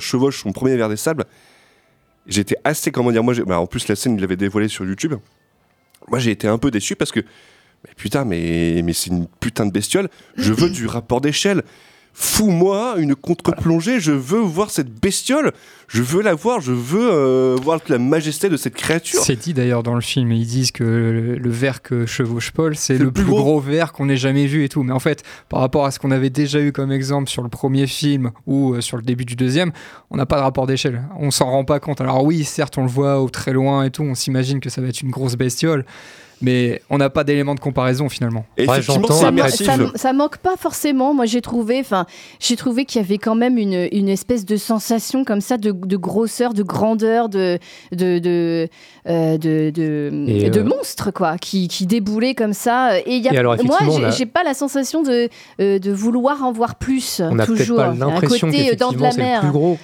chevauche 0.00 0.42
son 0.42 0.52
premier 0.52 0.76
vers 0.76 0.88
des 0.88 0.96
sables, 0.96 1.24
j'étais 2.26 2.56
assez, 2.64 2.90
comment 2.90 3.12
dire, 3.12 3.22
moi, 3.22 3.34
bah, 3.46 3.60
en 3.60 3.66
plus, 3.66 3.86
la 3.88 3.96
scène, 3.96 4.14
il 4.16 4.20
l'avait 4.20 4.36
dévoilée 4.36 4.68
sur 4.68 4.84
YouTube. 4.84 5.14
Moi, 6.08 6.18
j'ai 6.18 6.30
été 6.32 6.48
un 6.48 6.58
peu 6.58 6.70
déçu 6.70 6.96
parce 6.96 7.12
que, 7.12 7.20
mais 7.84 7.90
putain, 7.96 8.24
mais, 8.24 8.82
mais 8.84 8.92
c'est 8.92 9.10
une 9.10 9.26
putain 9.40 9.66
de 9.66 9.72
bestiole. 9.72 10.08
Je 10.36 10.52
veux 10.52 10.70
du 10.70 10.86
rapport 10.86 11.20
d'échelle. 11.20 11.62
Fous-moi 12.16 12.94
une 12.98 13.16
contre-plongée, 13.16 13.98
je 13.98 14.12
veux 14.12 14.38
voir 14.38 14.70
cette 14.70 14.88
bestiole, 14.88 15.50
je 15.88 16.00
veux 16.00 16.22
la 16.22 16.34
voir, 16.34 16.60
je 16.60 16.70
veux 16.70 17.10
euh, 17.12 17.56
voir 17.60 17.80
la 17.88 17.98
majesté 17.98 18.48
de 18.48 18.56
cette 18.56 18.76
créature. 18.76 19.20
C'est 19.24 19.34
dit 19.34 19.52
d'ailleurs 19.52 19.82
dans 19.82 19.96
le 19.96 20.00
film, 20.00 20.30
ils 20.30 20.46
disent 20.46 20.70
que 20.70 20.84
le, 20.84 21.34
le 21.34 21.50
ver 21.50 21.82
que 21.82 22.06
chevauche 22.06 22.52
Paul, 22.52 22.76
c'est 22.76 22.98
le, 22.98 23.10
plus 23.10 23.24
gros, 23.24 23.58
ver 23.58 23.92
qu'on 23.92 24.08
ait 24.08 24.16
jamais 24.16 24.46
vu 24.46 24.62
et 24.62 24.68
tout. 24.68 24.84
Mais 24.84 24.92
en 24.92 25.00
fait, 25.00 25.24
par 25.48 25.58
rapport 25.58 25.86
à 25.86 25.90
ce 25.90 25.98
qu'on 25.98 26.12
avait 26.12 26.30
déjà 26.30 26.60
eu 26.60 26.70
comme 26.70 26.92
exemple 26.92 27.28
sur 27.28 27.42
le 27.42 27.48
premier 27.48 27.88
film 27.88 28.30
ou 28.46 28.74
euh, 28.74 28.80
sur 28.80 28.96
le 28.96 29.02
début 29.02 29.24
du 29.24 29.34
deuxième, 29.34 29.72
on 30.10 30.16
n'a 30.16 30.24
pas 30.24 30.36
de 30.36 30.42
rapport 30.42 30.68
d'échelle. 30.68 31.02
On 31.18 31.32
s'en 31.32 31.46
rend 31.50 31.64
pas 31.64 31.80
compte. 31.80 32.00
Alors 32.00 32.22
oui, 32.22 32.44
certes, 32.44 32.78
on 32.78 32.82
le 32.82 32.88
voit 32.88 33.20
au 33.20 33.28
très 33.28 33.52
loin 33.52 33.82
et 33.82 33.90
tout, 33.90 34.04
on 34.04 34.14
s'imagine 34.14 34.60
que 34.60 34.70
ça 34.70 34.80
va 34.80 34.86
être 34.86 35.00
une 35.00 35.10
grosse 35.10 35.34
bestiole, 35.34 35.84
mais 36.42 36.82
on 36.90 36.98
n'a 36.98 37.10
pas 37.10 37.24
d'élément 37.24 37.54
de 37.54 37.60
comparaison 37.60 38.08
finalement. 38.08 38.44
ça, 39.14 39.30
ma- 39.30 39.48
ça, 39.48 39.76
ça 39.94 40.12
manque 40.12 40.38
pas 40.38 40.56
forcément. 40.58 41.14
Moi, 41.14 41.26
j'ai 41.26 41.40
trouvé, 41.40 41.80
enfin, 41.80 42.06
j'ai 42.40 42.56
trouvé 42.56 42.84
qu'il 42.84 43.00
y 43.00 43.04
avait 43.04 43.18
quand 43.18 43.34
même 43.34 43.56
une, 43.58 43.88
une 43.92 44.08
espèce 44.08 44.44
de 44.44 44.56
sensation 44.56 45.24
comme 45.24 45.40
ça 45.40 45.56
de, 45.56 45.70
de 45.72 45.96
grosseur, 45.96 46.54
de 46.54 46.62
grandeur, 46.62 47.28
de 47.28 47.58
de 47.92 48.18
de 48.18 48.68
euh, 49.08 49.38
de, 49.38 49.70
de, 49.70 50.24
Et, 50.28 50.50
de 50.50 50.60
euh, 50.60 50.64
monstre 50.64 51.10
quoi, 51.10 51.36
qui, 51.38 51.68
qui 51.68 51.86
déboulait 51.86 52.34
comme 52.34 52.52
ça. 52.54 52.98
Et 53.00 53.16
il 53.16 53.22
y 53.22 53.28
a, 53.28 53.32
Et 53.34 53.38
alors, 53.38 53.56
moi, 53.64 53.78
j'ai 53.80 53.86
on 53.88 54.04
a- 54.04 54.10
j'ai 54.10 54.26
pas 54.26 54.42
la 54.44 54.54
sensation 54.54 55.02
de 55.02 55.28
euh, 55.60 55.78
de 55.78 55.92
vouloir 55.92 56.42
en 56.42 56.52
voir 56.52 56.74
plus. 56.76 57.20
On 57.24 57.34
n'a 57.34 57.46
peut-être 57.46 57.58
toujours. 57.58 57.76
pas 57.78 57.92
l'impression 57.94 58.48
côté 58.48 58.74
dans 58.76 58.92
de 58.92 58.96
qu'effectivement 58.96 59.04
la 59.04 59.10
c'est 59.12 59.18
le 59.18 59.24
mer. 59.24 59.40
plus 59.40 59.50
gros, 59.50 59.78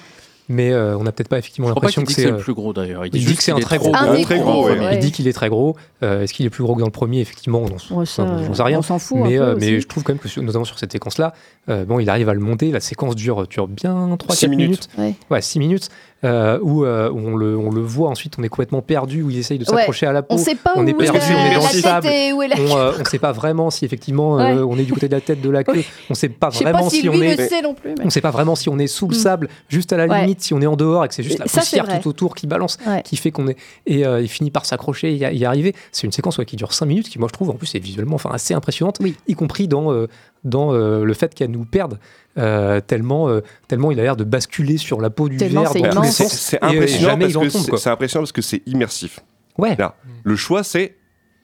mais 0.50 0.72
euh, 0.72 0.98
on 0.98 1.04
n'a 1.04 1.12
peut-être 1.12 1.28
pas 1.28 1.38
effectivement 1.38 1.68
l'impression 1.68 2.02
que 2.02 2.08
dit 2.08 2.14
que 2.14 2.20
c'est. 2.20 2.26
c'est 2.26 2.32
le 2.32 2.38
euh, 2.38 2.40
plus 2.42 2.54
gros, 2.54 2.72
d'ailleurs. 2.72 3.06
Il 3.06 3.14
Il 3.16 3.24
dit 3.24 3.36
que 3.36 3.42
c'est 3.42 3.52
un 3.52 3.54
qu'il 3.54 3.62
est 3.62 3.66
très 3.66 3.78
gros. 3.78 3.92
gros. 3.92 4.22
Très 4.22 4.38
gros, 4.40 4.66
ouais. 4.66 4.78
ouais. 4.78 4.94
Il 4.94 4.98
dit 4.98 5.12
qu'il 5.12 5.26
est 5.28 5.32
très 5.32 5.48
gros. 5.48 5.76
Euh, 6.02 6.22
Est-ce 6.22 6.34
qu'il 6.34 6.44
est 6.44 6.50
plus 6.50 6.64
gros 6.64 6.74
que 6.74 6.80
dans 6.80 6.86
le 6.86 6.92
premier? 6.92 7.20
Effectivement, 7.20 7.60
on 7.60 7.76
s- 7.76 7.90
Ouais, 7.90 8.04
ça, 8.04 8.24
enfin, 8.24 8.32
euh, 8.32 8.46
j'en 8.46 8.54
sais 8.54 8.62
rien. 8.64 8.78
on 8.80 8.82
s'en 8.82 8.98
fout 8.98 9.18
un 9.18 9.22
Mais, 9.28 9.36
peu 9.38 9.42
euh, 9.44 9.54
aussi. 9.56 9.70
mais 9.72 9.80
je 9.80 9.86
trouve 9.86 10.02
quand 10.02 10.12
même 10.12 10.18
que 10.18 10.28
sur- 10.28 10.42
notamment 10.42 10.64
sur 10.64 10.78
cette 10.78 10.92
séquence-là, 10.92 11.32
euh, 11.68 11.84
bon, 11.84 12.00
il 12.00 12.10
arrive 12.10 12.28
à 12.28 12.34
le 12.34 12.40
monter. 12.40 12.70
La 12.72 12.80
séquence 12.80 13.14
dure, 13.14 13.46
dure 13.46 13.68
bien 13.68 14.16
3-4 14.18 14.34
Six 14.34 14.48
minutes. 14.48 14.88
minutes. 14.98 15.16
Ouais. 15.30 15.40
6 15.40 15.58
minutes. 15.60 15.88
Euh, 16.24 16.58
où, 16.62 16.84
euh, 16.84 17.08
où 17.10 17.18
on, 17.18 17.36
le, 17.36 17.56
on 17.56 17.70
le 17.70 17.80
voit 17.80 18.10
ensuite, 18.10 18.34
on 18.38 18.42
est 18.42 18.48
complètement 18.48 18.82
perdu, 18.82 19.22
où 19.22 19.30
il 19.30 19.38
essaye 19.38 19.58
de 19.58 19.64
Ouais. 19.70 19.76
s'accrocher 19.78 20.06
à 20.06 20.12
la 20.12 20.22
peau. 20.22 20.34
On 20.34 20.38
sait 20.38 20.54
pas 20.54 20.72
on 20.76 20.86
est 20.86 20.92
où 20.94 20.98
perdu, 20.98 21.18
la- 21.18 21.24
on 21.24 21.46
est 21.46 21.54
dans 21.54 21.60
la 21.62 21.66
le 21.68 21.72
tête 21.72 21.80
sable. 21.82 22.06
et 22.08 22.32
où 22.32 22.42
est 22.42 22.48
la 22.48 22.56
on, 22.58 22.76
euh, 22.76 22.92
queue. 22.92 22.96
on 23.00 23.04
sait 23.06 23.18
pas 23.18 23.32
vraiment 23.32 23.70
si 23.70 23.84
effectivement 23.84 24.38
euh, 24.38 24.56
Ouais. 24.56 24.62
on 24.68 24.76
est 24.78 24.84
du 24.84 24.92
côté 24.92 25.08
de 25.08 25.14
la 25.14 25.20
tête, 25.20 25.40
de 25.40 25.48
la 25.50 25.64
queue. 25.64 25.82
On 26.10 26.14
sait 26.14 26.28
pas 26.28 26.50
vraiment 26.50 26.90
si 26.90 27.08
on 27.08 27.12
est. 27.22 27.48
sait 27.48 27.62
non 27.62 27.74
plus, 27.74 27.94
mais- 27.98 28.04
On 28.06 28.10
sait 28.10 28.20
pas 28.20 28.30
vraiment 28.30 28.54
si 28.54 28.68
on 28.68 28.78
est 28.78 28.86
sous 28.86 29.08
le 29.08 29.16
Mm. 29.16 29.18
sable, 29.18 29.48
juste 29.68 29.92
à 29.92 29.96
la 29.96 30.06
Ouais. 30.06 30.20
limite, 30.20 30.42
si 30.42 30.52
on 30.54 30.60
est 30.60 30.66
en 30.66 30.76
dehors 30.76 31.04
et 31.04 31.08
que 31.08 31.14
c'est 31.14 31.22
juste 31.22 31.38
la 31.38 31.46
Ça, 31.46 31.60
poussière 31.60 31.86
tout 32.00 32.08
autour 32.08 32.34
qui 32.34 32.46
balance, 32.46 32.78
qui 33.04 33.16
fait 33.16 33.30
qu'on 33.30 33.48
est. 33.48 33.56
Et 33.86 34.04
euh, 34.06 34.20
il 34.20 34.28
finit 34.28 34.50
par 34.50 34.66
s'accrocher 34.66 35.12
et 35.12 35.16
y, 35.34 35.44
arriver. 35.44 35.74
C'est 35.92 36.06
une 36.06 36.12
séquence 36.12 36.38
qui 36.46 36.56
dure 36.56 36.72
5 36.74 36.86
minutes, 36.86 37.08
qui 37.08 37.18
moi 37.18 37.28
je 37.28 37.32
trouve 37.32 37.50
en 37.50 37.54
plus 37.54 37.74
est 37.74 37.78
visuellement 37.78 38.16
enfin, 38.16 38.30
assez 38.32 38.52
impressionnante, 38.54 38.98
y 39.26 39.34
compris 39.34 39.68
dans, 39.68 39.92
euh, 39.92 40.06
dans 40.44 40.72
euh, 40.72 41.04
le 41.04 41.14
fait 41.14 41.34
qu'elle 41.34 41.50
nous 41.50 41.64
perde. 41.64 41.98
euh, 42.38 42.80
tellement, 42.80 43.28
euh, 43.28 43.40
tellement 43.68 43.90
il 43.90 43.98
a 44.00 44.02
l'air 44.02 44.16
de 44.16 44.24
basculer 44.24 44.76
sur 44.78 45.00
la 45.00 45.10
peau 45.10 45.28
du 45.28 45.36
Tellement 45.36 45.62
verre 45.62 45.72
c'est 45.72 45.80
dans 45.80 45.90
tous 45.90 46.02
les 46.02 46.08
immense. 46.08 46.16
C'est 46.16 46.24
sens. 46.24 46.32
c'est 46.32 46.56
et, 46.56 46.64
impressionnant, 46.64 47.12
impressionnant 47.92 48.22
parce 48.22 48.32
que 48.32 48.42
c'est 48.42 48.62
immersif. 48.66 49.20
Ouais. 49.58 49.76
Là, 49.76 49.96
le 50.22 50.36
choix, 50.36 50.62
c'est 50.62 50.96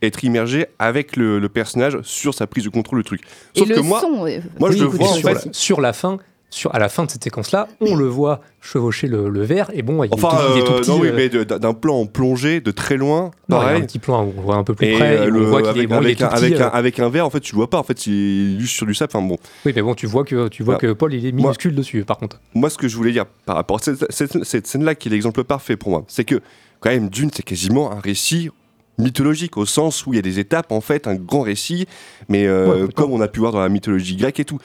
être 0.02 0.24
immergé 0.24 0.66
avec 0.78 1.16
le, 1.16 1.38
le 1.38 1.48
personnage 1.48 1.98
sur 2.02 2.34
sa 2.34 2.46
prise 2.46 2.64
de 2.64 2.68
contrôle 2.68 3.00
du 3.00 3.04
truc. 3.04 3.22
Et 3.54 3.60
Sauf 3.60 3.68
le 3.68 3.74
que 3.76 3.80
moi, 3.80 4.00
son, 4.00 4.26
moi 4.58 4.70
je 4.70 4.78
le 4.78 4.84
vois 4.84 5.08
en 5.08 5.14
sur, 5.14 5.28
fait. 5.28 5.46
la, 5.46 5.52
sur 5.52 5.80
la 5.80 5.92
fin, 5.92 6.18
sur, 6.56 6.74
à 6.74 6.78
la 6.78 6.88
fin 6.88 7.04
de 7.04 7.10
cette 7.10 7.22
séquence-là, 7.24 7.68
on 7.80 7.94
le 7.96 8.06
voit 8.06 8.40
chevaucher 8.60 9.06
le, 9.08 9.28
le 9.28 9.42
verre 9.44 9.70
et 9.74 9.82
bon, 9.82 10.02
il, 10.04 10.08
Enfin, 10.12 10.28
est, 10.28 10.32
tout, 10.32 10.52
il 10.54 10.58
est 10.60 10.64
tout 10.64 10.72
euh, 10.72 10.78
petit. 10.80 10.90
non, 10.90 10.98
oui, 11.00 11.08
euh, 11.08 11.12
mais 11.14 11.28
d'un 11.58 11.74
plan 11.74 11.96
en 12.00 12.06
plongée 12.06 12.60
de 12.60 12.70
très 12.70 12.96
loin, 12.96 13.30
non, 13.30 13.30
il 13.48 13.52
y 13.52 13.54
a 13.56 13.58
pareil. 13.60 13.82
un 13.82 13.86
petit 13.86 13.98
plan 13.98 14.24
où 14.24 14.32
on 14.36 14.40
voit 14.40 14.56
un 14.56 14.64
peu 14.64 14.74
plus 14.74 14.86
Et 14.86 14.94
près, 14.94 15.18
euh, 15.18 15.24
et 15.26 15.28
on 15.28 15.34
le- 15.34 15.44
voit 15.44 15.60
qu'il 15.62 15.66
est, 15.68 15.70
avec, 15.70 15.88
bon, 15.88 15.96
il 16.00 16.02
est 16.02 16.04
avec 16.06 16.18
tout 16.18 16.24
un, 16.24 16.28
petit, 16.28 16.44
avec, 16.46 16.60
un, 16.60 16.66
avec 16.68 16.98
un 17.00 17.08
verre, 17.10 17.26
en 17.26 17.30
fait, 17.30 17.40
tu 17.40 17.52
le 17.52 17.56
vois 17.56 17.68
pas. 17.70 17.78
En 17.78 17.82
fait, 17.82 18.06
il 18.06 18.56
est 18.56 18.60
juste 18.60 18.74
sur 18.74 18.86
du 18.86 18.94
sable. 18.94 19.12
Enfin 19.14 19.26
bon. 19.26 19.36
Oui, 19.64 19.72
mais 19.76 19.82
bon, 19.82 19.94
tu 19.94 20.06
vois 20.06 20.24
que, 20.24 20.48
tu 20.48 20.62
vois 20.62 20.74
Voilà. 20.78 20.88
que 20.94 20.98
Paul, 20.98 21.12
il 21.14 21.26
est 21.26 21.32
Moi- 21.32 21.42
minuscule 21.42 21.74
dessus, 21.74 22.04
par 22.04 22.16
contre. 22.18 22.40
Moi, 22.54 22.70
ce 22.70 22.78
que 22.78 22.88
je 22.88 22.96
voulais 22.96 23.12
dire 23.12 23.26
par 23.44 23.56
rapport 23.56 23.76
à 23.76 23.80
cette, 23.82 24.10
cette- 24.10 24.42
cette 24.44 24.66
scène-là, 24.66 24.94
qui 24.94 25.08
est 25.08 25.12
l'exemple 25.12 25.44
parfait 25.44 25.76
pour 25.76 25.90
moi, 25.90 26.04
c'est 26.08 26.24
que 26.24 26.40
quand 26.80 26.90
même, 26.90 27.08
Dune, 27.10 27.30
c'est 27.34 27.42
quasiment 27.44 27.92
un 27.92 28.00
récit 28.00 28.50
mythologique 28.98 29.58
au 29.58 29.66
sens 29.66 30.06
où 30.06 30.14
il 30.14 30.16
y 30.16 30.18
a 30.18 30.22
des 30.22 30.38
étapes, 30.38 30.72
en 30.72 30.80
fait, 30.80 31.06
un 31.06 31.16
grand 31.16 31.42
récit, 31.42 31.86
mais 32.30 32.46
euh, 32.46 32.86
comme 32.94 33.12
on 33.12 33.20
a 33.20 33.28
pu 33.28 33.40
voir 33.40 33.52
dans 33.52 33.60
la 33.60 33.68
mythologie 33.68 34.16
grecque 34.16 34.40
et 34.40 34.44
tout. 34.46 34.58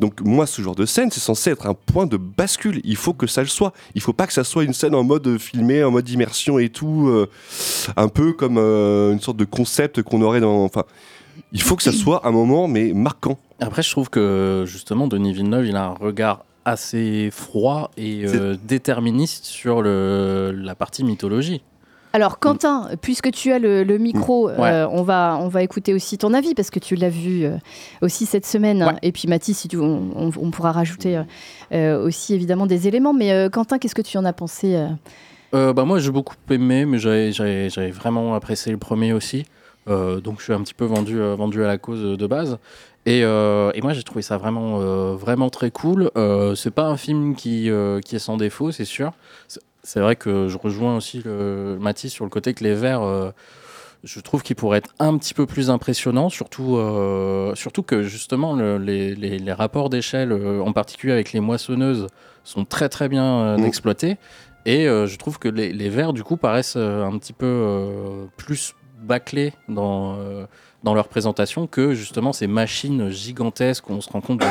Donc 0.00 0.20
moi, 0.20 0.46
ce 0.46 0.62
genre 0.62 0.74
de 0.74 0.86
scène, 0.86 1.10
c'est 1.10 1.20
censé 1.20 1.50
être 1.50 1.66
un 1.66 1.74
point 1.74 2.06
de 2.06 2.16
bascule. 2.16 2.80
Il 2.84 2.96
faut 2.96 3.14
que 3.14 3.26
ça 3.26 3.42
le 3.42 3.48
soit. 3.48 3.72
Il 3.94 4.00
faut 4.00 4.12
pas 4.12 4.26
que 4.26 4.32
ça 4.32 4.44
soit 4.44 4.64
une 4.64 4.72
scène 4.72 4.94
en 4.94 5.02
mode 5.02 5.38
filmé, 5.38 5.82
en 5.82 5.90
mode 5.90 6.08
immersion 6.08 6.58
et 6.58 6.68
tout, 6.68 7.08
euh, 7.08 7.28
un 7.96 8.08
peu 8.08 8.32
comme 8.32 8.58
euh, 8.58 9.12
une 9.12 9.20
sorte 9.20 9.36
de 9.36 9.44
concept 9.44 10.02
qu'on 10.02 10.22
aurait 10.22 10.40
dans. 10.40 10.64
Enfin, 10.64 10.84
il 11.52 11.62
faut 11.62 11.76
que 11.76 11.82
ça 11.82 11.92
soit 11.92 12.26
un 12.26 12.30
moment, 12.30 12.68
mais 12.68 12.92
marquant. 12.92 13.38
Après, 13.60 13.82
je 13.82 13.90
trouve 13.90 14.10
que 14.10 14.64
justement, 14.66 15.08
Denis 15.08 15.32
Villeneuve, 15.32 15.66
il 15.66 15.76
a 15.76 15.86
un 15.86 15.94
regard 15.94 16.44
assez 16.64 17.30
froid 17.32 17.90
et 17.96 18.24
euh, 18.26 18.56
déterministe 18.62 19.46
sur 19.46 19.82
le, 19.82 20.52
la 20.54 20.74
partie 20.74 21.02
mythologie. 21.02 21.62
Alors 22.12 22.38
Quentin, 22.38 22.88
puisque 23.02 23.30
tu 23.32 23.52
as 23.52 23.58
le, 23.58 23.84
le 23.84 23.98
micro, 23.98 24.48
Ouais. 24.48 24.54
euh, 24.70 24.88
on, 24.88 25.02
va, 25.02 25.38
on 25.40 25.48
va 25.48 25.62
écouter 25.62 25.92
aussi 25.94 26.16
ton 26.18 26.32
avis 26.32 26.54
parce 26.54 26.70
que 26.70 26.78
tu 26.78 26.94
l'as 26.96 27.10
vu 27.10 27.44
euh, 27.44 27.56
aussi 28.02 28.24
cette 28.26 28.46
semaine. 28.46 28.82
hein. 28.82 28.96
Et 29.02 29.12
puis 29.12 29.28
Mathis, 29.28 29.58
si 29.58 29.68
tu, 29.68 29.76
on, 29.76 30.10
on- 30.16 30.30
on 30.40 30.50
pourra 30.50 30.72
rajouter 30.72 31.20
euh, 31.72 32.02
aussi 32.02 32.34
évidemment 32.34 32.66
des 32.66 32.88
éléments. 32.88 33.12
Mais 33.12 33.48
Quentin, 33.52 33.78
qu'est-ce 33.78 33.94
que 33.94 34.02
tu 34.02 34.16
en 34.18 34.24
as 34.24 34.32
pensé 34.32 34.86
bah 35.52 35.84
moi 35.86 35.98
j'ai 35.98 36.10
beaucoup 36.10 36.34
aimé, 36.50 36.84
mais 36.84 36.98
j'avais- 36.98 37.90
vraiment 37.90 38.34
apprécié 38.34 38.70
le 38.72 38.78
premier 38.78 39.12
aussi. 39.12 39.44
Donc 39.86 40.38
je 40.38 40.44
suis 40.44 40.52
un 40.52 40.60
petit 40.62 40.74
peu 40.74 40.84
vendu, 40.84 41.18
vendu 41.18 41.62
à 41.64 41.66
la 41.66 41.78
cause 41.78 42.18
de 42.18 42.26
base. 42.26 42.58
Et, 43.06 43.22
euh, 43.24 43.70
et 43.74 43.80
moi 43.80 43.94
j'ai 43.94 44.02
trouvé 44.02 44.20
ça 44.20 44.36
vraiment, 44.36 44.80
euh, 44.82 45.14
vraiment 45.14 45.48
très 45.48 45.70
cool. 45.70 46.10
Euh, 46.16 46.54
c'est 46.54 46.70
pas 46.70 46.84
un 46.86 46.98
film 46.98 47.34
qui, 47.34 47.70
qui 48.04 48.16
est 48.16 48.18
sans 48.18 48.36
défaut, 48.36 48.70
c'est 48.72 48.84
sûr. 48.84 49.12
C'est- 49.88 50.00
vrai 50.00 50.16
que 50.16 50.48
je 50.48 50.58
rejoins 50.58 50.96
aussi 50.96 51.22
le, 51.24 51.76
Mathis 51.80 52.12
sur 52.12 52.24
le 52.24 52.30
côté 52.30 52.52
que 52.54 52.62
les 52.64 52.74
verts, 52.74 53.02
euh, 53.02 53.30
je 54.04 54.20
trouve 54.20 54.42
qu'ils 54.42 54.54
pourraient 54.56 54.78
être 54.78 54.94
un 54.98 55.16
petit 55.18 55.34
peu 55.34 55.46
plus 55.46 55.70
impressionnants, 55.70 56.28
surtout, 56.28 56.76
euh, 56.76 57.54
surtout 57.54 57.82
que 57.82 58.02
justement 58.02 58.54
le- 58.54 58.78
les, 58.78 59.14
les- 59.14 59.38
les 59.38 59.52
rapports 59.52 59.88
d'échelle, 59.90 60.30
euh, 60.32 60.60
en 60.60 60.72
particulier 60.72 61.12
avec 61.12 61.32
les 61.32 61.40
moissonneuses, 61.40 62.06
sont 62.44 62.64
très 62.64 62.88
très 62.88 63.08
bien 63.08 63.24
euh, 63.24 63.56
exploités. 63.58 64.16
Et 64.66 64.84
je 64.84 65.16
trouve 65.16 65.38
que 65.38 65.48
les, 65.48 65.72
les 65.72 65.88
verts, 65.88 66.12
du 66.12 66.22
coup, 66.22 66.36
paraissent 66.36 66.76
un 66.76 67.16
petit 67.18 67.32
peu 67.32 68.26
plus 68.36 68.74
bâclés 69.00 69.54
dans, 69.68 70.18
dans 70.82 70.92
leur 70.94 71.08
présentation 71.08 71.66
que 71.66 71.94
justement 71.94 72.34
ces 72.34 72.46
machines 72.46 73.08
gigantesques 73.08 73.88
où 73.88 73.94
on 73.94 74.00
se 74.02 74.10
rend 74.10 74.20
compte 74.20 74.40
de- 74.40 74.46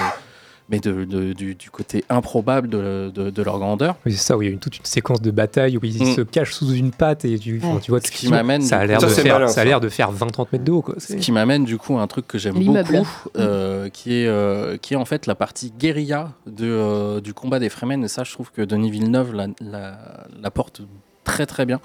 mais 0.69 0.79
de, 0.79 1.05
de- 1.05 1.31
du, 1.33 1.55
du 1.55 1.69
côté 1.69 2.03
improbable 2.09 2.67
de, 2.67 3.09
de- 3.15 3.29
de 3.29 3.41
leur 3.41 3.57
grandeur. 3.57 3.95
Oui, 4.05 4.11
c'est 4.11 4.17
ça, 4.17 4.35
où 4.37 4.41
il 4.41 4.45
y 4.45 4.49
a 4.49 4.51
une, 4.51 4.59
toute 4.59 4.77
une 4.77 4.85
séquence 4.85 5.21
de 5.21 5.31
bataille 5.31 5.77
où 5.77 5.79
il 5.83 6.03
Mm. 6.03 6.15
se 6.15 6.21
cache 6.21 6.51
sous 6.53 6.71
une 6.73 6.91
patte 6.91 7.23
et 7.25 7.39
tu, 7.39 7.57
vois 7.87 8.01
Ce 8.01 8.11
qui 8.11 8.27
m'amène, 8.29 8.61
ça 8.61 8.79
a 8.79 8.85
l'air 8.85 8.99
de, 8.99 9.07
faire- 9.07 9.33
malin, 9.35 9.47
ça 9.47 9.51
a 9.51 9.55
ça. 9.55 9.65
l'air 9.65 9.79
de 9.79 9.87
faire 9.89 10.11
20-30 10.11 10.47
mètres 10.51 10.65
de 10.65 10.71
haut. 10.71 10.81
Quoi. 10.81 10.95
Ce 10.97 11.13
qui 11.13 11.31
m'amène 11.31 11.63
du 11.63 11.77
coup 11.77 11.97
à 11.97 12.01
un 12.01 12.07
truc 12.07 12.27
que 12.27 12.37
j'aime 12.37 12.55
beaucoup, 12.61 13.07
euh, 13.37 13.87
qui, 13.89 14.13
est, 14.15 14.27
euh, 14.27 14.75
qui 14.77 14.93
est 14.93 14.97
en 14.97 15.05
fait 15.05 15.25
la 15.25 15.35
partie 15.35 15.71
guérilla 15.77 16.31
de, 16.45 16.67
euh, 16.67 17.21
du 17.21 17.33
combat 17.33 17.59
des 17.59 17.69
Fremen. 17.69 18.03
Et 18.03 18.07
ça, 18.09 18.23
je 18.25 18.33
trouve 18.33 18.51
que 18.51 18.61
Denis 18.61 18.91
Villeneuve 18.91 19.33
la, 19.33 19.47
la, 19.61 19.97
la 20.41 20.51
porte 20.51 20.81
très 21.23 21.45
très 21.45 21.65
bien. 21.65 21.79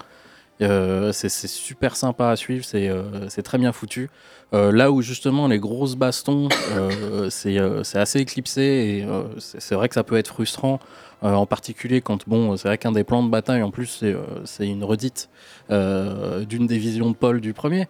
Euh, 0.61 1.11
c'est 1.11 1.29
super 1.29 1.95
sympa 1.95 2.29
à 2.29 2.35
suivre, 2.35 2.63
c'est 2.63 2.87
euh, 2.87 3.27
c'est 3.29 3.41
très 3.41 3.57
bien 3.57 3.71
foutu. 3.71 4.09
Euh, 4.53 4.71
là 4.71 4.91
où 4.91 5.01
justement 5.01 5.47
les 5.47 5.57
grosses 5.57 5.95
bastons, 5.95 6.47
euh, 6.71 7.29
c'est 7.31 7.57
euh, 7.57 7.83
c'est 7.83 7.97
assez 7.97 8.19
éclipsé 8.19 8.61
et 8.61 9.07
c'est 9.39 9.73
vrai 9.73 9.89
que 9.89 9.95
ça 9.95 10.03
peut 10.03 10.15
être 10.17 10.27
frustrant, 10.27 10.79
en 11.21 11.45
particulier 11.45 12.01
quand, 12.01 12.27
bon, 12.27 12.55
c'est 12.57 12.67
vrai 12.67 12.77
qu'un 12.77 12.91
des 12.91 13.03
plans 13.03 13.23
de 13.23 13.29
bataille 13.29 13.63
en 13.63 13.71
plus 13.71 14.03
c'est 14.45 14.67
une 14.67 14.83
redite 14.83 15.29
d'une 15.69 16.67
des 16.67 16.77
visions 16.77 17.09
de 17.09 17.15
Paul 17.15 17.41
du 17.41 17.53
premier. 17.53 17.87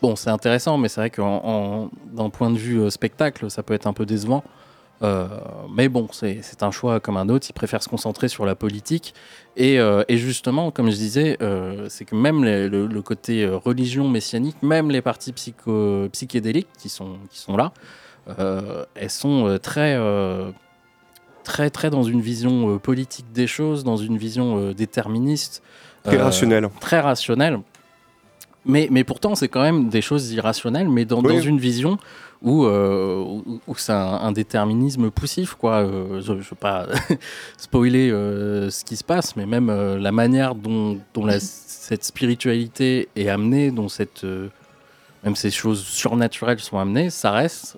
Bon, 0.00 0.16
c'est 0.16 0.30
intéressant, 0.30 0.78
mais 0.78 0.88
c'est 0.88 1.00
vrai 1.00 1.10
qu'en 1.10 1.40
en- 1.44 1.90
d'un 2.12 2.30
point 2.30 2.50
de 2.50 2.58
vue 2.58 2.90
spectacle, 2.90 3.50
ça 3.50 3.62
peut 3.62 3.74
être 3.74 3.86
un 3.86 3.92
peu 3.92 4.06
décevant. 4.06 4.44
Euh, 5.02 5.26
mais 5.74 5.88
bon, 5.88 6.06
c'est 6.12 6.62
un 6.62 6.70
choix 6.70 7.00
comme 7.00 7.16
un 7.16 7.28
autre. 7.28 7.46
Il 7.50 7.52
préfère 7.54 7.82
se 7.82 7.88
concentrer 7.88 8.28
sur 8.28 8.44
la 8.46 8.54
politique. 8.54 9.14
Et, 9.56 9.80
euh, 9.80 10.04
et 10.08 10.16
justement, 10.16 10.70
comme 10.70 10.90
je 10.90 10.96
disais, 10.96 11.36
euh, 11.42 11.86
c'est 11.88 12.04
que 12.04 12.14
même 12.14 12.44
les- 12.44 12.68
le, 12.68 12.86
le 12.86 13.02
côté 13.02 13.46
religion 13.48 14.08
messianique, 14.08 14.56
même 14.62 14.90
les 14.90 15.02
parties 15.02 15.32
psycho, 15.32 16.08
psychédéliques 16.12 16.68
qui 16.78 16.88
sont, 16.88 17.16
qui 17.30 17.38
sont 17.38 17.56
là, 17.56 17.72
elles 18.94 19.10
sont 19.10 19.58
très, 19.60 19.98
très, 21.42 21.70
très 21.70 21.90
dans 21.90 22.04
une 22.04 22.20
vision 22.20 22.78
politique 22.78 23.26
des 23.32 23.48
choses, 23.48 23.82
dans 23.82 23.96
une 23.96 24.16
vision 24.16 24.70
déterministe. 24.72 25.62
Très 26.04 26.16
rationnelle. 26.16 26.68
Très 26.80 27.00
rationnelle. 27.00 27.60
Mais, 28.64 28.86
mais 28.92 29.02
pourtant, 29.02 29.34
c'est 29.34 29.48
quand 29.48 29.62
même 29.62 29.88
des 29.88 30.02
choses 30.02 30.30
irrationnelles, 30.32 30.88
mais 30.88 31.04
dans, 31.04 31.20
Oui. 31.20 31.34
dans 31.34 31.40
une 31.40 31.58
vision 31.58 31.98
où, 32.42 32.64
euh, 32.64 33.40
où, 33.66 33.74
c'est 33.76 33.92
un, 33.92 34.32
déterminisme 34.32 35.10
poussif. 35.10 35.54
Quoi. 35.54 35.82
Euh, 35.82 36.20
je 36.20 36.32
ne 36.32 36.38
veux 36.38 36.56
pas 36.58 36.86
spoiler 37.56 38.10
euh, 38.10 38.70
ce 38.70 38.84
qui 38.84 38.96
se 38.96 39.04
passe, 39.04 39.36
mais 39.36 39.46
même 39.46 39.70
euh, 39.70 39.98
la 39.98 40.12
manière 40.12 40.54
dont, 40.54 41.00
cette 41.38 42.04
spiritualité 42.04 43.08
est 43.16 43.28
amenée, 43.28 43.70
dont 43.70 43.88
même 45.24 45.36
ces 45.36 45.50
choses 45.50 45.82
surnaturelles 45.84 46.60
sont 46.60 46.78
amenées, 46.78 47.10
ça 47.10 47.30
reste 47.30 47.76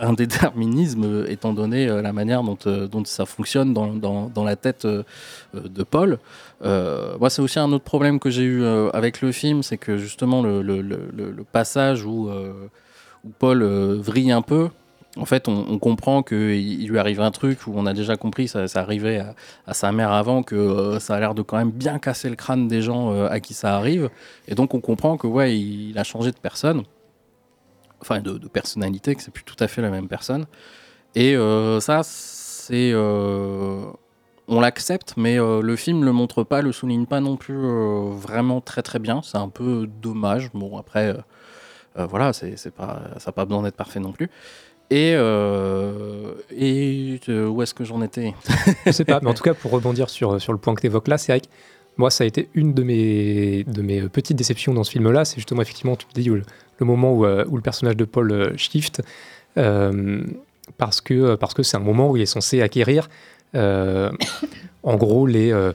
un 0.00 0.14
déterminisme, 0.14 1.26
étant 1.28 1.52
donné 1.52 1.86
la 1.86 2.12
manière 2.12 2.42
dont, 2.42 3.04
ça 3.04 3.26
fonctionne 3.26 3.74
dans, 3.74 4.44
la 4.44 4.56
tête 4.56 4.86
de 4.86 5.82
Paul. 5.82 6.18
Moi, 6.62 7.28
c'est 7.28 7.42
aussi 7.42 7.58
un 7.58 7.70
autre 7.72 7.84
problème 7.84 8.18
que 8.18 8.30
j'ai 8.30 8.44
eu 8.44 8.64
avec 8.94 9.20
le 9.20 9.30
film, 9.30 9.62
c'est 9.62 9.76
que 9.76 9.98
justement 9.98 10.42
le, 10.42 11.44
passage 11.52 12.06
où, 12.06 12.30
où 13.24 13.30
Paul 13.30 13.62
euh, 13.62 13.96
vrille 14.00 14.32
un 14.32 14.42
peu, 14.42 14.68
en 15.16 15.24
fait, 15.24 15.48
on, 15.48 15.66
on 15.68 15.78
comprend 15.78 16.22
qu'il 16.22 16.80
il 16.82 16.88
lui 16.88 16.98
arrive 16.98 17.20
un 17.20 17.30
truc 17.30 17.66
où 17.66 17.72
on 17.74 17.86
a 17.86 17.94
déjà 17.94 18.16
compris, 18.16 18.48
ça, 18.48 18.68
ça 18.68 18.80
arrivait 18.80 19.22
à, 19.66 19.74
sa 19.74 19.92
mère 19.92 20.12
avant, 20.12 20.42
que 20.42 20.54
euh, 20.54 21.00
ça 21.00 21.16
a 21.16 21.20
l'air 21.20 21.34
de 21.34 21.42
quand 21.42 21.56
même 21.56 21.70
bien 21.70 21.98
casser 21.98 22.28
le 22.28 22.36
crâne 22.36 22.68
des 22.68 22.82
gens 22.82 23.12
euh, 23.12 23.28
à 23.28 23.40
qui 23.40 23.54
ça 23.54 23.76
arrive. 23.76 24.10
Et 24.46 24.54
donc, 24.54 24.74
on 24.74 24.80
comprend 24.80 25.16
que 25.16 25.26
ouais, 25.26 25.58
il, 25.58 25.98
a 25.98 26.04
changé 26.04 26.30
de 26.30 26.38
personne, 26.38 26.82
enfin 28.00 28.20
de, 28.20 28.38
de 28.38 28.48
personnalité, 28.48 29.14
que 29.14 29.22
c'est 29.22 29.32
plus 29.32 29.44
tout 29.44 29.56
à 29.58 29.68
fait 29.68 29.82
la 29.82 29.90
même 29.90 30.08
personne. 30.08 30.46
Et 31.14 31.34
ça, 31.80 32.02
c'est. 32.04 32.94
on 32.94 34.60
l'accepte, 34.60 35.14
mais 35.16 35.36
le 35.36 35.76
film 35.76 36.04
le 36.04 36.12
montre 36.12 36.44
pas, 36.44 36.62
le 36.62 36.70
souligne 36.70 37.06
pas 37.06 37.20
non 37.20 37.36
plus 37.36 37.58
vraiment 38.12 38.60
très 38.60 38.82
très 38.82 38.98
bien. 39.00 39.20
C'est 39.24 39.38
un 39.38 39.48
peu 39.48 39.88
dommage. 40.00 40.50
Bon, 40.52 40.78
après, 40.78 41.16
voilà, 41.96 42.32
c'est 42.32 42.70
pas, 42.70 43.02
ça 43.18 43.30
n'a 43.30 43.32
pas 43.32 43.44
besoin 43.44 43.62
d'être 43.62 43.76
parfait 43.76 44.00
non 44.00 44.12
plus. 44.12 44.30
Et, 44.90 45.12
euh, 45.14 46.32
et 46.50 47.20
euh, 47.28 47.46
où 47.46 47.62
est-ce 47.62 47.74
que 47.74 47.84
j'en 47.84 48.00
étais? 48.00 48.32
Je 48.86 48.92
sais 48.92 49.04
pas, 49.04 49.20
mais 49.22 49.28
en 49.28 49.34
tout 49.34 49.42
cas, 49.42 49.52
pour 49.52 49.70
rebondir 49.70 50.08
sur, 50.08 50.40
sur 50.40 50.52
le 50.52 50.58
point 50.58 50.74
que 50.74 50.80
tu 50.80 50.86
évoques 50.86 51.08
là, 51.08 51.18
c'est 51.18 51.32
vrai 51.32 51.40
que 51.40 51.48
moi, 51.98 52.10
ça 52.10 52.24
a 52.24 52.26
été 52.26 52.48
une 52.54 52.72
de 52.72 52.82
mes, 52.82 53.64
de 53.64 53.82
mes 53.82 54.00
petites 54.08 54.36
déceptions 54.36 54.72
dans 54.72 54.84
ce 54.84 54.92
film-là. 54.92 55.24
C'est 55.26 55.36
justement, 55.36 55.60
effectivement, 55.60 55.96
tu 55.96 56.06
dis, 56.14 56.30
le, 56.30 56.42
moment 56.80 57.12
où, 57.12 57.26
euh, 57.26 57.44
où 57.48 57.56
le 57.56 57.62
personnage 57.62 57.96
de 57.96 58.04
Paul 58.04 58.32
euh, 58.32 58.56
shift, 58.56 59.02
euh, 59.58 60.22
parce 60.78 61.00
que 61.00 61.34
parce 61.34 61.54
que 61.54 61.62
c'est 61.62 61.76
un 61.76 61.80
moment 61.80 62.10
où 62.10 62.16
il 62.16 62.22
est 62.22 62.26
censé 62.26 62.62
acquérir, 62.62 63.10
euh, 63.54 64.10
en 64.84 64.96
gros, 64.96 65.26
les, 65.26 65.52
euh, 65.52 65.72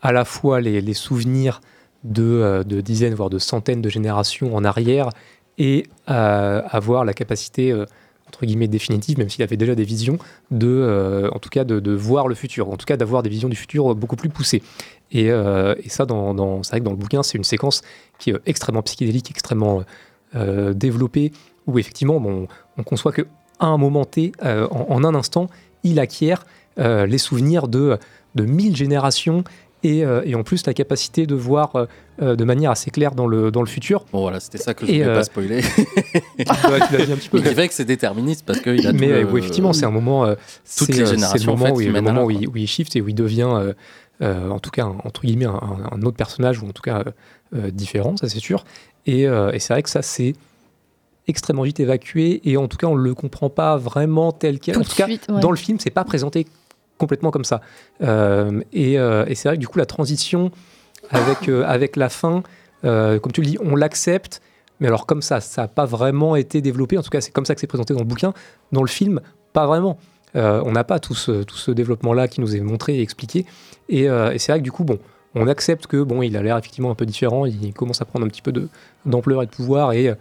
à 0.00 0.12
la 0.12 0.24
fois 0.24 0.60
les, 0.60 0.80
les 0.80 0.94
souvenirs 0.94 1.60
de, 2.04 2.22
euh, 2.22 2.62
de 2.62 2.80
dizaines, 2.80 3.14
voire 3.14 3.30
de 3.30 3.38
centaines 3.38 3.82
de 3.82 3.88
générations 3.88 4.54
en 4.54 4.64
arrière, 4.64 5.08
et 5.58 5.86
euh, 6.10 6.62
avoir 6.68 7.04
la 7.04 7.14
capacité 7.14 7.72
euh, 7.72 7.86
entre 8.28 8.46
guillemets 8.46 8.68
définitive, 8.68 9.18
même 9.18 9.28
s'il 9.28 9.42
avait 9.42 9.56
déjà 9.56 9.74
des 9.74 9.84
visions, 9.84 10.18
de, 10.50 11.30
en 11.32 11.38
tout 11.38 11.50
cas 11.50 11.62
de, 11.62 11.92
voir 11.92 12.26
le 12.26 12.34
futur, 12.34 12.68
en 12.70 12.76
tout 12.76 12.86
cas 12.86 12.96
d'avoir 12.96 13.22
des 13.22 13.30
visions 13.30 13.48
du 13.48 13.54
futur 13.54 13.94
beaucoup 13.94 14.16
plus 14.16 14.28
poussées. 14.28 14.62
Et, 15.12 15.28
ça, 15.28 16.04
c'est 16.08 16.14
vrai 16.14 16.80
que 16.80 16.84
dans 16.84 16.90
le 16.90 16.96
bouquin, 16.96 17.22
c'est 17.22 17.38
une 17.38 17.44
séquence 17.44 17.82
qui 18.18 18.30
est 18.30 18.36
extrêmement 18.46 18.82
psychédélique, 18.82 19.30
extrêmement 19.30 19.84
développée, 20.34 21.30
où 21.68 21.78
effectivement, 21.78 22.16
on 22.76 22.82
conçoit 22.82 23.12
que 23.12 23.22
à 23.60 23.66
un 23.66 23.76
moment 23.76 24.04
T, 24.04 24.32
en, 24.42 25.04
un 25.04 25.14
instant, 25.14 25.48
il 25.84 26.00
acquiert 26.00 26.44
les 26.76 27.18
souvenirs 27.18 27.68
de 27.68 27.98
mille 28.36 28.74
générations 28.74 29.44
et, 29.84 30.04
euh, 30.04 30.22
et 30.24 30.34
en 30.34 30.42
plus 30.42 30.66
la 30.66 30.74
capacité 30.74 31.26
de 31.26 31.34
voir 31.34 31.76
euh, 31.76 31.86
euh, 32.22 32.34
de 32.36 32.44
manière 32.44 32.70
assez 32.72 32.90
claire 32.90 33.14
dans 33.14 33.26
le, 33.26 33.50
dans 33.50 33.60
le 33.60 33.66
futur. 33.68 34.04
Bon 34.12 34.20
voilà, 34.22 34.40
c'était 34.40 34.58
ça 34.58 34.74
que 34.74 34.84
je 34.86 34.90
Et, 34.90 34.98
voulais 34.98 35.10
euh, 35.10 35.14
pas 35.16 35.24
spoiler. 35.24 35.56
Ouais, 35.56 36.44
tu 36.88 36.96
l'as 36.98 37.06
dit 37.06 37.12
un 37.12 37.16
petit 37.16 37.28
peu. 37.28 37.40
Mais 37.40 37.54
fait 37.54 37.68
que 37.68 37.74
c'est 37.74 37.84
déterministe 37.84 38.44
parce 38.46 38.60
qu'il 38.60 38.86
a 38.86 38.92
tout 38.92 38.98
Mais 38.98 39.08
le- 39.08 39.14
euh, 39.16 39.30
oui, 39.30 39.40
effectivement, 39.40 39.72
c'est 39.72 39.86
un 39.86 39.90
moment. 39.90 40.24
euh, 40.24 40.34
Toutes 40.34 40.86
c'est, 40.88 40.92
les 40.92 41.06
c'est 41.06 41.14
générations, 41.14 41.52
le 41.52 41.58
moment, 41.58 41.72
en 41.72 41.76
fait, 41.76 41.84
où, 41.84 41.92
le 41.92 42.00
moment 42.02 42.20
là, 42.20 42.24
où, 42.26 42.30
il, 42.30 42.48
où 42.48 42.56
il 42.56 42.66
shift 42.66 42.96
et 42.96 43.00
où 43.00 43.08
il 43.08 43.14
devient, 43.14 43.48
euh, 43.52 43.72
euh, 44.22 44.48
en 44.50 44.58
tout 44.58 44.70
cas, 44.70 44.84
un- 44.84 44.96
entre 45.04 45.22
guillemets, 45.22 45.44
un, 45.46 45.60
un 45.92 46.02
autre 46.02 46.16
personnage 46.16 46.60
ou 46.62 46.66
en 46.68 46.72
tout 46.72 46.82
cas 46.82 47.04
différent, 47.72 48.16
ça 48.16 48.28
c'est 48.28 48.40
sûr. 48.40 48.64
Et, 49.06 49.28
euh, 49.28 49.52
et 49.52 49.58
c'est 49.60 49.72
vrai 49.74 49.82
que 49.82 49.90
ça 49.90 50.02
c'est 50.02 50.34
extrêmement 51.28 51.62
vite 51.62 51.78
évacué 51.80 52.40
et 52.44 52.56
en 52.56 52.68
tout 52.68 52.76
cas 52.76 52.86
on 52.86 52.94
le 52.96 53.14
comprend 53.14 53.48
pas 53.48 53.76
vraiment 53.76 54.32
tel 54.32 54.58
quel. 54.58 54.74
Tout 54.74 54.80
En 54.80 54.84
tout 54.84 54.96
cas, 54.96 55.04
suite, 55.06 55.26
ouais. 55.30 55.40
dans 55.40 55.50
le 55.50 55.56
film, 55.56 55.78
c'est 55.80 55.90
pas 55.90 56.04
présenté 56.04 56.46
complètement 56.98 57.30
comme 57.30 57.44
ça. 57.44 57.60
Euh, 58.02 58.60
et 58.72 58.98
euh, 58.98 59.24
et 59.26 59.34
c'est 59.34 59.48
vrai 59.48 59.56
que 59.56 59.60
du 59.60 59.68
coup 59.68 59.78
la 59.78 59.86
transition 59.86 60.50
avec 61.10 61.48
euh, 61.48 61.64
avec 61.66 61.96
la 61.96 62.08
fin, 62.08 62.42
comme 62.82 63.32
tu 63.32 63.40
le 63.40 63.46
dis, 63.46 63.58
on 63.62 63.76
l'accepte. 63.76 64.40
Mais 64.80 64.88
alors 64.88 65.06
comme 65.06 65.22
ça, 65.22 65.40
ça 65.40 65.62
n'a 65.62 65.68
pas 65.68 65.86
vraiment 65.86 66.36
été 66.36 66.60
développé. 66.60 66.98
En 66.98 67.02
tout 67.02 67.10
cas, 67.10 67.20
c'est 67.20 67.30
comme 67.30 67.46
ça 67.46 67.54
que 67.54 67.60
c'est 67.60 67.66
présenté 67.66 67.94
dans 67.94 68.00
le 68.00 68.06
bouquin. 68.06 68.34
Dans 68.72 68.82
le 68.82 68.88
film, 68.88 69.20
pas 69.52 69.66
vraiment. 69.66 69.98
On 70.34 70.72
n'a 70.72 70.82
pas 70.82 70.98
tout 70.98 71.14
ce, 71.14 71.44
tout 71.44 71.56
ce 71.56 71.70
développement-là 71.70 72.26
qui 72.26 72.40
nous 72.40 72.56
est 72.56 72.60
montré 72.60 72.96
et 72.96 73.02
expliqué. 73.02 73.46
Et, 73.88 74.02
et 74.02 74.38
c'est 74.38 74.50
vrai 74.50 74.58
que 74.58 74.64
du 74.64 74.72
coup, 74.72 74.82
bon, 74.82 74.98
on 75.36 75.46
accepte 75.46 75.86
que 75.86 76.02
bon, 76.02 76.22
il 76.22 76.36
a 76.36 76.42
l'air 76.42 76.58
effectivement 76.58 76.90
un 76.90 76.96
peu 76.96 77.06
différent. 77.06 77.46
Il 77.46 77.72
commence 77.72 78.02
à 78.02 78.04
prendre 78.04 78.26
un 78.26 78.28
petit 78.28 78.42
peu 78.42 78.52
d'ampleur 79.06 79.42
et 79.42 79.46
de 79.46 79.50
pouvoir. 79.52 79.92
Et 79.92 80.12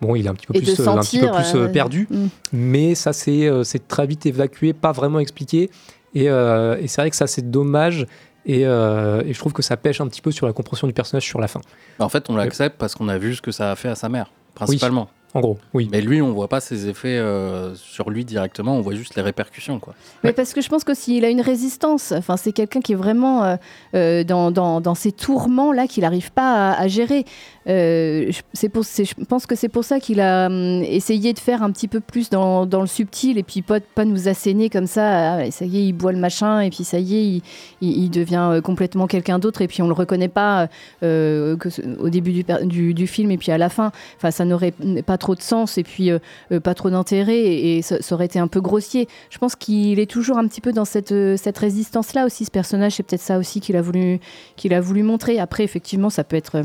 bon, 0.00 0.14
il 0.16 0.26
est 0.26 0.28
un 0.28 0.34
petit 0.34 0.46
peu 0.46 0.56
Et 0.56 0.62
plus, 0.62 0.88
un 0.88 0.98
petit 0.98 1.20
peu 1.20 1.30
plus 1.30 1.54
euh, 1.54 1.68
perdu. 1.68 2.06
mm. 2.10 2.26
Mais 2.52 2.94
ça, 2.94 3.12
c'est 3.12 3.48
c'est 3.64 3.86
très 3.88 4.06
vite 4.06 4.26
évacué, 4.26 4.72
pas 4.72 4.92
vraiment 4.92 5.18
expliqué. 5.18 5.70
Et, 6.14 6.28
euh, 6.28 6.78
et 6.80 6.88
c'est 6.88 7.00
vrai 7.00 7.10
que 7.10 7.16
ça, 7.16 7.26
c'est 7.26 7.50
dommage. 7.50 8.06
Et, 8.46 8.66
euh, 8.66 9.22
et 9.26 9.34
je 9.34 9.38
trouve 9.38 9.52
que 9.52 9.62
ça 9.62 9.76
pêche 9.76 10.00
un 10.00 10.08
petit 10.08 10.22
peu 10.22 10.30
sur 10.30 10.46
la 10.46 10.52
compréhension 10.52 10.86
du 10.86 10.94
personnage 10.94 11.24
sur 11.24 11.40
la 11.40 11.48
fin. 11.48 11.60
En 11.98 12.08
fait, 12.08 12.30
on 12.30 12.36
l'accepte 12.36 12.78
parce 12.78 12.94
qu'on 12.94 13.08
a 13.08 13.18
vu 13.18 13.34
ce 13.34 13.42
que 13.42 13.50
ça 13.50 13.72
a 13.72 13.76
fait 13.76 13.88
à 13.88 13.94
sa 13.94 14.08
mère, 14.08 14.30
principalement. 14.54 15.10
En 15.34 15.40
gros, 15.40 15.58
oui. 15.74 15.88
Mais 15.92 16.00
lui, 16.00 16.22
on 16.22 16.32
voit 16.32 16.48
pas 16.48 16.60
ses 16.60 16.88
effets 16.88 17.18
euh, 17.18 17.74
sur 17.74 18.08
lui 18.10 18.24
directement, 18.24 18.74
on 18.76 18.80
voit 18.80 18.94
juste 18.94 19.14
les 19.14 19.22
répercussions, 19.22 19.78
quoi. 19.78 19.94
Mais 20.24 20.32
parce 20.32 20.52
que 20.54 20.60
je 20.62 20.68
pense 20.68 20.84
qu'aussi 20.84 21.18
il 21.18 21.24
a 21.24 21.28
une 21.28 21.40
résistance. 21.42 22.12
Enfin, 22.12 22.36
c'est 22.36 22.52
quelqu'un 22.52 22.80
qui 22.80 22.92
est 22.92 22.96
vraiment 22.96 23.44
euh, 23.44 23.56
euh, 23.94 24.24
dans, 24.24 24.50
dans, 24.50 24.80
dans 24.80 24.94
ces 24.94 25.12
tourments 25.12 25.72
là 25.72 25.86
qu'il 25.86 26.02
n'arrive 26.02 26.32
pas 26.32 26.70
à, 26.72 26.80
à 26.80 26.88
gérer. 26.88 27.24
Euh, 27.68 28.26
je- 28.30 28.40
c'est 28.54 28.70
pour, 28.70 28.84
c'est- 28.84 29.04
je 29.04 29.14
pense 29.26 29.44
que 29.44 29.54
c'est 29.54 29.68
pour 29.68 29.84
ça 29.84 30.00
qu'il 30.00 30.20
a 30.20 30.46
hum, 30.46 30.82
essayé 30.82 31.34
de 31.34 31.38
faire 31.38 31.62
un 31.62 31.70
petit 31.70 31.88
peu 31.88 32.00
plus 32.00 32.30
dans, 32.30 32.64
dans 32.64 32.80
le 32.80 32.86
subtil 32.86 33.36
et 33.36 33.42
puis 33.42 33.60
pas, 33.60 33.80
pas 33.80 34.06
nous 34.06 34.28
asséner 34.28 34.70
comme 34.70 34.86
ça. 34.86 35.34
Ah, 35.34 35.50
ça 35.50 35.66
y 35.66 35.76
est, 35.78 35.84
il 35.84 35.92
boit 35.92 36.12
le 36.12 36.18
machin 36.18 36.60
et 36.60 36.70
puis 36.70 36.84
ça 36.84 36.98
y 36.98 37.14
est, 37.16 37.24
il, 37.24 37.42
il- 37.82 38.04
il 38.04 38.10
devient 38.10 38.60
complètement 38.64 39.06
quelqu'un 39.06 39.38
d'autre 39.38 39.60
et 39.60 39.68
puis 39.68 39.82
on 39.82 39.86
le 39.88 39.92
reconnaît 39.92 40.28
pas 40.28 40.68
euh, 41.02 41.56
que 41.58 41.68
au 42.00 42.08
début 42.08 42.32
du, 42.32 42.44
du, 42.64 42.94
du 42.94 43.06
film 43.06 43.30
et 43.30 43.36
puis 43.36 43.52
à 43.52 43.58
la 43.58 43.68
fin. 43.68 43.92
Enfin, 44.16 44.30
ça 44.30 44.46
n'aurait 44.46 44.72
pas 45.04 45.17
trop 45.18 45.34
de 45.34 45.42
sens 45.42 45.78
et 45.78 45.82
puis 45.82 46.10
euh, 46.10 46.18
euh, 46.52 46.60
pas 46.60 46.74
trop 46.74 46.90
d'intérêt 46.90 47.38
et, 47.38 47.82
ça, 47.82 47.96
aurait 48.12 48.26
été 48.26 48.38
un 48.38 48.48
peu 48.48 48.60
grossier. 48.60 49.08
Je 49.30 49.38
pense 49.38 49.56
qu'il 49.56 49.98
est 49.98 50.10
toujours 50.10 50.38
un 50.38 50.46
petit 50.48 50.60
peu 50.60 50.72
dans 50.72 50.84
cette, 50.84 51.12
euh, 51.12 51.36
cette 51.36 51.58
résistance-là 51.58 52.24
aussi, 52.24 52.44
ce 52.44 52.50
personnage. 52.50 52.94
C'est 52.94 53.02
peut-être 53.02 53.22
ça 53.22 53.38
aussi 53.38 53.60
qu'il 53.60 53.76
a, 53.76 53.82
voulu, 53.82 54.20
qu'il 54.56 54.72
a 54.74 54.80
voulu 54.80 55.02
montrer. 55.02 55.38
Après, 55.38 55.64
effectivement, 55.64 56.10
ça 56.10 56.24
peut 56.24 56.36
être 56.36 56.62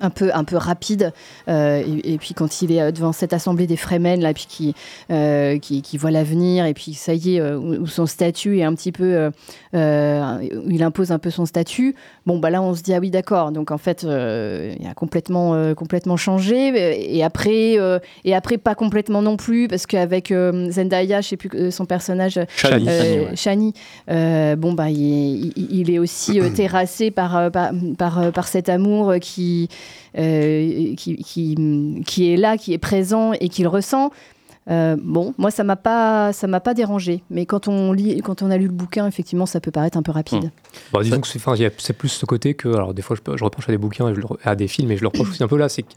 un 0.00 0.10
peu, 0.10 0.30
un 0.34 0.44
peu 0.44 0.56
rapide. 0.56 1.12
Euh, 1.48 1.82
et, 2.04 2.14
et 2.14 2.18
puis 2.18 2.34
quand 2.34 2.62
il 2.62 2.72
est 2.72 2.80
euh, 2.80 2.90
devant 2.92 3.12
cette 3.12 3.32
assemblée 3.32 3.66
des 3.66 3.76
Fremen, 3.76 4.20
là, 4.20 4.32
puis 4.34 4.46
qui, 4.48 4.74
euh, 5.10 5.58
qui, 5.58 5.82
qui 5.82 5.96
voit 5.98 6.10
l'avenir, 6.10 6.64
et 6.66 6.74
puis 6.74 6.94
ça 6.94 7.14
y 7.14 7.36
est, 7.36 7.40
euh, 7.40 7.56
où, 7.58 7.82
où 7.82 7.86
son 7.86 8.06
statut 8.06 8.58
est 8.58 8.62
un 8.64 8.74
petit 8.74 8.92
peu, 8.92 9.30
où 9.74 10.70
il 10.70 10.82
impose 10.82 11.12
un 11.12 11.18
peu 11.18 11.30
son 11.30 11.46
statut. 11.46 11.94
Bon, 12.26 12.38
bah 12.38 12.50
là, 12.50 12.62
on 12.62 12.74
se 12.74 12.82
dit 12.82 12.94
ah 12.94 12.98
oui, 13.00 13.10
d'accord. 13.10 13.52
Donc 13.52 13.70
en 13.70 13.78
fait, 13.78 14.02
il 14.02 14.86
a 14.86 14.94
complètement, 14.94 15.74
complètement 15.74 16.16
changé. 16.16 17.14
Et 17.16 17.22
après, 17.24 17.76
et 18.24 18.34
après 18.34 18.58
pas 18.58 18.74
complètement 18.74 19.22
non 19.22 19.36
plus, 19.36 19.68
parce 19.68 19.86
qu'avec 19.86 20.32
Zendaya, 20.70 21.20
je 21.20 21.28
sais 21.28 21.36
plus 21.36 21.70
son 21.70 21.84
personnage, 21.84 22.38
Shani. 22.56 22.84
Shani, 22.86 23.18
ouais. 23.20 23.36
Shani, 23.36 23.72
bon 24.08 24.72
bah 24.72 24.90
il, 24.90 25.02
est- 25.02 25.52
il- 25.56 25.68
il 25.80 25.90
est 25.90 25.98
aussi 25.98 26.38
terrassé 26.54 27.10
par, 27.10 27.50
par, 27.50 27.70
par, 27.98 28.32
par 28.32 28.48
cet 28.48 28.68
amour 28.68 29.14
qui, 29.20 29.68
qui, 30.14 30.94
qui, 30.96 32.02
qui 32.06 32.32
est 32.32 32.36
là, 32.36 32.56
qui 32.56 32.72
est 32.72 32.78
présent 32.78 33.32
et 33.32 33.48
qu'il 33.48 33.68
ressent. 33.68 34.10
Euh, 34.70 34.96
bon, 35.00 35.34
moi 35.38 35.50
ça 35.50 35.64
m'a 35.64 35.76
pas 35.76 36.32
ça 36.32 36.46
m'a 36.46 36.60
pas 36.60 36.74
dérangé, 36.74 37.22
mais 37.30 37.46
quand 37.46 37.66
on 37.66 37.92
lit 37.92 38.20
quand 38.20 38.42
on 38.42 38.50
a 38.50 38.56
lu 38.58 38.66
le 38.66 38.72
bouquin, 38.72 39.06
effectivement, 39.06 39.46
ça 39.46 39.58
peut 39.58 39.70
paraître 39.70 39.96
un 39.96 40.02
peu 40.02 40.12
rapide. 40.12 40.50
Bon, 40.92 41.00
disons 41.00 41.20
que 41.20 41.26
c'est 41.26 41.38
enfin, 41.44 41.54
plus 41.98 42.08
ce 42.08 42.26
côté 42.26 42.54
que, 42.54 42.68
alors 42.68 42.92
des 42.92 43.02
fois 43.02 43.16
je, 43.16 43.44
reproche 43.44 43.68
à 43.68 43.72
des 43.72 43.78
bouquins, 43.78 44.08
et 44.08 44.14
je 44.14 44.20
le 44.20 44.26
à 44.44 44.54
des 44.54 44.68
films, 44.68 44.90
et 44.92 44.96
je 44.96 45.02
le 45.02 45.08
reproche 45.08 45.30
aussi 45.30 45.42
un 45.42 45.48
peu 45.48 45.56
là, 45.56 45.68
c'est 45.68 45.82
que, 45.82 45.88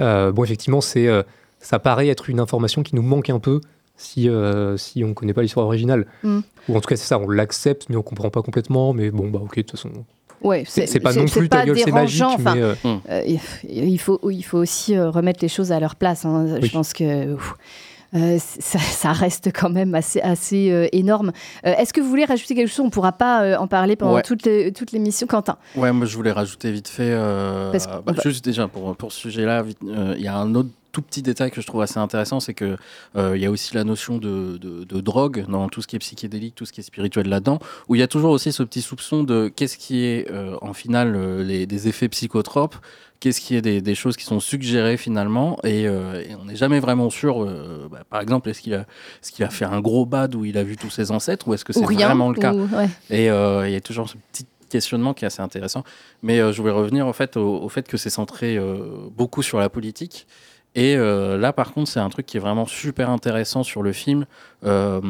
euh, 0.00 0.32
bon, 0.32 0.44
effectivement, 0.44 0.80
c'est, 0.80 1.08
euh, 1.08 1.22
ça 1.58 1.78
paraît 1.78 2.08
être 2.08 2.28
une 2.28 2.40
information 2.40 2.82
qui 2.82 2.94
nous 2.94 3.02
manque 3.02 3.30
un 3.30 3.38
peu 3.38 3.60
si, 4.00 4.28
euh, 4.28 4.76
si 4.76 5.04
on 5.04 5.08
ne 5.08 5.12
connaît 5.14 5.34
pas 5.34 5.42
l'histoire 5.42 5.66
originale. 5.66 6.06
Mm. 6.22 6.40
Ou 6.68 6.76
en 6.76 6.80
tout 6.80 6.88
cas, 6.88 6.96
c'est 6.96 7.06
ça, 7.06 7.18
on 7.18 7.28
l'accepte, 7.28 7.86
mais 7.90 7.96
on 7.96 8.02
comprend 8.02 8.30
pas 8.30 8.42
complètement, 8.42 8.92
mais 8.92 9.10
bon, 9.10 9.28
bah 9.28 9.40
ok, 9.42 9.56
de 9.56 9.62
toute 9.62 9.72
façon. 9.72 9.90
Ouais, 10.42 10.64
C'est- 10.66 10.86
c'est 10.86 11.00
pas 11.00 11.12
non 11.12 11.26
plus 11.26 11.48
ta 11.50 11.66
gueule, 11.66 11.78
c'est 11.78 11.92
magique, 11.92 12.22
enfin, 12.24 12.54
mais, 12.54 12.62
euh, 12.62 12.74
euh, 13.10 13.22
il- 13.26 13.40
il, 13.88 13.98
faut, 13.98 14.18
il 14.30 14.42
faut 14.42 14.56
aussi 14.58 14.98
remettre 14.98 15.40
les 15.42 15.48
choses 15.48 15.70
à 15.70 15.78
leur 15.80 15.96
place. 15.96 16.24
hein. 16.24 16.46
Oui. 16.54 16.66
Je 16.66 16.72
pense 16.72 16.94
que 16.94 17.34
ouf, 17.34 17.54
euh, 18.14 18.38
ça, 18.38 18.78
ça 18.78 19.12
reste 19.12 19.50
quand 19.52 19.68
même 19.68 19.94
assez, 19.94 20.20
assez 20.22 20.70
euh, 20.70 20.88
énorme. 20.92 21.32
Euh, 21.66 21.74
Est-ce 21.76 21.92
que 21.92 22.00
vous 22.00 22.08
voulez 22.08 22.24
rajouter 22.24 22.54
quelque 22.54 22.68
chose? 22.68 22.80
On 22.80 22.84
ne 22.86 22.90
pourra 22.90 23.12
pas 23.12 23.42
euh, 23.42 23.56
en 23.58 23.66
parler 23.66 23.96
pendant 23.96 24.14
Ouais. 24.14 24.22
toute, 24.22 24.46
les- 24.46 24.72
toute 24.72 24.92
l'émission. 24.92 25.26
Quentin 25.26 25.58
Ouais, 25.76 25.92
moi 25.92 26.06
je 26.06 26.16
voulais 26.16 26.32
rajouter 26.32 26.72
vite 26.72 26.88
fait, 26.88 27.02
euh, 27.12 27.70
Parce 27.70 27.86
que- 27.86 28.00
bah, 28.02 28.14
juste 28.24 28.42
déjà 28.42 28.66
pour, 28.66 28.96
pour 28.96 29.12
ce 29.12 29.20
sujet-là, 29.20 29.62
euh, 29.84 30.14
il 30.16 30.22
y 30.24 30.28
a 30.28 30.36
un 30.38 30.54
autre 30.54 30.70
tout 30.92 31.02
petit 31.02 31.22
détail 31.22 31.50
que 31.50 31.60
je 31.60 31.66
trouve 31.66 31.82
assez 31.82 31.98
intéressant, 31.98 32.40
c'est 32.40 32.54
que 32.54 32.76
euh, 33.16 33.36
il 33.36 33.42
y 33.42 33.46
a 33.46 33.50
aussi 33.50 33.74
la 33.74 33.84
notion 33.84 34.18
de, 34.18 34.56
de- 34.58 34.84
de 34.84 35.00
drogue 35.00 35.44
dans 35.48 35.68
tout 35.68 35.82
ce 35.82 35.86
qui 35.86 35.96
est 35.96 36.00
psychédélique, 36.00 36.54
tout 36.54 36.66
ce 36.66 36.72
qui 36.72 36.80
est 36.80 36.84
spirituel 36.84 37.28
là-dedans, 37.28 37.58
où 37.88 37.94
il 37.94 37.98
y 37.98 38.02
a 38.02 38.08
toujours 38.08 38.30
aussi 38.32 38.52
ce 38.52 38.62
petit 38.62 38.82
soupçon 38.82 39.22
de 39.22 39.48
qu'est-ce 39.54 39.76
qui 39.78 40.04
est 40.04 40.30
euh, 40.30 40.56
en 40.62 40.72
finale 40.72 41.14
euh, 41.16 41.44
les, 41.44 41.66
des 41.66 41.86
effets 41.88 42.08
psychotropes, 42.08 42.74
qu'est-ce 43.20 43.40
qui 43.40 43.54
est 43.54 43.62
des, 43.62 43.80
des 43.80 43.94
choses 43.94 44.16
qui 44.16 44.24
sont 44.24 44.40
suggérées 44.40 44.96
finalement, 44.96 45.58
et, 45.62 45.86
euh, 45.86 46.22
et 46.28 46.34
on 46.34 46.46
n'est 46.46 46.56
jamais 46.56 46.80
vraiment 46.80 47.10
sûr. 47.10 47.44
bah, 47.90 48.02
par 48.08 48.20
exemple, 48.20 48.48
est-ce 48.48 48.60
qu'il 48.60 48.74
a, 48.74 48.80
est 48.80 49.30
qu'il 49.30 49.44
a 49.44 49.50
fait 49.50 49.66
un 49.66 49.80
gros 49.80 50.06
bad 50.06 50.34
où 50.34 50.44
il 50.44 50.56
a 50.58 50.64
vu 50.64 50.76
tous 50.76 50.90
ses 50.90 51.10
ancêtres, 51.12 51.46
ou 51.46 51.54
est-ce 51.54 51.64
que 51.64 51.72
c'est 51.72 51.84
vraiment 52.08 52.30
le 52.30 52.38
cas 52.40 52.52
ou- 52.54 52.68
ouais. 52.76 52.88
et 53.10 53.26
il 53.26 53.72
y 53.72 53.76
a 53.76 53.80
toujours 53.80 54.08
ce 54.08 54.16
petit 54.32 54.46
questionnement 54.68 55.14
qui 55.14 55.24
est 55.24 55.26
assez 55.26 55.42
intéressant. 55.42 55.84
Mais 56.22 56.38
je 56.52 56.60
voulais 56.60 56.72
revenir 56.72 57.06
en 57.06 57.12
fait, 57.12 57.36
au, 57.36 57.58
au 57.62 57.68
fait 57.68 57.86
que 57.88 57.96
c'est 57.96 58.08
centré 58.10 58.58
beaucoup 59.16 59.42
sur 59.42 59.58
la 59.58 59.68
politique. 59.68 60.26
Et 60.74 60.96
euh, 60.96 61.36
là, 61.36 61.52
par 61.52 61.72
contre, 61.72 61.90
c'est 61.90 62.00
un 62.00 62.08
truc 62.10 62.26
qui 62.26 62.36
est 62.36 62.40
vraiment 62.40 62.66
super 62.66 63.10
intéressant 63.10 63.62
sur 63.62 63.82
le 63.82 63.92
film, 63.92 64.26
euh, 64.64 65.00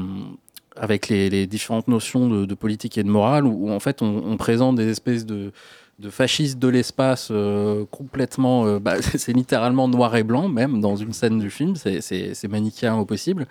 avec 0.77 1.09
les, 1.09 1.47
différentes 1.47 1.89
notions 1.89 2.29
de, 2.29 2.55
politique 2.55 2.97
et 2.97 3.03
de 3.03 3.11
morale, 3.11 3.45
où, 3.45 3.71
en 3.71 3.81
fait 3.81 4.01
on, 4.03 4.37
présente 4.37 4.77
des 4.77 4.89
espèces 4.89 5.27
de, 5.27 5.53
de 5.99 6.09
fascistes 6.09 6.59
de 6.59 6.69
l'espace 6.69 7.29
euh, 7.31 7.85
complètement. 7.91 8.79
bah, 8.79 9.03
c'est 9.03 9.35
littéralement 9.35 9.87
noir 9.89 10.17
et 10.17 10.23
blanc, 10.23 10.49
même 10.49 10.81
dans 10.81 10.97
une 10.97 11.13
scène 11.13 11.39
du 11.39 11.51
film, 11.51 11.77
c'est- 11.77 12.49
manichéen 12.49 12.97
au 12.97 13.05
possible. 13.05 13.47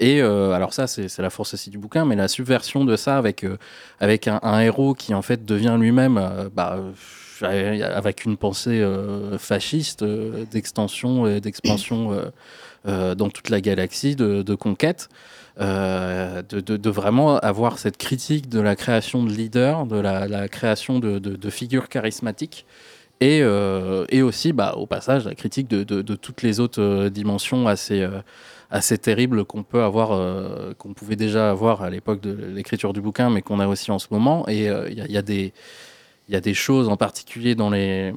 Et 0.00 0.20
alors, 0.20 0.72
ça, 0.74 0.88
c'est 0.88 1.16
la 1.18 1.30
force 1.30 1.54
aussi 1.54 1.70
du 1.70 1.78
bouquin, 1.78 2.04
mais 2.04 2.16
la 2.16 2.26
subversion 2.26 2.84
de 2.84 2.96
ça 2.96 3.18
avec, 3.18 3.46
avec 4.00 4.26
un, 4.26 4.58
héros 4.58 4.94
qui 4.94 5.14
en 5.14 5.22
fait 5.22 5.44
devient 5.44 5.76
lui-même. 5.78 6.20
bah, 6.52 6.80
avec 7.44 8.24
une 8.24 8.36
pensée 8.36 8.80
euh, 8.80 9.38
fasciste 9.38 10.02
euh, 10.02 10.44
d'extension 10.50 11.26
et 11.26 11.40
d'expansion 11.40 12.12
euh, 12.12 12.30
euh, 12.86 13.14
dans 13.14 13.30
toute 13.30 13.48
la 13.48 13.60
galaxie, 13.60 14.16
de, 14.16 14.54
conquête, 14.54 15.08
euh, 15.60 16.42
de, 16.42 16.90
vraiment 16.90 17.36
avoir 17.38 17.78
cette 17.78 17.96
critique 17.96 18.48
de 18.48 18.60
la 18.60 18.74
création 18.74 19.22
de 19.22 19.30
leaders, 19.30 19.86
de 19.86 20.00
la, 20.00 20.48
création 20.48 20.98
de, 20.98 21.50
figures 21.50 21.88
charismatiques. 21.88 22.66
Et, 23.20 23.40
euh, 23.40 24.04
aussi, 24.24 24.52
bah, 24.52 24.74
au 24.76 24.86
passage, 24.86 25.26
la 25.26 25.36
critique 25.36 25.68
de, 25.68 26.02
toutes 26.16 26.42
les 26.42 26.58
autres 26.58 26.82
euh, 26.82 27.08
dimensions 27.08 27.68
assez, 27.68 28.02
euh, 28.02 28.96
terribles 29.00 29.44
qu'on 29.44 29.62
peut 29.62 29.84
avoir, 29.84 30.10
euh, 30.10 30.72
qu'on 30.76 30.92
pouvait 30.92 31.14
déjà 31.14 31.52
avoir 31.52 31.82
à 31.82 31.90
l'époque 31.90 32.20
de 32.20 32.32
l'écriture 32.32 32.92
du 32.92 33.00
bouquin, 33.00 33.30
mais 33.30 33.40
qu'on 33.40 33.60
a 33.60 33.68
aussi 33.68 33.92
en 33.92 34.00
ce 34.00 34.08
moment. 34.10 34.44
Et 34.48 34.68
euh, 34.68 34.88
il 34.90 35.12
y 35.12 35.16
a 35.16 35.22
des, 35.22 35.52
il 36.32 36.34
y 36.34 36.38
a 36.38 36.40
des 36.40 36.54
choses 36.54 36.88
en 36.88 36.96
particulier 36.96 37.54
dans 37.54 37.68
les, 37.68 38.14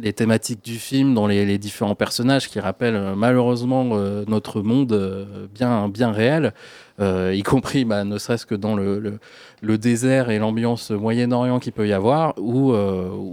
les 0.00 0.14
thématiques 0.14 0.64
du 0.64 0.76
film, 0.76 1.12
dans 1.12 1.26
les, 1.26 1.58
différents 1.58 1.94
personnages 1.94 2.48
qui 2.48 2.58
rappellent 2.58 2.96
euh, 2.96 3.14
malheureusement 3.14 3.90
euh, 3.92 4.24
notre 4.26 4.62
monde 4.62 4.94
euh, 4.94 5.46
bien, 5.54 5.90
bien 5.90 6.12
réel, 6.12 6.54
y 6.98 7.42
compris 7.42 7.84
bah, 7.84 8.04
ne 8.04 8.16
serait-ce 8.16 8.46
que 8.46 8.54
dans 8.54 8.74
le, 8.74 9.18
le, 9.60 9.76
désert 9.76 10.30
et 10.30 10.38
l'ambiance 10.38 10.92
Moyen-Orient 10.92 11.58
qu'il 11.58 11.72
peut 11.72 11.88
y 11.88 11.92
avoir, 11.92 12.32
où, 12.38 12.72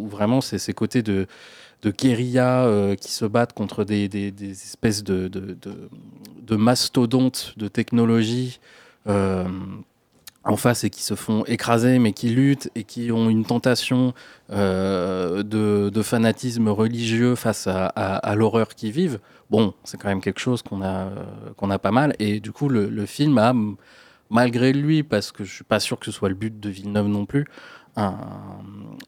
vraiment 0.08 0.42
c'est 0.42 0.58
ces 0.58 0.74
côtés 0.74 1.04
de, 1.04 1.28
de 1.84 1.92
guérilla 1.92 2.96
qui 3.00 3.12
se 3.12 3.26
battent 3.26 3.54
contre 3.54 3.84
des, 3.84 4.10
des- 4.10 4.52
espèces 4.52 5.04
de, 5.04 5.28
de, 5.28 6.56
mastodontes 6.56 7.54
de 7.58 7.68
technologie. 7.68 8.60
En 10.50 10.58
face 10.58 10.84
et 10.84 10.90
qui 10.90 11.04
se 11.04 11.16
font 11.16 11.44
écraser, 11.46 12.00
mais 12.00 12.12
qui 12.12 12.30
luttent 12.30 12.70
et 12.76 12.84
qui 12.84 13.12
ont 13.12 13.30
une 13.30 13.46
tentation 13.46 14.14
euh, 14.52 15.44
de, 15.44 16.02
fanatisme 16.02 16.70
religieux 16.70 17.36
face 17.36 17.68
à, 17.68 18.36
l'horreur 18.36 18.70
qu'ils 18.70 18.92
vivent. 18.92 19.20
Bon, 19.50 19.74
c'est 19.84 20.00
quand 20.00 20.10
même 20.10 20.22
quelque 20.22 20.40
chose 20.40 20.62
qu'on 20.64 20.82
a, 20.82 21.78
pas 21.80 21.92
mal. 21.92 22.16
Et 22.20 22.40
du 22.40 22.52
coup, 22.52 22.68
le, 22.68 22.90
le 22.90 23.06
film 23.06 23.38
a, 23.38 23.54
malgré 24.30 24.74
lui, 24.74 25.04
parce 25.04 25.32
que 25.32 25.44
je 25.44 25.54
suis 25.54 25.64
pas 25.64 25.80
sûr 25.80 26.00
que 26.00 26.06
ce 26.06 26.12
soit 26.12 26.30
le 26.30 26.36
but 26.36 26.60
de 26.60 26.70
Villeneuve 26.70 27.08
non 27.08 27.26
plus, 27.26 27.46
un, 28.00 28.14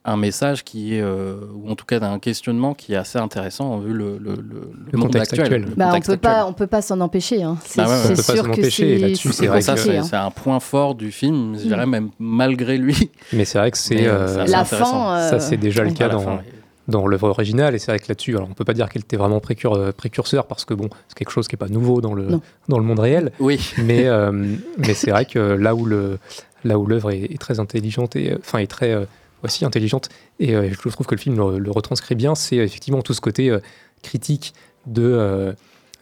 un 0.04 0.18
message 0.18 0.64
qui 0.64 0.96
est, 0.96 1.02
euh, 1.02 1.36
ou 1.54 1.70
en 1.70 1.76
tout 1.76 1.86
cas 1.86 2.00
d'un 2.00 2.18
questionnement 2.18 2.74
qui 2.74 2.94
est 2.94 2.98
assez 2.98 3.20
intéressant 3.20 3.78
vu 3.78 3.94
le, 3.94 4.18
le, 4.18 4.32
le- 4.36 4.72
le 4.92 4.98
monde 4.98 5.08
contexte 5.10 5.34
actuel. 5.34 5.46
actuel. 5.54 5.70
le 5.70 5.76
Bah, 5.76 5.86
on 5.88 5.92
peut 5.92 5.96
actuel. 5.98 6.18
pas, 6.20 6.46
on 6.48 6.54
peut 6.54 6.68
pas 6.68 6.82
s'en 6.82 7.00
empêcher. 7.02 7.44
hein. 7.44 7.58
C'est 7.64 7.82
Bah 7.84 7.88
ouais, 7.88 7.94
ouais. 7.94 8.00
c'est 8.02 8.08
On 8.12 8.16
peut 8.16 8.16
pas 8.16 8.24
sûr 8.24 8.36
s'en 8.38 8.44
que 8.44 8.50
empêcher, 8.52 8.94
et 8.94 8.96
c'est 8.98 9.02
là-dessus, 9.08 9.28
c'est 9.30 9.34
c'est 9.36 9.48
vrai 9.48 9.62
Ça, 9.62 9.78
c'est 9.78 9.98
hein. 9.98 10.04
c'est 10.04 10.16
un 10.16 10.32
point 10.32 10.60
fort 10.60 10.96
du 10.96 11.12
film, 11.12 11.56
je 11.58 11.64
dirais 11.68 11.86
Mm. 11.86 11.90
même 11.90 12.10
malgré 12.20 12.78
lui. 12.78 13.12
Mais 13.34 13.46
c'est 13.46 13.60
vrai 13.60 13.70
que 13.72 13.78
c'est. 13.78 14.08
Euh, 14.08 14.28
euh, 14.40 14.46
La 14.48 14.66
fin, 14.66 15.18
euh, 15.18 15.30
Ça, 15.30 15.40
c'est 15.40 15.58
déjà 15.58 15.84
le 15.84 15.92
cas 15.92 16.10
dans, 16.10 16.20
fin, 16.20 16.40
dans 16.88 17.06
l'œuvre 17.06 17.30
originale. 17.30 17.76
Et 17.76 17.80
c'est 17.80 17.92
vrai 17.92 18.00
que 18.00 18.08
là-dessus, 18.10 18.36
alors 18.36 18.48
on 18.50 18.54
peut 18.56 18.66
pas 18.66 18.74
dire 18.74 18.90
qu'elle 18.90 19.04
était 19.04 19.18
vraiment 19.18 19.40
précur- 19.40 19.94
précurseur 19.94 20.48
parce 20.48 20.66
que 20.66 20.74
bon, 20.74 20.90
c'est 21.10 21.16
quelque 21.18 21.32
chose 21.32 21.48
qui 21.48 21.56
est 21.56 21.58
pas 21.58 21.68
nouveau 21.68 22.02
dans 22.02 22.16
le, 22.16 22.26
Non. 22.26 22.42
dans 22.70 22.80
le 22.80 22.86
monde 22.86 23.00
réel. 23.00 23.32
Oui. 23.40 23.60
Mais, 23.78 24.08
euh, 24.08 24.32
mais 24.80 24.96
c'est 24.96 25.12
vrai 25.12 25.26
que 25.26 25.38
là 25.38 25.76
où 25.76 25.86
le 25.86 26.18
là 26.64 26.78
où 26.78 26.86
l'œuvre 26.86 27.12
est, 27.12 27.24
est 27.24 27.40
très 27.40 27.60
intelligente 27.60 28.16
et 28.16 28.32
euh, 28.32 28.38
enfin 28.40 28.60
est 28.60 28.68
très 28.68 28.92
euh, 28.92 29.06
aussi 29.44 29.66
intelligente 29.66 30.10
et 30.40 30.56
euh, 30.56 30.70
je 30.70 30.90
trouve 30.90 31.08
que 31.08 31.16
le 31.16 31.22
film 31.22 31.36
le, 31.36 31.60
le 31.60 31.72
retranscrit 31.72 32.16
bien, 32.16 32.36
c'est 32.36 32.58
effectivement 32.58 33.02
tout 33.02 33.14
ce 33.14 33.22
côté 33.22 33.56
critique 34.04 34.54
de, 34.86 35.56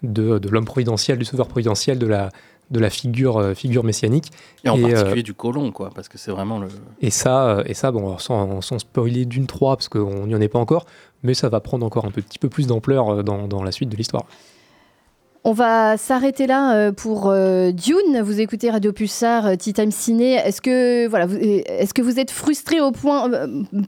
de 0.03 0.39
de 0.39 0.49
l'homme 0.49 0.65
providentiel, 0.65 1.17
du 1.17 1.25
sauveur 1.25 1.47
providentiel, 1.47 1.99
de 1.99 2.07
la 2.07 2.29
de 2.69 2.79
la 2.79 2.89
figure 2.89 3.37
euh, 3.37 3.53
figure 3.53 3.83
messianique. 3.83 4.31
Et 4.63 4.69
en 4.69 4.79
particulier 4.79 5.23
du 5.23 5.33
colon, 5.33 5.71
quoi, 5.71 5.91
parce 5.93 6.07
que 6.07 6.17
c'est 6.17 6.31
vraiment 6.31 6.59
le. 6.59 6.67
et 7.01 7.09
ça, 7.09 7.63
et 7.65 7.73
ça 7.73 7.91
bon, 7.91 8.17
sans, 8.17 8.61
sans 8.61 8.79
spoiler 8.79 9.25
d'une 9.25 9.47
3, 9.47 9.77
parce 9.77 9.89
qu'on 9.89 10.27
n'y 10.27 10.35
en 10.35 10.41
est 10.41 10.47
pas 10.49 10.59
encore, 10.59 10.85
mais 11.23 11.33
ça 11.33 11.49
va 11.49 11.59
prendre 11.59 11.85
encore 11.85 12.05
un 12.05 12.11
petit 12.11 12.39
peu 12.39 12.49
plus 12.49 12.67
d'ampleur 12.67 13.23
dans, 13.23 13.47
dans 13.47 13.63
la 13.63 13.71
suite 13.71 13.89
de 13.89 13.95
l'histoire. 13.95 14.25
On 15.45 15.53
va 15.53 15.95
s'arrêter 15.95 16.47
là 16.47 16.73
euh, 16.75 16.91
pour 16.91 17.29
euh, 17.29 17.71
Dune. 17.71 18.21
Vous 18.21 18.41
écoutez 18.41 18.69
Radio 18.69 18.91
Pulsar, 18.91 19.45
euh, 19.47 19.55
Tea 19.55 19.71
Time 19.71 19.89
Ciné. 19.89 20.33
Est-ce 20.33 20.61
que 20.61 21.07
voilà, 21.07 21.25
vous, 21.27 21.37
est-ce 21.39 21.93
que 21.93 22.01
vous 22.01 22.19
êtes 22.19 22.29
frustré 22.29 22.81
au 22.81 22.91
point 22.91 23.31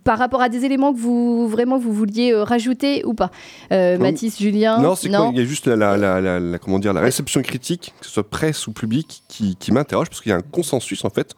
par 0.05 0.17
rapport 0.17 0.41
à 0.41 0.47
des 0.47 0.63
éléments 0.63 0.93
que 0.93 0.97
vous 0.99 1.49
vraiment 1.49 1.77
vous 1.77 1.91
vouliez 1.91 2.33
rajouter 2.33 3.03
ou 3.05 3.13
pas? 3.13 3.31
Euh, 3.73 3.97
Mathis, 3.97 4.39
Julien 4.39 4.79
Non, 4.79 4.95
c'est 4.95 5.09
quoi? 5.09 5.29
Il 5.33 5.39
y 5.39 5.41
a 5.41 5.45
juste 5.45 5.67
la, 5.67 5.75
la, 5.75 5.97
la, 5.97 6.21
la- 6.21 6.39
la- 6.39 6.57
comment 6.57 6.79
dire, 6.79 6.93
la 6.93 7.01
réception 7.01 7.41
critique, 7.41 7.93
que 7.99 8.05
ce 8.05 8.13
soit 8.13 8.29
presse 8.29 8.65
ou 8.67 8.71
public, 8.71 9.21
qui, 9.27 9.57
qui 9.57 9.73
m'interroge, 9.73 10.07
parce 10.07 10.21
qu'il 10.21 10.29
y 10.29 10.33
a 10.33 10.37
un 10.37 10.41
consensus, 10.41 11.03
en 11.03 11.09
fait. 11.09 11.35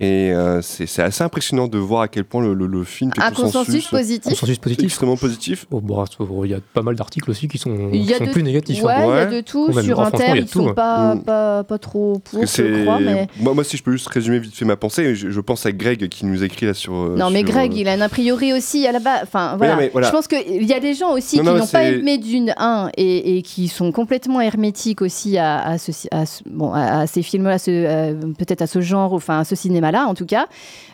Et 0.00 0.32
euh, 0.32 0.60
c'est 0.60 0.86
c'est 0.86 1.02
assez 1.02 1.22
impressionnant 1.22 1.68
de 1.68 1.78
voir 1.78 2.02
à 2.02 2.08
quel 2.08 2.24
point 2.24 2.42
le, 2.42 2.52
le- 2.52 2.66
le 2.66 2.82
film 2.82 3.12
fait 3.14 3.22
Un 3.22 3.30
consensus 3.30 3.86
positif 3.86 4.32
Consensus 4.32 4.58
positif. 4.58 4.84
Extrêmement 4.86 5.16
positif. 5.16 5.66
Oh, 5.70 5.80
bon, 5.80 6.04
il 6.44 6.50
y 6.50 6.54
a 6.54 6.58
pas 6.74 6.82
mal 6.82 6.96
d'articles 6.96 7.30
aussi 7.30 7.46
qui 7.46 7.58
sont, 7.58 7.90
Il 7.92 8.02
y 8.02 8.12
a 8.12 8.14
qui 8.14 8.18
sont 8.18 8.24
de- 8.24 8.30
plus 8.32 8.42
négatifs. 8.42 8.82
Ouais, 8.82 8.92
hein. 8.92 9.04
il 9.04 9.16
y 9.16 9.18
a 9.20 9.26
de 9.26 9.40
tout. 9.40 9.68
Même- 9.72 9.84
Sur 9.84 10.00
oh, 10.00 10.02
Inter, 10.02 10.32
ils 10.34 10.46
tout, 10.46 10.62
sont 10.64 10.68
hein. 10.70 10.74
pas, 10.74 11.14
Mm. 11.14 11.20
pas, 11.22 11.62
pas 11.64 11.78
trop 11.78 12.18
pour, 12.24 12.44
je 12.44 12.82
crois. 12.82 12.98
Mais... 12.98 13.28
moi, 13.38 13.54
moi, 13.54 13.62
si 13.62 13.76
je 13.76 13.84
peux 13.84 13.92
juste 13.92 14.08
résumer 14.08 14.40
vite 14.40 14.54
fait 14.56 14.64
ma 14.64 14.76
pensée, 14.76 15.14
je, 15.14 15.30
je 15.30 15.40
pense 15.40 15.64
à 15.64 15.70
Greg 15.70 16.08
qui 16.08 16.26
nous 16.26 16.42
écrit 16.42 16.66
là 16.66 16.74
sur. 16.74 16.92
euh, 16.94 17.14
Non, 17.16 17.30
mais 17.30 17.40
sur, 17.40 17.50
Greg, 17.50 17.72
euh, 17.72 17.76
il 17.76 17.86
a 17.88 17.92
un 17.92 18.00
a 18.00 18.08
priori 18.08 18.52
aussi 18.52 18.86
à 18.88 18.92
la 18.92 18.98
base. 18.98 19.20
Enfin, 19.22 19.54
voilà. 19.56 19.74
non, 19.74 19.80
mais 19.80 19.90
voilà. 19.92 20.08
Je 20.08 20.12
pense 20.12 20.26
qu'il 20.26 20.64
y 20.64 20.72
a 20.74 20.80
des 20.80 20.94
gens 20.94 21.12
aussi 21.12 21.36
Non, 21.36 21.42
qui 21.44 21.48
non, 21.50 21.58
n'ont 21.58 21.66
pas 21.68 21.84
aimé 21.84 22.18
Dune 22.18 22.52
1 22.56 22.90
et, 22.96 23.38
et 23.38 23.42
qui 23.42 23.68
sont 23.68 23.92
complètement 23.92 24.40
hermétiques 24.40 25.02
aussi 25.02 25.38
à, 25.38 25.60
à 25.60 25.78
ce, 25.78 25.92
à 26.10 26.26
ce- 26.26 26.42
bon, 26.50 26.72
à, 26.72 27.00
à 27.02 27.06
ces 27.06 27.22
films-là, 27.22 27.58
ce, 27.58 27.70
euh, 27.70 28.14
peut-être 28.36 28.62
à 28.62 28.66
ce 28.66 28.80
genre, 28.80 29.12
enfin 29.12 29.38
à 29.38 29.44
ce 29.44 29.54
cinéma-là 29.84 30.06
en 30.08 30.14
tout 30.14 30.26
cas, 30.26 30.48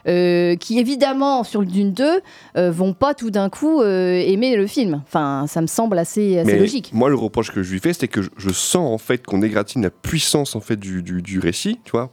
euh, 0.08 0.56
qui 0.56 0.78
évidemment 0.78 1.44
sur 1.44 1.60
le 1.60 1.66
Dune 1.66 1.92
2 1.92 2.20
euh, 2.56 2.70
vont 2.70 2.92
pas 2.92 3.14
tout 3.14 3.30
d'un 3.30 3.48
coup 3.48 3.80
euh, 3.82 4.14
aimer 4.14 4.56
le 4.56 4.66
film. 4.66 5.02
Enfin, 5.06 5.46
ça 5.48 5.60
me 5.60 5.66
semble 5.66 5.98
assez, 5.98 6.42
logique. 6.44 6.90
Moi, 6.92 7.08
le 7.08 7.14
reproche 7.16 7.50
que 7.52 7.62
je 7.62 7.72
lui 7.72 7.80
fais, 7.80 7.92
c'est 7.92 8.08
que 8.08 8.22
je, 8.22 8.28
je 8.36 8.50
sens 8.50 8.92
en 8.92 8.98
fait 8.98 9.24
qu'on 9.24 9.42
égratigne 9.42 9.82
la 9.82 9.90
puissance 9.90 10.56
en 10.56 10.60
fait 10.60 10.76
du, 10.76 11.02
du, 11.02 11.22
du 11.22 11.38
récit, 11.38 11.78
tu 11.84 11.92
vois. 11.92 12.10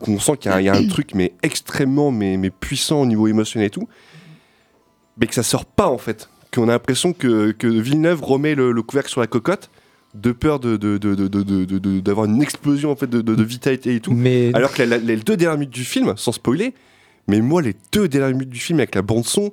Qu'on 0.00 0.18
sent 0.18 0.38
qu'il 0.38 0.50
y, 0.50 0.54
a- 0.54 0.60
il 0.60 0.64
y 0.64 0.68
a 0.68 0.74
un 0.74 0.86
truc 0.88 1.10
mais 1.14 1.34
extrêmement 1.42 2.10
mais, 2.10 2.36
mais 2.36 2.50
puissant 2.50 3.02
au 3.02 3.06
niveau 3.06 3.26
émotionnel 3.28 3.66
et 3.66 3.70
tout, 3.70 3.88
mais 5.18 5.26
que 5.26 5.34
ça 5.34 5.42
sort 5.42 5.66
pas 5.66 5.88
en 5.88 5.98
fait. 5.98 6.28
Qu'on 6.52 6.68
a 6.68 6.72
l'impression 6.72 7.12
que, 7.12 7.50
que 7.50 7.66
Villeneuve 7.66 8.22
remet 8.22 8.54
le, 8.54 8.70
le 8.72 8.82
couvercle 8.82 9.10
sur 9.10 9.20
la 9.20 9.26
cocotte 9.26 9.70
de 10.14 10.32
peur 10.32 10.60
de, 10.60 10.76
d'avoir 12.00 12.26
une 12.26 12.40
explosion 12.42 12.90
en 12.90 12.96
fait 12.96 13.08
de, 13.10 13.42
vitalité 13.42 13.96
et 13.96 14.00
tout. 14.00 14.12
Mais 14.12 14.50
Alors 14.54 14.72
que 14.72 14.82
la- 14.82 14.96
la- 14.96 14.98
les 14.98 15.16
deux 15.16 15.36
dernières 15.36 15.58
minutes 15.58 15.74
du 15.74 15.84
film, 15.84 16.14
sans 16.16 16.32
spoiler, 16.32 16.72
mais 17.28 17.40
moi 17.40 17.62
les 17.62 17.74
deux 17.92 18.08
dernières 18.08 18.30
minutes 18.36 18.50
du 18.50 18.60
film 18.60 18.78
avec 18.78 18.94
la 18.94 19.02
bande 19.02 19.24
son, 19.24 19.50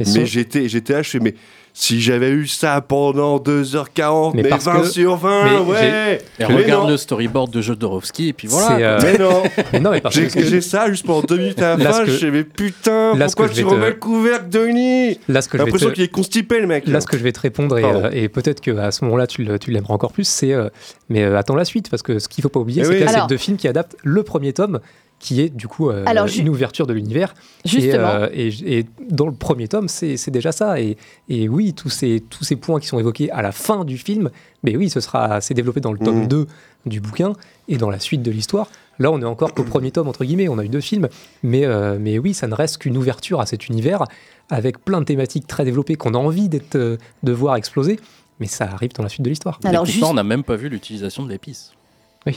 Mais 0.00 0.06
mais, 0.14 0.26
j'étais 0.26 0.68
j'étais 0.68 0.92
là, 0.92 1.02
je 1.02 1.10
fais 1.10 1.20
mais 1.20 1.34
si 1.76 2.00
j'avais 2.00 2.30
eu 2.30 2.46
ça 2.46 2.80
pendant 2.80 3.38
2h40, 3.38 4.32
Mais 4.36 4.42
mais, 4.44 4.48
parce 4.48 4.64
20 4.64 4.80
que- 4.82 4.86
sur 4.86 5.16
20, 5.16 5.44
mais 5.44 5.58
ouais. 5.72 6.18
Et 6.38 6.44
Mais 6.46 6.54
regarde 6.54 6.84
non. 6.84 6.90
le 6.90 6.96
storyboard 6.96 7.50
de 7.52 7.60
Jodorowsky 7.60 8.28
et 8.28 8.32
puis 8.32 8.46
voilà. 8.46 8.76
Euh, 8.78 9.00
Mais 9.02 9.18
non. 9.18 9.42
mais 9.72 9.80
non, 9.80 9.90
mais 9.90 10.00
parce 10.00 10.14
J'ai 10.14 10.28
que- 10.28 10.44
j'ai 10.44 10.60
ça 10.60 10.88
juste 10.88 11.04
pendant 11.04 11.22
deux 11.22 11.36
minutes 11.36 11.60
à 11.60 11.76
la 11.76 11.84
Là, 11.84 11.92
fin, 11.92 12.04
que- 12.04 12.10
je 12.12 12.16
fais 12.16 12.30
mais 12.30 12.44
putain, 12.44 13.14
là, 13.16 13.26
pourquoi 13.26 13.48
tu 13.48 13.56
vais 13.56 13.62
te- 13.62 13.66
remets 13.66 13.88
le 13.88 13.94
couvercle, 13.96 14.48
Denis? 14.50 15.18
J'ai 15.28 15.58
l'impression 15.58 15.88
te- 15.88 15.94
qu'il 15.94 16.04
est 16.04 16.08
constipé 16.08 16.60
le 16.60 16.66
mec. 16.68 16.86
Là, 16.86 17.00
ce 17.00 17.06
que 17.06 17.18
je 17.18 17.22
vais 17.24 17.32
te 17.32 17.40
répondre, 17.40 17.76
et, 17.78 17.84
euh, 17.84 18.10
et 18.12 18.28
peut-être 18.28 18.60
qu'à 18.60 18.92
ce 18.92 19.04
moment-là, 19.04 19.26
tu 19.26 19.42
l'aimeras 19.42 19.94
encore 19.94 20.12
plus, 20.12 20.28
c'est. 20.28 20.52
euh, 20.52 20.68
mais 21.08 21.24
euh, 21.24 21.36
attends 21.36 21.56
la 21.56 21.64
suite, 21.64 21.90
parce 21.90 22.02
que 22.02 22.18
ce 22.20 22.28
qu'il 22.28 22.42
faut 22.42 22.48
pas 22.48 22.60
oublier, 22.60 22.84
c'est 22.84 22.90
oui. 22.90 22.98
que 23.00 23.04
là, 23.04 23.08
c'est 23.08 23.14
Alors- 23.16 23.26
deux 23.26 23.36
films 23.36 23.56
qui 23.56 23.66
adaptent 23.66 23.96
le 24.04 24.22
premier 24.22 24.52
tome, 24.52 24.78
qui 25.18 25.40
est 25.40 25.48
du 25.48 25.68
coup 25.68 25.88
euh, 25.90 26.02
Alors, 26.06 26.26
une 26.36 26.48
ouverture 26.48 26.86
de 26.86 26.92
l'univers. 26.92 27.34
Justement. 27.64 28.26
Et, 28.26 28.50
euh, 28.50 28.50
et, 28.66 28.78
et 28.80 28.86
dans 29.10 29.26
le 29.26 29.32
premier 29.32 29.68
tome, 29.68 29.88
c'est 29.88 30.30
déjà 30.30 30.52
ça. 30.52 30.80
Et, 30.80 30.96
et 31.28 31.48
oui, 31.48 31.72
tous 31.72 31.88
ces, 31.88 32.22
tous 32.28 32.44
ces 32.44 32.56
points 32.56 32.78
qui 32.80 32.86
sont 32.88 32.98
évoqués 32.98 33.30
à 33.30 33.40
la 33.42 33.52
fin 33.52 33.84
du 33.84 33.96
film, 33.96 34.30
mais 34.62 34.76
oui, 34.76 34.90
ce 34.90 35.00
sera 35.00 35.40
c'est 35.40 35.54
développé 35.54 35.80
dans 35.80 35.92
le 35.92 35.98
tome 35.98 36.24
Mm. 36.24 36.28
2 36.28 36.46
du 36.86 37.00
bouquin 37.00 37.32
et 37.68 37.76
dans 37.78 37.88
la 37.90 37.98
suite 37.98 38.22
de 38.22 38.30
l'histoire. 38.30 38.68
Là, 38.98 39.10
on 39.10 39.20
est 39.20 39.24
encore 39.24 39.54
qu'au 39.54 39.64
premier 39.64 39.90
tome, 39.90 40.06
entre 40.08 40.24
guillemets, 40.24 40.48
on 40.48 40.58
a 40.58 40.64
eu 40.64 40.68
deux 40.68 40.80
films, 40.82 41.08
mais, 41.42 41.64
euh, 41.64 41.96
mais 41.98 42.18
oui, 42.18 42.32
ça 42.34 42.46
ne 42.46 42.54
reste 42.54 42.78
qu'une 42.78 42.96
ouverture 42.96 43.40
à 43.40 43.46
cet 43.46 43.66
univers 43.68 44.04
avec 44.50 44.84
plein 44.84 45.00
de 45.00 45.04
thématiques 45.06 45.46
très 45.46 45.64
développées 45.64 45.96
qu'on 45.96 46.14
a 46.14 46.18
envie 46.18 46.48
d'être, 46.48 46.76
euh, 46.76 46.96
de 47.24 47.32
voir 47.32 47.56
exploser, 47.56 47.98
mais 48.38 48.46
ça 48.46 48.64
arrive 48.70 48.92
dans 48.92 49.02
la 49.02 49.08
suite 49.08 49.22
de 49.22 49.30
l'histoire. 49.30 49.58
Alors, 49.64 49.84
juste- 49.86 50.04
on 50.04 50.14
n'a 50.14 50.22
même 50.22 50.44
pas 50.44 50.54
vu 50.56 50.68
l'utilisation 50.68 51.24
de 51.24 51.30
l'épice. 51.30 51.72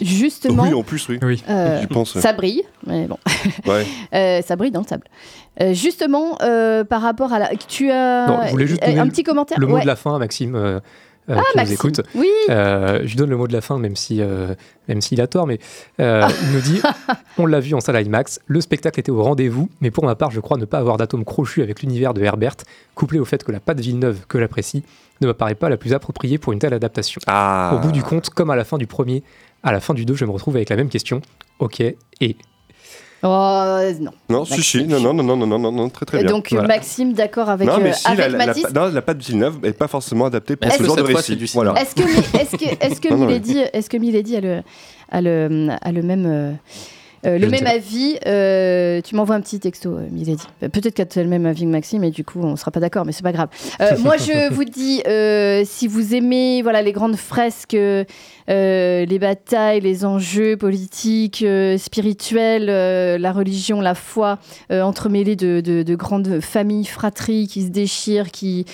Justement, 0.02 0.64
Oui, 0.64 0.74
en 0.74 0.84
plus, 0.84 1.08
oui. 1.10 1.20
Oui. 1.22 1.44
euh, 1.50 1.86
pense. 1.88 2.16
ouais. 2.16 2.22
ça 2.22 2.34
brille. 2.34 2.64
Mais 2.86 3.08
bon. 3.08 3.18
Ouais. 3.68 3.86
Euh, 4.14 4.42
ça 4.42 4.56
brille 4.56 4.72
dans 4.72 4.82
le 4.82 4.88
sable. 4.88 5.06
Euh, 5.62 5.74
justement, 5.74 6.38
euh, 6.42 6.84
par 6.84 7.02
rapport 7.02 7.34
à 7.34 7.40
la. 7.40 7.50
Tu 7.56 7.90
as 7.92 8.28
Non, 8.28 8.40
je 8.46 8.52
voulais 8.52 8.68
juste 8.68 8.84
euh, 8.84 9.00
un 9.00 9.06
le- 9.06 9.10
petit 9.12 9.24
commentaire 9.24 9.60
Le 9.60 9.68
mot 9.68 9.76
Ouais. 9.76 9.82
de 9.82 9.88
la 9.88 9.96
fin, 9.96 10.18
Maxime, 10.20 10.56
euh, 10.56 10.80
Ah, 11.30 11.36
qui 11.52 11.58
Maxime. 11.58 11.64
nous 11.68 11.74
écoute. 11.74 12.02
Oui. 12.16 12.30
Euh, 12.50 13.00
je 13.04 13.08
lui 13.10 13.16
donne 13.16 13.30
le 13.30 13.38
mot 13.38 13.48
de 13.48 13.54
la 13.54 13.62
fin, 13.62 13.78
même 13.80 13.96
si, 13.96 14.22
euh, 14.22 14.54
même 14.88 15.02
s'il 15.02 15.20
a 15.22 15.28
tort, 15.28 15.46
mais 15.48 15.60
euh, 16.00 16.26
il 16.44 16.54
nous 16.54 16.62
dit 16.62 16.82
on 17.38 17.46
l'a 17.46 17.60
vu 17.60 17.74
en 17.74 17.80
salle 17.82 18.02
IMAX, 18.06 18.40
le 18.46 18.62
spectacle 18.62 19.00
était 19.00 19.12
au 19.12 19.22
rendez-vous, 19.24 19.70
mais 19.82 19.92
pour 19.92 20.06
ma 20.06 20.16
part, 20.16 20.32
je 20.32 20.40
crois 20.40 20.58
ne 20.58 20.66
pas 20.66 20.78
avoir 20.80 20.98
d'atome 20.98 21.26
crochu 21.26 21.62
avec 21.64 21.82
l'univers 21.82 22.14
de 22.14 22.22
Herbert, 22.24 22.56
couplé 22.96 23.20
au 23.20 23.26
fait 23.26 23.44
que 23.44 23.52
la 23.52 23.60
patte 23.60 23.80
Villeneuve 23.80 24.26
que 24.28 24.40
j'apprécie 24.40 24.84
ne 25.22 25.28
me 25.28 25.34
paraît 25.34 25.56
pas 25.56 25.68
la 25.70 25.78
plus 25.78 25.94
appropriée 25.94 26.38
pour 26.38 26.54
une 26.54 26.60
telle 26.60 26.74
adaptation. 26.76 27.20
Ah. 27.28 27.72
Au 27.76 27.80
bout 27.80 27.92
du 27.92 28.04
compte, 28.04 28.30
comme 28.30 28.50
à 28.52 28.56
la 28.56 28.64
fin 28.64 28.78
du 28.78 28.86
premier, 28.88 29.24
à 29.64 29.72
la 29.72 29.80
fin 29.80 29.94
du 29.94 30.06
deux, 30.06 30.16
je 30.16 30.26
me 30.26 30.32
retrouve 30.32 30.56
avec 30.56 30.70
la 30.70 30.76
même 30.76 30.90
question. 30.90 31.22
Ok, 31.60 31.82
et 31.82 32.36
Oh, 33.24 33.80
non. 34.00 34.12
Non, 34.30 34.46
si, 34.46 34.62
si, 34.62 34.84
non, 34.86 35.00
non, 35.00 35.12
non, 35.12 35.24
non, 35.24 35.48
non, 35.48 35.58
non, 35.58 35.72
non, 35.72 35.90
très 35.90 36.06
très 36.06 36.20
bien. 36.20 36.30
Donc, 36.30 36.50
Voilà. 36.52 36.68
Maxime, 36.68 37.14
d'accord 37.14 37.50
avec, 37.50 37.68
non, 37.68 37.80
mais 37.82 37.90
euh, 37.92 37.94
avec 38.06 38.20
la, 38.20 38.28
la, 38.30 38.38
la, 38.38 38.46
Mathis 38.46 38.74
non, 38.74 38.92
la 38.92 39.02
patte 39.02 39.24
Villeneuve 39.24 39.60
n'est 39.64 39.74
pas 39.74 39.88
forcément 39.88 40.26
adaptée 40.26 40.56
pour 40.56 40.72
ce 40.72 40.84
genre 40.84 40.96
de 40.96 41.02
récit. 41.02 41.36
du 41.36 41.46
Voilà. 41.48 41.74
Est-ce 41.82 41.96
que, 41.96 42.38
est-ce 42.38 42.52
que, 43.02 43.08
que 43.08 43.10
Non, 43.14 43.18
non, 43.18 43.26
Milady, 43.26 43.58
est-ce 43.74 43.90
que 43.90 43.98
Milady 43.98 44.36
a 44.36 44.42
le, 44.42 44.62
a 45.12 45.22
le, 45.22 45.68
a 45.82 45.92
le 45.92 46.02
même, 46.04 46.26
euh, 46.28 46.52
euh, 47.26 47.38
le 47.40 47.46
ne 47.48 47.52
même 47.52 47.66
avis 47.68 48.18
euh, 48.28 49.02
Tu 49.02 49.16
m'envoies 49.16 49.36
un 49.36 49.42
petit 49.42 49.60
texto, 49.60 49.90
euh, 49.98 50.08
Milady. 50.12 50.44
Euh, 50.64 50.70
Peut-être 50.70 50.94
que 50.96 51.04
tu 51.04 51.20
as 51.20 51.24
le 51.24 51.30
même 51.30 51.46
avis 51.46 51.64
que 51.64 51.70
Maxime 51.70 52.04
et 52.04 52.12
du 52.12 52.24
coup, 52.24 52.40
on 52.44 52.56
sera 52.56 52.72
pas 52.72 52.80
d'accord, 52.80 53.06
mais 53.06 53.12
c'est 53.12 53.24
pas 53.24 53.32
grave. 53.32 53.50
Moi, 54.00 54.18
je 54.18 54.54
vous 54.54 54.64
dis, 54.66 55.02
si 55.68 55.88
vous 55.88 56.14
aimez 56.14 56.62
voilà, 56.62 56.82
les 56.82 56.92
grandes 56.92 57.16
fresques, 57.16 57.76
les 58.48 59.18
batailles, 59.20 59.82
les 59.82 60.06
enjeux 60.06 60.58
politiques, 60.58 61.44
spirituels, 61.78 62.66
la 63.20 63.32
religion, 63.32 63.82
la 63.82 63.96
foi, 63.96 64.40
entremêlés 64.70 65.36
de, 65.36 65.62
de- 65.62 65.84
de 65.84 65.96
grandes 65.96 66.40
familles, 66.40 66.86
fratries 66.86 67.48
qui 67.48 67.64
se 67.64 67.70
déchirent, 67.70 68.32
qui, 68.32 68.66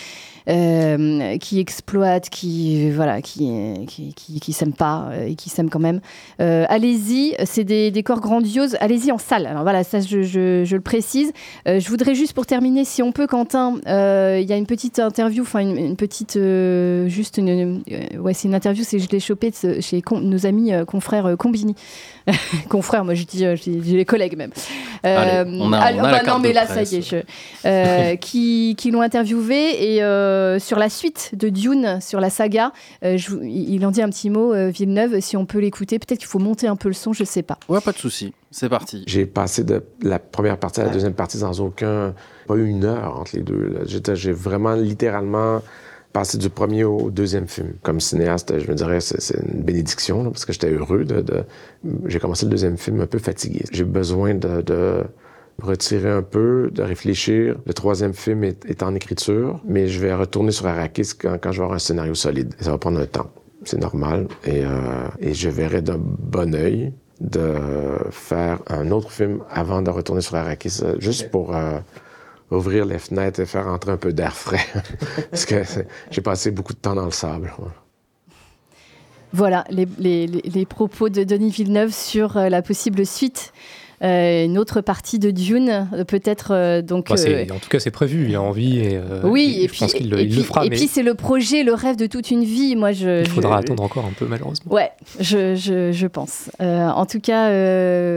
euh, 0.49 1.38
qui 1.38 1.60
exploitent, 1.60 2.30
qui 2.30 2.90
voilà, 2.91 3.22
qui 3.22 3.86
qui, 3.88 4.40
qui, 4.40 4.53
s'aiment 4.53 4.74
pas 4.74 5.10
euh, 5.11 5.28
et 5.28 5.36
qui 5.36 5.49
s'aiment 5.49 5.70
quand 5.70 5.80
même. 5.80 6.02
Euh, 6.41 6.65
allez-y, 6.70 7.36
c'est 7.45 7.64
des 7.64 7.91
décors 7.91 8.20
grandioses. 8.20 8.78
Allez-y 8.80 9.11
en 9.11 9.18
salle. 9.18 9.45
Alors 9.45 9.64
voilà, 9.64 9.84
ça 9.84 9.99
je, 10.02 10.64
le 10.74 10.82
précise. 10.82 11.32
Je 11.65 11.88
voudrais 11.90 12.15
juste 12.15 12.34
pour 12.34 12.45
terminer, 12.45 12.86
si 12.86 13.02
on 13.02 13.11
peut, 13.11 13.28
Quentin, 13.28 13.76
il 13.86 14.45
y 14.48 14.53
a 14.53 14.57
une 14.57 14.65
petite 14.65 14.99
interview, 14.99 15.44
enfin 15.44 15.60
une, 15.60 15.95
petite, 15.95 16.38
juste 17.07 17.38
une, 17.38 17.84
ouais, 18.20 18.34
c'est 18.34 18.48
une 18.48 18.56
interview, 18.56 18.84
c'est 18.86 18.99
je 18.99 19.10
l'ai 19.10 19.20
chopé 19.20 19.49
de 19.49 19.56
ce- 19.56 19.82
chez 19.82 20.02
nos 20.11 20.45
amis 20.45 20.72
confrères 20.88 21.36
Combini, 21.38 21.76
confrères, 22.70 23.04
moi 23.06 23.14
je 23.14 23.24
dis, 23.24 23.45
euh, 23.45 23.56
je 23.56 23.64
dis- 23.64 23.82
j'ai 23.84 23.98
les 23.98 24.06
collègues 24.06 24.38
même. 24.38 24.52
Allez, 25.04 25.50
on 25.60 25.74
a- 25.74 25.80
ah, 25.80 25.91
on 25.95 26.00
a 26.00 26.02
bah 26.04 26.12
la 26.12 26.24
non, 26.24 26.40
mais 26.40 26.54
là 26.54 26.66
presse. 26.66 26.90
ça 26.90 26.95
y 26.95 27.00
est, 27.00 27.02
je- 27.02 27.18
euh, 27.68 28.16
qui, 28.16 28.76
qui 28.78 28.91
l'ont 28.91 29.02
interviewé 29.02 29.95
et 29.95 30.04
euh, 30.04 30.60
sur 30.60 30.80
la 30.80 30.90
suite 30.90 31.32
de 31.34 31.50
Dune, 31.50 32.00
sur 32.02 32.20
la 32.22 32.30
saga, 32.30 32.72
euh, 33.04 33.18
je 33.18 33.36
il 33.44 33.86
en 33.86 33.91
dit 33.91 34.02
un 34.02 34.10
petit 34.10 34.30
mot, 34.30 34.54
euh, 34.54 34.70
Villeneuve, 34.70 35.20
si 35.20 35.36
on 35.36 35.45
peut 35.45 35.60
l'écouter. 35.60 36.00
Peut-être 36.00 36.20
qu'il 36.20 36.28
faut 36.28 36.40
monter 36.40 36.68
un 36.68 36.76
peu 36.78 36.88
le 36.88 36.94
son, 36.94 37.12
je 37.14 37.24
sais 37.26 37.44
pas. 37.44 37.58
Ouais, 37.68 37.82
pas 37.82 37.91
de 37.91 37.98
souci. 37.98 38.34
C'est 38.52 38.70
parti. 38.70 39.04
J'ai 39.08 39.26
passé 39.26 39.64
de 39.64 39.84
la 40.02 40.20
première 40.20 40.58
partie 40.58 40.80
à 40.80 40.86
la 40.86 40.91
deuxième 40.91 41.14
partie 41.16 41.38
sans 41.40 41.60
aucun. 41.60 42.14
pas 42.48 42.56
eu 42.56 42.68
une 42.68 42.86
heure 42.86 43.20
entre 43.20 43.36
les 43.36 43.41
deux. 43.41 43.80
J'ai 44.14 44.32
vraiment 44.32 44.74
littéralement 44.76 45.62
passé 46.14 46.38
du 46.38 46.49
premier 46.49 46.84
au 46.84 47.10
deuxième 47.11 47.48
film. 47.48 47.73
Comme 47.81 47.99
cinéaste, 47.99 48.57
je 48.60 48.68
me 48.69 48.76
dirais 48.76 49.02
c'est 49.02 49.35
une 49.35 49.64
bénédiction 49.64 50.23
parce 50.26 50.45
que 50.45 50.53
j'étais 50.53 50.72
heureux 50.72 51.03
de. 51.03 51.44
J'ai 52.06 52.19
commencé 52.19 52.45
le 52.45 52.52
deuxième 52.52 52.77
film 52.77 53.02
un 53.02 53.07
peu 53.07 53.19
fatigué. 53.19 53.65
J'ai 53.72 53.84
besoin 53.84 54.35
de, 54.35 54.61
de 54.61 55.03
me 55.60 55.65
retirer 55.65 56.10
un 56.11 56.22
peu, 56.22 56.69
de 56.72 56.84
réfléchir. 56.84 57.57
Le 57.65 57.73
troisième 57.73 58.14
film 58.14 58.44
est, 58.44 58.84
en 58.84 58.95
écriture, 58.95 59.60
mais 59.65 59.88
je 59.88 59.99
vais 59.99 60.14
retourner 60.14 60.52
sur 60.52 60.68
Arrakis 60.68 61.11
quand, 61.19 61.38
je 61.44 61.57
vais 61.57 61.64
avoir 61.64 61.73
un 61.73 61.80
scénario 61.80 62.15
solide. 62.15 62.53
Ça 62.60 62.72
va 62.72 62.77
prendre 62.77 62.99
un 62.99 63.06
temps. 63.06 63.31
C'est 63.64 63.80
normal. 63.80 64.27
Et, 64.45 64.64
euh, 64.64 65.07
et 65.19 65.34
je 65.34 65.49
verrai 65.49 65.81
d'un 65.81 65.98
bon 65.99 66.53
œil 66.53 66.94
de 67.22 67.56
faire 68.11 68.60
un 68.68 68.91
autre 68.91 69.11
film 69.11 69.41
avant 69.49 69.81
de 69.81 69.90
retourner 69.90 70.22
sur 70.22 70.35
Arrakis, 70.35 70.80
euh, 70.84 70.95
juste 70.99 71.31
pour 71.31 71.56
euh, 71.56 71.80
ouvrir 72.57 72.85
les 72.85 72.99
fenêtres 72.99 73.39
et 73.39 73.45
faire 73.45 73.67
entrer 73.67 73.91
un 73.91 73.97
peu 73.97 74.13
d'air 74.13 74.35
frais. 74.35 74.65
Parce 75.31 75.45
que 75.45 75.63
j'ai 76.11 76.21
passé 76.21 76.51
beaucoup 76.51 76.73
de 76.73 76.80
temps 76.80 76.95
dans 76.95 77.05
le 77.05 77.11
sable. 77.11 77.53
Voilà 79.31 79.65
les 79.69 80.65
propos 80.67 81.09
de 81.09 81.23
Denis 81.23 81.49
Villeneuve 81.49 81.91
sur 81.91 82.38
euh, 82.38 82.49
la 82.49 82.61
possible 82.61 83.05
suite. 83.05 83.51
Euh, 84.03 84.43
une 84.45 84.57
autre 84.57 84.81
partie 84.81 85.17
de 85.17 85.31
Dune, 85.31 85.88
euh, 85.93 86.03
peut-être 86.03 86.53
euh, 86.53 86.81
donc. 86.81 87.07
Bah, 87.09 87.15
en 87.55 87.59
tout 87.59 87.69
cas, 87.69 87.80
c'est 87.80 87.89
prévu, 87.91 88.27
il 88.27 88.35
a 88.35 88.41
envie 88.41 88.80
et, 88.80 88.99
oui, 89.23 89.55
et 89.59 89.63
et 89.63 89.67
je 89.67 89.71
puis, 89.71 89.80
pense 89.80 89.93
qu'il 89.93 90.09
le, 90.09 90.17
puis- 90.17 90.43
fera, 90.43 90.65
et 90.65 90.69
mais 90.69 90.75
puis 90.75 90.88
c'est 90.88 91.03
le 91.03 91.13
projet, 91.13 91.63
le 91.63 91.73
rêve 91.73 91.95
de 91.95 92.05
toute 92.05 92.30
une 92.31 92.43
vie. 92.43 92.75
Moi, 92.75 92.91
je. 92.91 93.21
il 93.21 93.27
faudra 93.30 93.57
je- 93.57 93.63
attendre 93.63 93.84
encore 93.84 94.05
un 94.05 94.11
peu, 94.11 94.25
malheureusement. 94.25 94.73
Ouais, 94.73 94.91
je, 95.19 95.55
je, 95.55 95.91
je 95.93 96.07
pense. 96.07 96.49
En 96.59 97.05
tout 97.05 97.19
cas, 97.21 97.47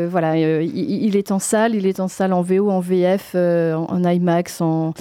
voilà, 0.09 0.37
il, 0.37 1.05
il 1.05 1.17
est 1.17 1.31
en 1.31 1.39
salle, 1.39 1.75
il 1.75 1.87
est 1.87 2.01
en 2.01 2.09
salle 2.09 2.33
en 2.33 2.43
VO, 2.43 2.69
en 2.71 2.81
VF, 2.81 3.35
en, 3.35 3.87
en 3.89 4.05
IMAX, 4.11 4.61
en, 4.61 4.93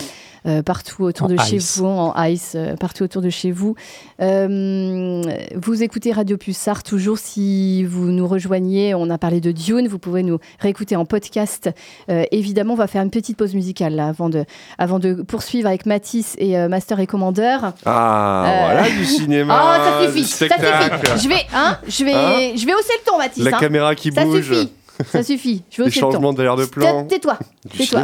partout 0.65 1.03
autour 1.03 1.27
En 1.27 1.30
de 1.30 1.38
chez 1.38 1.57
vous, 1.57 1.85
en 1.85 2.13
ice, 2.26 2.55
partout 2.80 3.03
autour 3.03 3.22
de 3.22 3.30
chez 3.30 3.51
vous. 3.51 3.76
Vous 4.19 5.84
écoutez 5.84 6.11
Radio 6.11 6.38
Pulsar 6.38 6.84
toujours 6.84 7.17
si 7.17 7.84
vous 7.84 8.05
nous 8.11 8.27
rejoignez. 8.27 8.93
On 8.95 9.09
a 9.09 9.17
parlé 9.17 9.41
de 9.41 9.51
Dune, 9.51 9.88
vous 9.88 9.99
pouvez 9.99 10.23
nous 10.23 10.39
réécouter 10.59 10.95
en 10.95 11.05
podcast. 11.05 11.69
Euh, 12.09 12.23
évidemment, 12.31 12.73
on 12.73 12.77
va 12.77 12.88
faire 12.88 13.01
une 13.01 13.09
petite 13.09 13.38
pause 13.38 13.53
musicale 13.55 13.95
là, 13.95 14.07
avant, 14.07 14.30
de, 14.30 14.45
avant 14.77 14.99
de 14.99 15.13
poursuivre 15.13 15.67
avec 15.67 15.85
Matisse 15.85 16.35
et 16.38 16.57
euh, 16.57 16.67
Master 16.67 16.99
et 16.99 17.07
Commander. 17.07 17.57
Ah, 17.85 18.45
Euh. 18.45 18.65
voilà 18.65 18.89
du 18.89 19.05
cinéma. 19.05 19.59
Oh, 19.61 19.84
ça 19.84 20.07
suffit, 20.07 20.23
ça 20.26 20.47
suffit. 20.47 21.23
Je 21.23 21.30
vais, 21.30 21.45
hein, 21.53 21.77
je 21.88 22.03
vais, 22.03 22.13
Hein 22.13 22.53
je 22.55 22.65
vais 22.65 22.73
hausser 22.73 22.93
le 23.03 23.09
ton, 23.11 23.17
Mathis. 23.17 23.43
La 23.43 23.55
hein. 23.55 23.59
caméra 23.59 23.95
qui 23.95 24.11
ça 24.11 24.23
bouge. 24.23 24.43
Suffit. 24.43 24.72
Ça 25.07 25.23
suffit. 25.23 25.63
Je 25.69 25.81
Les 25.84 25.89
le 25.89 25.93
ton. 25.93 25.99
changements 25.99 26.34
d'air 26.34 26.55
de 26.55 26.65
plan. 26.65 27.03
Tais- 27.05 27.15
Tais-toi. 27.19 27.38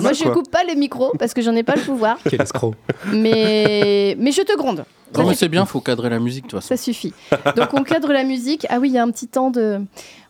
Moi, 0.02 0.14
je 0.14 0.24
coupe 0.30 0.50
pas 0.52 0.64
les 0.64 0.76
micros 0.76 1.14
parce 1.18 1.34
que 1.34 1.42
j'en 1.42 1.56
ai 1.56 1.64
pas 1.64 1.76
le 1.76 1.82
pouvoir. 1.82 2.18
Quel 2.30 2.42
escroc. 2.42 2.76
Mais, 3.14 4.16
mais 4.20 4.32
je 4.32 4.42
te 4.42 4.58
gronde. 4.58 4.84
Ça 5.14 5.22
Non, 5.24 5.28
mais 5.30 5.36
c'est 5.36 5.50
bien, 5.50 5.66
faut 5.66 5.82
cadrer 5.82 6.10
la 6.10 6.20
musique, 6.20 6.50
façon. 6.50 6.66
Ça 6.68 6.78
suffit. 6.78 7.14
Donc 7.58 7.74
on 7.74 7.84
cadre 7.84 8.14
la 8.14 8.24
musique. 8.24 8.66
Ah 8.70 8.80
oui, 8.80 8.90
il 8.90 8.94
y 8.94 8.98
a 8.98 9.04
un 9.04 9.12
petit 9.12 9.28
temps 9.28 9.52
de. 9.52 9.80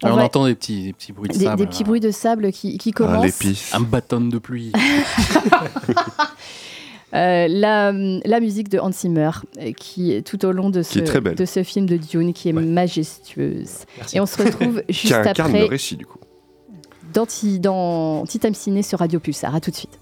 Ah, 0.04 0.10
on 0.12 0.16
va- 0.16 0.24
entend 0.24 0.46
des 0.48 0.56
petits, 0.56 0.86
des 0.86 0.94
petits 0.94 1.12
bruits 1.14 1.30
de 1.30 1.38
des, 1.38 1.46
sable. 1.46 1.58
des 1.58 1.68
petits 1.68 1.84
là. 1.84 1.88
bruits 1.88 2.00
de 2.00 2.10
sable 2.12 2.52
qui, 2.52 2.78
qui 2.80 2.90
Ah, 2.96 2.98
commencent. 2.98 3.26
l'épice. 3.26 3.76
Un 3.76 3.82
bâton 3.82 4.22
de 4.22 4.38
pluie. 4.40 4.72
Euh, 7.14 7.48
la, 7.50 7.92
la 7.92 8.40
musique 8.40 8.70
de 8.70 8.80
Hans 8.80 8.94
Zimmer, 8.94 9.32
euh, 9.60 9.74
qui 9.74 10.14
est 10.14 10.22
tout 10.26 10.46
au 10.46 10.54
long 10.54 10.70
de 10.70 10.82
ce, 10.82 11.00
Qui 11.00 11.36
de 11.36 11.46
ce 11.46 11.62
film 11.62 11.86
de 11.86 11.98
Dune, 11.98 12.32
qui 12.32 12.48
est 12.48 12.54
majestueuse. 12.54 13.80
Merci. 13.98 14.16
Et 14.16 14.22
on 14.22 14.26
se 14.26 14.42
retrouve 14.42 14.82
Qui 14.88 14.94
juste 14.94 15.14
incarne 15.16 15.50
après 15.50 15.60
le 15.60 15.66
récit, 15.66 15.98
du 15.98 16.06
coup. 16.06 16.20
Dans, 17.14 17.28
dans 17.60 18.26
Ciné 18.54 18.84
sur 18.84 19.00
Radio 19.00 19.20
Pulsar. 19.20 19.56
À 19.56 19.62
tout 19.62 19.72
de 19.72 19.76
suite. 19.76 20.01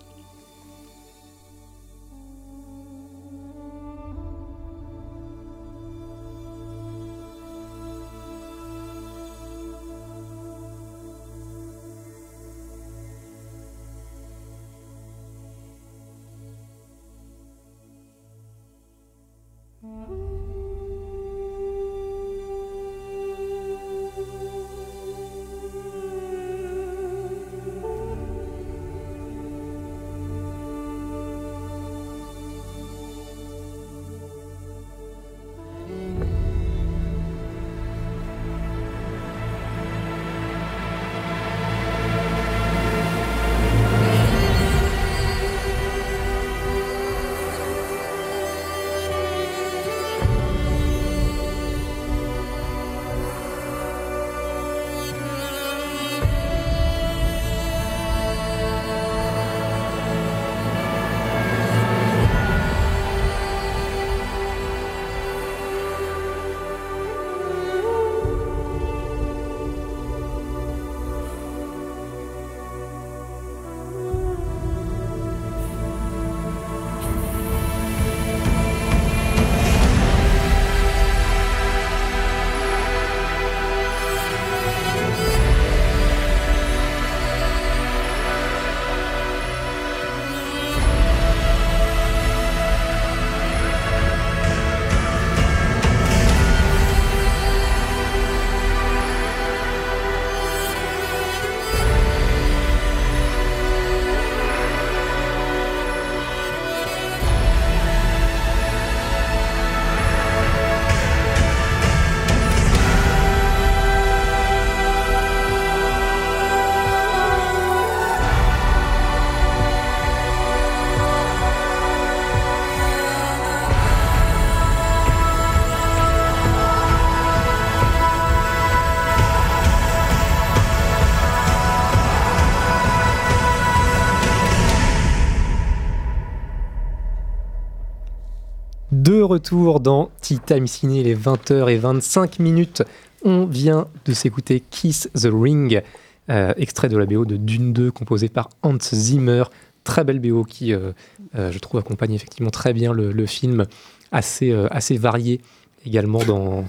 Retour 139.29 139.79
dans 139.79 140.09
Tea 140.21 140.39
Time 140.45 140.67
Ciné, 140.67 141.03
les 141.03 141.15
20h25 141.15 142.41
minutes. 142.41 142.83
On 143.23 143.45
vient 143.45 143.85
de 144.05 144.13
s'écouter 144.13 144.63
Kiss 144.69 145.09
the 145.13 145.27
Ring, 145.31 145.81
euh, 146.29 146.53
extrait 146.57 146.89
de 146.89 146.97
la 146.97 147.05
BO 147.05 147.25
de 147.25 147.37
Dune 147.37 147.71
2, 147.73 147.91
composé 147.91 148.27
par 148.29 148.49
Hans 148.63 148.77
Zimmer. 148.81 149.43
Très 149.83 150.03
belle 150.03 150.19
BO 150.19 150.43
qui, 150.43 150.73
euh, 150.73 150.91
euh, 151.35 151.51
je 151.51 151.59
trouve, 151.59 151.79
accompagne 151.79 152.13
effectivement 152.13 152.49
très 152.49 152.73
bien 152.73 152.91
le, 152.93 153.11
le 153.11 153.25
film, 153.25 153.65
assez, 154.11 154.51
euh, 154.51 154.67
assez 154.71 154.97
varié 154.97 155.41
également 155.85 156.23
dans. 156.23 156.65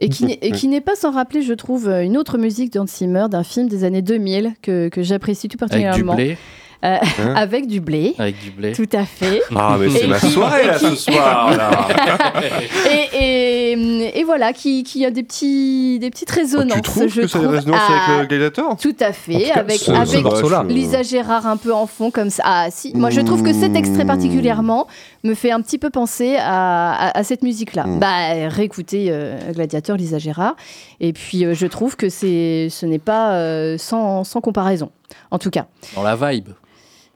Et 0.00 0.08
qui 0.08 0.24
n'est- 0.24 0.38
et 0.42 0.80
pas 0.80 0.96
sans 0.96 1.12
rappeler, 1.12 1.42
je 1.42 1.52
trouve, 1.52 1.88
une 1.88 2.16
autre 2.16 2.38
musique 2.38 2.72
d'Hans 2.72 2.86
Zimmer 2.86 3.26
d'un 3.30 3.44
film 3.44 3.68
des 3.68 3.84
années 3.84 4.02
2000 4.02 4.54
que, 4.62 4.88
que 4.88 5.02
j'apprécie 5.02 5.48
tout 5.48 5.58
Avec 5.60 5.72
du 5.78 5.84
particulièrement. 5.84 6.14
blé. 6.14 6.38
Euh, 6.82 6.96
Hein 7.20 7.34
avec 7.36 7.66
du 7.66 7.80
blé. 7.80 8.14
Avec 8.18 8.38
du 8.42 8.50
blé. 8.50 8.72
Tout 8.72 8.88
à 8.94 9.04
fait. 9.04 9.42
Ah, 9.54 9.76
mais 9.78 9.90
c'est 9.90 10.08
qui- 10.26 10.30
soirée, 10.32 10.66
là, 10.66 10.78
ce 10.78 10.94
soir, 10.94 11.54
là. 11.54 11.70
et, 12.90 13.72
et, 13.72 14.18
et 14.20 14.24
voilà, 14.24 14.52
qui, 14.54 14.82
qui 14.82 15.04
a 15.04 15.10
des, 15.10 15.22
petits, 15.22 15.98
des 15.98 16.08
petites 16.10 16.30
résonances. 16.30 16.72
Tu 16.76 16.80
trouves 16.82 17.08
je 17.08 17.20
que 17.22 17.26
ça 17.26 17.38
a 17.38 17.42
des 17.42 17.46
résonances 17.48 17.80
avec 17.90 18.20
le 18.22 18.26
Gladiator? 18.26 18.76
Tout 18.78 18.96
à 19.00 19.12
fait, 19.12 19.32
tout 19.34 19.52
cas, 19.54 19.60
avec, 19.60 19.76
ce- 19.78 19.84
ce 19.86 20.54
avec. 20.54 20.70
Lisa 20.70 21.02
Gérard 21.02 21.46
un 21.46 21.56
peu 21.58 21.74
en 21.74 21.86
fond 21.86 22.10
comme 22.10 22.30
ça. 22.30 22.42
Ah 22.46 22.66
si, 22.70 22.92
moi 22.96 23.10
je 23.10 23.20
trouve 23.20 23.42
que 23.42 23.52
cet 23.52 23.76
extrait 23.76 24.06
particulièrement 24.06 24.86
me 25.22 25.34
fait 25.34 25.50
un 25.50 25.60
petit 25.60 25.76
peu 25.78 25.90
penser 25.90 26.36
à, 26.38 26.92
à- 26.92 27.18
à 27.18 27.24
cette 27.24 27.42
musique-là. 27.42 27.84
Mm. 27.86 27.98
Bah 27.98 28.48
réécoutez 28.48 29.08
euh, 29.10 29.36
Gladiateur, 29.52 29.96
Lisa 29.98 30.18
Gérard. 30.18 30.56
Et 31.00 31.12
puis 31.12 31.44
euh, 31.44 31.52
je 31.54 31.66
trouve 31.66 31.96
que 31.96 32.08
c'est, 32.08 32.68
ce 32.70 32.86
n'est 32.86 32.98
pas 32.98 33.34
euh, 33.34 33.76
sans, 33.78 34.24
sans 34.24 34.40
comparaison, 34.40 34.90
en 35.30 35.38
tout 35.38 35.50
cas. 35.50 35.66
Dans 35.94 36.02
la 36.02 36.16
vibe. 36.16 36.48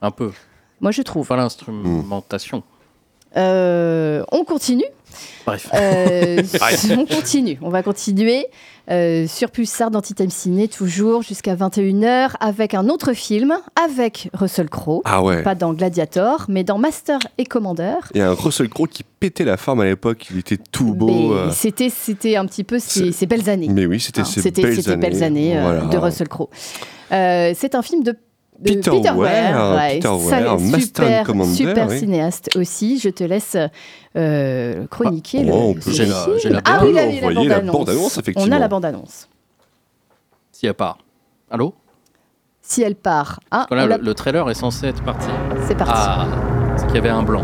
Un 0.05 0.11
peu. 0.11 0.33
Moi 0.81 0.91
je 0.91 1.01
trouve. 1.03 1.27
Pas 1.27 1.37
l'instrumentation. 1.37 2.63
Euh, 3.37 4.23
on 4.31 4.45
continue. 4.45 4.85
Bref. 5.47 5.69
Euh, 5.75 6.43
on 6.99 7.07
continue, 7.07 7.59
on 7.63 7.71
va 7.71 7.83
continuer 7.83 8.47
euh, 8.91 9.27
sur 9.27 9.51
Pulsar 9.51 9.91
Time 9.91 10.31
Ciné, 10.31 10.69
toujours 10.69 11.23
jusqu'à 11.23 11.55
21h, 11.55 12.33
avec 12.41 12.75
un 12.75 12.89
autre 12.89 13.15
film, 13.15 13.55
avec 13.83 14.29
Russell 14.35 14.69
Crowe. 14.69 15.01
Ah 15.07 15.23
ouais. 15.23 15.43
Pas 15.43 15.55
dans 15.55 15.73
Gladiator, 15.73 16.45
mais 16.49 16.65
dans 16.65 16.79
Master 16.79 17.19
et 17.39 17.45
Commander. 17.47 17.95
Il 18.15 18.19
y 18.19 18.21
a 18.21 18.29
un 18.31 18.35
Russell 18.35 18.69
Crowe 18.69 18.87
qui 18.89 19.03
pétait 19.03 19.45
la 19.45 19.57
forme 19.57 19.81
à 19.81 19.85
l'époque, 19.87 20.27
il 20.31 20.39
était 20.39 20.59
tout 20.71 20.95
beau. 20.95 21.07
Mais 21.31 21.35
euh, 21.35 21.51
c'était, 21.51 21.89
c'était 21.91 22.37
un 22.37 22.45
petit 22.47 22.65
peu 22.65 22.79
ses, 22.79 23.11
ses 23.13 23.27
belles 23.27 23.49
années. 23.49 23.69
Mais 23.71 23.87
oui, 23.87 24.01
c'était 24.01 24.21
Hein, 24.21 24.25
ses 24.25 24.51
belles 24.51 24.77
c'était 24.77 24.91
années. 24.91 25.01
belles 25.01 25.23
années 25.23 25.57
euh, 25.59 25.63
Voilà. 25.63 25.81
de 25.87 25.97
Russell 25.97 26.29
Crowe. 26.29 26.51
Euh, 27.13 27.53
c'est 27.57 27.75
un 27.75 27.83
film 27.83 28.03
de 28.03 28.17
de 28.61 28.75
Peter 28.75 28.91
Ware, 29.11 29.17
Weir, 29.17 29.75
ouais, 29.77 29.95
Peter 29.97 30.09
ça- 30.09 30.41
Weir, 30.41 30.59
Master 30.61 30.81
super, 30.81 31.21
and 31.21 31.25
Commander, 31.25 31.55
super 31.55 31.89
oui. 31.89 31.99
cinéaste 31.99 32.51
aussi. 32.57 32.99
Je 32.99 33.09
te 33.09 33.25
laisse 33.25 33.57
euh, 34.17 34.87
chroniquer 34.87 35.39
Ah, 35.41 35.45
le, 35.45 35.53
oh, 35.53 35.57
on 35.57 35.75
peut- 35.75 35.81
ce 35.81 35.91
J'ai 35.91 36.07
la- 36.07 36.15
film. 36.25 36.37
j'ai 36.43 36.49
la 36.51 36.61
ah 36.65 36.79
bande- 36.79 36.89
oui, 36.89 36.95
la 37.49 37.61
bande-annonce. 37.61 38.21
On 38.37 38.53
a 38.53 38.59
la 38.59 38.69
bande-annonce. 38.69 39.29
Si 40.53 40.67
elle 40.67 40.75
part. 40.75 40.99
Allô? 41.51 41.75
Si 42.63 42.81
elle 42.83 42.95
part. 42.95 43.41
Ah, 43.51 43.57
Parce 43.57 43.67
que 43.71 43.75
là, 43.75 43.85
on 43.85 43.87
l'a- 43.89 43.99
le, 43.99 44.05
le 44.05 44.15
trailer 44.15 44.49
est 44.49 44.55
censé 44.55 44.87
être 44.87 45.03
parti. 45.03 45.27
c'est 45.67 45.77
parti. 45.77 45.93
Ah. 45.95 46.27
c'est 46.77 46.87
qu'il 46.87 46.95
y 46.95 46.99
avait 46.99 47.09
un 47.11 47.23
blanc. 47.23 47.43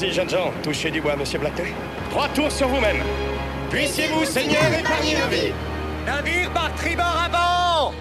Allons-y, 0.00 0.14
jeunes 0.14 0.30
gens, 0.30 0.52
touchez 0.62 0.90
du 0.90 1.00
bois, 1.00 1.14
monsieur 1.16 1.38
Blackney. 1.38 1.74
Trois 2.10 2.28
tours 2.28 2.50
sur 2.50 2.68
vous-même. 2.68 2.98
Puissiez-vous, 3.70 4.24
Seigneur, 4.24 4.62
épargner 4.78 5.14
nos 5.14 5.28
vies. 5.28 5.52
Navire 6.06 6.50
par 6.52 6.74
tribord 6.74 7.22
avant 7.26 7.92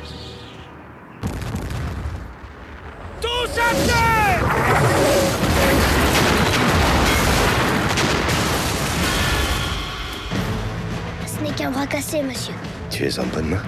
Tous 3.22 3.60
à 3.60 3.74
terre 3.86 4.46
Ce 11.26 11.44
n'est 11.44 11.52
qu'un 11.52 11.72
bras 11.72 11.88
cassé, 11.88 12.22
monsieur. 12.22 12.54
Tu 12.90 13.06
es 13.08 13.20
en 13.20 13.26
bonne 13.26 13.50
main 13.50 13.64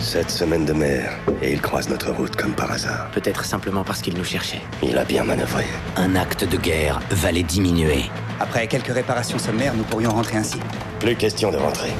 Sept 0.00 0.30
semaines 0.30 0.64
de 0.64 0.72
mer, 0.72 1.12
et 1.42 1.52
il 1.52 1.60
croise 1.60 1.88
notre 1.90 2.10
route 2.10 2.34
comme 2.34 2.52
par 2.52 2.72
hasard. 2.72 3.10
Peut-être 3.12 3.44
simplement 3.44 3.84
parce 3.84 4.00
qu'il 4.00 4.14
nous 4.16 4.24
cherchait. 4.24 4.62
Il 4.82 4.96
a 4.96 5.04
bien 5.04 5.24
manœuvré. 5.24 5.64
Un 5.96 6.16
acte 6.16 6.44
de 6.44 6.56
guerre 6.56 7.00
va 7.10 7.30
les 7.30 7.42
diminuer. 7.42 8.04
Après 8.40 8.66
quelques 8.66 8.92
réparations 8.94 9.38
sommaires, 9.38 9.74
nous 9.74 9.84
pourrions 9.84 10.10
rentrer 10.10 10.38
ainsi. 10.38 10.58
Plus 11.00 11.16
question 11.16 11.50
de 11.50 11.58
rentrer. 11.58 11.90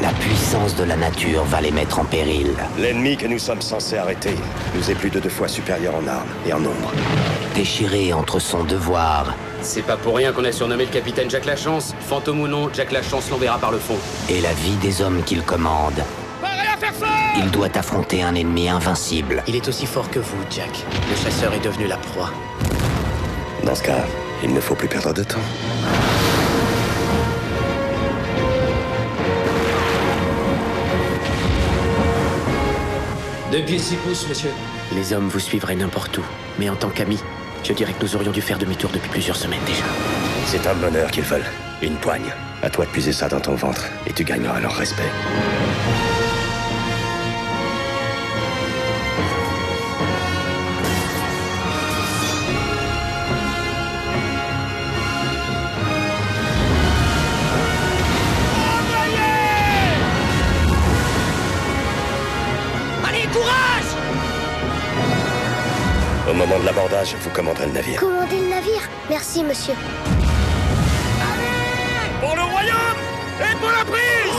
La 0.00 0.10
puissance 0.10 0.76
de 0.76 0.84
la 0.84 0.96
nature 0.96 1.42
va 1.44 1.60
les 1.60 1.72
mettre 1.72 1.98
en 1.98 2.04
péril. 2.04 2.52
L'ennemi 2.78 3.16
que 3.16 3.26
nous 3.26 3.40
sommes 3.40 3.60
censés 3.60 3.98
arrêter 3.98 4.36
nous 4.76 4.88
est 4.90 4.94
plus 4.94 5.10
de 5.10 5.18
deux 5.18 5.28
fois 5.28 5.48
supérieur 5.48 5.96
en 5.96 6.06
armes 6.06 6.28
et 6.46 6.52
en 6.52 6.60
nombre. 6.60 6.92
Déchiré 7.56 8.12
entre 8.12 8.38
son 8.38 8.62
devoir 8.62 9.34
C'est 9.62 9.82
pas 9.82 9.96
pour 9.96 10.14
rien 10.14 10.32
qu'on 10.32 10.44
a 10.44 10.52
surnommé 10.52 10.84
le 10.84 10.92
capitaine 10.92 11.28
Jack 11.28 11.44
Lachance. 11.44 11.96
Fantôme 12.08 12.40
ou 12.40 12.46
non, 12.46 12.70
Jack 12.72 12.92
Lachance 12.92 13.28
l'enverra 13.30 13.58
par 13.58 13.72
le 13.72 13.78
fond. 13.78 13.96
et 14.30 14.40
la 14.40 14.52
vie 14.52 14.76
des 14.76 15.02
hommes 15.02 15.24
qu'il 15.24 15.42
commande, 15.42 16.00
il 17.36 17.50
doit 17.50 17.76
affronter 17.76 18.22
un 18.22 18.34
ennemi 18.34 18.68
invincible. 18.68 19.42
Il 19.46 19.56
est 19.56 19.68
aussi 19.68 19.86
fort 19.86 20.10
que 20.10 20.18
vous, 20.18 20.38
Jack. 20.50 20.70
Le 21.10 21.16
chasseur 21.16 21.52
est 21.54 21.64
devenu 21.64 21.86
la 21.86 21.96
proie. 21.96 22.30
Dans 23.64 23.74
ce 23.74 23.82
cas, 23.82 24.04
il 24.42 24.52
ne 24.52 24.60
faut 24.60 24.74
plus 24.74 24.88
perdre 24.88 25.12
de 25.12 25.22
temps. 25.22 25.38
Deux 33.52 33.62
pieds 33.62 33.78
six 33.78 33.96
pouces, 33.96 34.28
monsieur. 34.28 34.50
Les 34.94 35.12
hommes 35.12 35.28
vous 35.28 35.40
suivraient 35.40 35.74
n'importe 35.74 36.18
où. 36.18 36.22
Mais 36.58 36.68
en 36.68 36.76
tant 36.76 36.90
qu'amis, 36.90 37.20
je 37.64 37.72
dirais 37.72 37.92
que 37.92 38.04
nous 38.04 38.16
aurions 38.16 38.32
dû 38.32 38.40
faire 38.40 38.58
demi-tour 38.58 38.90
depuis 38.92 39.08
plusieurs 39.08 39.36
semaines 39.36 39.64
déjà. 39.66 39.84
C'est 40.46 40.66
un 40.66 40.74
bonheur 40.74 41.10
qu'ils 41.10 41.24
veulent. 41.24 41.46
Une 41.82 41.96
poigne. 41.96 42.30
À 42.62 42.70
toi 42.70 42.84
de 42.84 42.90
puiser 42.90 43.12
ça 43.12 43.28
dans 43.28 43.40
ton 43.40 43.54
ventre, 43.54 43.84
et 44.06 44.12
tu 44.12 44.24
gagneras 44.24 44.60
leur 44.60 44.74
respect. 44.74 45.10
L'abordage, 66.98 67.16
vous 67.20 67.30
commanderez 67.30 67.66
le 67.66 67.72
navire. 67.72 68.00
Commandez 68.00 68.40
le 68.40 68.48
navire 68.48 68.80
Merci, 69.08 69.42
monsieur. 69.42 69.74
Pour 72.20 72.34
le 72.34 72.42
royaume 72.42 72.98
Et 73.40 73.56
pour 73.56 73.70
la 73.70 73.84
prise 73.84 74.32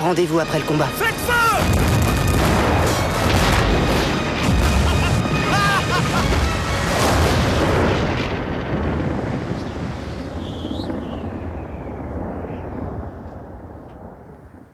Rendez-vous 0.00 0.40
après 0.40 0.58
le 0.58 0.64
combat. 0.64 0.88
Faites 0.96 1.14
feu 1.14 2.23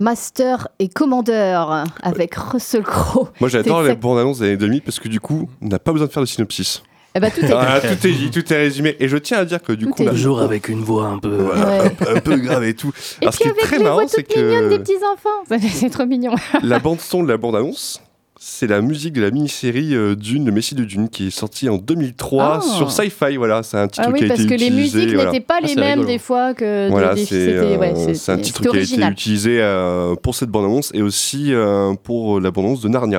Master 0.00 0.68
et 0.78 0.88
commandeur 0.88 1.84
avec 2.02 2.34
Russell 2.34 2.82
Crowe. 2.82 3.28
Moi 3.40 3.48
j'adore 3.50 3.78
C'est 3.78 3.82
les 3.84 3.88
exact- 3.90 4.02
bandes 4.02 4.18
annonces 4.18 4.38
des 4.40 4.46
années 4.46 4.56
2000 4.56 4.82
parce 4.82 4.98
que 4.98 5.08
du 5.08 5.20
coup, 5.20 5.48
on 5.62 5.68
n'a 5.68 5.78
pas 5.78 5.92
besoin 5.92 6.06
de 6.08 6.12
faire 6.12 6.22
de 6.22 6.28
synopsis. 6.28 6.82
Eh 7.14 7.18
ben, 7.20 7.28
tout 7.30 7.44
est 7.44 7.52
Ah, 7.52 7.80
tout 7.80 8.06
est 8.06 8.12
dit, 8.12 8.30
tout 8.30 8.52
est 8.52 8.56
résumé. 8.56 8.96
Et 9.00 9.08
je 9.08 9.16
tiens 9.16 9.38
à 9.38 9.44
dire 9.44 9.60
que 9.60 9.72
du 9.72 9.84
Tout 9.86 9.90
coup, 9.90 10.02
a- 10.02 10.06
dit. 10.06 10.10
Toujours 10.12 10.40
avec 10.42 10.68
une 10.68 10.80
voix 10.84 11.06
un 11.08 11.18
peu. 11.18 11.36
Voilà, 11.38 11.66
Ouais. 11.82 11.92
un, 12.08 12.16
un 12.16 12.20
peu 12.20 12.36
grave 12.36 12.62
et 12.64 12.74
tout. 12.74 12.92
Et 13.20 13.24
Alors, 13.24 13.34
ce 13.34 13.38
puis 13.40 13.42
qui 13.42 13.48
est 13.48 13.52
avec 13.52 13.64
très 13.64 13.78
les 13.78 13.82
marrant, 13.84 13.96
voix 13.96 14.08
c'est 14.08 14.22
toutes 14.22 14.36
mignonnes 14.36 14.68
des 14.68 14.76
que 14.78 14.82
petits 14.82 14.98
enfants. 15.12 15.58
C'est 15.72 15.90
trop 15.90 16.06
mignon. 16.06 16.34
la 16.62 16.78
bande 16.78 17.00
son 17.00 17.24
de 17.24 17.28
la 17.28 17.36
bande 17.36 17.56
annonce, 17.56 18.00
c'est 18.42 18.66
la 18.66 18.80
musique 18.80 19.12
de 19.12 19.20
la 19.20 19.30
mini-série 19.30 19.94
euh, 19.94 20.14
Dune, 20.16 20.46
le 20.46 20.50
Messie 20.52 20.74
de 20.74 20.82
Dune, 20.84 21.10
qui 21.10 21.26
est 21.26 21.30
sortie 21.30 21.68
en 21.68 21.76
2003 21.76 22.60
Ah. 22.62 22.76
sur 22.78 22.90
Sci-Fi. 22.90 23.36
Voilà, 23.36 23.62
c'est 23.62 23.76
un 23.76 23.86
titre 23.86 24.06
Ah 24.08 24.12
qui 24.12 24.22
oui, 24.22 24.24
a 24.24 24.28
parce 24.28 24.40
été 24.40 24.48
que 24.56 24.58
les 24.58 24.66
utilisé. 24.68 24.96
musiques 25.00 25.14
voilà. 25.14 25.30
n'étaient 25.32 25.44
pas 25.44 25.58
Ah, 25.62 25.66
les 25.66 25.74
mêmes 25.74 25.90
rigolo. 26.00 26.06
des 26.08 26.18
fois 26.18 26.54
que 26.54 26.88
Voilà, 26.88 27.14
c'est 27.16 27.24
c'était- 27.26 27.76
ouais, 27.76 27.92
euh, 27.94 28.06
c'est- 28.06 28.14
c'est 28.14 28.32
un 28.32 28.38
titre 28.38 28.62
c'était 28.64 28.82
qui 28.82 28.94
a 28.94 28.96
été 29.08 29.12
utilisé 29.12 29.58
euh, 29.60 30.14
pour 30.14 30.34
cette 30.34 30.48
bande-annonce 30.48 30.90
et 30.94 31.02
aussi 31.02 31.52
euh, 31.52 31.92
pour 32.02 32.40
la 32.40 32.50
bande-annonce 32.50 32.80
de 32.80 32.88
Narnia 32.88 33.18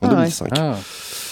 en 0.00 0.06
Ah 0.06 0.08
ouais. 0.08 0.14
2005. 0.14 0.48
C'est 0.54 0.60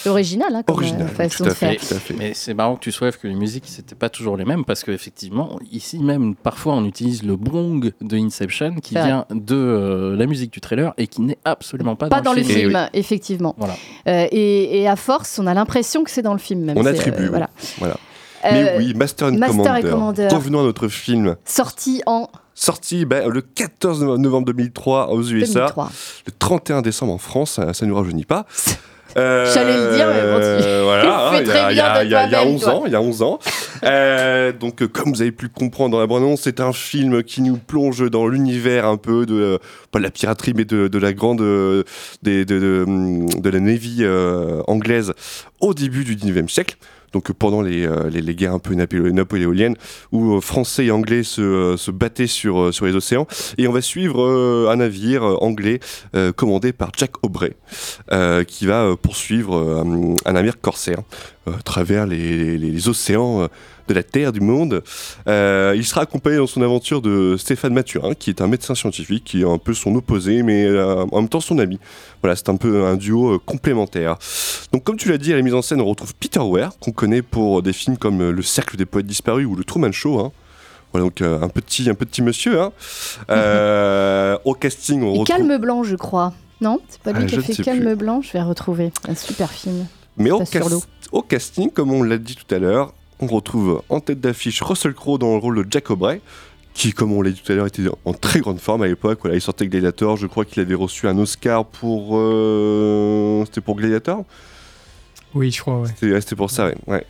original, 0.07 0.55
hein, 0.55 0.63
comme 0.63 0.75
Original, 0.75 1.07
façon 1.07 1.43
tout 1.43 1.49
à 1.49 1.49
de 1.49 1.53
faire. 1.55 1.69
fait, 1.71 1.77
tout 1.87 1.93
à 1.93 1.99
fait. 1.99 2.13
Mais 2.17 2.33
c'est 2.33 2.53
marrant 2.53 2.75
que 2.75 2.81
tu 2.81 2.91
soulèves 2.91 3.17
que 3.17 3.27
les 3.27 3.35
musiques, 3.35 3.65
c'était 3.67 3.95
pas 3.95 4.09
toujours 4.09 4.37
les 4.37 4.45
mêmes, 4.45 4.65
parce 4.65 4.83
qu'effectivement, 4.83 5.59
ici 5.71 5.99
même, 5.99 6.35
parfois, 6.35 6.73
on 6.75 6.85
utilise 6.85 7.23
le 7.23 7.35
bong 7.35 7.91
de 8.01 8.17
Inception, 8.17 8.75
qui 8.81 8.93
vient 8.95 9.25
de 9.31 9.55
euh, 9.55 10.15
la 10.15 10.25
musique 10.25 10.51
du 10.53 10.61
trailer 10.61 10.93
et 10.97 11.07
qui 11.07 11.21
n'est 11.21 11.37
absolument 11.45 11.95
pas, 11.95 12.07
Pas 12.09 12.21
dans 12.21 12.33
le 12.33 12.43
film. 12.43 12.69
film, 12.71 12.89
effectivement. 12.93 13.55
Voilà. 13.57 13.75
Euh, 14.07 14.27
et, 14.31 14.81
et 14.81 14.87
à 14.87 14.95
force, 14.95 15.39
on 15.39 15.47
a 15.47 15.53
l'impression 15.53 16.03
que 16.03 16.11
c'est 16.11 16.21
dans 16.21 16.33
le 16.33 16.39
film. 16.39 16.61
Même. 16.65 16.77
On 16.77 16.85
attribue. 16.85 17.17
euh, 17.17 17.23
oui. 17.23 17.29
voilà. 17.29 17.49
voilà. 17.79 17.97
Euh, 18.45 18.49
Mais 18.51 18.75
oui, 18.77 18.93
Master 18.93 19.29
and, 19.29 19.37
Master 19.37 19.57
Commander. 19.57 19.79
et 19.87 19.89
Commander. 19.89 20.27
Revenons 20.31 20.59
à 20.59 20.63
notre 20.63 20.87
film. 20.87 21.35
Sorti 21.45 22.01
en 22.05 22.29
Sorti 22.53 23.03
ben, 23.05 23.27
le 23.27 23.41
14 23.41 24.03
novembre 24.03 24.45
2003 24.47 25.09
aux 25.09 25.23
USA, 25.23 25.61
2003. 25.61 25.89
le 26.27 26.31
31 26.39 26.81
décembre 26.81 27.11
en 27.13 27.17
France, 27.17 27.51
ça, 27.53 27.73
ça 27.73 27.85
nous 27.85 27.95
rajeunit 27.95 28.23
pas. 28.25 28.45
Euh, 29.17 29.49
J'allais 29.53 29.77
le 29.77 29.95
dire, 29.95 30.07
mais 30.07 30.21
bon, 30.31 30.39
tu- 30.39 30.83
voilà, 30.83 31.03
tu 31.03 31.07
hein, 31.09 31.41
il 31.41 31.47
y 31.47 31.49
a- 31.49 31.53
très 31.63 31.73
il 31.73 31.77
y 31.77 31.81
a- 31.81 32.03
il 32.03 32.09
y 32.11 32.15
a- 32.15 32.25
il 32.25 32.31
y 32.31 32.35
a 32.35 32.39
toi-même, 32.39 32.53
11 32.55 32.61
toi. 32.63 32.73
ans, 32.75 32.83
il 32.85 32.91
y 32.91 32.95
a 32.95 33.01
11 33.01 33.21
ans. 33.21 33.39
Euh, 33.83 34.51
donc, 34.51 34.81
euh, 34.81 34.87
comme 34.87 35.11
vous 35.13 35.21
avez 35.21 35.31
pu 35.33 35.45
le 35.45 35.51
comprendre 35.53 35.91
dans 35.91 35.99
la 35.99 36.07
bande-annonce, 36.07 36.41
c'est 36.43 36.59
un 36.59 36.73
film 36.73 37.21
qui 37.21 37.41
nous 37.41 37.57
plonge 37.57 38.09
dans 38.09 38.25
l'univers 38.25 38.87
un 38.87 38.97
peu 38.97 39.27
de, 39.27 39.35
euh, 39.35 39.57
pas 39.91 39.99
de 39.99 40.03
la 40.03 40.09
piraterie, 40.09 40.53
mais 40.55 40.65
de, 40.65 40.87
de 40.87 40.97
la 40.97 41.13
grande, 41.13 41.41
euh, 41.41 41.83
de, 42.23 42.43
de, 42.45 42.83
hum, 42.87 43.29
de 43.29 43.49
la 43.49 43.59
Navy 43.59 43.97
euh, 43.99 44.61
anglaise 44.67 45.13
au 45.59 45.73
début 45.75 46.03
du 46.03 46.15
19e 46.15 46.49
siècle. 46.49 46.77
Donc 47.15 47.31
pendant 47.31 47.61
les, 47.61 47.87
euh, 47.87 48.09
les, 48.09 48.21
les 48.21 48.35
guerres 48.35 48.51
un 48.53 48.59
peu 48.59 48.73
napolé- 48.73 49.09
napoléoniennes, 49.13 49.77
où 50.11 50.35
euh, 50.35 50.41
Français 50.41 50.87
et 50.87 50.91
Anglais 50.91 51.23
se, 51.23 51.39
euh, 51.39 51.77
se 51.77 51.89
battaient 51.89 52.27
sur, 52.27 52.73
sur 52.73 52.85
les 52.85 52.93
océans. 52.93 53.25
Et 53.57 53.69
on 53.69 53.71
va 53.71 53.81
suivre 53.81 54.67
un 54.69 54.75
navire 54.75 55.23
anglais 55.41 55.79
commandé 56.35 56.73
par 56.73 56.91
Jack 56.97 57.11
Aubrey, 57.23 57.55
qui 58.47 58.65
va 58.65 58.95
poursuivre 59.01 59.55
un 60.25 60.33
navire 60.33 60.59
corsaire 60.59 60.99
à 61.47 61.61
travers 61.63 62.05
les, 62.05 62.57
les- 62.57 62.89
océans 62.89 63.47
de 63.87 63.93
la 63.93 64.03
Terre, 64.03 64.31
du 64.31 64.41
monde. 64.41 64.83
Euh, 65.27 65.73
il 65.75 65.85
sera 65.85 66.01
accompagné 66.01 66.37
dans 66.37 66.47
son 66.47 66.61
aventure 66.61 67.01
de 67.01 67.35
Stéphane 67.37 67.73
Mathurin, 67.73 68.13
qui 68.15 68.29
est 68.29 68.41
un 68.41 68.47
médecin 68.47 68.75
scientifique, 68.75 69.23
qui 69.25 69.41
est 69.41 69.45
un 69.45 69.57
peu 69.57 69.73
son 69.73 69.93
opposé, 69.95 70.43
mais 70.43 70.65
euh, 70.65 71.05
en 71.11 71.21
même 71.21 71.29
temps 71.29 71.39
son 71.39 71.59
ami. 71.59 71.79
Voilà, 72.21 72.35
c'est 72.35 72.49
un 72.49 72.55
peu 72.57 72.85
un 72.85 72.95
duo 72.95 73.35
euh, 73.35 73.39
complémentaire. 73.45 74.17
Donc, 74.71 74.83
comme 74.83 74.97
tu 74.97 75.09
l'as 75.09 75.17
dit, 75.17 75.31
à 75.33 75.35
la 75.35 75.41
mise 75.41 75.53
en 75.53 75.61
scène, 75.61 75.81
on 75.81 75.85
retrouve 75.85 76.13
Peter 76.15 76.39
Weir, 76.41 76.71
qu'on 76.79 76.91
connaît 76.91 77.21
pour 77.21 77.61
des 77.61 77.73
films 77.73 77.97
comme 77.97 78.29
Le 78.29 78.41
Cercle 78.41 78.77
des 78.77 78.85
Poètes 78.85 79.05
Disparus 79.05 79.45
ou 79.47 79.55
Le 79.55 79.63
Truman 79.63 79.91
Show. 79.91 80.19
hein. 80.19 80.31
Voilà, 80.91 81.07
donc 81.07 81.21
euh, 81.21 81.41
un, 81.41 81.49
petit, 81.49 81.89
un 81.89 81.93
petit 81.93 82.21
monsieur. 82.21 82.61
hein. 82.61 82.71
Euh, 83.29 84.37
au 84.45 84.53
casting, 84.53 85.01
on 85.03 85.13
Et 85.15 85.19
retrouve. 85.19 85.25
Calme 85.37 85.57
Blanc, 85.57 85.83
je 85.83 85.95
crois. 85.95 86.33
Non 86.61 86.79
C'est 86.87 87.01
pas 87.01 87.11
lui 87.11 87.23
Ah, 87.23 87.25
qui 87.27 87.35
a 87.35 87.41
fait 87.41 87.61
Calme 87.63 87.83
plus. 87.85 87.95
Blanc 87.95 88.21
Je 88.21 88.31
vais 88.31 88.41
retrouver. 88.41 88.91
Un 89.07 89.15
super 89.15 89.51
film. 89.51 89.87
Mais 90.17 90.29
cas- 90.49 90.61
au 91.11 91.21
casting, 91.21 91.69
comme 91.69 91.91
on 91.91 92.01
l'a 92.03 92.17
dit 92.17 92.35
tout 92.35 92.53
à 92.55 92.59
l'heure, 92.59 92.93
on 93.19 93.27
retrouve 93.27 93.81
en 93.89 93.99
tête 93.99 94.19
d'affiche 94.19 94.61
Russell 94.61 94.93
Crowe 94.93 95.17
dans 95.17 95.33
le 95.33 95.39
rôle 95.39 95.65
de 95.65 95.71
Jack 95.71 95.89
Aubrey, 95.91 96.21
qui, 96.73 96.91
comme 96.91 97.13
on 97.13 97.21
l'a 97.21 97.31
dit 97.31 97.41
tout 97.41 97.51
à 97.51 97.55
l'heure, 97.55 97.67
était 97.67 97.83
en 98.03 98.13
très 98.13 98.41
grande 98.41 98.59
forme 98.59 98.81
à 98.81 98.87
l'époque. 98.87 99.19
Voilà, 99.21 99.37
il 99.37 99.41
sortait 99.41 99.67
Gladiator. 99.67 100.17
Je 100.17 100.27
crois 100.27 100.43
qu'il 100.43 100.61
avait 100.61 100.75
reçu 100.75 101.07
un 101.07 101.17
Oscar 101.17 101.63
pour. 101.65 102.17
euh, 102.17 103.45
C'était 103.45 103.61
pour 103.61 103.77
Gladiator? 103.77 104.25
Oui, 105.33 105.51
je 105.51 105.61
crois, 105.61 105.79
ouais. 105.79 105.87
C'était 105.87 106.11
ouais, 106.11 106.19
c'était 106.21 106.35
pour 106.35 106.51
ça, 106.51 106.67
ouais. 106.67 106.75
ouais. 106.87 107.05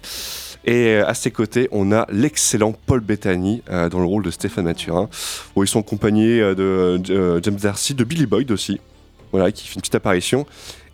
Et 0.66 0.90
euh, 0.96 1.08
à 1.08 1.14
ses 1.16 1.32
côtés, 1.32 1.68
on 1.72 1.92
a 1.92 2.08
l'excellent 2.12 2.74
Paul 2.86 3.00
Bettany 3.00 3.64
euh, 3.70 3.90
dans 3.90 4.00
le 4.00 4.06
rôle 4.06 4.24
de 4.24 4.32
Stéphane 4.32 4.66
Mathurin, 4.66 5.10
où 5.56 5.64
ils 5.64 5.68
sont 5.68 5.80
accompagnés 5.80 6.40
de 6.40 7.00
James 7.42 7.56
Darcy, 7.56 7.96
de 7.96 8.04
Billy 8.04 8.26
Boyd 8.28 8.52
aussi, 8.52 8.80
voilà, 9.32 9.52
qui 9.52 9.68
fait 9.68 9.76
une 9.76 9.82
petite 9.82 9.96
apparition, 9.96 10.46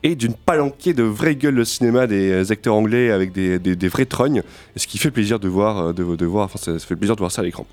et 0.04 0.16
d'une 0.16 0.34
palanquée 0.34 0.94
de 0.94 1.04
vraies 1.04 1.36
gueules 1.36 1.56
de 1.56 1.64
cinéma 1.64 2.08
des 2.08 2.32
euh, 2.32 2.52
acteurs 2.52 2.76
anglais 2.76 3.12
avec 3.12 3.32
des, 3.32 3.60
des- 3.60 3.76
des 3.76 3.88
vrais 3.88 4.06
trognes, 4.06 4.42
ce 4.76 4.88
qui 4.88 4.98
fait 4.98 5.12
plaisir 5.12 5.40
de 5.40 5.48
voir, 5.48 5.78
euh, 5.90 5.94
de, 5.94 6.16
de 6.16 6.26
voir, 6.26 6.46
enfin, 6.46 6.58
ça, 6.58 6.78
ça 6.80 6.86
fait 6.86 6.96
plaisir 6.96 7.16
de 7.16 7.20
voir 7.22 7.32
ça 7.32 7.42
à 7.42 7.46
l'écran. 7.46 7.66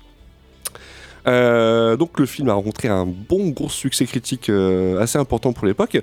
Euh, 1.27 1.97
donc 1.97 2.19
le 2.19 2.25
film 2.25 2.49
a 2.49 2.53
rencontré 2.53 2.87
un 2.87 3.05
bon 3.05 3.49
gros 3.49 3.69
succès 3.69 4.05
critique 4.05 4.49
euh, 4.49 4.99
assez 5.01 5.17
important 5.17 5.51
pour 5.53 5.67
l'époque. 5.67 5.99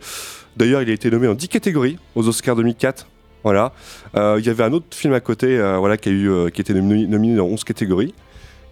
D'ailleurs, 0.56 0.82
il 0.82 0.90
a 0.90 0.92
été 0.92 1.10
nommé 1.10 1.26
en 1.28 1.34
10 1.34 1.48
catégories 1.48 1.98
aux 2.14 2.28
Oscars 2.28 2.56
2004. 2.56 3.06
Voilà. 3.42 3.72
Euh, 4.16 4.36
Il 4.38 4.46
y 4.46 4.50
avait 4.50 4.64
un 4.64 4.72
autre 4.72 4.86
film 4.90 5.14
à 5.14 5.20
côté, 5.20 5.56
euh, 5.58 5.78
voilà, 5.78 5.96
qui 5.96 6.08
a 6.08 6.12
eu, 6.12 6.28
euh, 6.30 6.50
qui 6.50 6.60
était 6.60 6.74
nomi- 6.74 7.06
nominé 7.08 7.36
dans 7.36 7.46
11 7.46 7.64
catégories. 7.64 8.12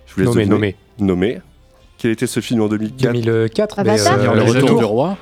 Je 0.07 0.15
vous 0.15 0.21
laisse 0.21 0.29
Nommé, 0.31 0.47
deviner. 0.47 0.77
Nommé. 0.99 1.41
Quel 1.99 2.11
était 2.11 2.27
ce 2.27 2.41
film 2.41 2.61
en 2.61 2.69
2004 2.69 3.13
2004, 3.13 3.83
mais, 3.85 3.91
Avatar? 4.01 4.19
euh, 4.21 4.35
Le 4.35 4.43
retour. 4.43 4.79
du 4.79 4.85
roi. 4.85 5.17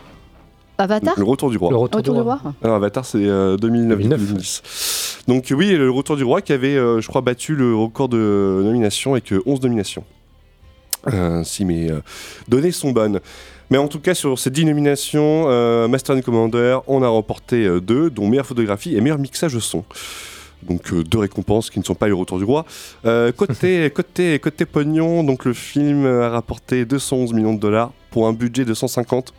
Avatar 0.78 1.14
Le 1.16 1.24
Retour 1.24 1.50
du 1.50 1.56
Roi. 1.58 1.70
Le 1.70 1.76
retour, 1.76 1.98
Retour 1.98 2.14
du 2.14 2.18
du 2.20 2.22
roi. 2.22 2.36
roi 2.42 2.54
Alors, 2.62 2.76
Avatar, 2.76 3.04
c'est 3.04 3.24
euh, 3.26 3.56
2009-2010. 3.56 5.22
Donc 5.28 5.52
oui, 5.56 5.70
le 5.76 5.90
Retour 5.90 6.16
du 6.16 6.24
Roi 6.24 6.42
qui 6.42 6.52
avait, 6.52 6.76
euh, 6.76 7.00
je 7.00 7.08
crois, 7.08 7.20
battu 7.20 7.54
le 7.54 7.74
record 7.76 8.08
de 8.08 8.62
nominations 8.64 9.12
avec 9.12 9.32
euh, 9.32 9.42
11 9.46 9.60
nominations. 9.62 10.04
Euh, 11.12 11.42
si 11.42 11.64
mes 11.64 11.90
euh, 11.90 12.00
données 12.48 12.70
sont 12.72 12.92
bonnes. 12.92 13.20
Mais 13.70 13.78
en 13.78 13.88
tout 13.88 14.00
cas, 14.00 14.14
sur 14.14 14.38
ces 14.38 14.50
10 14.50 14.66
nominations, 14.66 15.44
euh, 15.48 15.88
Master 15.88 16.16
and 16.16 16.20
Commander, 16.20 16.78
on 16.86 17.02
a 17.02 17.08
remporté 17.08 17.64
euh, 17.66 17.80
deux, 17.80 18.10
dont 18.10 18.28
meilleure 18.28 18.46
photographie 18.46 18.96
et 18.96 19.00
meilleur 19.00 19.18
mixage 19.18 19.58
son. 19.58 19.84
Donc 20.62 20.92
euh, 20.92 21.02
deux 21.02 21.18
récompenses 21.18 21.70
qui 21.70 21.80
ne 21.80 21.84
sont 21.84 21.94
pas 21.96 22.06
le 22.06 22.14
retour 22.14 22.38
du 22.38 22.44
roi. 22.44 22.64
Euh, 23.04 23.32
côté, 23.32 23.90
côté, 23.94 24.38
côté 24.38 24.64
pognon, 24.64 25.24
donc 25.24 25.44
le 25.44 25.54
film 25.54 26.06
a 26.06 26.28
rapporté 26.28 26.84
211 26.84 27.32
millions 27.32 27.54
de 27.54 27.60
dollars 27.60 27.92
pour 28.10 28.28
un 28.28 28.32
budget 28.32 28.64
de 28.64 28.74
150. 28.74 29.32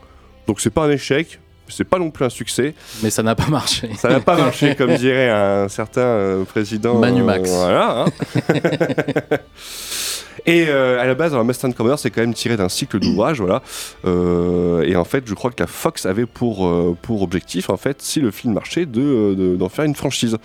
Donc 0.48 0.60
c'est 0.62 0.70
pas 0.70 0.84
un 0.86 0.90
échec, 0.92 1.40
c'est 1.70 1.84
pas 1.86 1.98
non 2.00 2.12
plus 2.12 2.26
un 2.26 2.30
succès. 2.30 2.74
Mais 3.02 3.10
ça 3.10 3.24
n'a 3.24 3.36
pas 3.36 3.48
marché. 3.48 3.90
Ça 3.98 4.10
n'a 4.10 4.20
pas 4.20 4.38
marché, 4.38 4.76
comme 4.78 4.94
dirait 4.96 5.30
un 5.30 5.68
certain 5.70 6.02
euh, 6.02 6.44
président. 6.44 7.00
Manu 7.00 7.22
euh, 7.22 7.26
Max. 7.26 7.50
voilà. 7.50 8.06
hein. 8.06 8.06
et 10.46 10.66
euh, 10.68 11.00
à 11.00 11.06
la 11.06 11.16
base, 11.16 11.34
alors, 11.34 11.46
Master 11.46 11.70
and 11.70 11.74
Commander, 11.74 11.96
c'est 11.98 12.10
quand 12.12 12.22
même 12.22 12.34
tiré 12.34 12.58
d'un 12.58 12.70
cycle 12.70 13.00
d'ouvrages, 13.00 13.40
voilà. 13.40 13.62
Euh, 14.06 14.82
et 14.84 14.96
en 14.96 15.06
fait, 15.06 15.24
je 15.26 15.34
crois 15.34 15.52
que 15.52 15.62
la 15.64 15.68
Fox 15.68 16.06
avait 16.06 16.26
pour, 16.26 16.68
euh, 16.68 16.98
pour 17.02 17.22
objectif, 17.22 17.70
en 17.70 17.78
fait, 17.78 18.02
si 18.02 18.20
le 18.20 18.32
film 18.32 18.54
marchait, 18.54 18.86
de, 18.86 19.34
de- 19.36 19.56
d'en 19.56 19.70
faire 19.70 19.86
une 19.86 19.96
franchise. 19.96 20.38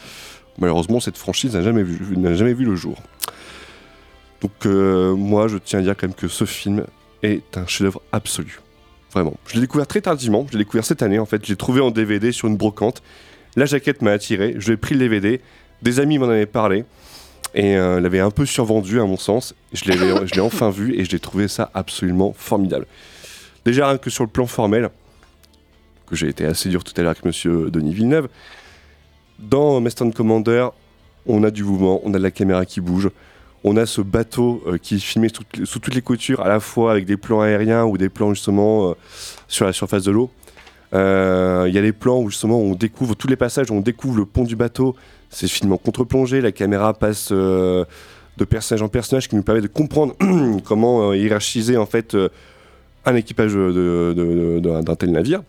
Malheureusement, 0.58 1.00
cette 1.00 1.16
franchise 1.18 1.54
n'a 1.54 1.62
jamais 1.62 1.82
vu, 1.84 1.98
jamais 2.36 2.52
vu 2.54 2.64
le 2.64 2.74
jour. 2.74 2.96
Donc, 4.40 4.64
moi, 4.66 5.48
je 5.48 5.56
tiens 5.58 5.80
à 5.80 5.82
dire 5.82 5.96
quand 5.96 6.06
même 6.08 6.14
que 6.16 6.28
ce 6.28 6.44
film 6.44 6.84
est 7.22 7.56
un 7.56 7.66
chef-d'œuvre 7.66 8.02
absolu. 8.12 8.60
Je 9.46 9.54
l'ai 9.54 9.60
découvert 9.60 9.86
très 9.86 10.00
tardivement. 10.00 10.46
Je 10.48 10.58
l'ai 10.58 10.64
découvert 10.64 10.84
cette 10.84 11.02
année, 11.02 11.18
en 11.18 11.26
fait. 11.26 11.44
Je 11.46 11.54
trouvé 11.54 11.80
en 11.80 11.90
DVD 11.90 12.32
sur 12.32 12.48
une 12.48 12.56
brocante. 12.56 13.02
La 13.56 13.66
jaquette 13.66 14.02
m'a 14.02 14.12
attiré. 14.12 14.54
Je 14.58 14.70
l'ai 14.70 14.76
pris 14.76 14.94
le 14.94 15.00
DVD. 15.00 15.40
Des 15.82 16.00
amis 16.00 16.18
m'en 16.18 16.28
avaient 16.28 16.46
parlé. 16.46 16.84
Et 17.54 17.76
euh, 17.76 18.00
l'avaient 18.00 18.20
un 18.20 18.30
peu 18.30 18.46
survendu, 18.46 19.00
à 19.00 19.04
mon 19.04 19.16
sens. 19.16 19.54
Je 19.72 19.90
l'ai, 19.90 20.40
enfin 20.40 20.70
vu 20.70 20.98
et 20.98 21.04
je 21.04 21.10
l'ai 21.10 21.20
trouvé 21.20 21.48
ça 21.48 21.70
absolument 21.74 22.32
formidable. 22.36 22.86
Déjà, 23.64 23.88
rien 23.88 23.98
que 23.98 24.10
sur 24.10 24.24
le 24.24 24.30
plan 24.30 24.46
formel, 24.46 24.90
que 26.06 26.16
j'ai 26.16 26.28
été 26.28 26.44
assez 26.44 26.68
dur 26.68 26.84
tout 26.84 26.92
à 26.96 27.02
l'heure 27.02 27.10
avec 27.10 27.24
monsieur 27.24 27.70
Denis 27.70 27.94
Villeneuve, 27.94 28.28
dans 29.38 29.80
Master 29.80 30.06
and 30.06 30.10
Commander, 30.12 30.68
on 31.26 31.44
a 31.44 31.50
du 31.50 31.64
mouvement, 31.64 32.00
on 32.04 32.14
a 32.14 32.18
de 32.18 32.22
la 32.22 32.30
caméra 32.30 32.64
qui 32.64 32.80
bouge, 32.80 33.10
on 33.64 33.76
a 33.76 33.86
ce 33.86 34.00
bateau 34.00 34.62
euh, 34.66 34.78
qui 34.78 34.96
est 34.96 34.98
filmé 34.98 35.28
sous, 35.28 35.78
toutes 35.78 35.94
les- 35.94 36.02
coutures, 36.02 36.40
à 36.40 36.48
la 36.48 36.60
fois 36.60 36.92
avec 36.92 37.06
des 37.06 37.16
plans 37.16 37.40
aériens 37.40 37.84
ou 37.84 37.98
des 37.98 38.08
plans 38.08 38.32
justement 38.32 38.90
euh, 38.90 38.94
sur 39.48 39.66
la 39.66 39.72
surface 39.72 40.04
de 40.04 40.10
l'eau. 40.12 40.30
Euh, 40.94 41.66
Il 41.68 41.74
y 41.74 41.78
a 41.78 41.82
les 41.82 41.92
plans 41.92 42.20
où 42.20 42.30
justement 42.30 42.58
on 42.58 42.74
découvre 42.74 43.14
tous 43.14 43.28
les 43.28 43.36
passages, 43.36 43.70
on 43.70 43.80
découvre 43.80 44.16
le 44.16 44.24
pont 44.24 44.44
du 44.44 44.56
bateau, 44.56 44.96
c'est 45.28 45.48
filmé 45.48 45.76
contre-plongée, 45.82 46.40
la 46.40 46.52
caméra 46.52 46.94
passe 46.94 47.30
de 47.30 47.86
personnage 48.48 48.82
en 48.82 48.88
personnage 48.88 49.28
qui 49.28 49.36
nous 49.36 49.42
permet 49.42 49.60
de 49.60 49.66
comprendre 49.66 50.14
comment 50.64 51.12
hiérarchiser 51.12 51.76
en 51.76 51.84
fait 51.84 52.16
un 53.04 53.14
équipage 53.16 53.52
d'un 53.52 54.94
tel 54.94 55.10
navire. 55.10 55.42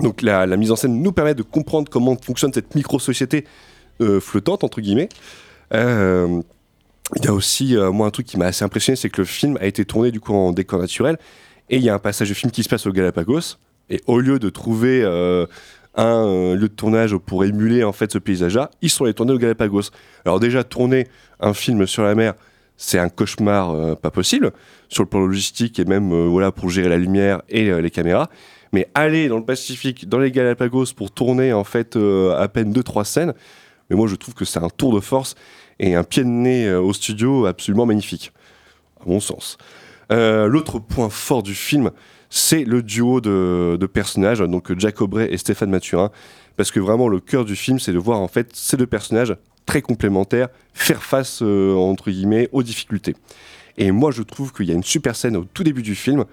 Donc 0.00 0.22
la, 0.22 0.46
mise 0.56 0.72
en 0.72 0.76
scène 0.76 1.00
nous 1.00 1.12
permet 1.12 1.34
de 1.34 1.42
comprendre 1.42 1.88
comment 1.88 2.16
fonctionne 2.20 2.52
cette 2.52 2.74
micro-société 2.74 3.44
flottante, 4.20 4.64
entre 4.64 4.80
guillemets. 4.80 5.08
Il 7.16 7.24
y 7.24 7.28
a 7.28 7.32
aussi, 7.32 7.76
euh, 7.76 7.90
moi, 7.90 8.06
un 8.06 8.10
truc 8.10 8.26
qui 8.26 8.36
m'a 8.36 8.46
assez 8.46 8.64
impressionné, 8.64 8.96
c'est 8.96 9.08
que 9.08 9.22
le 9.22 9.26
film 9.26 9.56
a 9.60 9.66
été 9.66 9.84
tourné 9.84 10.10
du 10.10 10.20
coup 10.20 10.34
en 10.34 10.52
décor 10.52 10.78
naturel. 10.78 11.16
Et 11.70 11.76
il 11.76 11.82
y 11.82 11.88
a 11.88 11.94
un 11.94 11.98
passage 11.98 12.28
de 12.28 12.34
film 12.34 12.50
qui 12.50 12.62
se 12.62 12.68
passe 12.68 12.86
au 12.86 12.92
Galapagos. 12.92 13.56
Et 13.90 14.02
au 14.06 14.20
lieu 14.20 14.38
de 14.38 14.50
trouver 14.50 15.02
euh, 15.02 15.46
un 15.94 16.26
euh, 16.26 16.54
lieu 16.54 16.68
de 16.68 16.74
tournage 16.74 17.16
pour 17.16 17.44
émuler 17.44 17.82
en 17.84 17.92
fait 17.92 18.12
ce 18.12 18.18
paysage-là, 18.18 18.70
ils 18.82 18.90
sont 18.90 19.04
allés 19.04 19.14
tourner 19.14 19.32
au 19.32 19.38
Galapagos. 19.38 19.90
Alors 20.26 20.38
déjà, 20.38 20.64
tourner 20.64 21.08
un 21.40 21.54
film 21.54 21.86
sur 21.86 22.02
la 22.02 22.14
mer, 22.14 22.34
c'est 22.76 22.98
un 22.98 23.08
cauchemar 23.08 23.96
pas 23.96 24.10
possible, 24.10 24.52
sur 24.88 25.02
le 25.02 25.08
plan 25.08 25.20
logistique 25.20 25.80
et 25.80 25.84
même 25.84 26.12
voilà, 26.28 26.52
pour 26.52 26.68
gérer 26.68 26.88
la 26.88 26.98
lumière 26.98 27.42
et 27.48 27.72
les 27.80 27.90
caméras. 27.90 28.28
Mais 28.72 28.88
aller 28.94 29.28
dans 29.28 29.38
le 29.38 29.44
Pacifique, 29.44 30.08
dans 30.08 30.18
les 30.18 30.30
Galapagos, 30.30 30.92
pour 30.94 31.10
tourner 31.10 31.52
en 31.52 31.64
fait 31.64 31.96
à 31.96 32.46
peine 32.48 32.72
2-3 32.72 33.04
scènes, 33.04 33.34
mais 33.90 33.96
moi 33.96 34.06
je 34.06 34.14
trouve 34.14 34.34
que 34.34 34.44
c'est 34.44 34.60
un 34.60 34.68
tour 34.68 34.94
de 34.94 35.00
force 35.00 35.34
et 35.80 35.94
un 35.94 36.04
pied 36.04 36.24
de 36.24 36.28
nez 36.28 36.66
euh, 36.66 36.80
au 36.80 36.92
studio 36.92 37.46
absolument 37.46 37.86
magnifique, 37.86 38.32
à 39.00 39.08
mon 39.08 39.20
sens. 39.20 39.58
Euh, 40.10 40.46
L'autre 40.46 40.78
point 40.78 41.08
fort 41.08 41.42
du 41.42 41.54
film, 41.54 41.90
c'est 42.30 42.64
le 42.64 42.82
duo 42.82 43.20
de, 43.20 43.88
personnages, 43.92 44.40
donc 44.40 44.76
Jack 44.78 45.00
Aubrey 45.00 45.28
et 45.30 45.38
Stéphane 45.38 45.70
Mathurin, 45.70 46.10
parce 46.56 46.70
que 46.70 46.80
vraiment 46.80 47.08
le 47.08 47.20
cœur 47.20 47.44
du 47.44 47.56
film, 47.56 47.78
c'est 47.78 47.92
de 47.92 47.98
voir 47.98 48.20
en 48.20 48.28
fait 48.28 48.50
ces 48.54 48.76
deux 48.76 48.86
personnages 48.86 49.36
très 49.66 49.82
complémentaires 49.82 50.48
faire 50.72 51.02
face 51.02 51.40
euh, 51.42 51.74
entre 51.74 52.10
guillemets 52.10 52.48
aux 52.52 52.62
difficultés. 52.62 53.14
Et 53.76 53.92
moi, 53.92 54.10
je 54.10 54.22
trouve 54.22 54.52
qu'il 54.52 54.66
y 54.66 54.72
a 54.72 54.74
une 54.74 54.82
super 54.82 55.14
scène 55.14 55.36
au 55.36 55.44
tout 55.44 55.62
début 55.62 55.82
du 55.82 55.94
film 55.94 56.24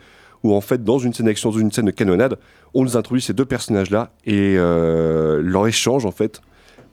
où 0.43 0.53
en 0.53 0.61
fait, 0.61 0.83
dans 0.83 0.99
une 0.99 1.13
scène 1.13 1.27
d'action, 1.27 1.51
dans 1.51 1.59
une 1.59 1.71
scène 1.71 1.85
de 1.85 1.91
canonnade, 1.91 2.37
on 2.73 2.83
nous 2.83 2.97
introduit 2.97 3.21
ces 3.21 3.33
deux 3.33 3.45
personnages-là 3.45 4.11
et 4.25 4.55
leur 4.55 5.67
échange 5.67 6.05
en 6.05 6.11
fait, 6.11 6.41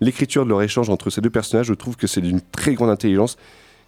l'écriture 0.03 0.45
de 0.45 0.51
leur 0.51 0.63
échange 0.63 0.91
entre 0.91 1.11
ces 1.11 1.21
deux 1.21 1.31
personnages, 1.31 1.67
je 1.67 1.75
trouve 1.75 1.97
que 1.97 2.07
c'est 2.07 2.21
d'une 2.21 2.41
très 2.41 2.75
grande 2.75 2.91
intelligence, 2.91 3.37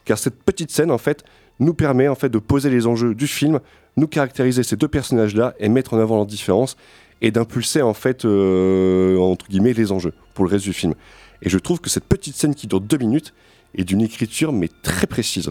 car 0.04 0.18
cette 0.18 0.42
petite 0.42 0.70
scène 0.70 0.90
en 0.90 0.98
fait 0.98 1.24
nous 1.60 1.74
permet 1.74 2.08
en 2.08 2.14
fait 2.14 2.28
de 2.28 2.38
poser 2.38 2.70
les 2.70 2.86
enjeux 2.86 3.14
du 3.14 3.26
film, 3.26 3.60
nous 3.96 4.06
caractériser 4.06 4.62
ces 4.62 4.76
deux 4.76 4.88
personnages-là 4.88 5.54
et 5.58 5.68
mettre 5.68 5.94
en 5.94 5.98
avant 5.98 6.16
leurs 6.16 6.26
différences 6.26 6.76
et 7.22 7.30
d'impulser 7.30 7.80
en 7.82 7.94
fait 7.94 8.24
euh, 8.24 9.16
entre 9.18 9.46
guillemets 9.48 9.72
les 9.72 9.92
enjeux 9.92 10.12
pour 10.34 10.44
le 10.44 10.50
reste 10.50 10.64
du 10.64 10.72
film. 10.72 10.94
Et 11.42 11.48
je 11.48 11.58
trouve 11.58 11.80
que 11.80 11.90
cette 11.90 12.04
petite 12.04 12.34
scène 12.36 12.54
qui 12.54 12.66
dure 12.66 12.80
deux 12.80 12.96
minutes 12.98 13.34
est 13.76 13.84
d'une 13.84 14.00
écriture 14.00 14.52
mais 14.52 14.68
très 14.82 15.06
précise. 15.06 15.50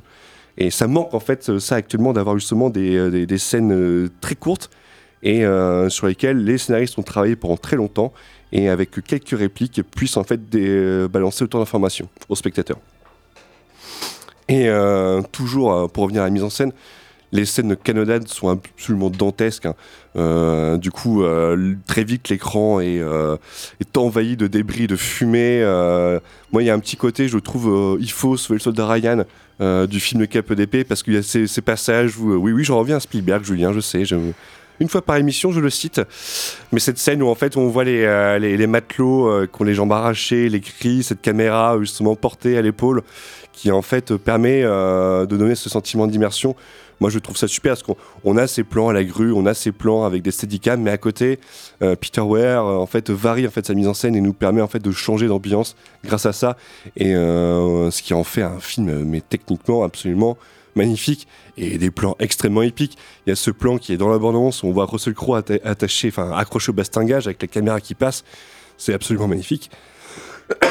Et 0.58 0.70
ça 0.72 0.88
manque 0.88 1.14
en 1.14 1.20
fait 1.20 1.58
ça 1.60 1.76
actuellement 1.76 2.14
d'avoir 2.14 2.38
justement 2.38 2.70
des, 2.70 2.96
euh, 2.96 3.26
des- 3.26 3.38
scènes 3.38 3.72
euh, 3.74 4.10
très 4.22 4.36
courtes 4.36 4.70
et 5.26 5.46
sur 5.88 6.08
lesquelles 6.08 6.44
les 6.44 6.58
scénaristes 6.58 6.98
ont 7.00 7.02
travaillé 7.02 7.38
pendant 7.38 7.56
très 7.56 7.78
longtemps 7.78 8.12
et 8.54 8.70
avec 8.70 8.92
quelques 9.04 9.38
répliques 9.38 9.82
puissent 9.96 10.16
en 10.16 10.24
fait 10.24 10.40
balancer 11.10 11.44
autant 11.44 11.60
d'informations 11.60 12.08
aux 12.30 12.36
spectateurs. 12.36 12.78
Et 14.48 14.70
euh, 14.70 15.22
toujours 15.32 15.74
euh, 15.74 15.88
pour 15.88 16.04
revenir 16.04 16.22
à 16.22 16.26
la 16.26 16.30
mise 16.30 16.44
en 16.44 16.50
scène, 16.50 16.72
les 17.32 17.46
scènes 17.46 17.70
de 17.70 17.76
canonnade 17.76 18.28
sont 18.28 18.50
absolument 18.50 19.10
dantesques. 19.10 19.66
hein. 19.66 19.74
Euh, 20.16 20.78
du 20.78 20.92
coup, 20.92 21.24
très 21.88 22.04
vite, 22.04 22.30
l'écran 22.30 22.80
est, 22.80 23.02
envahi 23.98 24.38
de 24.38 24.46
débris, 24.46 24.86
de 24.86 24.96
fumée. 24.96 25.62
moi, 26.52 26.62
il 26.62 26.68
y 26.68 26.70
a 26.70 26.76
un 26.76 26.80
petit 26.80 26.96
côté, 26.96 27.28
je 27.28 27.40
trouve, 27.40 27.98
il 28.00 28.12
faut 28.12 28.38
sauver 28.38 28.60
le 28.60 28.62
soldat 28.62 28.88
Ryan 28.88 29.24
du 29.88 30.00
film 30.00 30.22
de 30.22 30.26
Cap 30.26 30.54
d'épée 30.54 30.84
parce 30.84 31.02
qu'il 31.02 31.16
y 31.16 31.18
a 31.18 31.24
ces, 31.24 31.48
ces 31.48 31.62
passages 31.62 32.20
où, 32.20 32.36
oui, 32.36 32.52
oui, 32.52 32.64
j'en 32.64 32.78
reviens 32.78 32.98
à 32.98 33.00
Spielberg, 33.00 33.44
Julien, 33.44 33.74
je 33.74 33.80
sais. 33.80 34.06
je- 34.06 34.16
une 34.80 34.90
fois 34.90 35.02
par 35.02 35.18
émission, 35.18 35.52
je 35.52 35.60
le 35.60 35.70
cite. 35.70 36.02
Mais 36.72 36.80
cette 36.80 36.98
scène 36.98 37.22
où 37.22 37.28
en 37.28 37.36
fait 37.36 37.58
on 37.58 37.68
voit 37.68 37.84
les, 37.84 38.04
euh, 38.04 38.40
les, 38.40 38.58
les 38.58 38.68
matelots 38.68 39.28
euh, 39.28 39.48
qui 39.48 39.62
ont 39.62 39.66
les 39.66 39.74
jambes 39.74 39.92
arrachées, 39.94 40.50
les 40.50 40.62
cris, 40.62 41.04
cette 41.04 41.22
caméra 41.22 41.78
justement 41.80 42.16
portée 42.16 42.58
à 42.58 42.62
l'épaule, 42.62 43.04
qui 43.54 43.72
en 43.72 43.82
fait 43.82 44.18
permet 44.18 44.64
euh, 44.64 45.26
de 45.26 45.38
donner 45.38 45.56
ce 45.56 45.70
sentiment 45.70 46.08
d'immersion. 46.08 46.56
Moi 47.00 47.10
je 47.10 47.20
trouve 47.20 47.38
ça 47.38 47.48
super 47.48 47.72
parce 47.72 47.84
qu'on 47.84 47.96
on 48.24 48.38
a 48.38 48.48
ces 48.48 48.64
plans 48.64 48.90
à 48.90 48.94
la 48.94 49.04
grue, 49.04 49.32
on 49.32 49.46
a 49.46 49.54
ces 49.54 49.72
plans 49.72 50.06
avec 50.06 50.22
des 50.22 50.32
steadicams, 50.32 50.82
mais 50.82 50.92
à 50.92 50.98
côté, 50.98 51.40
euh, 51.82 51.96
Peter 51.96 52.22
euh, 52.22 52.60
en 52.60 52.86
fait 52.86 53.10
varie 53.10 53.48
en 53.48 53.52
fait 53.52 53.66
sa 53.66 53.74
mise 53.74 53.88
en 53.88 53.94
scène 53.94 54.16
et 54.16 54.22
nous 54.22 54.34
permet 54.34 54.62
en 54.62 54.68
fait 54.68 54.80
de 54.80 54.92
changer 54.92 55.28
d'ambiance 55.28 55.76
grâce 56.04 56.26
à 56.26 56.34
ça. 56.34 56.58
Et 56.98 57.14
ce 57.14 58.02
qui 58.02 58.14
en 58.14 58.24
fait 58.24 58.42
un 58.42 58.60
film, 58.60 59.04
mais 59.04 59.22
techniquement 59.22 59.84
absolument 59.84 60.38
magnifique 60.76 61.28
et 61.58 61.78
des 61.78 61.92
plans 61.92 62.16
extrêmement 62.20 62.62
épiques. 62.62 62.98
Il 63.26 63.30
y 63.30 63.34
a 63.34 63.36
ce 63.36 63.52
plan 63.52 63.78
qui 63.78 63.94
est 63.94 63.98
dans 63.98 64.10
l'abondance 64.10 64.64
où 64.64 64.68
on 64.68 64.72
voit 64.72 64.86
Russell 64.86 65.14
Crowe 65.14 65.38
atta- 65.38 65.62
attaché, 65.64 66.08
enfin 66.10 66.32
accroché 66.32 66.70
au 66.72 66.74
bastingage 66.74 67.28
avec 67.28 67.42
la 67.42 67.48
caméra 67.48 67.80
qui 67.82 67.96
passe. 67.96 68.24
C'est 68.78 68.94
absolument 68.94 69.28
magnifique. 69.28 69.70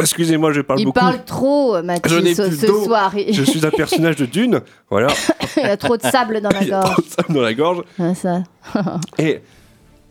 Excusez-moi, 0.00 0.52
je 0.52 0.60
parle 0.60 0.78
Il 0.80 0.84
beaucoup. 0.84 1.00
parle 1.00 1.24
trop, 1.24 1.80
n'ai 1.82 1.96
ce, 2.34 2.66
soir. 2.84 3.16
Il... 3.18 3.34
Je 3.34 3.42
suis 3.42 3.66
un 3.66 3.70
personnage 3.76 4.14
de 4.16 4.26
Dune, 4.26 4.60
voilà, 4.90 5.08
Il 5.56 5.64
a 5.64 5.76
trop 5.76 5.96
de 5.96 6.02
sable 6.02 6.40
dans 6.40 6.50
la 6.50 6.62
Il 6.62 6.68
y 6.68 6.72
a 6.72 6.80
gorge. 6.80 6.92
trop 6.92 7.02
de 7.02 7.08
sable 7.08 7.34
dans 7.34 7.42
la 7.42 7.54
gorge. 7.54 7.82
Ah, 7.98 8.14
ça. 8.14 8.44
Et 9.18 9.40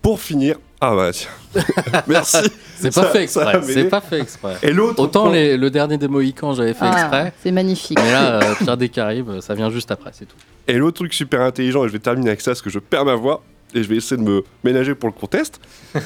pour 0.01 0.19
finir, 0.19 0.57
ah 0.81 0.95
bah 0.95 1.11
tiens, 1.11 1.29
merci. 2.07 2.37
C'est 2.79 2.93
pas 2.93 3.05
fait 3.05 3.23
exprès. 3.23 3.59
C'est 3.63 3.85
pas 3.85 4.01
fait 4.01 4.19
exprès. 4.21 4.57
Et 4.61 4.71
l'autre 4.71 4.99
Autant 5.01 5.23
point- 5.23 5.33
les- 5.33 5.57
le 5.57 5.69
dernier 5.71 5.97
des 5.97 6.07
Mohicans, 6.07 6.53
j'avais 6.53 6.73
fait 6.73 6.85
Ah, 6.85 6.91
exprès. 6.91 7.33
c'est 7.41 7.51
magnifique. 7.51 7.97
Mais 7.99 8.11
là, 8.11 8.33
euh, 8.43 8.55
Pierre 8.59 8.77
des 8.77 8.89
Caraïbes, 8.89 9.39
ça 9.41 9.55
vient 9.55 9.69
juste 9.71 9.89
après, 9.91 10.11
c'est 10.13 10.25
tout. 10.25 10.35
Et 10.67 10.73
l'autre 10.73 10.97
truc 10.97 11.13
super 11.13 11.41
intelligent, 11.41 11.83
et 11.83 11.87
je 11.87 11.93
vais 11.93 11.99
terminer 11.99 12.29
avec 12.29 12.41
ça 12.41 12.51
parce 12.51 12.61
que 12.61 12.69
je 12.69 12.77
perds 12.79 13.05
ma 13.05 13.15
voix 13.15 13.41
et 13.73 13.81
je 13.81 13.87
vais 13.89 13.95
essayer 13.95 14.17
de 14.21 14.27
me 14.27 14.43
ménager 14.63 14.93
pour 14.95 15.09
le 15.09 15.13
contest. 15.13 15.59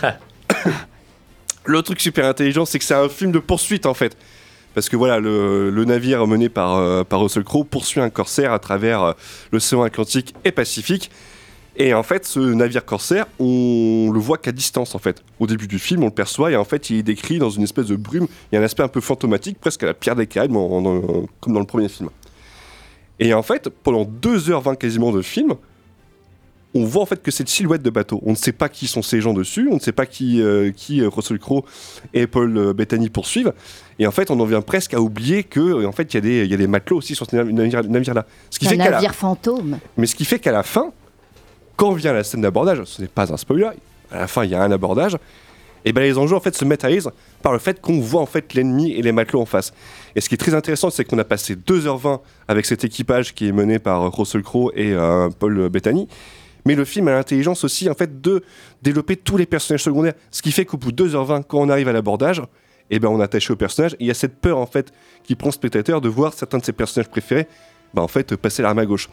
L'autre 1.66 1.88
truc 1.88 2.02
super 2.02 2.26
intelligent, 2.26 2.66
c'est 2.66 2.80
que 2.80 2.86
c'est 2.86 2.96
un 2.96 3.08
film 3.10 3.32
de 3.32 3.40
poursuite 3.40 3.86
en 3.86 3.94
fait. 3.94 4.18
Parce 4.74 4.88
que 4.90 4.96
voilà, 4.96 5.20
le, 5.20 5.70
le 5.70 5.86
navire 5.86 6.26
mené 6.28 6.48
par, 6.50 6.76
euh, 6.78 7.04
par 7.04 7.20
Russell 7.20 7.44
Crowe 7.44 7.66
poursuit 7.66 8.00
un 8.00 8.10
corsaire 8.10 8.54
à 8.54 8.60
travers 8.60 9.04
euh, 9.04 9.14
l'océan 9.52 9.84
Atlantique 9.84 10.34
et 10.46 10.52
Pacifique. 10.52 11.12
Et 11.84 11.96
en 11.96 12.04
fait, 12.04 12.26
ce 12.28 12.40
navire 12.40 12.86
corsaire, 12.86 13.26
on 13.40 14.12
le 14.14 14.20
voit 14.20 14.38
qu'à 14.38 14.52
distance 14.52 14.94
en 14.94 15.00
fait. 15.00 15.24
Au 15.40 15.48
début 15.48 15.68
du 15.68 15.80
film, 15.80 16.04
on 16.04 16.08
le 16.08 16.12
perçoit 16.12 16.52
et 16.52 16.56
en 16.56 16.64
fait, 16.64 16.92
il 16.92 16.98
est 16.98 17.04
décrit 17.04 17.40
dans 17.40 17.50
une 17.50 17.64
espèce 17.64 17.88
de 17.88 17.96
brume. 17.96 18.28
Il 18.52 18.56
y 18.56 18.58
a 18.60 18.62
un 18.62 18.64
aspect 18.64 18.84
un 18.84 18.88
peu 18.88 19.02
fantomatique, 19.02 19.58
presque 19.60 19.82
à 19.82 19.88
la 19.88 19.94
pierre 19.96 20.16
des 20.16 20.28
Caraïbes, 20.28 20.54
comme 20.54 21.54
dans 21.54 21.60
le 21.60 21.66
premier 21.66 21.90
film. 21.90 22.10
Et 23.20 23.34
en 23.34 23.42
fait, 23.42 23.70
pendant 23.70 24.04
2h20 24.06 24.78
quasiment 24.78 25.12
de 25.12 25.24
film, 25.24 25.56
on 26.76 26.86
voit 26.86 27.02
en 27.02 27.06
fait 27.08 27.22
que 27.22 27.32
c'est 27.32 27.44
une 27.44 27.48
silhouette 27.48 27.82
de 27.82 27.90
bateau. 27.90 28.22
On 28.26 28.32
ne 28.32 28.36
sait 28.36 28.52
pas 28.52 28.70
qui 28.70 28.86
sont 28.86 29.02
ces 29.02 29.20
gens 29.20 29.34
dessus, 29.34 29.68
on 29.72 29.76
ne 29.76 29.80
sait 29.80 29.92
pas 29.92 30.06
qui, 30.06 30.40
euh, 30.40 30.72
qui 30.72 31.02
euh, 31.02 31.10
Russell 31.10 31.40
Crowe 31.40 31.64
et 32.14 32.28
Paul 32.28 32.56
euh, 32.58 32.74
Bettany 32.74 33.10
poursuivent. 33.10 33.54
Et 33.98 34.06
en 34.06 34.12
fait, 34.12 34.30
on 34.30 34.40
en 34.40 34.46
vient 34.46 34.62
presque 34.62 34.94
à 34.94 35.02
oublier 35.02 35.44
que 35.44 35.60
euh, 35.60 35.88
en 35.88 35.92
fait, 35.92 36.14
il 36.14 36.16
y, 36.16 36.20
a 36.20 36.22
des- 36.22 36.44
il 36.46 36.52
y 36.52 36.54
a 36.54 36.58
des 36.58 36.68
matelots 36.68 36.98
aussi 36.98 37.16
sur 37.16 37.26
ce 37.30 37.36
nav- 37.36 37.50
navire- 37.52 37.84
navire-là. 37.90 38.26
Ce 38.52 38.60
qui 38.60 38.68
Un 38.68 38.70
fait 38.70 38.78
qu'à 38.78 38.86
la- 38.86 38.92
navire 38.92 39.16
fantôme. 39.16 39.80
mais 39.98 40.06
ce 40.06 40.16
qui 40.16 40.26
fait 40.26 40.38
qu'à 40.40 40.52
la 40.54 40.64
fin, 40.64 40.92
quand 41.76 41.94
vient 41.94 42.14
la 42.14 42.24
scène 42.24 42.42
d'abordage, 42.42 42.84
ce 42.86 43.02
n'est 43.02 43.08
pas 43.08 43.32
un 43.32 43.38
spoiler, 43.38 43.70
à 44.12 44.20
la 44.20 44.28
fin 44.28 44.44
il 44.44 44.52
y 44.52 44.56
a 44.56 44.62
un 44.62 44.72
abordage, 44.72 45.18
et 45.84 45.94
ben 45.94 46.02
les 46.02 46.18
enjeux 46.18 46.36
en 46.36 46.40
fait 46.40 46.56
se 46.56 46.66
matérialisent 46.66 47.10
par 47.42 47.54
le 47.54 47.60
fait 47.60 47.82
qu'on 47.82 48.00
voit 48.00 48.22
en 48.22 48.26
fait 48.26 48.54
l'ennemi 48.54 48.92
et 48.92 49.02
les 49.02 49.12
matelots 49.12 49.42
en 49.42 49.46
face. 49.46 49.74
Et 50.16 50.22
ce 50.22 50.30
qui 50.30 50.36
est 50.36 50.38
très 50.38 50.54
intéressant, 50.54 50.90
c'est 50.90 51.06
qu'on 51.06 51.18
a 51.18 51.24
passé 51.24 51.56
2h20 51.56 52.20
avec 52.48 52.66
cet 52.66 52.84
équipage 52.84 53.34
qui 53.34 53.48
est 53.48 53.52
mené 53.52 53.80
par 53.80 54.16
Russell 54.16 54.44
Crowe 54.44 54.72
et 54.76 54.94
euh, 54.94 55.30
Paul 55.30 55.70
Bettany. 55.70 56.08
Mais 56.66 56.76
le 56.76 56.86
film 56.86 57.08
a 57.08 57.12
l'intelligence 57.12 57.64
aussi 57.64 57.90
en 57.90 57.96
fait 57.96 58.22
de 58.22 58.44
développer 58.84 59.16
tous 59.16 59.38
les 59.38 59.48
personnages 59.48 59.84
secondaires, 59.84 60.14
ce 60.30 60.42
qui 60.44 60.52
fait 60.52 60.66
qu'au 60.66 60.78
bout 60.78 60.92
de 60.92 61.08
2h20, 61.08 61.44
quand 61.48 61.60
on 61.60 61.70
arrive 61.70 61.88
à 61.88 61.94
l'abordage, 61.94 62.42
et 62.92 63.00
ben 63.00 63.08
on 63.08 63.20
est 63.20 63.24
attaché 63.24 63.52
au 63.52 63.56
personnage. 63.56 63.96
Il 64.00 64.06
y 64.06 64.12
a 64.12 64.14
cette 64.14 64.36
peur 64.36 64.58
en 64.58 64.68
fait 64.68 64.92
qui 65.24 65.36
prend 65.36 65.48
le 65.48 65.54
spectateur 65.54 66.02
de 66.02 66.10
voir 66.10 66.34
certains 66.34 66.60
de 66.60 66.66
ses 66.66 66.74
personnages 66.74 67.10
préférés, 67.10 67.48
ben, 67.94 68.04
en 68.04 68.08
fait 68.08 68.36
passer 68.36 68.62
l'arme 68.62 68.80
à 68.80 68.86
gauche. 68.86 69.10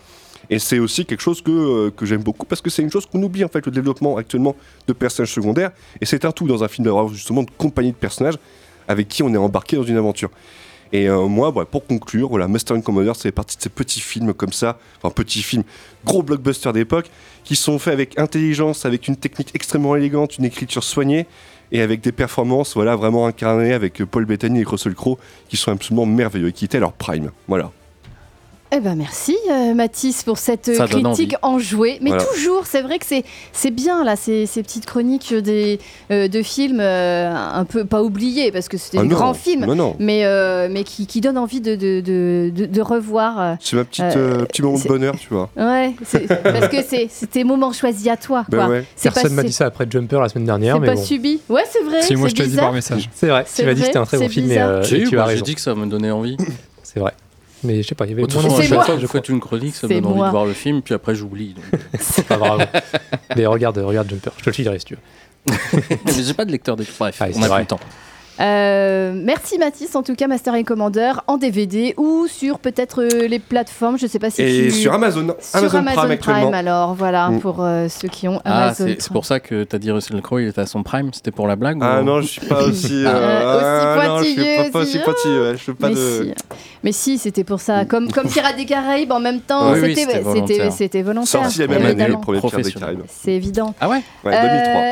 Et 0.50 0.58
c'est 0.58 0.78
aussi 0.78 1.04
quelque 1.04 1.20
chose 1.20 1.42
que, 1.42 1.50
euh, 1.50 1.90
que 1.90 2.06
j'aime 2.06 2.22
beaucoup 2.22 2.46
parce 2.46 2.62
que 2.62 2.70
c'est 2.70 2.82
une 2.82 2.90
chose 2.90 3.06
qu'on 3.06 3.22
oublie 3.22 3.44
en 3.44 3.48
fait 3.48 3.64
le 3.66 3.72
développement 3.72 4.16
actuellement 4.16 4.56
de 4.86 4.92
personnages 4.92 5.32
secondaires. 5.32 5.72
Et 6.00 6.06
c'est 6.06 6.24
un 6.24 6.32
tout 6.32 6.46
dans 6.46 6.64
un 6.64 6.68
film 6.68 6.84
d'horreur 6.84 7.08
justement 7.08 7.42
de 7.42 7.50
compagnie 7.58 7.92
de 7.92 7.96
personnages 7.96 8.38
avec 8.86 9.08
qui 9.08 9.22
on 9.22 9.32
est 9.32 9.38
embarqué 9.38 9.76
dans 9.76 9.82
une 9.82 9.96
aventure. 9.96 10.30
Et 10.92 11.08
euh, 11.08 11.26
moi, 11.26 11.52
pour 11.66 11.86
conclure, 11.86 12.30
voilà, 12.30 12.48
Master 12.48 12.76
and 12.76 12.80
Commander, 12.80 13.12
c'est 13.14 13.32
partie 13.32 13.56
de 13.56 13.62
ces 13.62 13.68
petits 13.68 14.00
films 14.00 14.32
comme 14.32 14.52
ça, 14.52 14.78
enfin 15.02 15.12
petits 15.12 15.42
films, 15.42 15.64
gros 16.04 16.22
blockbusters 16.22 16.72
d'époque, 16.72 17.10
qui 17.44 17.56
sont 17.56 17.78
faits 17.78 17.92
avec 17.92 18.18
intelligence, 18.18 18.86
avec 18.86 19.06
une 19.06 19.16
technique 19.16 19.50
extrêmement 19.54 19.96
élégante, 19.96 20.38
une 20.38 20.46
écriture 20.46 20.82
soignée, 20.82 21.26
et 21.72 21.82
avec 21.82 22.00
des 22.00 22.12
performances, 22.12 22.72
voilà, 22.74 22.96
vraiment 22.96 23.26
incarnées 23.26 23.74
avec 23.74 24.02
Paul 24.04 24.24
Bettany 24.24 24.62
et 24.62 24.64
Russell 24.64 24.94
Crowe, 24.94 25.18
qui 25.50 25.58
sont 25.58 25.70
absolument 25.70 26.06
merveilleux, 26.06 26.48
et 26.48 26.52
qui 26.52 26.64
étaient 26.64 26.80
leur 26.80 26.94
prime. 26.94 27.30
Voilà. 27.46 27.70
Eh 28.70 28.80
ben 28.80 28.96
merci 28.96 29.34
euh, 29.50 29.72
Mathis 29.72 30.22
pour 30.24 30.36
cette 30.36 30.74
Ça 30.74 30.86
critique 30.86 31.34
enjouée. 31.40 31.98
Mais 32.02 32.10
Voilà. 32.10 32.24
toujours, 32.24 32.66
c'est 32.66 32.82
vrai 32.82 32.98
que 32.98 33.06
c'est 33.06 33.24
c'est 33.52 33.70
bien 33.70 34.04
là 34.04 34.14
ces, 34.14 34.44
ces 34.44 34.62
petites 34.62 34.84
chroniques 34.84 35.32
des 35.32 35.78
euh, 36.10 36.28
de 36.28 36.42
films 36.42 36.80
euh, 36.80 37.32
un 37.34 37.64
peu 37.64 37.86
pas 37.86 38.02
oubliés 38.02 38.52
parce 38.52 38.68
que 38.68 38.76
c'était 38.76 38.98
Ah 38.98 39.02
des 39.04 39.08
non, 39.08 39.14
grands 39.16 39.32
films, 39.32 39.64
non, 39.64 39.74
non. 39.74 39.96
mais 39.98 40.26
euh, 40.26 40.68
mais 40.70 40.84
qui, 40.84 41.06
qui 41.06 41.22
donnent 41.22 41.38
envie 41.38 41.62
de 41.62 41.76
de, 41.76 42.00
de, 42.00 42.50
de- 42.54 42.66
de 42.66 42.80
revoir. 42.82 43.40
euh, 43.40 43.54
C'est 43.58 43.74
ma 43.76 43.84
petite 43.84 44.04
euh, 44.04 44.40
euh, 44.40 44.44
petit 44.44 44.60
moment 44.60 44.78
de 44.78 44.86
bonheur, 44.88 45.14
tu 45.18 45.28
vois. 45.30 45.48
Ouais, 45.56 45.94
parce 46.44 46.68
que 46.68 46.82
c'est 46.82 47.08
tes 47.30 47.44
moments 47.44 47.72
choisis 47.72 48.06
à 48.08 48.18
toi. 48.18 48.44
Ben 48.50 48.58
quoi. 48.58 48.68
ouais. 48.68 48.84
Personne 49.02 49.32
m'a 49.32 49.44
dit 49.44 49.52
ça 49.52 49.64
après 49.64 49.86
Jumper 49.88 50.20
la 50.20 50.28
semaine 50.28 50.44
dernière, 50.44 50.74
C'est 50.74 50.80
mais 50.80 50.86
pas 50.88 50.94
bon. 50.94 51.02
subi. 51.04 51.40
Ouais, 51.48 51.64
c'est 51.70 51.82
vrai. 51.84 52.02
Si, 52.02 52.16
moi 52.16 52.28
je 52.28 52.34
te 52.34 52.42
dis 52.42 52.56
par 52.56 52.72
message. 52.74 53.08
C'est 53.14 53.28
vrai, 53.28 53.44
C'est 53.46 53.62
tu 53.62 53.66
m'as 53.66 53.72
dit 53.74 53.80
que 53.80 53.86
c'était 53.86 53.98
un 53.98 54.04
très 54.04 54.18
bon 54.18 54.28
film, 54.28 54.46
mais 54.48 54.56
tu 54.82 55.14
moi, 55.16 55.24
as 55.24 55.34
j'ai 55.36 55.40
dit 55.42 55.54
que 55.54 55.60
ça 55.62 55.74
me 55.74 55.86
donnait 55.86 56.10
envie. 56.10 56.36
C'est 56.82 57.00
vrai. 57.00 57.12
Mais 57.64 57.82
je 57.82 57.88
sais 57.88 57.94
pas, 57.94 58.06
il 58.06 58.10
y 58.10 58.12
avait 58.12 58.22
De 58.22 58.26
toute 58.28 58.34
moins 58.40 58.50
façon, 58.50 58.56
à 58.56 58.62
de 58.62 58.68
chaque 58.68 58.78
choses, 58.78 58.86
fois 58.86 58.96
je 58.98 59.06
que 59.06 59.12
faites 59.12 59.28
une 59.28 59.40
chronique, 59.40 59.74
ça 59.74 59.86
me 59.86 59.92
C'est 59.92 60.00
donne 60.00 60.12
envie 60.12 60.22
de 60.22 60.30
voir 60.30 60.46
le 60.46 60.52
film, 60.52 60.82
puis 60.82 60.94
après 60.94 61.14
j'oublie. 61.14 61.54
donc. 61.54 61.80
C'est 62.00 62.26
pas 62.26 62.36
grave. 62.36 62.68
mais 63.36 63.46
regarde, 63.46 63.78
regarde 63.78 64.08
Jumper, 64.08 64.30
je 64.38 64.44
te 64.44 64.50
le 64.50 64.54
filerai 64.54 64.78
si 64.78 64.84
tu 64.86 64.94
veux. 64.94 65.54
Mais 66.04 66.12
j'ai 66.12 66.34
pas 66.34 66.44
de 66.44 66.52
lecteur 66.52 66.76
d'écran. 66.76 66.94
Bref, 67.00 67.16
Ah, 67.20 67.26
on 67.34 67.42
c'est 67.42 67.50
a 67.50 67.58
le 67.60 67.66
temps. 67.66 67.80
Euh, 68.40 69.12
merci 69.14 69.58
Mathis, 69.58 69.96
en 69.96 70.02
tout 70.04 70.14
cas 70.14 70.28
Master 70.28 70.54
et 70.54 70.62
Commander 70.62 71.12
en 71.26 71.38
DVD 71.38 71.94
ou 71.96 72.26
sur 72.28 72.60
peut-être 72.60 73.02
euh, 73.02 73.26
les 73.26 73.40
plateformes, 73.40 73.98
je 73.98 74.06
sais 74.06 74.20
pas 74.20 74.30
si 74.30 74.42
Et 74.42 74.64
tu... 74.68 74.70
sur 74.70 74.92
Amazon. 74.92 75.34
Sur 75.40 75.58
Amazon 75.58 75.78
Amazon, 75.78 75.82
Prime 75.94 75.94
Prime, 75.96 76.10
actuellement. 76.12 76.52
alors 76.52 76.94
voilà 76.94 77.30
Mm. 77.30 77.40
pour 77.40 77.56
euh, 77.64 77.88
ceux 77.88 78.06
qui 78.08 78.28
ont 78.28 78.40
Ah, 78.44 78.66
Amazon 78.66 78.74
c'est 78.76 78.84
Prime. 78.84 78.96
c'est 79.00 79.12
pour 79.12 79.24
ça 79.24 79.40
que 79.40 79.64
t'as 79.64 79.78
dit 79.78 79.90
Russell 79.90 80.22
Crowe, 80.22 80.40
il 80.42 80.48
était 80.48 80.60
à 80.60 80.66
son 80.66 80.82
prime. 80.84 81.10
C'était 81.12 81.32
pour 81.32 81.48
la 81.48 81.56
blague 81.56 81.78
Ah 81.82 82.00
ou- 82.00 82.04
non, 82.04 82.20
je 82.20 82.26
suis 82.28 82.46
pas 82.46 82.62
aussi. 82.68 83.02
Ah. 83.06 83.10
euh, 83.10 83.58
Euh, 83.58 83.96
ah, 84.00 84.06
non, 84.08 84.18
je 84.18 84.24
suis 84.24 84.34
pointilleux 84.36 84.56
pas, 84.64 84.70
pas 84.70 84.78
aussi 84.78 84.96
aussi. 84.96 85.04
pointilleux, 85.04 85.42
ouais, 85.42 85.52
je 85.56 85.62
suis 85.62 85.74
pas 85.74 85.88
mais, 85.88 85.94
de. 85.94 86.22
si. 86.22 86.34
mais 86.84 86.92
si, 86.92 87.18
c'était 87.18 87.44
pour 87.44 87.60
ça. 87.60 87.84
Comme, 87.86 88.10
comme 88.12 88.28
Pirates 88.28 88.56
des 88.56 88.66
Caraïbes, 88.66 89.10
en 89.10 89.20
même 89.20 89.40
temps, 89.40 89.72
Oui, 89.72 89.80
oui, 89.82 89.94
c'était 89.96 90.12
c'était 90.12 90.20
volontaire. 90.22 90.72
c'était 90.72 91.02
volontaire. 91.02 91.28
Sorti 91.42 91.58
la 91.58 91.66
même 91.66 91.86
année, 91.86 92.06
le 92.06 92.18
premier 92.20 92.40
Pirates 92.40 92.60
des. 92.64 92.72
Caraïbes. 92.72 93.00
C'est 93.08 93.32
évident. 93.32 93.74
Ah 93.80 93.88
ouais 93.88 94.00
Ouais, 94.24 94.40
2003. 94.40 94.82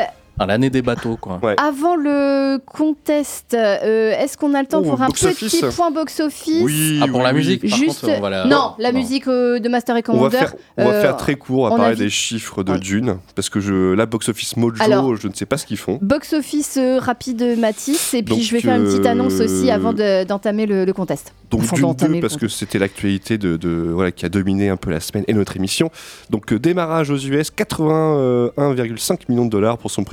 Euh, 0.40 0.46
L'année 0.46 0.70
des 0.70 0.82
bateaux, 0.82 1.16
quoi. 1.20 1.38
Ouais. 1.42 1.56
Avant 1.58 1.96
le 1.96 2.58
contest, 2.58 3.54
euh, 3.54 4.12
est-ce 4.18 4.36
qu'on 4.36 4.52
a 4.54 4.60
le 4.60 4.66
temps 4.68 4.82
Oh, 4.84 4.90
pour 4.90 5.00
un 5.02 5.06
box-office. 5.06 5.60
petit 5.60 5.74
point 5.76 5.90
box-office 5.90 6.62
Oui, 6.62 7.00
Ah, 7.02 7.06
pour 7.08 7.18
oui, 7.18 7.22
la 7.24 7.30
oui. 7.30 7.36
musique, 7.38 7.68
par 7.68 7.78
Juste, 7.78 8.00
contre, 8.02 8.14
on 8.18 8.20
va 8.20 8.30
la... 8.30 8.44
non, 8.46 8.72
la 8.78 8.92
musique 8.92 9.26
euh, 9.28 9.58
de 9.58 9.68
Master 9.68 9.96
et 9.96 10.02
On 10.08 10.12
va 10.12 10.18
Commander. 10.18 10.36
faire, 10.36 10.54
on 10.76 10.84
va 10.84 10.90
euh, 10.92 11.00
faire 11.00 11.16
très 11.16 11.34
court 11.36 11.68
à 11.68 11.72
on 11.72 11.76
parler 11.76 11.94
vu- 11.94 12.04
des 12.04 12.10
chiffres 12.10 12.62
de 12.62 12.76
Dune, 12.76 13.16
parce 13.34 13.48
que 13.48 13.60
je, 13.60 13.94
la 13.94 14.04
box 14.06 14.28
office 14.28 14.56
Mojo, 14.56 14.82
Alors- 14.82 15.16
je 15.16 15.26
ne 15.28 15.32
sais 15.32 15.46
pas 15.46 15.56
ce 15.56 15.64
qu'ils 15.66 15.78
font. 15.78 15.98
Box-office 16.02 16.76
euh, 16.76 16.98
rapide 16.98 17.56
Matisse, 17.58 18.12
et 18.14 18.22
puis 18.22 18.34
Donc, 18.34 18.44
je 18.44 18.52
vais 18.52 18.60
faire 18.60 18.76
une 18.76 18.84
petite 18.84 19.06
euh, 19.06 19.10
annonce 19.10 19.40
aussi 19.40 19.70
avant 19.70 19.92
de- 19.94 20.24
d'entamer 20.24 20.66
le, 20.66 20.84
le 20.84 20.92
contest. 20.92 21.32
Donc 21.50 21.62
Enfin, 21.62 21.76
Dune 21.76 21.82
d'entamer 21.86 22.08
2 22.10 22.14
le 22.16 22.20
parce 22.20 22.36
que 22.36 22.48
c'était 22.48 22.78
l'actualité 22.78 23.38
de, 23.38 23.56
de- 23.56 23.88
voilà 23.92 24.10
qui 24.10 24.26
a 24.26 24.28
dominé 24.28 24.68
un 24.68 24.76
peu 24.76 24.90
la 24.90 25.00
semaine 25.00 25.24
et 25.28 25.32
notre 25.32 25.56
émission. 25.56 25.90
Donc 26.28 26.52
euh, 26.52 26.58
démarrage 26.58 27.08
aux 27.10 27.16
US 27.16 27.50
81,5 27.56 29.18
millions 29.28 29.44
de 29.46 29.50
dollars 29.50 29.78
pour 29.78 29.90
son 29.90 30.04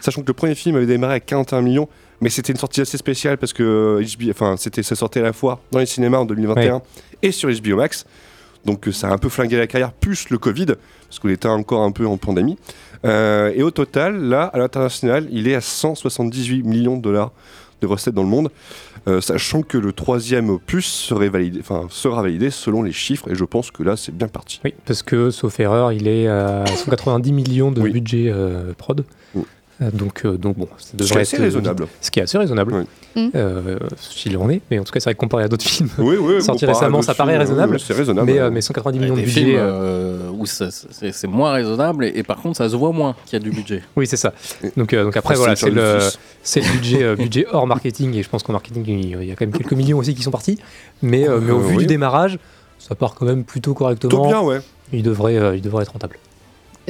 sachant 0.00 0.22
que 0.22 0.26
le 0.26 0.34
premier 0.34 0.54
film 0.54 0.76
avait 0.76 0.86
démarré 0.86 1.14
à 1.14 1.20
41 1.20 1.62
millions, 1.62 1.88
mais 2.20 2.30
c'était 2.30 2.52
une 2.52 2.58
sortie 2.58 2.80
assez 2.80 2.98
spéciale 2.98 3.38
parce 3.38 3.52
que 3.52 3.62
euh, 3.62 4.04
HBO 4.18 4.30
enfin 4.30 4.56
c'était 4.56 4.82
ça 4.82 4.96
sortait 4.96 5.20
à 5.20 5.24
la 5.24 5.32
fois 5.32 5.60
dans 5.70 5.78
les 5.78 5.86
cinémas 5.86 6.18
en 6.18 6.24
2021 6.24 6.82
et 7.22 7.32
sur 7.32 7.48
HBO 7.50 7.76
Max. 7.76 8.06
Donc 8.64 8.88
euh, 8.88 8.92
ça 8.92 9.08
a 9.08 9.12
un 9.12 9.18
peu 9.18 9.28
flingué 9.28 9.56
la 9.56 9.66
carrière, 9.66 9.92
plus 9.92 10.30
le 10.30 10.38
Covid, 10.38 10.66
parce 10.66 11.18
qu'on 11.20 11.28
était 11.28 11.48
encore 11.48 11.82
un 11.82 11.92
peu 11.92 12.06
en 12.06 12.16
pandémie. 12.16 12.58
Euh, 13.04 13.52
et 13.54 13.62
au 13.62 13.70
total, 13.70 14.20
là, 14.20 14.44
à 14.44 14.58
l'international, 14.58 15.28
il 15.30 15.48
est 15.48 15.54
à 15.54 15.60
178 15.60 16.64
millions 16.64 16.96
de 16.96 17.02
dollars 17.02 17.32
de 17.80 17.86
recettes 17.86 18.14
dans 18.14 18.24
le 18.24 18.28
monde, 18.28 18.50
euh, 19.06 19.20
sachant 19.20 19.62
que 19.62 19.78
le 19.78 19.92
troisième 19.92 20.50
opus 20.50 20.86
serait 20.86 21.28
validé, 21.28 21.60
enfin, 21.60 21.86
sera 21.90 22.22
validé 22.22 22.50
selon 22.50 22.82
les 22.82 22.92
chiffres, 22.92 23.30
et 23.30 23.36
je 23.36 23.44
pense 23.44 23.70
que 23.70 23.84
là, 23.84 23.96
c'est 23.96 24.14
bien 24.14 24.26
parti. 24.26 24.60
Oui, 24.64 24.74
parce 24.84 25.02
que, 25.02 25.30
sauf 25.30 25.60
erreur, 25.60 25.92
il 25.92 26.08
est 26.08 26.26
à 26.26 26.64
190 26.66 27.32
millions 27.32 27.70
de 27.70 27.80
budget 27.82 28.30
euh, 28.32 28.72
prod. 28.76 29.04
Euh, 29.80 29.90
Donc, 29.92 30.24
euh, 30.24 30.36
donc 30.36 30.56
bon, 30.58 30.66
ça 30.76 30.88
Ce 30.92 30.96
devrait 30.96 31.08
qui 31.12 31.18
est 31.18 31.20
assez 31.20 31.36
être, 31.36 31.40
euh, 31.40 31.44
raisonnable. 31.44 31.86
Ce 32.00 32.10
qui 32.10 32.18
est 32.18 32.22
assez 32.24 32.36
raisonnable. 32.38 32.84
Mm. 33.14 33.28
Euh, 33.34 33.78
s'il 33.96 34.36
en 34.36 34.50
est, 34.50 34.60
mais 34.70 34.78
en 34.80 34.84
tout 34.84 34.92
cas, 34.92 34.98
c'est 35.00 35.04
vrai 35.04 35.14
que 35.14 35.20
comparé 35.20 35.44
à 35.44 35.48
d'autres 35.48 35.64
films 35.64 35.88
Oui, 35.98 36.16
oui, 36.20 36.42
sortis 36.42 36.66
récemment, 36.66 37.00
ça 37.02 37.14
paraît 37.14 37.32
films, 37.34 37.40
raisonnable. 37.42 37.74
oui, 37.74 37.84
c'est 37.86 37.94
raisonnable, 37.94 38.26
Mais, 38.26 38.32
ouais. 38.34 38.40
euh, 38.40 38.50
mais 38.50 38.60
190 38.60 38.98
millions 38.98 39.14
de 39.14 39.20
budget. 39.20 39.40
films 39.44 39.56
euh, 39.56 40.30
où 40.32 40.46
ça- 40.46 40.70
c'est 40.70 41.12
c'est 41.12 41.26
moins 41.28 41.52
raisonnable 41.52 42.04
et, 42.04 42.12
et 42.16 42.22
par 42.24 42.38
contre 42.38 42.56
ça 42.58 42.68
se 42.68 42.74
voit 42.76 42.92
moins 42.92 43.14
qu'il 43.24 43.34
y 43.38 43.40
a 43.40 43.44
du 43.44 43.50
budget. 43.50 43.82
Oui, 43.96 44.06
c'est 44.06 44.16
ça. 44.16 44.32
Donc, 44.76 44.92
euh, 44.92 45.04
donc 45.04 45.16
après, 45.16 45.36
voilà, 45.36 45.54
c'est 45.56 45.70
le, 45.70 45.98
le 45.98 46.72
budget, 46.72 47.02
euh, 47.04 47.16
budget 47.16 47.46
hors 47.52 47.66
marketing. 47.66 48.14
Et 48.16 48.22
je 48.22 48.28
pense 48.28 48.42
qu'en 48.42 48.52
marketing, 48.54 48.84
il 48.86 49.24
y 49.24 49.30
a 49.32 49.34
quand 49.36 49.46
même 49.46 49.52
quelques 49.56 49.72
millions 49.74 49.98
aussi 49.98 50.14
qui 50.14 50.22
sont 50.22 50.30
partis. 50.32 50.58
Mais, 51.02 51.28
euh, 51.28 51.40
mais 51.40 51.52
au 51.52 51.58
Euh, 51.58 51.62
vu 51.62 51.76
oui. 51.76 51.82
du 51.82 51.86
démarrage, 51.86 52.38
ça 52.78 52.94
part 52.94 53.14
quand 53.14 53.26
même 53.26 53.44
plutôt 53.44 53.74
correctement. 53.74 54.10
Plutôt 54.10 54.26
bien, 54.28 54.40
ouais. 54.42 54.60
Il 54.92 55.02
devrait, 55.02 55.36
euh, 55.36 55.54
il 55.56 55.62
devrait 55.62 55.82
être 55.82 55.92
rentable. 55.92 56.18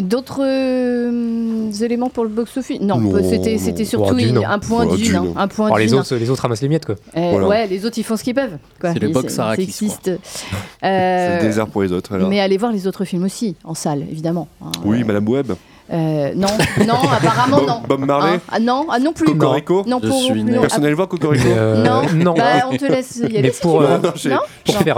D'autres 0.01 0.43
euh, 0.45 1.71
éléments 1.83 2.09
pour 2.11 2.25
le 2.25 2.31
box-office? 2.31 2.81
Non, 2.81 2.99
Non, 2.99 3.13
c'était 3.23 3.57
Oh, 3.59 3.85
surtout 3.85 4.15
Dune, 4.17 4.41
un 4.47 4.59
point 4.59 4.87
Oh, 4.91 4.97
d'une. 4.97 5.17
Hein, 5.17 5.33
Un 5.37 5.49
point 5.49 5.67
Alors, 5.67 5.79
les 5.79 5.93
autres, 5.95 6.15
les 6.17 6.31
autres 6.31 6.43
ramassent 6.43 6.63
les 6.63 6.69
miettes, 6.69 6.87
quoi. 6.87 6.95
Euh, 7.17 7.31
Voilà. 7.33 7.49
Ouais, 7.49 7.67
les 7.67 7.85
autres 7.85 7.99
ils 7.99 8.05
font 8.05 8.17
ce 8.17 8.23
qu'ils 8.25 8.35
peuvent. 8.35 8.59
quoi. 8.81 8.93
C'est 8.93 9.03
Ils- 9.03 9.13
box 9.13 9.35
ça 9.35 9.55
existe. 9.55 10.05
C'est 10.05 10.87
Euh, 10.87 11.37
le 11.39 11.43
désert 11.43 11.67
pour 11.67 11.83
les 11.83 11.93
autres. 11.93 12.15
alors. 12.15 12.29
mais 12.29 12.41
allez 12.41 12.57
voir 12.59 12.73
les 12.73 12.87
autres 12.87 13.05
films 13.05 13.25
aussi, 13.25 13.57
en 13.65 13.75
salle, 13.75 14.03
évidemment. 14.11 14.49
hein. 14.65 14.71
Oui, 14.85 15.03
Madame 15.05 15.29
Webb. 15.29 15.53
Euh, 15.91 16.33
non, 16.35 16.49
non, 16.87 16.95
apparemment 17.17 17.63
non. 17.63 17.81
Bob 17.89 18.01
Marley 18.05 18.35
Hein? 18.37 18.41
Ah 18.51 18.59
non, 18.61 18.87
ah 18.91 18.99
non 18.99 19.13
plus. 19.13 19.25
Cocorico 19.27 19.85
Non, 19.87 20.01
pour 20.01 20.13
suis. 20.23 20.45
Personne 20.45 20.83
n'allait 20.83 20.95
voir 20.95 21.09
Cocorico 21.09 21.47
euh, 21.49 21.83
Non, 21.83 22.03
non. 22.15 22.35
Bah, 22.35 22.67
on 22.71 22.77
te 22.77 22.85
laisse 22.85 23.17
y 23.17 23.25
aller 23.25 23.43
Mais 23.43 23.51
si 23.53 23.61
pour, 23.63 23.81
euh, 23.81 23.99
Non, 23.99 24.11
j'ai- 24.15 24.29
Non 24.31 24.39
pour 24.67 24.77
faire, 24.77 24.95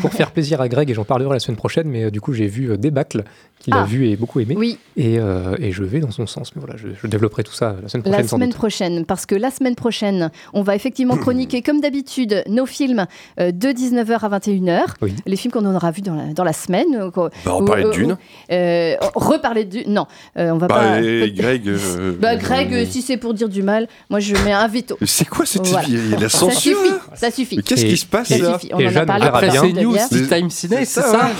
pour 0.00 0.10
pour 0.10 0.10
plaisir 0.32 0.60
à 0.60 0.68
Greg, 0.68 0.90
et 0.90 0.94
j'en 0.94 1.04
parlerai 1.04 1.34
la 1.34 1.38
semaine 1.40 1.56
prochaine, 1.56 1.88
mais 1.88 2.04
euh, 2.04 2.10
du 2.10 2.20
coup 2.20 2.32
j'ai 2.32 2.46
vu 2.48 2.76
Débâcle, 2.76 3.22
qu'il 3.60 3.74
a 3.74 3.82
Ah. 3.82 3.84
vu 3.84 4.08
et 4.08 4.16
beaucoup 4.16 4.40
aimé, 4.40 4.54
Oui, 4.56 4.78
et, 4.96 5.18
euh, 5.18 5.54
et 5.58 5.70
je 5.70 5.84
vais 5.84 6.00
dans 6.00 6.10
son 6.10 6.26
sens. 6.26 6.50
Mais 6.56 6.60
voilà, 6.64 6.76
je, 6.76 6.88
je 7.00 7.06
développerai 7.06 7.44
tout 7.44 7.52
ça 7.52 7.76
la 7.82 7.88
semaine 7.88 8.02
prochaine 8.02 8.22
la 8.22 8.28
semaine 8.28 8.48
doute. 8.48 8.56
prochaine, 8.58 9.04
parce 9.04 9.26
que 9.26 9.34
la 9.34 9.50
semaine 9.50 9.74
prochaine, 9.76 10.30
on 10.54 10.62
va 10.62 10.74
effectivement 10.74 11.16
chroniquer, 11.18 11.62
comme 11.62 11.80
d'habitude, 11.80 12.42
nos 12.48 12.66
films 12.66 13.06
de 13.38 13.68
19h 13.68 14.18
à 14.24 14.38
21h. 14.38 14.80
Oui. 15.02 15.14
Les 15.26 15.36
films 15.36 15.52
qu'on 15.52 15.64
aura 15.74 15.90
vus 15.90 16.00
dans 16.02 16.14
la, 16.14 16.32
dans 16.34 16.44
la 16.44 16.52
semaine. 16.54 17.10
Bah, 17.14 17.54
on 17.54 17.64
parlait 17.64 17.84
de 17.84 17.90
Dune. 17.90 18.16
euh, 18.50 18.96
reparler 19.14 19.59
Dune. 19.64 19.84
Non, 19.88 20.06
euh, 20.38 20.50
on 20.50 20.58
va 20.58 20.66
Bah, 20.66 20.74
pas. 20.74 21.00
et 21.02 21.32
Greg. 21.32 21.68
euh, 21.68 22.12
Bah, 22.20 22.36
Greg, 22.36 22.72
euh, 22.72 22.84
si 22.88 23.02
c'est 23.02 23.16
pour 23.16 23.34
dire 23.34 23.48
du 23.48 23.62
mal, 23.62 23.88
moi 24.08 24.20
je 24.20 24.34
mets 24.44 24.52
un 24.52 24.66
veto. 24.68 24.96
C'est 25.06 25.28
quoi 25.28 25.44
cette 25.46 25.66
Voilà. 25.66 25.86
Il 25.88 26.10
y 26.10 26.14
a 26.14 26.16
de 26.16 26.22
la 26.22 26.28
Ça 26.28 26.38
censure 26.38 26.76
suffit, 26.78 26.94
ça 27.14 27.30
suffit. 27.30 27.56
Mais 27.56 27.62
qu'est-ce 27.62 27.84
qui 27.86 27.96
se 27.96 28.06
passe 28.06 28.28
Ça 28.28 28.38
là 28.38 28.52
suffit. 28.58 28.70
On 28.74 28.78
Et 28.80 28.86
en 28.86 28.88
a 28.88 28.92
Jeanne 28.92 29.06
parlé 29.06 29.26
après 29.26 29.48
de 29.48 29.52
c'est 29.52 29.72
News, 29.82 29.96
c'est 30.10 30.28
Time 30.28 30.50
Ciné, 30.50 30.76
c'est 30.84 31.00
ça, 31.00 31.02
ça 31.12 31.30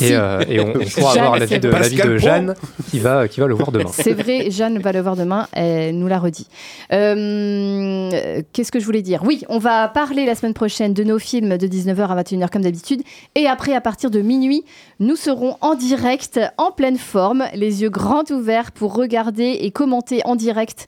Et, 0.00 0.14
euh, 0.14 0.40
et 0.48 0.60
on, 0.60 0.72
on 0.74 1.06
avoir 1.08 1.38
l'avis 1.38 1.58
de, 1.58 1.68
l'avis 1.68 1.96
de. 1.96 2.16
Jeanne 2.18 2.54
qui 2.90 2.98
va, 2.98 3.26
qui 3.28 3.40
va 3.40 3.46
le 3.46 3.54
voir 3.54 3.72
demain. 3.72 3.90
C'est 3.92 4.12
vrai, 4.12 4.50
Jeanne 4.50 4.78
va 4.78 4.92
le 4.92 5.00
voir 5.00 5.16
demain, 5.16 5.48
elle 5.52 5.98
nous 5.98 6.06
l'a 6.06 6.18
redit. 6.18 6.46
Euh, 6.92 8.42
Qu'est-ce 8.52 8.70
que 8.72 8.78
je 8.80 8.84
voulais 8.84 9.02
dire? 9.02 9.22
Oui, 9.24 9.42
on 9.48 9.58
va 9.58 9.88
parler 9.88 10.26
la 10.26 10.34
semaine 10.34 10.54
prochaine 10.54 10.92
de 10.94 11.02
nos 11.04 11.18
films 11.18 11.56
de 11.56 11.66
19h 11.66 12.06
à 12.08 12.22
21h 12.22 12.48
comme 12.50 12.62
d'habitude. 12.62 13.02
Et 13.34 13.46
après, 13.46 13.74
à 13.74 13.80
partir 13.80 14.10
de 14.10 14.20
minuit, 14.20 14.64
nous 15.00 15.16
serons 15.16 15.56
en 15.60 15.74
direct, 15.74 16.40
en 16.58 16.70
pleine 16.70 16.85
forme, 16.94 17.44
les 17.54 17.82
yeux 17.82 17.90
grands 17.90 18.24
ouverts 18.30 18.70
pour 18.70 18.94
regarder 18.94 19.58
et 19.60 19.72
commenter 19.72 20.20
en 20.24 20.36
direct 20.36 20.86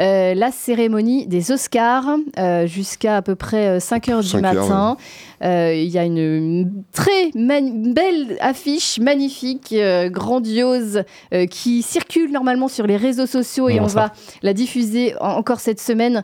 euh, 0.00 0.34
la 0.34 0.50
cérémonie 0.50 1.26
des 1.26 1.52
Oscars 1.52 2.16
euh, 2.38 2.66
jusqu'à 2.66 3.16
à 3.16 3.22
peu 3.22 3.36
près 3.36 3.78
5h 3.78 4.22
du 4.22 4.28
5 4.28 4.44
heures, 4.44 4.54
matin. 4.54 4.96
Euh, 5.42 5.72
Il 5.74 5.88
y 5.90 5.98
a 5.98 6.04
une, 6.04 6.18
une 6.18 6.72
très 6.92 7.30
belle 7.34 8.36
affiche, 8.40 8.98
magnifique, 8.98 9.72
euh, 9.72 10.08
grandiose, 10.08 11.02
euh, 11.34 11.46
qui 11.46 11.82
circule 11.82 12.30
normalement 12.32 12.68
sur 12.68 12.86
les 12.86 12.96
réseaux 12.96 13.26
sociaux 13.26 13.68
et 13.68 13.80
on 13.80 13.86
va 13.86 14.12
la 14.42 14.52
diffuser 14.52 15.14
en- 15.20 15.30
encore 15.36 15.60
cette 15.60 15.80
semaine 15.80 16.22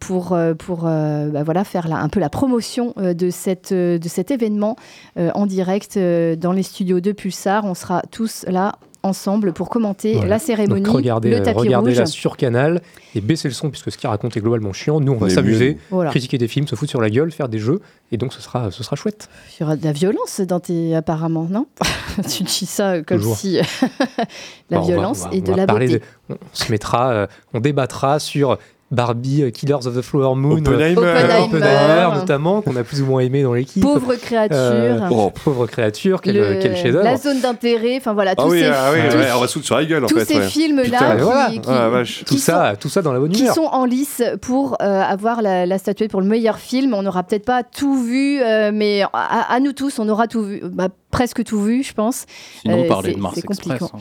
pour, 0.00 0.36
pour 0.58 0.78
bah 0.82 1.42
voilà, 1.44 1.64
faire 1.64 1.88
la- 1.88 1.96
un 1.96 2.08
peu 2.08 2.20
la 2.20 2.28
promotion 2.30 2.94
de, 2.96 3.30
cette, 3.30 3.72
de 3.72 4.08
cet 4.08 4.30
événement 4.30 4.76
en 5.16 5.46
direct 5.46 5.98
dans 5.98 6.52
les 6.52 6.62
studios 6.62 7.00
de 7.00 7.12
Pulsar. 7.12 7.64
On 7.64 7.74
sera 7.74 8.02
tous 8.10 8.44
là 8.48 8.72
ensemble 9.06 9.52
pour 9.52 9.68
commenter 9.70 10.12
Voilà. 10.14 10.28
la 10.28 10.38
cérémonie, 10.38 10.82
Donc 10.82 10.94
regardez, 10.94 11.30
le 11.30 11.36
euh, 11.36 11.44
tapis 11.44 11.58
regardez 11.58 11.90
rouge. 11.90 11.98
la 12.00 12.06
sur 12.06 12.36
Canal 12.36 12.82
et 13.14 13.20
baissez 13.20 13.48
le 13.48 13.54
son 13.54 13.70
puisque 13.70 13.90
ce 13.90 13.96
qu'il 13.98 14.08
raconte 14.08 14.36
est 14.36 14.40
globalement 14.40 14.72
chiant. 14.72 15.00
Nous, 15.00 15.12
on 15.12 15.16
va 15.16 15.30
s'amuser. 15.30 15.78
Voilà. 15.90 16.10
critiquer 16.10 16.38
des 16.38 16.48
films, 16.48 16.66
se 16.68 16.74
foutre 16.76 16.90
sur 16.90 17.00
la 17.00 17.08
gueule, 17.10 17.30
faire 17.32 17.48
des 17.48 17.58
jeux 17.58 17.80
et 18.12 18.16
donc 18.18 18.32
ce 18.32 18.40
sera, 18.42 18.70
ce 18.70 18.82
sera 18.82 18.96
chouette. 18.96 19.28
Il 19.58 19.62
y 19.62 19.64
aura 19.64 19.76
de 19.76 19.84
la 19.84 19.92
violence 19.92 20.40
dans 20.40 20.60
tes 20.60 20.94
apparemment, 20.94 21.46
non? 21.50 21.66
Tu 22.28 22.42
dis 22.44 22.66
ça 22.66 23.02
comme 23.02 23.18
Toujours. 23.18 23.36
si 23.36 23.58
la 24.70 24.78
Bon, 24.78 24.78
on 24.78 24.80
va- 24.80 24.86
violence 24.86 25.22
on 25.24 25.28
va- 25.30 25.34
et 25.34 25.38
on 25.40 25.42
de 25.44 25.50
va 25.50 25.56
la 25.56 25.66
beauté. 25.66 25.88
de- 25.88 26.00
on 26.30 26.36
se 26.52 26.70
mettra, 26.72 27.10
euh, 27.12 27.26
on 27.54 27.60
débattra 27.60 28.18
sur 28.18 28.58
Barbie, 28.92 29.42
euh, 29.42 29.50
Killers 29.50 29.84
of 29.86 29.96
the 29.96 30.00
Flower 30.00 30.36
Moon, 30.36 30.58
Oppenheimer. 30.58 30.96
euh, 30.96 31.12
Oppenheimer. 31.42 31.42
Oppenheimer, 31.44 32.14
notamment, 32.20 32.62
qu'on 32.62 32.76
a 32.76 32.84
plus 32.84 33.02
ou 33.02 33.06
moins 33.06 33.20
aimé 33.20 33.42
dans 33.42 33.52
l'équipe. 33.52 33.82
Pauvre 33.82 34.14
créature. 34.14 34.56
Euh, 34.56 34.98
Oh. 35.10 35.32
pauvre 35.44 35.66
créature, 35.66 36.20
quel, 36.20 36.36
Le- 36.36 36.58
quel 36.62 36.76
chef-d'œuvre. 36.76 37.02
La 37.04 37.16
zone 37.16 37.40
d'intérêt, 37.40 37.96
enfin 37.96 38.12
voilà, 38.14 38.36
tous 38.36 38.44
Ah 38.44 38.48
oui, 38.48 38.60
ces, 38.60 38.66
ah 38.66 38.90
oui, 38.92 38.98
tous- 39.10 39.16
ouais, 39.16 39.26
on 39.36 39.40
va 39.40 39.48
sur 39.48 39.76
la 39.76 39.84
gueule 39.84 40.04
en 40.04 40.06
tous 40.06 40.18
fait. 40.20 40.24
ces 40.24 40.36
ouais. 40.38 40.46
films-là 40.48 41.16
qui, 41.50 41.60
qui- 41.60 41.68
Ah. 41.68 41.90
Tout 42.04 42.24
qui 42.34 42.38
ça, 42.38 42.74
tout 42.78 42.88
ça 42.88 43.02
dans 43.02 43.12
la 43.12 43.18
bonne 43.18 43.30
qui 43.32 43.42
humeur. 43.42 43.54
sont 43.54 43.64
en 43.64 43.84
lice 43.86 44.22
pour 44.40 44.76
euh, 44.80 45.00
avoir 45.02 45.42
la, 45.42 45.66
la 45.66 45.78
statuette 45.78 46.10
pour 46.12 46.20
le 46.20 46.28
meilleur 46.28 46.58
film. 46.58 46.94
On 46.94 47.02
n'aura 47.02 47.24
peut-être 47.24 47.44
pas 47.44 47.64
tout 47.64 48.00
vu, 48.00 48.40
euh, 48.40 48.70
mais 48.72 49.02
à, 49.12 49.52
à 49.52 49.58
nous 49.58 49.72
tous, 49.72 49.98
on 49.98 50.08
aura 50.08 50.28
tout 50.28 50.42
vu, 50.44 50.60
bah, 50.62 50.88
presque 51.10 51.42
tout 51.42 51.60
vu, 51.60 51.82
je 51.82 51.92
pense. 51.92 52.24
Sinon, 52.62 52.84
Euh, 52.84 52.88
parler 52.88 53.10
c'est- 53.10 53.16
de 53.16 53.20
Mars 53.20 53.34
c'est 53.34 53.44
Express. 53.44 53.82
hein. 53.82 53.98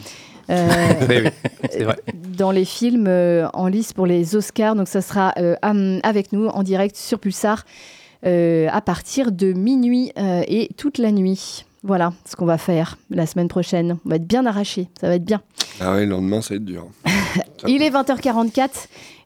Euh, 0.50 0.94
oui, 1.10 1.84
vrai. 1.84 1.98
dans 2.38 2.52
les 2.52 2.66
films 2.66 3.08
euh, 3.08 3.48
en 3.54 3.68
lice 3.68 3.94
pour 3.94 4.06
les 4.06 4.36
Oscars. 4.36 4.76
Donc 4.76 4.88
ça 4.88 5.02
sera 5.02 5.34
euh, 5.38 5.56
avec 6.04 6.32
nous 6.32 6.48
en 6.48 6.64
direct 6.64 6.96
sur 6.96 7.20
Pulsar 7.20 7.66
euh, 8.26 8.68
à 8.72 8.82
partir 8.82 9.32
de 9.32 9.54
minuit 9.54 10.12
euh, 10.18 10.44
et 10.48 10.70
toute 10.78 10.98
la 10.98 11.12
nuit. 11.12 11.66
Voilà 11.84 12.14
ce 12.26 12.36
qu'on 12.36 12.46
va 12.46 12.58
faire 12.58 12.98
la 13.12 13.28
semaine 13.28 13.48
prochaine. 13.48 13.98
On 14.06 14.10
va 14.10 14.16
être 14.16 14.26
bien 14.26 14.48
arrachés, 14.48 14.88
ça 15.00 15.08
va 15.08 15.16
être 15.16 15.26
bien. 15.26 15.42
Ah 15.80 15.94
ouais, 15.94 16.06
le 16.06 16.12
lendemain, 16.12 16.42
ça 16.42 16.50
va 16.50 16.56
être 16.56 16.66
dur. 16.66 16.88
Il 17.68 17.84
est 17.84 17.92
20h44 17.92 18.70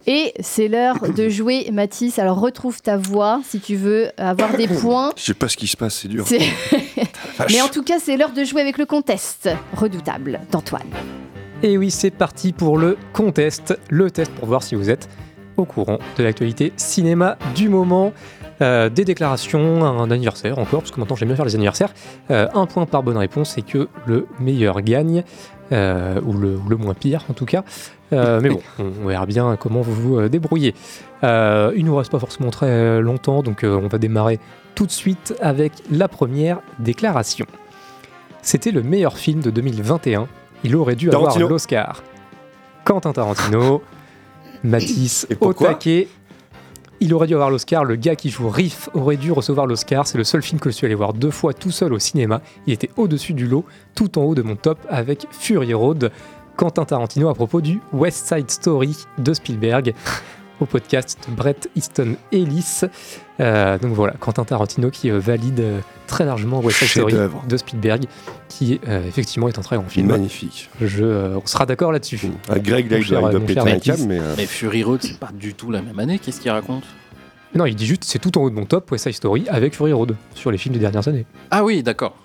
et 0.08 0.34
c'est 0.40 0.68
l'heure 0.68 0.98
de 1.16 1.30
jouer 1.30 1.70
Mathis. 1.72 2.20
Alors 2.20 2.40
retrouve 2.40 2.82
ta 2.82 2.98
voix 2.98 3.42
si 3.46 3.60
tu 3.60 3.76
veux 3.76 4.10
avoir 4.18 4.56
des 4.56 4.68
points. 4.68 5.12
Je 5.16 5.24
sais 5.24 5.34
pas 5.34 5.48
ce 5.48 5.58
qui 5.58 5.68
se 5.68 5.78
passe, 5.78 5.96
c'est 5.96 6.08
dur. 6.08 6.26
C'est-. 6.28 6.40
Mais 7.50 7.62
en 7.62 7.68
tout 7.68 7.84
cas, 7.84 8.00
c'est 8.00 8.18
l'heure 8.18 8.32
de 8.32 8.44
jouer 8.44 8.62
avec 8.62 8.78
le 8.78 8.86
contest 8.86 9.50
redoutable 9.76 10.40
d'Antoine. 10.52 10.88
Et 11.62 11.78
oui, 11.78 11.92
c'est 11.92 12.12
parti 12.12 12.54
pour 12.54 12.78
le 12.78 12.98
contest, 13.14 13.78
le 13.90 14.10
test 14.10 14.32
pour 14.32 14.48
voir 14.48 14.64
si 14.64 14.76
vous 14.76 14.90
êtes 14.90 15.10
au 15.58 15.66
courant 15.66 16.00
de 16.18 16.24
l'actualité 16.24 16.72
cinéma 16.78 17.38
du 17.54 17.68
moment. 17.68 18.14
Euh, 18.62 18.90
des 18.90 19.06
déclarations, 19.06 19.86
un 19.86 20.12
anniversaire 20.12 20.60
encore, 20.60 20.82
parce 20.82 20.92
que 20.92 21.00
maintenant 21.00 21.16
j'aime 21.16 21.30
bien 21.30 21.36
faire 21.36 21.46
les 21.46 21.56
anniversaires. 21.56 21.94
Euh, 22.30 22.48
un 22.54 22.66
point 22.66 22.86
par 22.86 23.04
bonne 23.04 23.18
réponse 23.18 23.58
et 23.58 23.62
que 23.62 23.88
le 24.06 24.28
meilleur 24.40 24.82
gagne, 24.82 25.24
euh, 25.72 26.20
ou, 26.26 26.34
le, 26.34 26.56
ou 26.56 26.68
le 26.68 26.78
moins 26.78 26.94
pire 26.94 27.26
en 27.30 27.34
tout 27.34 27.46
cas. 27.46 27.64
Euh, 28.11 28.40
mais 28.41 28.49
bon, 28.49 28.61
on, 28.80 29.07
verra 29.07 29.26
bien 29.26 29.56
comment 29.56 29.81
vous 29.81 29.94
vous 29.94 30.19
euh, 30.19 30.30
débrouillez. 30.30 30.73
Euh, 31.23 31.72
il 31.76 31.86
nous 31.86 31.95
reste 31.95 32.11
pas 32.11 32.19
forcément 32.19 32.49
très 32.49 33.02
longtemps, 33.02 33.44
donc 33.44 33.61
on 33.64 33.88
va 33.88 33.98
démarrer 33.98 34.40
tout 34.76 34.86
de 34.86 34.91
suite 34.91 35.36
avec 35.41 35.73
la 35.91 36.07
première 36.07 36.60
déclaration. 36.80 37.45
C'était 38.41 38.72
le 38.72 38.81
meilleur 38.81 39.18
film 39.18 39.41
de 39.41 39.52
2021. 39.52 40.27
Il 40.64 40.76
aurait 40.76 40.95
dû 40.95 41.10
Tarantino. 41.10 41.36
avoir 41.36 41.49
l'Oscar. 41.49 42.03
Quentin 42.86 43.14
Tarantino, 43.14 43.84
Matisse 44.64 45.27
au 45.40 45.53
taquet. 45.53 46.07
Il 47.02 47.14
aurait 47.14 47.27
dû 47.27 47.34
avoir 47.34 47.49
l'Oscar. 47.49 47.86
Le 47.86 47.95
gars 47.95 48.15
qui 48.15 48.30
joue 48.30 48.49
Riff 48.49 48.90
aurait 48.94 49.15
dû 49.15 49.31
recevoir 49.31 49.68
l'Oscar. 49.68 50.06
C'est 50.06 50.18
le 50.18 50.26
seul 50.26 50.41
film 50.41 50.60
que 50.60 50.69
je 50.69 50.76
suis 50.76 50.86
allé 50.86 50.95
voir 50.95 51.14
deux 51.14 51.31
fois 51.31 51.53
tout 51.53 51.72
seul 51.72 51.94
au 51.94 51.99
cinéma. 51.99 52.41
Il 52.68 52.73
était 52.73 52.90
au-dessus 52.98 53.34
du 53.34 53.48
lot, 53.48 53.64
tout 53.95 54.19
en 54.19 54.23
haut 54.23 54.36
de 54.36 54.41
mon 54.41 54.56
top 54.56 54.80
avec 54.90 55.26
Fury 55.31 55.73
Road. 55.73 56.11
Quentin 56.60 56.84
Tarantino 56.84 57.30
à 57.30 57.34
propos 57.34 57.61
du 57.61 57.80
West 57.94 58.27
Side 58.27 58.52
Story 58.52 58.94
de 59.18 59.34
Spielberg 59.34 59.94
au 60.60 60.65
podcast 60.65 61.18
de 61.30 61.34
Brett 61.34 61.69
Easton 61.77 62.18
Ellis. 62.34 62.81
Euh, 63.40 63.77
donc 63.77 63.94
voilà, 63.94 64.15
Quentin 64.19 64.44
Tarantino 64.44 64.90
qui 64.91 65.10
euh, 65.10 65.19
valide 65.19 65.61
euh, 65.61 65.80
très 66.06 66.26
largement 66.26 66.60
West 66.60 66.80
Side 66.80 66.90
Story 66.90 67.14
de 67.48 67.56
Spielberg, 67.56 68.07
qui 68.49 68.81
euh, 68.90 69.07
effectivement 69.07 69.48
est 69.48 69.57
un 69.57 69.61
très 69.61 69.77
grand 69.77 69.88
film. 69.88 70.07
Magnifique. 70.07 70.69
Je, 70.81 71.06
euh, 71.06 71.40
on 71.41 71.48
sera 71.48 71.65
d'accord 71.65 71.94
là-dessus. 71.94 72.19
Un 72.49 72.57
Greg, 72.57 72.91
là, 72.91 72.98
il 72.98 73.07
doit, 73.07 73.30
péter 73.40 73.53
cher 73.53 73.61
un 73.61 73.65
Mathis. 73.65 73.95
câble, 73.95 74.03
mais. 74.10 74.19
euh, 74.19 74.34
Mais 74.36 74.45
Fury 74.45 74.84
Road, 74.84 74.99
c'est 75.02 75.18
pas 75.18 75.30
du 75.34 75.53
tout 75.53 75.72
la 75.72 75.81
même 75.81 75.98
année. 75.98 76.19
Qu'est-ce 76.19 76.41
qu'il 76.41 76.52
raconte? 76.52 76.84
Non, 77.56 77.68
il 77.68 77.76
dit 77.76 77.86
juste 77.86 78.03
c'est 78.03 78.19
tout 78.19 78.38
en 78.38 78.41
haut 78.41 78.49
de 78.49 78.56
mon 78.56 78.65
top 78.65 78.91
West 78.91 79.06
Side 79.06 79.14
Story 79.14 79.45
avec 79.48 79.73
Fury 79.76 79.94
Road 79.94 80.18
sur 80.36 80.52
les 80.52 80.57
films 80.57 80.73
des 80.73 80.81
dernières 80.81 81.07
années. 81.07 81.26
Ah 81.52 81.64
oui, 81.64 81.84
d'accord. 81.84 82.18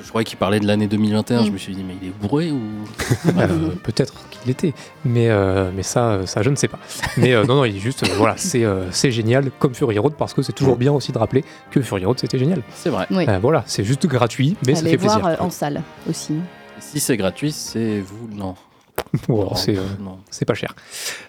Que 0.00 0.04
Je 0.04 0.08
croyais 0.08 0.24
qu'il 0.24 0.38
parlait 0.38 0.60
de 0.60 0.66
l'année 0.66 0.86
2021. 0.86 1.42
Mm. 1.42 1.46
Je 1.46 1.50
me 1.50 1.58
suis 1.58 1.74
dit, 1.74 1.84
mais 1.86 1.94
il 2.00 2.08
est 2.08 2.12
bourré 2.12 2.50
ou. 2.50 2.60
Euh, 3.38 3.46
Peut-être 3.82 4.14
qu'il 4.30 4.40
l'était, 4.48 4.72
mais, 5.04 5.28
euh, 5.30 5.70
mais 5.74 5.82
ça, 5.82 6.10
euh, 6.10 6.26
ça, 6.26 6.42
je 6.42 6.50
ne 6.50 6.56
sais 6.56 6.68
pas. 6.68 6.78
Mais 7.16 7.32
euh, 7.32 7.44
non, 7.44 7.56
non, 7.56 7.64
il 7.64 7.72
dit 7.74 7.80
juste, 7.80 8.02
euh, 8.02 8.06
voilà, 8.16 8.34
c'est 8.36 8.64
euh, 8.64 8.90
c'est 8.90 9.10
génial 9.10 9.50
comme 9.58 9.74
Fury 9.74 9.98
Road 9.98 10.14
parce 10.18 10.34
que 10.34 10.42
c'est 10.42 10.52
toujours 10.52 10.76
bien 10.76 10.92
aussi 10.92 11.12
de 11.12 11.18
rappeler 11.18 11.44
que 11.70 11.80
Fury 11.80 12.04
Road 12.04 12.18
c'était 12.18 12.38
génial. 12.38 12.62
C'est 12.74 12.88
vrai. 12.90 13.06
Oui. 13.10 13.24
Euh, 13.28 13.38
voilà, 13.40 13.62
c'est 13.66 13.84
juste 13.84 14.06
gratuit, 14.06 14.56
mais 14.66 14.74
ça 14.74 14.80
Allez 14.82 14.90
fait 14.90 14.96
voir 14.96 15.20
plaisir. 15.20 15.40
euh, 15.40 15.44
en 15.44 15.50
salle 15.50 15.82
aussi. 16.08 16.34
Si 16.80 16.98
c'est 17.00 17.16
gratuit, 17.16 17.52
c'est 17.52 18.00
vous. 18.00 18.28
Non. 18.32 18.54
Alors, 19.28 19.58
c'est 19.58 19.76
euh, 19.76 19.82
non. 20.00 20.18
c'est 20.30 20.44
pas 20.44 20.54
cher. 20.54 20.74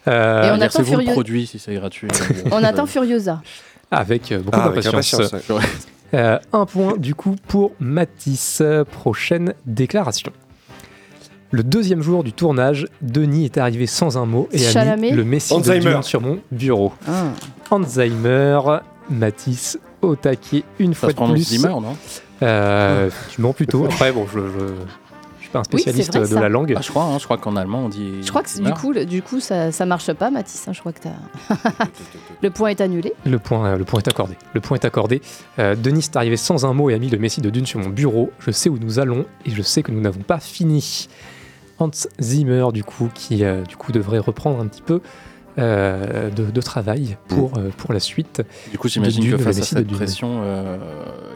Euh, 0.07 0.43
Et 0.43 0.51
on 0.51 0.61
attend 0.61 0.69
c'est 0.79 0.83
vous 0.83 0.97
le 0.97 1.05
produit 1.05 1.45
si 1.47 1.59
c'est 1.59 1.73
gratuit. 1.75 2.07
On 2.51 2.63
attend 2.63 2.85
Furiosa. 2.85 3.41
avec 3.89 4.31
euh, 4.31 4.39
beaucoup 4.39 4.59
Ah, 4.61 4.69
d'impatience. 4.69 5.33
Euh, 6.13 6.39
un 6.51 6.65
point 6.65 6.97
du 6.97 7.15
coup 7.15 7.35
pour 7.47 7.71
Matisse. 7.79 8.61
Prochaine 8.91 9.53
déclaration. 9.65 10.31
Le 11.51 11.63
deuxième 11.63 12.01
jour 12.01 12.23
du 12.23 12.31
tournage, 12.31 12.87
Denis 13.01 13.45
est 13.45 13.57
arrivé 13.57 13.85
sans 13.85 14.17
un 14.17 14.25
mot 14.25 14.47
et 14.53 14.65
a 14.65 14.71
Chalamet 14.71 15.11
mis 15.11 15.17
le 15.17 15.25
Messi 15.25 15.53
de 15.53 15.59
Alzheimer. 15.59 15.93
Dune 15.93 16.03
sur 16.03 16.21
mon 16.21 16.39
bureau. 16.51 16.93
Ah. 17.07 17.25
Alzheimer, 17.69 18.59
Matisse 19.09 19.77
au 20.01 20.15
taquet 20.15 20.63
une 20.79 20.93
Ça 20.93 20.99
fois 21.01 21.09
se 21.09 21.15
de 21.15 21.33
plus. 21.33 21.43
Zimmer, 21.43 21.73
non? 21.81 21.97
Euh, 22.41 23.07
effectivement, 23.07 23.53
plutôt. 23.53 23.85
Après, 23.85 24.11
bon, 24.11 24.25
je 24.33 24.39
suis 25.51 25.53
pas 25.53 25.59
un 25.59 25.61
Oui, 25.73 25.81
spécialiste 25.81 26.11
vrai, 26.13 26.21
de 26.21 26.25
ça. 26.33 26.39
la 26.41 26.49
langue. 26.49 26.73
Ah, 26.77 26.81
je 26.81 26.89
crois, 26.89 27.03
hein, 27.03 27.17
je 27.19 27.25
crois 27.25 27.37
qu'en 27.37 27.55
allemand 27.55 27.85
on 27.85 27.89
dit. 27.89 28.21
Je 28.23 28.29
crois 28.29 28.43
que 28.43 28.61
du 28.61 28.71
coup, 28.73 28.91
le- 28.91 29.05
du 29.05 29.21
coup 29.21 29.39
ça, 29.39 29.71
ça 29.71 29.85
marche 29.85 30.11
pas, 30.13 30.29
Mathis. 30.31 30.67
hein, 30.67 30.73
je 30.73 30.79
crois 30.79 30.93
que 30.93 30.99
t'as. 31.01 31.55
le 32.41 32.49
point 32.49 32.69
est 32.69 32.81
annulé. 32.81 33.13
Le 33.25 33.39
point, 33.39 33.65
euh, 33.65 33.77
le 33.77 33.83
point 33.85 33.99
est 33.99 34.07
accordé. 34.07 34.35
Le 34.53 34.61
point 34.61 34.77
est 34.77 34.85
accordé. 34.85 35.21
Euh, 35.59 35.75
Denis 35.75 35.99
est 35.99 36.15
arrivé 36.15 36.37
sans 36.37 36.65
un 36.65 36.73
mot 36.73 36.89
et 36.89 36.93
a 36.93 36.97
mis 36.99 37.09
le 37.09 37.17
Messie 37.17 37.41
de 37.41 37.49
Dune 37.49 37.65
sur 37.65 37.79
mon 37.79 37.89
bureau. 37.89 38.31
Je 38.39 38.51
sais 38.51 38.69
où 38.69 38.77
nous 38.77 38.99
allons 38.99 39.25
et 39.45 39.51
je 39.51 39.61
sais 39.61 39.83
que 39.83 39.91
nous 39.91 40.01
n'avons 40.01 40.21
pas 40.21 40.39
fini. 40.39 41.07
Hans 41.79 41.89
Zimmer, 42.21 42.67
du 42.73 42.83
coup, 42.83 43.09
qui 43.13 43.43
euh, 43.43 43.63
du 43.63 43.75
coup 43.75 43.91
devrait 43.91 44.19
reprendre 44.19 44.59
un 44.61 44.67
petit 44.67 44.83
peu 44.83 45.01
euh, 45.57 46.29
de, 46.29 46.45
de 46.51 46.61
travail 46.61 47.17
pour, 47.27 47.57
euh, 47.57 47.69
pour 47.75 47.91
la 47.91 47.99
suite. 47.99 48.43
Du 48.71 48.77
coup, 48.77 48.87
j'imagine 48.87 49.29
que 49.31 49.37
face 49.37 49.59
à 49.59 49.63
cette 49.63 49.87
pression, 49.91 50.41
euh, 50.43 50.77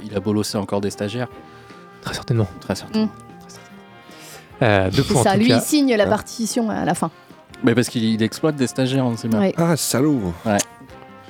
il 0.05 0.15
a 0.15 0.19
bolossé 0.19 0.57
encore 0.57 0.81
des 0.81 0.91
stagiaires. 0.91 1.27
Très 2.01 2.13
certainement. 2.13 2.47
Très 2.61 2.75
certainement. 2.75 3.09
Euh, 4.61 4.89
deux 4.89 5.03
en 5.15 5.23
ça, 5.23 5.33
tout 5.33 5.39
lui, 5.39 5.47
cas. 5.49 5.57
il 5.57 5.61
signe 5.61 5.95
la 5.95 6.05
partition 6.07 6.69
à 6.69 6.85
la 6.85 6.93
fin. 6.93 7.11
Mais 7.63 7.73
parce 7.75 7.89
qu'il 7.89 8.03
il 8.03 8.21
exploite 8.23 8.55
des 8.55 8.67
stagiaires, 8.67 9.05
on 9.05 9.15
sait 9.17 9.27
bien. 9.27 9.39
Ouais. 9.39 9.53
Ah, 9.57 9.75
salaud 9.75 10.33
Ouais. 10.45 10.57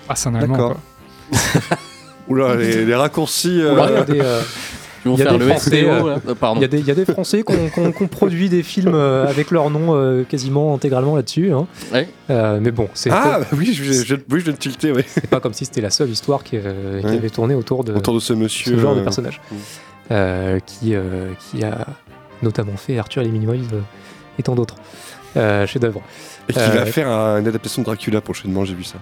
Ah, 0.10 0.16
c'est 0.16 0.30
un 0.30 0.36
allemand. 0.36 0.54
D'accord. 0.56 0.78
quoi. 1.32 1.40
Oula, 2.28 2.56
les, 2.56 2.86
les 2.86 2.96
raccourcis. 2.96 3.62
euh, 3.62 3.74
Oula, 3.74 3.88
il 3.90 3.94
y 3.94 3.98
a 3.98 4.04
des, 4.04 4.20
euh, 4.22 4.42
Ils 5.06 5.10
vont 5.10 5.18
il 5.18 5.20
y 5.20 5.22
a 5.22 5.26
faire 5.30 5.34
des 5.38 5.46
le 5.46 5.50
Français, 5.52 5.70
SEO, 5.82 5.88
euh, 5.90 6.10
là. 6.16 6.20
Euh, 6.30 6.34
Pardon. 6.36 6.60
Il 6.60 6.64
y, 6.64 6.66
a 6.66 6.68
des- 6.68 6.80
il 6.80 6.88
y 6.88 6.92
a 6.92 6.96
des 6.96 7.06
Français 7.06 7.44
qui 7.44 7.80
ont, 7.80 8.08
produit 8.08 8.50
des 8.50 8.64
films 8.64 8.96
euh, 8.96 9.28
avec 9.28 9.52
leur 9.52 9.70
nom 9.70 9.96
euh, 9.96 10.24
quasiment 10.24 10.74
intégralement 10.74 11.16
là-dessus. 11.16 11.52
hein. 11.54 11.68
Ouais. 11.94 12.10
Euh, 12.32 12.58
mais 12.60 12.72
bon, 12.72 12.90
c'est 12.96 13.12
Ah, 13.12 13.38
bah 13.42 13.46
oui, 13.56 13.72
je, 13.72 13.84
je, 13.84 13.94
je- 14.04 14.16
oui, 14.16 14.40
je 14.40 14.46
viens 14.46 14.54
de 14.54 14.58
tilter, 14.58 14.92
oui. 14.92 15.04
c'est 15.06 15.28
pas 15.28 15.40
comme 15.40 15.54
si 15.54 15.66
c'était 15.66 15.82
la 15.82 15.92
seule 15.92 16.10
histoire 16.10 16.44
qui, 16.44 16.58
euh, 16.58 17.02
qui 17.02 17.06
Ouais. 17.06 17.18
avait 17.18 17.30
tourné 17.30 17.54
autour 17.54 17.84
de, 17.84 17.94
Autour 17.94 18.16
de 18.16 18.20
ce 18.20 18.34
monsieur. 18.34 18.76
ce 18.76 18.80
genre 18.82 18.96
de 18.96 19.02
euh, 19.02 19.04
personnage. 19.04 19.40
mm. 19.52 19.56
Euh, 20.12 20.60
qui, 20.66 20.96
euh, 20.96 21.30
qui 21.52 21.64
a 21.64 21.86
notamment 22.42 22.78
fait 22.78 22.98
Arthur 23.00 23.22
et 23.22 23.26
les 23.26 23.32
Minimoys 23.32 23.56
euh, 23.74 23.82
et 24.40 24.44
tant 24.44 24.56
d'autres 24.56 24.76
euh, 25.38 25.66
chefs-d'œuvre. 25.68 26.02
Et 26.50 26.54
qui 26.54 26.60
Euh, 26.60 26.68
va 26.70 26.86
faire 26.86 27.08
un- 27.10 27.40
une 27.40 27.48
adaptation 27.48 27.82
de 27.82 27.86
Dracula 27.86 28.22
prochainement, 28.22 28.66
j'ai 28.66 28.76
vu 28.76 28.84
ça. 28.84 28.98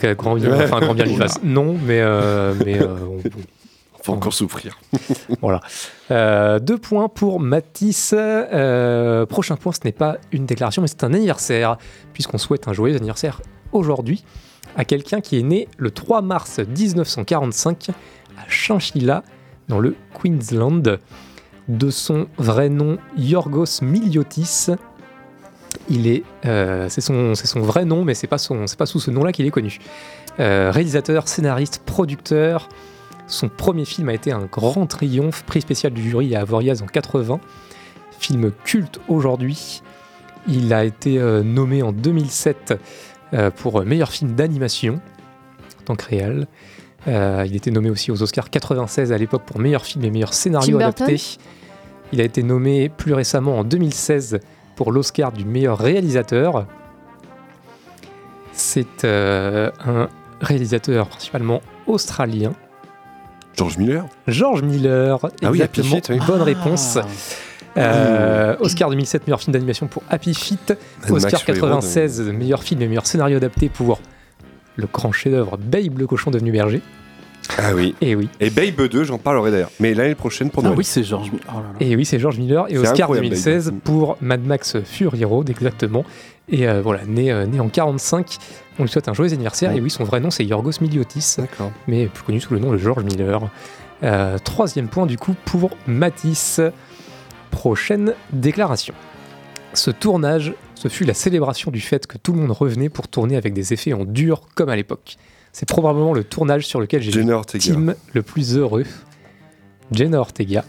Que 0.00 0.14
grand 0.14 0.34
bien, 0.36 0.54
enfin, 0.64 0.80
grand 0.80 0.94
bien 0.94 1.04
lui 1.04 1.16
fasse. 1.16 1.38
Non, 1.42 1.76
mais, 1.84 2.00
euh, 2.00 2.54
mais 2.64 2.80
euh, 2.80 2.96
on- 3.08 3.20
Faut 4.04 4.14
encore 4.14 4.32
souffrir. 4.32 4.80
voilà. 5.40 5.60
Euh, 6.10 6.58
deux 6.58 6.76
points 6.78 7.08
pour 7.08 7.38
Matisse. 7.38 8.14
Euh, 8.16 9.26
prochain 9.26 9.54
point, 9.54 9.72
ce 9.72 9.78
n'est 9.84 9.92
pas 9.92 10.16
une 10.32 10.44
déclaration, 10.44 10.82
mais 10.82 10.88
c'est 10.88 11.04
un 11.04 11.14
anniversaire, 11.14 11.76
puisqu'on 12.12 12.38
souhaite 12.38 12.66
un 12.66 12.72
joyeux 12.72 12.96
anniversaire 12.96 13.40
aujourd'hui 13.70 14.24
à 14.76 14.84
quelqu'un 14.84 15.20
qui 15.20 15.38
est 15.38 15.42
né 15.44 15.68
le 15.76 15.92
3 15.92 16.20
mars 16.20 16.58
1945 16.58 17.90
à 17.90 18.48
Chinchilla, 18.48 19.22
dans 19.68 19.78
le 19.78 19.94
Queensland. 20.20 20.98
De 21.68 21.90
son 21.90 22.26
vrai 22.38 22.68
nom, 22.68 22.98
Yorgos 23.16 23.82
Miliotis. 23.82 24.66
Il 25.88 26.06
est, 26.06 26.22
euh, 26.44 26.88
c'est 26.88 27.00
son, 27.00 27.34
son 27.34 27.60
vrai 27.60 27.84
nom, 27.84 28.04
mais 28.04 28.14
c'est 28.14 28.26
pas 28.26 28.36
pas 28.78 28.86
sous 28.86 29.00
ce 29.00 29.10
nom-là 29.10 29.32
qu'il 29.32 29.46
est 29.46 29.50
connu. 29.50 29.78
Euh, 30.40 30.70
réalisateur, 30.72 31.28
scénariste, 31.28 31.82
producteur. 31.84 32.68
Son 33.26 33.48
premier 33.48 33.84
film 33.84 34.08
a 34.08 34.14
été 34.14 34.32
un 34.32 34.46
grand 34.46 34.86
triomphe, 34.86 35.44
prix 35.44 35.60
spécial 35.60 35.92
du 35.92 36.02
jury 36.02 36.34
à 36.34 36.40
Avoriaz 36.40 36.82
en 36.82 36.86
80. 36.86 37.40
Film 38.18 38.52
culte 38.64 39.00
aujourd'hui. 39.08 39.82
Il 40.48 40.72
a 40.72 40.84
été 40.84 41.18
euh, 41.18 41.42
nommé 41.42 41.82
en 41.82 41.92
2007 41.92 42.74
euh, 43.34 43.50
pour 43.50 43.84
meilleur 43.84 44.10
film 44.10 44.34
d'animation 44.34 45.00
en 45.80 45.84
tant 45.84 45.96
que 45.96 46.06
réel. 46.06 46.46
Euh, 47.08 47.44
il 47.46 47.56
était 47.56 47.70
nommé 47.70 47.90
aussi 47.90 48.10
aux 48.12 48.22
Oscars 48.22 48.48
96 48.50 49.12
à 49.12 49.18
l'époque 49.18 49.42
pour 49.44 49.58
meilleur 49.58 49.84
film 49.84 50.04
et 50.04 50.10
meilleur 50.10 50.32
scénario 50.34 50.78
Tim 50.78 50.84
Burton 50.84 51.06
adapté. 51.06 51.38
Il 52.12 52.20
a 52.20 52.24
été 52.24 52.42
nommé 52.42 52.88
plus 52.88 53.14
récemment 53.14 53.58
en 53.58 53.64
2016 53.64 54.38
pour 54.76 54.92
l'Oscar 54.92 55.32
du 55.32 55.44
meilleur 55.44 55.78
réalisateur. 55.78 56.66
C'est 58.52 59.04
euh, 59.04 59.70
un 59.84 60.08
réalisateur 60.40 61.08
principalement 61.08 61.62
australien. 61.86 62.52
George 63.56 63.78
Miller? 63.78 64.04
George 64.28 64.62
Miller, 64.62 65.18
Ah 65.22 65.50
oui, 65.50 65.62
Happy 65.62 65.80
exactement. 65.80 65.94
Feet, 65.96 66.08
oui. 66.10 66.18
Bonne 66.26 66.40
Ah. 66.40 66.44
réponse. 66.44 66.98
Euh, 67.78 68.54
Oscar 68.60 68.90
2007, 68.90 69.26
meilleur 69.26 69.40
film 69.40 69.52
d'animation 69.52 69.86
pour 69.86 70.02
Happy 70.10 70.34
Feet. 70.34 70.76
Oscar 71.08 71.12
Max 71.32 71.42
Fury 71.44 71.58
Road, 71.60 71.70
96, 71.70 72.20
meilleur 72.32 72.62
film 72.62 72.82
et 72.82 72.88
meilleur 72.88 73.06
scénario 73.06 73.38
adapté 73.38 73.68
pour 73.70 73.98
le 74.76 74.86
grand 74.92 75.12
chef-d'œuvre 75.12 75.56
Babe 75.58 75.98
le 75.98 76.06
cochon 76.06 76.30
devenu 76.30 76.52
berger. 76.52 76.80
Ah 77.58 77.74
oui. 77.74 77.94
Et 78.00 78.14
oui. 78.14 78.28
Et 78.40 78.50
Babe 78.50 78.86
2, 78.88 79.04
j'en 79.04 79.18
parlerai 79.18 79.50
d'ailleurs. 79.50 79.70
Mais 79.80 79.94
l'année 79.94 80.14
prochaine 80.14 80.50
pour 80.50 80.62
Ah 80.62 80.66
Noël. 80.68 80.78
oui, 80.78 80.84
c'est 80.84 81.02
Georges. 81.02 81.30
Oh 81.48 81.56
là 81.56 81.60
là. 81.60 81.64
Et 81.80 81.96
oui, 81.96 82.04
c'est 82.04 82.18
George 82.18 82.38
Miller 82.38 82.66
et 82.68 82.78
Oscar 82.78 82.92
incroyable, 83.10 83.28
2016 83.28 83.66
Babe. 83.70 83.80
pour 83.80 84.16
Mad 84.20 84.44
Max 84.44 84.76
Fury 84.84 85.24
Road, 85.24 85.50
exactement. 85.50 86.04
Et 86.48 86.68
euh, 86.68 86.80
voilà, 86.82 87.04
né, 87.06 87.30
euh, 87.32 87.46
né 87.46 87.60
en 87.60 87.68
45. 87.68 88.36
On 88.78 88.82
lui 88.84 88.88
souhaite 88.90 89.08
un 89.08 89.12
joyeux 89.14 89.32
anniversaire. 89.32 89.70
Ouais. 89.72 89.78
Et 89.78 89.80
oui, 89.80 89.90
son 89.90 90.04
vrai 90.04 90.20
nom 90.20 90.30
c'est 90.30 90.44
Yorgos 90.44 90.80
Miliotis, 90.80 91.34
D'accord. 91.38 91.72
mais 91.88 92.06
plus 92.06 92.22
connu 92.24 92.40
sous 92.40 92.54
le 92.54 92.60
nom 92.60 92.72
de 92.72 92.78
George 92.78 93.04
Miller. 93.04 93.40
Euh, 94.02 94.38
troisième 94.38 94.88
point 94.88 95.06
du 95.06 95.18
coup 95.18 95.34
pour 95.44 95.70
Matisse. 95.86 96.60
Prochaine 97.50 98.14
déclaration. 98.32 98.94
Ce 99.74 99.90
tournage, 99.90 100.54
ce 100.82 100.88
fut 100.88 101.04
la 101.04 101.14
célébration 101.14 101.70
du 101.70 101.80
fait 101.80 102.06
que 102.06 102.18
tout 102.18 102.32
le 102.32 102.40
monde 102.40 102.50
revenait 102.50 102.88
pour 102.88 103.06
tourner 103.06 103.36
avec 103.36 103.54
des 103.54 103.72
effets 103.72 103.92
en 103.92 104.04
dur 104.04 104.42
comme 104.56 104.68
à 104.68 104.74
l'époque. 104.76 105.16
C'est 105.52 105.68
probablement 105.68 106.12
le 106.12 106.24
tournage 106.24 106.66
sur 106.66 106.80
lequel 106.80 107.02
j'ai 107.02 107.30
Ortega. 107.30 107.64
Tim 107.74 107.94
le 108.12 108.22
plus 108.22 108.56
heureux. 108.56 108.84
Jenna 109.92 110.18
Ortega. 110.18 110.64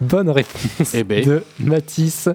Bonne 0.00 0.28
réponse 0.30 0.92
Eh 0.94 1.04
ben. 1.04 1.24
de 1.24 1.44
Matisse. 1.60 2.28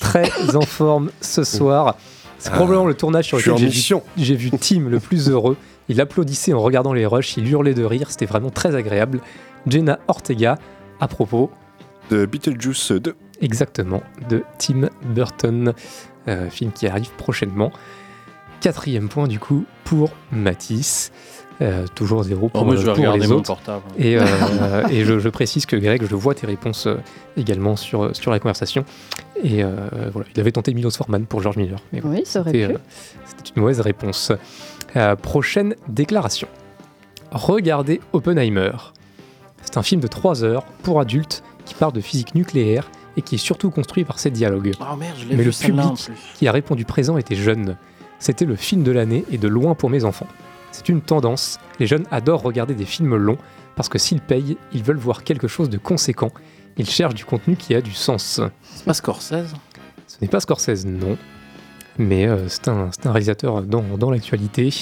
Très 0.00 0.30
en 0.54 0.62
forme 0.62 1.10
ce 1.20 1.44
soir. 1.44 1.96
C'est 2.38 2.50
Ah, 2.50 2.54
probablement 2.56 2.86
le 2.86 2.94
tournage 2.94 3.26
sur 3.26 3.36
lequel 3.36 3.56
j'ai 3.58 4.34
vu, 4.34 4.48
vu 4.50 4.58
Tim 4.58 4.88
le 4.88 4.98
plus 5.00 5.28
heureux. 5.28 5.56
Il 5.88 6.00
applaudissait 6.00 6.52
en 6.52 6.60
regardant 6.60 6.92
les 6.92 7.06
rushs, 7.06 7.36
il 7.36 7.48
hurlait 7.48 7.74
de 7.74 7.84
rire, 7.84 8.10
c'était 8.10 8.26
vraiment 8.26 8.50
très 8.50 8.74
agréable. 8.74 9.20
Jenna 9.66 9.98
Ortega, 10.08 10.58
à 11.00 11.08
propos 11.08 11.50
De 12.10 12.26
Beetlejuice 12.26 12.92
2. 12.92 13.14
exactement 13.40 14.02
de 14.28 14.42
Tim 14.58 14.88
Burton, 15.14 15.72
euh, 16.28 16.48
film 16.50 16.70
qui 16.72 16.86
arrive 16.86 17.10
prochainement. 17.16 17.72
Quatrième 18.60 19.08
point 19.08 19.26
du 19.28 19.38
coup 19.38 19.64
pour 19.84 20.10
Matisse. 20.32 21.10
Euh, 21.60 21.86
toujours 21.96 22.22
zéro 22.22 22.48
pour, 22.48 22.62
Oh, 22.62 22.64
moi, 22.64 22.76
je 22.76 22.82
vais 22.82 22.90
euh, 22.90 22.92
pour 22.92 22.98
regarder 23.02 23.18
les 23.20 23.32
autres. 23.32 23.46
portable. 23.48 23.82
Et, 23.98 24.16
euh, 24.16 24.24
et 24.90 25.04
je, 25.04 25.18
je 25.18 25.28
précise 25.28 25.66
que 25.66 25.74
Greg, 25.74 26.04
je 26.08 26.14
vois 26.14 26.34
tes 26.36 26.46
réponses 26.46 26.86
euh, 26.86 26.98
également 27.36 27.74
sur, 27.74 28.14
sur 28.14 28.30
la 28.30 28.38
conversation. 28.38 28.84
Et 29.42 29.64
euh, 29.64 29.70
voilà, 30.12 30.28
il 30.34 30.40
avait 30.40 30.52
tenté 30.52 30.72
Milos 30.72 30.90
Forman 30.92 31.26
pour 31.26 31.42
George 31.42 31.56
Miller. 31.56 31.80
Mais 31.92 32.00
Oui, 32.04 32.22
ça 32.24 32.40
aurait 32.42 32.52
c'était, 32.52 32.68
pu. 32.68 32.74
euh, 32.74 32.78
C'était 33.24 33.50
une 33.56 33.62
mauvaise 33.62 33.80
réponse. 33.80 34.30
Euh, 34.96 35.16
prochaine 35.16 35.74
déclaration. 35.88 36.46
Regardez 37.32 38.00
Oppenheimer. 38.12 38.70
C'est 39.62 39.76
un 39.78 39.82
film 39.82 40.00
de 40.00 40.06
3 40.06 40.44
heures 40.44 40.64
pour 40.84 41.00
adultes 41.00 41.42
qui 41.64 41.74
parle 41.74 41.92
de 41.92 42.00
physique 42.00 42.34
nucléaire 42.36 42.88
et 43.18 43.22
qui 43.22 43.34
est 43.34 43.38
surtout 43.38 43.70
construit 43.70 44.04
par 44.04 44.18
ses 44.18 44.30
dialogues. 44.30 44.72
Oh 44.80 44.96
merde, 44.96 45.16
je 45.18 45.26
l'ai 45.26 45.36
Mais 45.36 45.44
le 45.44 45.50
public 45.50 46.10
qui 46.36 46.46
a 46.46 46.52
répondu 46.52 46.84
présent 46.84 47.18
était 47.18 47.34
jeune. 47.34 47.76
C'était 48.20 48.44
le 48.44 48.56
film 48.56 48.84
de 48.84 48.92
l'année 48.92 49.24
et 49.30 49.38
de 49.38 49.48
loin 49.48 49.74
pour 49.74 49.90
mes 49.90 50.04
enfants. 50.04 50.28
C'est 50.70 50.88
une 50.88 51.00
tendance. 51.00 51.58
Les 51.80 51.86
jeunes 51.86 52.06
adorent 52.12 52.42
regarder 52.42 52.74
des 52.74 52.84
films 52.84 53.16
longs 53.16 53.38
parce 53.74 53.88
que 53.88 53.98
s'ils 53.98 54.20
payent, 54.20 54.56
ils 54.72 54.84
veulent 54.84 54.98
voir 54.98 55.24
quelque 55.24 55.48
chose 55.48 55.68
de 55.68 55.78
conséquent. 55.78 56.30
Ils 56.76 56.88
cherchent 56.88 57.14
du 57.14 57.24
contenu 57.24 57.56
qui 57.56 57.74
a 57.74 57.80
du 57.80 57.92
sens. 57.92 58.40
C'est 58.62 58.84
pas 58.84 58.94
Scorsese? 58.94 59.52
Ce 60.06 60.16
n'est 60.22 60.28
pas 60.28 60.40
Scorsese, 60.40 60.86
non. 60.86 61.16
Mais 61.98 62.28
euh, 62.28 62.48
c'est 62.48 62.68
un, 62.68 62.90
un 63.04 63.10
réalisateur 63.12 63.62
dans, 63.62 63.82
dans 63.82 64.12
l'actualité. 64.12 64.72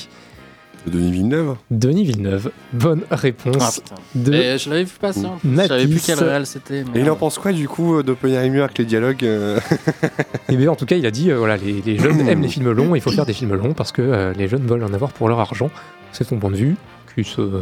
De 0.87 0.93
Denis 0.93 1.11
Villeneuve. 1.11 1.57
Denis 1.71 2.05
Villeneuve. 2.05 2.51
Bonne 2.73 3.03
réponse 3.11 3.83
Ah 3.91 3.95
de 4.15 4.33
Et 4.33 4.59
je 4.59 4.71
l'avais 4.71 4.85
vu 4.85 4.95
passer. 5.01 5.27
Je 5.45 5.67
savais 5.67 5.87
plus 5.89 6.01
quel 6.05 6.19
réel 6.19 6.47
c'était. 6.47 6.79
Et 6.81 6.85
mais- 6.85 7.01
il 7.01 7.11
en 7.11 7.17
pense 7.17 7.39
quoi 7.39 7.53
du 7.53 7.69
coup 7.69 8.03
d'Oppenheimer 8.05 8.61
avec 8.61 8.79
les 8.79 8.85
dialogues 8.85 9.25
euh, 9.25 9.59
Et 10.49 10.57
bien, 10.57 10.71
en 10.71 10.77
tout 10.77 10.87
cas, 10.87 10.95
il 10.97 11.05
a 11.05 11.11
dit 11.11 11.31
euh, 11.31 11.39
voilà, 11.39 11.57
les, 11.57 11.83
les 11.83 11.99
jeunes 11.99 12.21
aiment 12.29 12.43
les 12.43 12.49
films 12.49 12.71
longs, 12.71 12.95
il 12.95 13.01
faut 13.01 13.11
faire 13.11 13.27
des 13.27 13.33
films 13.33 13.55
longs 13.55 13.75
parce 13.75 13.91
que 13.91 14.01
euh, 14.03 14.33
les 14.35 14.47
jeunes 14.47 14.65
veulent 14.67 14.85
en 14.85 14.93
avoir 14.93 15.11
pour 15.13 15.29
leur 15.29 15.41
argent. 15.41 15.71
C'est 16.13 16.25
son 16.25 16.39
point 16.39 16.51
de 16.51 16.57
vue, 16.57 16.77
qui 17.15 17.25
se 17.25 17.41
euh, 17.41 17.61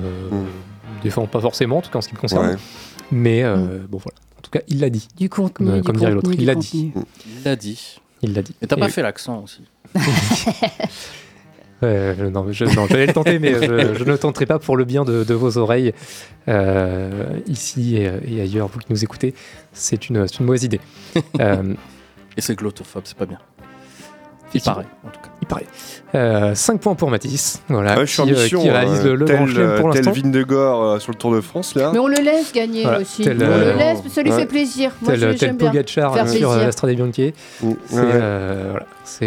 défend 1.02 1.26
pas 1.26 1.40
forcément, 1.40 1.78
en 1.78 1.80
tout 1.80 1.90
cas 1.90 1.98
en 1.98 2.02
ce 2.02 2.08
qui 2.08 2.14
me 2.14 2.20
concerne. 2.20 2.46
Ouais. 2.50 2.56
Mais 3.10 3.42
euh, 3.42 3.56
bon, 3.88 3.98
voilà. 3.98 4.18
En 4.38 4.42
tout 4.42 4.50
cas, 4.50 4.60
il 4.68 4.80
l'a 4.80 4.90
dit. 4.90 5.08
Du 5.16 5.30
contenu, 5.30 5.66
Comme, 5.66 5.78
euh, 5.78 5.80
du 5.92 5.98
dirait 5.98 6.12
l'autre, 6.12 6.30
il 6.34 6.44
l'a 6.44 6.54
dit. 6.54 6.92
Il 7.26 7.44
l'a 7.44 7.56
dit. 7.56 8.00
Il 8.22 8.34
l'a 8.34 8.42
dit. 8.42 8.54
Mais 8.60 8.68
t'as 8.68 8.76
Et 8.76 8.80
pas 8.80 8.86
oui. 8.86 8.92
fait 8.92 9.02
l'accent 9.02 9.42
aussi. 9.42 9.62
Non, 11.82 12.50
je, 12.50 12.64
non, 12.64 12.86
j'allais 12.86 13.06
le 13.06 13.12
tenter, 13.12 13.38
mais 13.38 13.54
je, 13.54 14.04
ne 14.04 14.10
le 14.10 14.18
tenterai 14.18 14.46
pas 14.46 14.58
pour 14.58 14.76
le 14.76 14.84
bien 14.84 15.04
de, 15.04 15.34
vos 15.34 15.58
oreilles, 15.58 15.92
euh, 16.48 17.38
ici 17.46 17.96
et, 17.96 18.40
ailleurs, 18.40 18.68
vous 18.68 18.78
qui 18.78 18.86
nous 18.90 19.04
écoutez. 19.04 19.34
C'est 19.72 20.08
une, 20.08 20.26
mauvaise 20.40 20.64
idée. 20.64 20.80
Euh, 21.40 21.74
Et 22.36 22.40
c'est 22.40 22.56
glottophobe, 22.56 23.02
c'est 23.04 23.16
pas 23.16 23.26
bien. 23.26 23.38
Effectivement. 24.54 24.74
paraît, 24.76 24.86
en 25.06 25.10
tout 25.10 25.20
cas. 25.20 25.28
Il 25.42 25.46
paraît. 25.46 26.54
5 26.54 26.80
points 26.80 26.94
pour 26.94 27.10
Matisse, 27.10 27.60
voilà, 27.68 27.96
Ouais, 27.98 28.06
je 28.06 28.12
suis 28.12 28.22
en 28.22 28.26
qui, 28.26 28.32
euh, 28.34 28.42
mission. 28.42 28.60
qui 28.62 28.70
réalise 28.70 29.02
le, 29.04 29.14
le 29.16 29.24
tel, 29.24 29.36
grand 29.36 29.46
chelem 29.48 29.80
pour 29.80 29.90
tel 29.92 30.04
l'instant. 30.04 30.22
Vindegor 30.22 30.82
euh, 30.84 30.98
sur 31.00 31.12
le 31.12 31.18
Tour 31.18 31.34
de 31.34 31.40
France, 31.40 31.74
là. 31.74 31.90
Mais 31.92 31.98
on 31.98 32.06
le 32.06 32.14
laisse 32.22 32.52
gagner 32.52 32.82
Voilà, 32.84 33.00
aussi. 33.00 33.22
tel, 33.24 33.36
on 33.40 33.46
euh, 33.46 33.72
le 33.72 33.78
laisse, 33.78 33.98
ça 34.12 34.22
lui 34.22 34.30
ouais. 34.30 34.38
fait 34.38 34.46
plaisir. 34.46 34.92
Moi, 35.02 35.12
tel, 35.12 35.20
je- 35.32 35.36
tel. 35.38 35.56
Pogacar 35.56 36.16
euh, 36.16 36.26
sur 36.26 36.50
euh, 36.52 36.64
la 36.64 36.72
Strade 36.72 36.94
Bianchi. 36.94 37.34
Ouais. 37.62 37.72
euh, 37.72 37.74
voilà, 37.90 38.14
euh, 38.14 38.74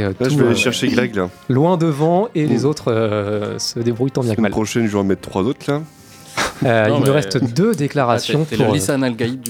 Là, 0.07 0.13
tout, 0.13 0.29
je 0.31 0.35
vais 0.37 0.43
aller 0.45 0.51
euh, 0.51 0.55
chercher 0.55 0.87
Greg, 0.87 1.15
là. 1.15 1.29
loin 1.49 1.75
devant 1.77 2.29
et 2.33 2.45
les 2.47 2.59
Mm. 2.61 2.65
autres 2.65 2.91
euh, 2.91 3.59
se 3.59 3.79
débrouillent 3.79 4.11
tant 4.11 4.21
bien 4.21 4.31
que 4.31 4.37
La 4.37 4.43
mal. 4.43 4.51
prochaine, 4.51 4.85
je 4.87 4.91
vais 4.93 4.97
en 4.99 5.03
mettre 5.03 5.21
trois 5.21 5.43
autres, 5.43 5.69
là. 5.71 5.81
Euh, 6.65 6.88
Non, 6.88 6.99
il 6.99 7.05
nous 7.05 7.13
reste 7.13 7.38
deux 7.53 7.75
déclarations. 7.75 8.41
Ah, 8.43 8.47
t'es 8.49 8.55
pour, 8.57 8.73
le 8.73 8.79
euh, 8.89 9.01
Al-Gaïd 9.03 9.41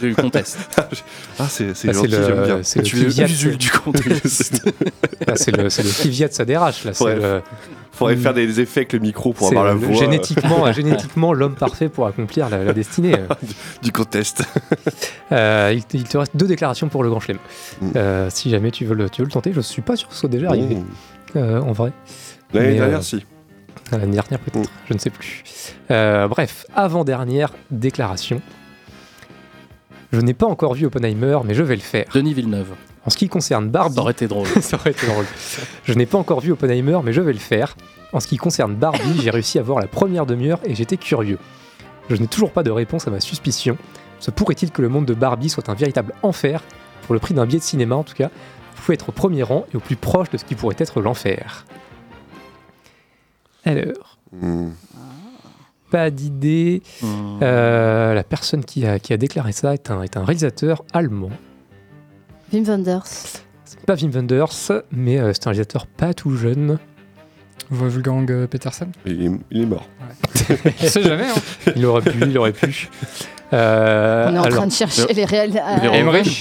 du, 0.00 0.14
contest. 0.14 0.58
Ah, 1.38 1.46
c'est 1.48 1.74
c'est 1.76 1.88
Bah, 1.88 1.94
c'est 1.94 1.94
gentil, 1.94 2.08
le- 2.08 2.26
j'aime 2.26 2.44
bien. 2.44 2.58
c'est 2.62 2.92
le 2.92 3.04
le 3.50 3.56
du 3.56 3.70
contest. 3.70 4.62
ah, 5.26 5.32
c'est 5.36 5.56
le, 5.56 5.68
c'est 5.70 5.82
le 5.82 5.90
Kvyat 5.90 6.30
Saderash, 6.30 6.84
là. 6.84 6.94
c'est 6.94 7.04
Ouais. 7.04 7.14
le- 7.16 7.42
Faudrait 7.92 8.14
faire 8.16 8.32
des 8.34 8.60
effets 8.60 8.80
avec 8.80 8.92
le 8.92 9.00
micro 9.00 9.32
pour 9.32 9.48
c'est 9.48 9.56
avoir 9.56 9.66
la 9.66 9.74
voix 9.74 9.96
génétiquement, 9.96 10.72
génétiquement 10.72 11.32
l'homme 11.32 11.56
parfait 11.56 11.88
pour 11.88 12.06
accomplir 12.06 12.48
la, 12.48 12.62
la 12.62 12.72
destinée. 12.72 13.16
du 13.82 13.90
contest. 13.90 14.44
Euh, 15.32 15.72
il, 15.74 15.84
te- 15.84 15.96
il 15.96 16.04
te 16.04 16.16
reste 16.16 16.36
deux 16.36 16.46
déclarations 16.46 16.88
pour 16.88 17.02
le 17.02 17.10
Grand 17.10 17.18
Chelem. 17.18 17.38
Mm. 17.80 17.90
Euh, 17.96 18.30
si 18.30 18.50
jamais 18.50 18.70
tu 18.70 18.84
veux 18.84 18.94
le, 18.94 19.10
tu 19.10 19.20
veux 19.22 19.26
le 19.26 19.32
tenter, 19.32 19.52
je 19.52 19.60
suis 19.60 19.82
pas 19.82 19.96
sûr 19.96 20.06
que 20.08 20.14
ce 20.14 20.20
soit 20.20 20.28
déjà 20.28 20.48
arrivé. 20.48 20.78
Euh, 21.34 21.60
en 21.60 21.72
vrai. 21.72 21.90
L'année 22.54 22.76
dernière, 22.76 22.98
euh, 22.98 23.02
si. 23.02 23.24
L'année 23.92 24.14
dernière 24.14 24.38
peut-être, 24.38 24.70
je 24.86 24.94
ne 24.94 24.98
sais 24.98 25.10
plus. 25.10 25.42
Euh, 25.90 26.28
bref, 26.28 26.66
avant-dernière 26.74 27.52
déclaration. 27.70 28.42
Je 30.12 30.20
n'ai 30.20 30.34
pas 30.34 30.46
encore 30.46 30.74
vu 30.74 30.86
Oppenheimer, 30.86 31.38
mais 31.44 31.54
je 31.54 31.62
vais 31.62 31.74
le 31.74 31.82
faire. 31.82 32.06
Denis 32.14 32.34
Villeneuve. 32.34 32.74
En 33.04 33.10
ce 33.10 33.16
qui 33.16 33.28
concerne 33.28 33.68
Barbie... 33.68 33.94
Ça 33.94 34.00
aurait 34.00 34.12
été 34.12 34.26
drôle. 34.26 34.46
ça 34.60 34.76
aurait 34.76 34.90
été 34.90 35.06
drôle. 35.06 35.24
Je 35.84 35.92
n'ai 35.94 36.06
pas 36.06 36.18
encore 36.18 36.40
vu 36.40 36.52
Oppenheimer, 36.52 36.98
mais 37.02 37.12
je 37.12 37.20
vais 37.20 37.32
le 37.32 37.38
faire. 37.38 37.76
En 38.12 38.20
ce 38.20 38.26
qui 38.26 38.36
concerne 38.36 38.74
Barbie, 38.74 39.20
j'ai 39.22 39.30
réussi 39.30 39.58
à 39.58 39.62
voir 39.62 39.80
la 39.80 39.86
première 39.86 40.26
demi-heure 40.26 40.60
et 40.64 40.74
j'étais 40.74 40.96
curieux. 40.96 41.38
Je 42.10 42.16
n'ai 42.16 42.26
toujours 42.26 42.52
pas 42.52 42.62
de 42.62 42.70
réponse 42.70 43.06
à 43.06 43.10
ma 43.10 43.20
suspicion. 43.20 43.76
Se 44.18 44.30
pourrait-il 44.30 44.70
que 44.70 44.82
le 44.82 44.88
monde 44.88 45.04
de 45.04 45.14
Barbie 45.14 45.48
soit 45.48 45.68
un 45.68 45.74
véritable 45.74 46.14
enfer? 46.22 46.62
Pour 47.02 47.14
le 47.14 47.20
prix 47.20 47.34
d'un 47.34 47.46
billet 47.46 47.58
de 47.58 47.64
cinéma, 47.64 47.94
en 47.96 48.02
tout 48.02 48.14
cas, 48.14 48.30
vous 48.74 48.82
pouvez 48.82 48.94
être 48.94 49.10
au 49.10 49.12
premier 49.12 49.42
rang 49.42 49.66
et 49.72 49.76
au 49.76 49.80
plus 49.80 49.96
proche 49.96 50.30
de 50.30 50.38
ce 50.38 50.44
qui 50.44 50.54
pourrait 50.54 50.76
être 50.78 51.00
l'enfer. 51.00 51.64
Alors, 53.64 54.18
Mmh. 54.32 54.68
pas 55.90 56.10
d'idée. 56.10 56.82
Hmm. 57.02 57.38
Euh, 57.42 58.12
la 58.14 58.24
personne 58.24 58.64
qui 58.64 58.86
a, 58.86 58.98
qui 58.98 59.12
a 59.12 59.16
déclaré 59.16 59.52
ça 59.52 59.72
est 59.72 59.90
un, 59.90 60.02
est 60.02 60.16
un 60.18 60.24
réalisateur 60.24 60.84
allemand. 60.92 61.30
Wim 62.52 62.64
Wenders. 62.64 63.06
C'est 63.64 63.80
pas 63.86 63.94
Wim 63.94 64.10
Wenders, 64.10 64.82
mais 64.92 65.18
euh, 65.18 65.32
c'est 65.32 65.46
un 65.46 65.50
réalisateur 65.50 65.86
pas 65.86 66.12
tout 66.14 66.36
jeune. 66.36 66.78
Wolfgang 67.70 68.30
euh, 68.30 68.46
Petersen? 68.46 68.92
Il 69.06 69.22
est, 69.26 69.30
il 69.50 69.62
est 69.62 69.66
mort. 69.66 69.88
On 70.82 70.86
sait 70.86 71.02
jamais, 71.02 71.26
hein. 71.26 71.72
Il 71.76 71.84
aurait 71.86 72.02
pu, 72.02 72.18
il 72.22 72.36
aurait 72.38 72.52
pu. 72.52 72.88
Euh, 73.52 74.26
On 74.28 74.34
est 74.34 74.38
en 74.38 74.42
alors, 74.42 74.58
train 74.58 74.66
de 74.66 74.72
chercher 74.72 75.12
les 75.14 75.24
réels. 75.24 75.62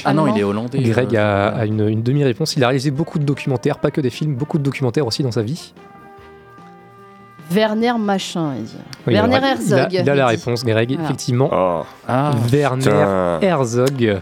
Ah 0.03 0.13
non, 0.13 0.27
il 0.27 0.39
est 0.39 0.43
hollandais. 0.43 0.79
Greg 0.79 1.15
euh, 1.15 1.49
a, 1.49 1.59
a 1.59 1.65
une, 1.65 1.87
une 1.87 2.03
demi-réponse. 2.03 2.57
Il 2.57 2.63
a 2.63 2.67
réalisé 2.67 2.91
beaucoup 2.91 3.17
de 3.19 3.23
documentaires, 3.23 3.79
pas 3.79 3.91
que 3.91 4.01
des 4.01 4.09
films, 4.09 4.35
beaucoup 4.35 4.57
de 4.57 4.63
documentaires 4.63 5.07
aussi 5.07 5.23
dans 5.23 5.31
sa 5.31 5.41
vie. 5.41 5.73
Werner 7.51 7.93
Machin, 7.99 8.53
il 8.57 8.63
dit. 8.65 8.73
Oui, 9.05 9.13
Werner 9.13 9.35
alors, 9.35 9.49
Herzog. 9.49 9.87
Il 9.91 9.97
a, 9.97 10.01
il 10.01 10.09
a 10.09 10.15
la 10.15 10.27
réponse, 10.27 10.63
Greg, 10.65 10.89
Voilà. 10.91 11.03
effectivement. 11.05 11.49
Oh, 11.51 11.83
Ah, 12.07 12.31
Werner 12.51 12.83
putain. 12.83 13.39
Herzog. 13.41 14.21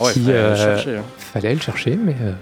ouais, 0.00 0.12
qui, 0.12 0.20
fallait 0.24 0.36
euh, 0.36 0.50
le 0.50 0.56
chercher. 0.56 0.96
hein. 0.96 1.02
Fallait 1.18 1.54
le 1.54 1.60
chercher, 1.60 1.98
mais 2.02 2.16
euh, 2.22 2.32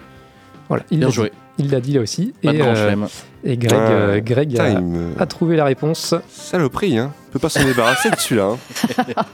voilà. 0.69 0.85
Il 0.91 0.99
Bien 0.99 1.09
l'a 1.09 1.13
joué. 1.15 1.31
dit. 1.31 1.37
Il 1.59 1.71
l'a 1.71 1.81
dit 1.81 1.93
là 1.93 2.01
aussi. 2.01 2.35
Et, 2.43 2.49
euh, 2.63 2.97
et 3.45 3.57
Greg, 3.57 3.79
Ah. 3.81 3.91
euh, 3.91 4.21
Greg 4.21 4.59
a, 5.19 5.27
trouvé 5.27 5.55
la 5.57 5.65
réponse. 5.65 6.15
Saloperie, 6.29 6.99
hein. 6.99 7.13
On 7.29 7.33
peut 7.35 7.39
pas 7.39 7.49
s'en 7.49 7.63
débarrasser 7.65 8.11
de 8.11 8.17
celui-là. 8.17 8.57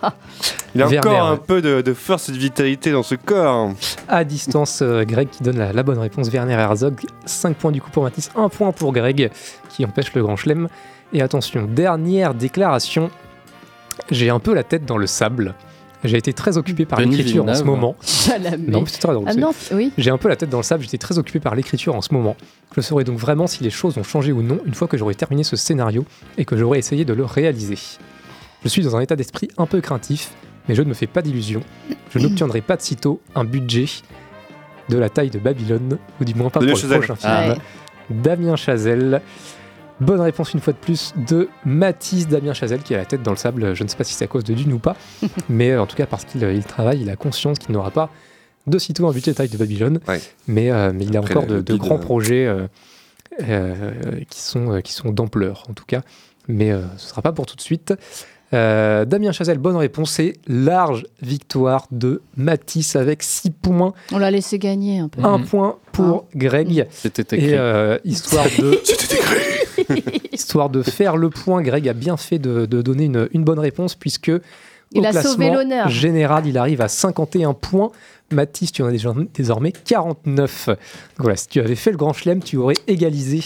hein. 0.02 0.12
Il 0.74 0.82
a 0.82 0.86
encore 0.86 1.26
un 1.26 1.32
ouais. 1.32 1.40
peu 1.46 1.62
de, 1.62 1.80
de 1.80 1.94
force 1.94 2.28
et 2.28 2.32
de 2.32 2.36
vitalité 2.36 2.92
dans 2.92 3.02
ce 3.02 3.14
corps. 3.14 3.72
À 4.06 4.24
distance, 4.24 4.80
euh, 4.82 5.04
Greg 5.04 5.28
qui 5.30 5.42
donne 5.42 5.58
la, 5.58 5.72
la 5.72 5.82
bonne 5.82 5.98
réponse. 5.98 6.28
Werner 6.30 6.52
Herzog, 6.54 7.00
5 7.24 7.56
points 7.56 7.72
du 7.72 7.80
coup 7.80 7.90
pour 7.90 8.02
Mathis, 8.04 8.30
1 8.36 8.48
point 8.50 8.72
pour 8.72 8.92
Greg 8.92 9.30
qui 9.70 9.84
empêche 9.86 10.12
le 10.14 10.22
grand 10.22 10.36
chelem. 10.36 10.68
Et 11.12 11.22
attention, 11.22 11.64
dernière 11.66 12.34
déclaration. 12.34 13.10
J'ai 14.10 14.30
un 14.30 14.38
peu 14.40 14.54
la 14.54 14.62
tête 14.62 14.84
dans 14.84 14.98
le 14.98 15.06
sable. 15.06 15.54
J'ai 16.04 16.16
été 16.16 16.32
très 16.32 16.56
occupé 16.56 16.86
par 16.86 17.00
l'écriture 17.00 17.46
en 17.46 17.54
ce 17.54 17.62
moment. 17.62 17.96
Jamais. 18.26 18.56
Non, 18.56 18.80
mais 18.80 18.86
c'est 18.88 19.00
très 19.00 19.12
drôle. 19.12 19.26
Ah 19.28 19.34
non, 19.34 19.50
oui. 19.72 19.92
J'ai 19.98 20.10
un 20.10 20.18
peu 20.18 20.28
la 20.28 20.36
tête 20.36 20.48
dans 20.48 20.58
le 20.58 20.62
sable, 20.62 20.82
j'étais 20.82 20.98
très 20.98 21.18
occupé 21.18 21.40
par 21.40 21.54
l'écriture 21.54 21.94
en 21.94 22.00
ce 22.00 22.14
moment. 22.14 22.36
Je 22.74 22.80
saurai 22.80 23.04
donc 23.04 23.18
vraiment 23.18 23.46
si 23.46 23.62
les 23.62 23.70
choses 23.70 23.98
ont 23.98 24.02
changé 24.02 24.32
ou 24.32 24.42
non 24.42 24.58
une 24.64 24.74
fois 24.74 24.88
que 24.88 24.96
j'aurai 24.96 25.14
terminé 25.14 25.44
ce 25.44 25.56
scénario 25.56 26.04
et 26.38 26.44
que 26.44 26.56
j'aurai 26.56 26.78
essayé 26.78 27.04
de 27.04 27.12
le 27.12 27.24
réaliser. 27.24 27.78
Je 28.62 28.68
suis 28.68 28.82
dans 28.82 28.96
un 28.96 29.00
état 29.00 29.16
d'esprit 29.16 29.48
un 29.58 29.66
peu 29.66 29.80
craintif, 29.80 30.32
mais 30.68 30.74
je 30.74 30.82
ne 30.82 30.88
me 30.88 30.94
fais 30.94 31.06
pas 31.06 31.22
d'illusions. 31.22 31.62
Je 32.10 32.18
n'obtiendrai 32.20 32.60
pas 32.60 32.76
de 32.76 32.82
sitôt 32.82 33.20
un 33.34 33.44
budget 33.44 33.86
de 34.88 34.98
la 34.98 35.08
taille 35.08 35.30
de 35.30 35.38
Babylone, 35.38 35.98
ou 36.20 36.24
du 36.24 36.34
moins 36.34 36.50
pas 36.50 36.60
Damien 36.60 36.72
pour 36.72 36.82
le 36.82 36.96
prochain 36.98 37.16
film. 37.16 37.32
Ah. 37.32 37.48
Ouais. 37.50 37.58
Damien 38.10 38.56
Chazelle. 38.56 39.22
Bonne 40.00 40.20
réponse 40.20 40.54
une 40.54 40.60
fois 40.60 40.72
de 40.72 40.78
plus 40.78 41.12
de 41.28 41.48
Mathis 41.64 42.26
Damien 42.26 42.54
Chazelle 42.54 42.82
qui 42.82 42.94
a 42.94 42.98
la 42.98 43.04
tête 43.04 43.22
dans 43.22 43.32
le 43.32 43.36
sable. 43.36 43.74
Je 43.74 43.82
ne 43.84 43.88
sais 43.88 43.96
pas 43.96 44.04
si 44.04 44.14
c'est 44.14 44.24
à 44.24 44.28
cause 44.28 44.44
de 44.44 44.54
Dune 44.54 44.72
ou 44.72 44.78
pas, 44.78 44.96
mais 45.48 45.76
en 45.76 45.86
tout 45.86 45.96
cas 45.96 46.06
parce 46.06 46.24
qu'il 46.24 46.42
euh, 46.44 46.52
il 46.54 46.64
travaille, 46.64 47.02
il 47.02 47.10
a 47.10 47.16
conscience 47.16 47.58
qu'il 47.58 47.72
n'aura 47.72 47.90
pas 47.90 48.08
de 48.66 48.78
sitôt 48.78 49.06
un 49.08 49.12
budget 49.12 49.32
de 49.32 49.36
taille 49.36 49.48
de 49.48 49.56
Babylone. 49.58 50.00
Ouais. 50.08 50.20
Mais, 50.46 50.70
euh, 50.70 50.92
mais 50.94 51.04
il 51.04 51.16
a 51.16 51.20
Après, 51.20 51.34
encore 51.36 51.46
de, 51.46 51.76
grands 51.76 51.96
euh, 51.96 51.98
projets 51.98 52.46
euh, 52.46 52.66
euh, 53.42 53.92
qui 54.28 54.40
sont, 54.40 54.80
qui 54.82 54.92
sont 54.92 55.10
d'ampleur 55.10 55.64
en 55.68 55.74
tout 55.74 55.84
cas. 55.86 56.02
Mais 56.48 56.70
euh, 56.70 56.82
ce 56.96 57.04
ne 57.04 57.08
sera 57.10 57.22
pas 57.22 57.32
pour 57.32 57.46
tout 57.46 57.56
de 57.56 57.60
suite. 57.60 57.94
Euh, 58.52 59.04
Damien 59.04 59.30
Chazelle, 59.30 59.58
bonne 59.58 59.76
réponse. 59.76 60.10
C'est 60.12 60.32
large 60.48 61.04
victoire 61.22 61.86
de 61.92 62.20
Mathis 62.36 62.96
avec 62.96 63.22
6 63.22 63.50
points. 63.50 63.92
On 64.12 64.18
l'a 64.18 64.30
laissé 64.32 64.58
gagner 64.58 64.98
un 64.98 65.08
peu. 65.08 65.22
Un 65.22 65.38
Mhm. 65.38 65.44
point 65.46 65.76
pour 65.92 66.24
Greg. 66.34 66.86
C'était 66.90 67.36
écrit. 67.36 67.50
Et 67.50 67.54
euh, 67.56 67.98
histoire 68.04 68.46
de. 68.58 68.80
histoire 70.32 70.70
de 70.70 70.82
faire 70.82 71.16
le 71.16 71.30
point, 71.30 71.62
Greg 71.62 71.88
a 71.88 71.92
bien 71.92 72.16
fait 72.16 72.38
de, 72.38 72.66
de 72.66 72.82
donner 72.82 73.04
une, 73.04 73.28
une 73.32 73.44
bonne 73.44 73.58
réponse 73.58 73.94
puisque 73.94 74.30
Il 74.92 75.00
au 75.02 75.04
a 75.04 75.12
sauvé 75.22 75.50
l'honneur. 75.50 75.88
général, 75.88 76.46
il 76.46 76.58
arrive 76.58 76.80
à 76.80 76.88
51 76.88 77.54
points. 77.54 77.90
Mathis, 78.32 78.70
tu 78.72 78.82
en 78.82 78.86
as 78.86 78.92
déjà- 78.92 79.12
désormais 79.34 79.72
49. 79.72 80.66
Donc 80.68 80.76
voilà, 81.18 81.36
si 81.36 81.48
tu 81.48 81.60
avais 81.60 81.74
fait 81.74 81.90
le 81.90 81.96
grand 81.96 82.12
chelem, 82.12 82.42
tu 82.42 82.56
aurais 82.56 82.76
égalisé 82.86 83.40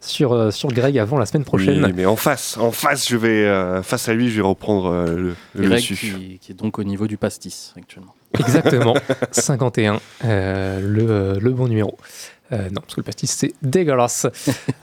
sur, 0.00 0.32
euh, 0.32 0.50
sur 0.50 0.70
Greg 0.70 0.98
avant 0.98 1.18
la 1.18 1.26
semaine 1.26 1.44
prochaine. 1.44 1.84
Oui, 1.84 1.92
mais 1.94 2.06
en 2.06 2.16
face, 2.16 2.56
en 2.56 2.70
face, 2.70 3.06
je 3.06 3.16
vais, 3.18 3.44
euh, 3.44 3.82
face 3.82 4.08
à 4.08 4.14
lui, 4.14 4.30
je 4.30 4.36
vais 4.36 4.46
reprendre 4.48 4.86
euh, 4.86 5.14
le, 5.14 5.34
le 5.56 5.68
Greg 5.68 5.80
dessus. 5.80 5.94
qui, 5.94 6.38
qui 6.40 6.52
est 6.52 6.54
donc 6.54 6.78
au 6.78 6.84
niveau 6.84 7.06
du 7.06 7.18
pastis 7.18 7.74
actuellement. 7.76 8.14
Exactement, 8.38 8.94
51, 9.32 10.00
euh, 10.24 10.80
le, 10.80 11.10
euh, 11.10 11.38
le 11.38 11.50
bon 11.50 11.68
numéro. 11.68 11.98
Euh, 12.52 12.68
non, 12.70 12.80
parce 12.80 12.94
que 12.94 13.00
le 13.00 13.04
pastis, 13.04 13.30
c'est 13.30 13.52
dégueulasse. 13.62 14.26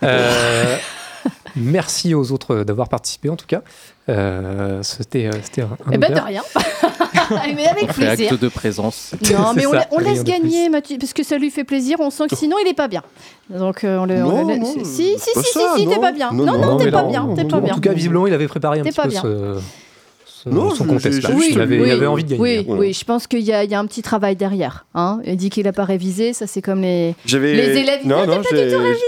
Euh, 0.03 0.77
merci 1.55 2.13
aux 2.13 2.31
autres 2.31 2.63
d'avoir 2.63 2.89
participé, 2.89 3.29
en 3.29 3.35
tout 3.35 3.45
cas. 3.47 3.61
Euh, 4.09 4.81
C'était 4.83 5.29
c'était 5.43 5.63
un, 5.63 5.69
un 5.85 5.91
Eh 5.91 5.97
ben 5.97 6.13
de 6.13 6.19
rien. 6.19 6.41
mais 7.55 7.67
avec 7.67 7.83
On 7.83 7.87
fait 7.87 8.05
plaisir. 8.05 8.31
acte 8.31 8.41
de 8.41 8.47
présence. 8.47 9.11
Non, 9.33 9.53
mais 9.53 9.65
on, 9.65 9.71
ça, 9.73 9.85
laisse 10.01 10.23
gagner 10.23 10.69
Mathieu, 10.69 10.97
parce 10.97 11.11
que 11.13 11.23
ça 11.23 11.37
lui 11.37 11.51
fait 11.51 11.65
plaisir. 11.65 11.97
On 11.99 12.09
sent 12.09 12.27
que 12.29 12.35
sinon 12.37 12.55
il 12.63 12.69
est 12.69 12.73
pas 12.73 12.87
bien. 12.87 13.03
Donc 13.49 13.83
euh, 13.83 13.97
on 13.97 14.05
le. 14.05 14.23
on 14.23 14.43
Non, 14.45 14.47
le- 14.47 14.57
non, 14.59 14.65
si, 14.65 14.85
si, 14.85 15.19
si, 15.19 15.29
si, 15.43 15.51
ça, 15.59 15.73
si, 15.75 15.85
t'es 15.87 15.95
non. 15.95 16.01
pas 16.01 16.11
bien. 16.13 16.31
Non, 16.31 16.45
Non, 16.45 16.53
non, 16.57 16.65
non, 16.67 16.77
mais 16.77 16.85
t'es 16.85 16.91
pas 16.91 17.01
non, 17.03 17.09
bien. 17.09 17.23
non, 17.25 17.35
T'es 17.35 17.43
non, 17.43 17.49
pas 17.49 17.57
En 17.57 17.61
bien. 17.61 17.73
tout 17.73 17.81
cas, 17.81 17.91
visiblement, 17.93 18.27
il 18.27 18.33
avait 18.33 18.47
préparé 18.47 18.79
un 18.79 18.83
T'es 18.83 18.89
petit 18.91 18.95
pas 18.95 19.03
peu 19.03 19.09
ce- 19.09 19.59
Non, 20.51 20.69
son 20.71 20.83
je- 20.85 20.89
contest. 20.89 21.21
j'ai 21.21 21.27
là. 21.27 21.35
juste 21.35 21.49
il, 21.51 21.61
avait, 21.61 21.79
Oui, 21.79 21.87
il 21.87 21.91
avait 21.91 22.05
envie 22.07 22.23
de 22.23 22.29
gagner. 22.29 22.41
Oui, 22.41 22.57
hein. 22.69 22.75
oui, 22.77 22.93
je 22.93 23.03
pense 23.05 23.27
qu'il 23.27 23.39
y, 23.41 23.53
a 23.53 23.63
il 23.63 23.69
y 23.71 23.75
a 23.75 23.79
un 23.79 23.85
petit 23.85 24.01
travail 24.01 24.35
derrière. 24.35 24.85
Hein. 24.95 25.19
Il 25.25 25.35
dit 25.37 25.49
qu'il 25.49 25.63
n'a 25.65 25.73
pas 25.73 25.85
révisé, 25.85 26.33
ça 26.33 26.47
c'est 26.47 26.61
comme 26.61 26.81
les. 26.81 27.15
Élèves, 27.31 28.01
non, 28.05 28.25
non, 28.27 28.41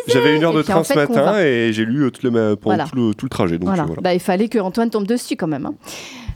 j'avais 0.08 0.36
une 0.36 0.44
heure 0.44 0.54
de 0.54 0.62
train 0.62 0.76
en 0.78 0.84
ce 0.84 0.94
matin 0.94 1.40
et 1.40 1.72
j'ai 1.74 1.86
lu 1.86 2.04
euh, 2.06 2.10
tout 2.12 2.22
le, 2.26 2.32
pendant 2.56 2.58
Voilà. 2.76 2.86
tout, 2.88 2.96
le, 2.96 3.14
tout 3.14 3.26
le 3.26 3.30
trajet. 3.30 3.58
Donc 3.58 3.68
Voilà. 3.70 3.84
euh, 3.84 3.88
voilà. 3.88 4.02
Bah, 4.02 4.14
il 4.14 4.20
fallait 4.20 4.48
que 4.50 4.60
Antoine 4.60 4.90
tombe 4.90 5.08
dessus 5.08 5.36
quand 5.36 5.48
même. 5.48 5.66
hein. 5.66 5.74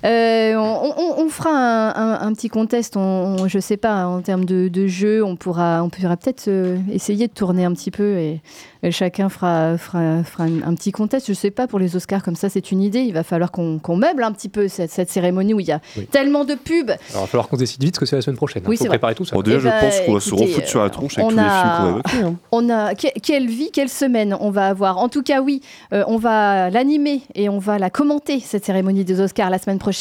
Euh, 0.06 0.56
on, 0.56 0.94
on- 0.98 1.24
on 1.26 1.30
fera 1.30 1.50
un, 1.52 1.90
un- 1.96 2.28
un 2.28 2.34
petit 2.34 2.50
contest, 2.50 2.98
on, 2.98 3.00
on- 3.40 3.48
je 3.48 3.60
sais 3.60 3.78
pas, 3.78 4.06
en 4.08 4.22
termes 4.22 4.44
de, 4.46 4.68
de 4.68 4.88
jeu, 4.88 5.24
on 5.24 5.36
pourra, 5.36 5.82
on 5.84 5.90
pourra 5.90 6.18
peut-être 6.18 6.48
euh, 6.50 6.78
essayer 6.92 7.28
de 7.28 7.34
tourner 7.34 7.64
un 7.64 7.72
petit 7.74 7.90
peu 7.92 8.18
et, 8.18 8.42
et 8.84 8.92
chacun 8.92 9.30
fera, 9.30 9.78
fera, 9.78 10.24
fera 10.24 10.44
un, 10.44 10.62
un 10.66 10.76
petit 10.76 10.92
contest. 10.92 11.28
Je 11.28 11.34
sais 11.34 11.52
pas, 11.52 11.68
pour 11.68 11.80
les 11.80 11.96
Oscars, 11.96 12.22
comme 12.22 12.36
ça, 12.36 12.50
c'est 12.50 12.72
une 12.72 12.82
idée. 12.82 13.00
Il 13.02 13.14
va 13.14 13.24
falloir 13.24 13.50
qu'on 13.52 13.80
meuble 13.96 14.24
un 14.24 14.32
petit 14.34 14.50
peu 14.50 14.68
cette, 14.68 14.92
cette 14.92 15.10
cérémonie 15.10 15.54
où 15.54 15.62
il 15.62 15.68
y 15.68 15.72
a 15.72 15.80
Oui. 15.98 16.06
tellement 16.08 16.44
de 16.44 16.56
pubs. 16.56 16.90
Alors, 16.90 17.00
il 17.14 17.14
va 17.22 17.28
falloir 17.28 17.48
qu'on 17.48 17.56
décide 17.58 17.82
vite, 17.82 17.94
parce 17.96 18.00
que 18.02 18.06
c'est 18.08 18.16
la 18.18 18.22
semaine 18.22 18.36
prochaine. 18.36 18.62
Il 18.66 18.70
Oui, 18.70 18.76
vrai. 18.78 18.90
préparer 18.90 19.16
tout 19.16 19.24
ça. 19.24 19.36
Bon, 19.38 19.42
déjà, 19.42 19.58
Eh 19.58 19.62
je 19.62 19.68
ben, 19.70 19.80
pense 19.80 20.00
qu'on 20.02 20.14
va 20.16 20.20
se 20.20 20.34
refoutre 20.36 20.68
sur 20.68 20.82
la 20.84 20.90
tronche 20.90 21.18
avec 21.18 21.28
on 21.28 21.30
tous 21.30 21.38
les 21.38 21.44
a- 21.44 21.50
films 21.50 21.72
qu'on 21.78 21.86
a 21.86 21.90
évoqués. 21.90 22.24
hein. 22.34 22.36
On 22.52 22.70
a 22.70 22.96
que- 22.96 23.20
quelle 23.22 23.48
vie, 23.48 23.72
quelle 23.72 23.90
semaine 23.90 24.36
on 24.42 24.50
va 24.52 24.68
avoir. 24.68 24.98
En 24.98 25.08
tout 25.08 25.24
cas, 25.24 25.40
oui, 25.42 25.62
euh, 25.94 26.04
on 26.08 26.18
va 26.18 26.70
l'animer 26.70 27.22
et 27.36 27.48
on 27.48 27.60
va 27.60 27.80
la 27.80 27.90
commenter 27.90 28.42
cette 28.42 28.66
cérémonie 28.66 29.06
des 29.06 29.22
Oscars 29.22 29.50
la 29.50 29.60
semaine 29.60 29.78
prochaine 29.80 29.93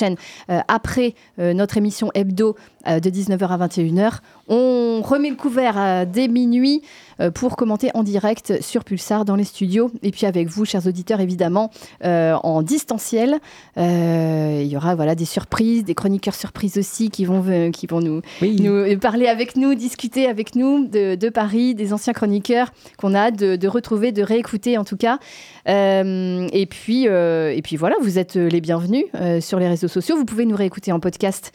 euh, 0.51 0.60
après 0.69 1.14
euh, 1.39 1.52
notre 1.52 1.77
émission 1.77 2.10
hebdo 2.14 2.56
euh, 2.86 3.01
de 3.01 3.10
19h 3.10 3.48
à 3.48 3.66
21h. 3.66 4.19
On 4.48 5.02
remet 5.02 5.31
le 5.31 5.36
couvert 5.36 6.06
dès 6.06 6.28
minuit. 6.28 6.82
Euh, 7.20 7.30
pour 7.30 7.56
commenter 7.56 7.90
en 7.94 8.02
direct 8.02 8.60
sur 8.60 8.84
Pulsar 8.84 9.24
dans 9.24 9.36
les 9.36 9.44
studios. 9.44 9.90
Et 10.02 10.10
puis 10.10 10.26
avec 10.26 10.48
vous, 10.48 10.64
chers 10.64 10.86
auditeurs, 10.86 11.20
évidemment, 11.20 11.70
euh, 12.05 12.34
en 12.43 12.62
distanciel. 12.62 13.39
Euh, 13.78 14.60
il 14.62 14.68
y 14.68 14.76
aura 14.76 14.94
voilà, 14.94 15.14
des 15.14 15.24
surprises, 15.24 15.84
des 15.84 15.94
chroniqueurs 15.94 16.34
surprises 16.34 16.78
aussi 16.78 17.10
qui 17.10 17.24
vont, 17.24 17.44
euh, 17.48 17.70
qui 17.70 17.86
vont 17.86 18.01
nous, 18.01 18.22
nous 18.40 18.98
parler 18.98 19.26
avec 19.26 19.56
nous, 19.56 19.74
discuter 19.74 20.26
avec 20.26 20.55
nous 20.55 20.86
de, 20.86 21.14
de 21.14 21.28
Paris, 21.28 21.74
des 21.74 21.93
anciens 21.93 22.12
chroniqueurs 22.12 22.72
qu'on 22.98 23.14
a 23.14 23.18
hâte 23.28 23.36
de, 23.36 23.56
de 23.56 23.68
retrouver, 23.68 24.12
de 24.12 24.22
réécouter 24.22 24.78
en 24.78 24.84
tout 24.84 24.97
cas. 24.97 25.18
Et, 25.66 26.66
puis, 26.68 27.05
et 27.05 27.60
puis 27.62 27.76
voilà, 27.76 27.97
vous 28.02 28.18
êtes 28.18 28.34
les 28.34 28.60
bienvenus 28.60 29.05
sur 29.40 29.59
les 29.59 29.68
réseaux 29.68 29.89
sociaux. 29.89 30.16
Vous 30.16 30.24
pouvez 30.24 30.44
nous 30.44 30.56
réécouter 30.56 30.93
en 30.93 31.01
podcast. 31.01 31.52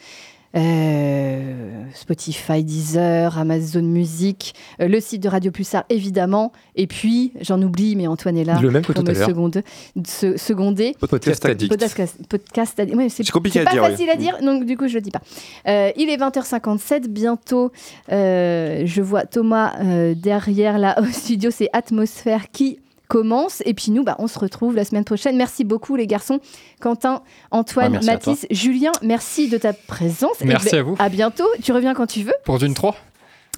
Euh, 0.56 1.84
Spotify, 1.94 2.62
Deezer, 2.64 3.36
Amazon 3.38 3.82
Music, 3.82 4.54
euh, 4.80 4.88
le 4.88 5.00
site 5.00 5.22
de 5.22 5.28
Radio 5.28 5.50
Pulsar 5.50 5.84
évidemment, 5.88 6.52
et 6.76 6.86
puis 6.86 7.32
j'en 7.40 7.60
oublie, 7.62 7.96
mais 7.96 8.06
Antoine 8.06 8.36
est 8.36 8.44
là 8.44 8.58
Le 8.60 8.70
même 8.70 8.82
que 8.82 8.92
pour 8.92 9.02
tout 9.04 9.10
à 9.10 9.14
l'heure. 9.14 9.28
seconde- 9.28 9.62
se- 10.06 10.36
seconder. 10.36 10.94
Podcast 10.98 11.44
addict. 11.44 11.70
Podcast, 11.76 12.16
podcast 12.28 12.80
addict. 12.80 12.96
Ouais, 12.96 13.08
c'est 13.08 13.28
compliqué 13.30 13.60
c'est 13.60 13.62
à 13.62 13.64
pas 13.66 13.72
dire, 13.72 13.82
oui. 13.84 13.90
facile 13.90 14.10
à 14.10 14.16
dire, 14.16 14.38
donc 14.42 14.64
du 14.64 14.76
coup 14.76 14.88
je 14.88 14.94
le 14.94 15.00
dis 15.00 15.10
pas. 15.10 15.20
Euh, 15.66 15.90
il 15.96 16.08
est 16.08 16.16
20h57, 16.16 17.08
bientôt 17.08 17.70
euh, 18.12 18.82
je 18.86 19.02
vois 19.02 19.24
Thomas 19.26 19.74
euh, 19.82 20.14
derrière 20.14 20.78
là 20.78 21.00
au 21.00 21.04
studio, 21.06 21.50
c'est 21.50 21.68
Atmosphère 21.72 22.50
qui 22.50 22.78
commence 23.08 23.62
et 23.66 23.74
puis 23.74 23.90
nous 23.90 24.04
bah, 24.04 24.14
on 24.18 24.26
se 24.28 24.38
retrouve 24.38 24.76
la 24.76 24.84
semaine 24.84 25.04
prochaine. 25.04 25.36
Merci 25.36 25.64
beaucoup 25.64 25.96
les 25.96 26.06
garçons, 26.06 26.40
Quentin, 26.80 27.22
Antoine, 27.50 27.92
Ouais, 27.92 27.98
à 27.98 28.12
Mathis, 28.12 28.46
Julien, 28.50 28.92
merci 29.02 29.48
de 29.48 29.58
ta 29.58 29.72
présence. 29.72 30.36
Merci 30.44 30.70
ben, 30.72 30.78
à 30.78 30.82
vous. 30.82 30.96
À 30.98 31.08
bientôt, 31.08 31.46
tu 31.62 31.72
reviens 31.72 31.94
quand 31.94 32.06
tu 32.06 32.22
veux. 32.22 32.34
Pour 32.44 32.58
Dune 32.58 32.74
3 32.74 32.94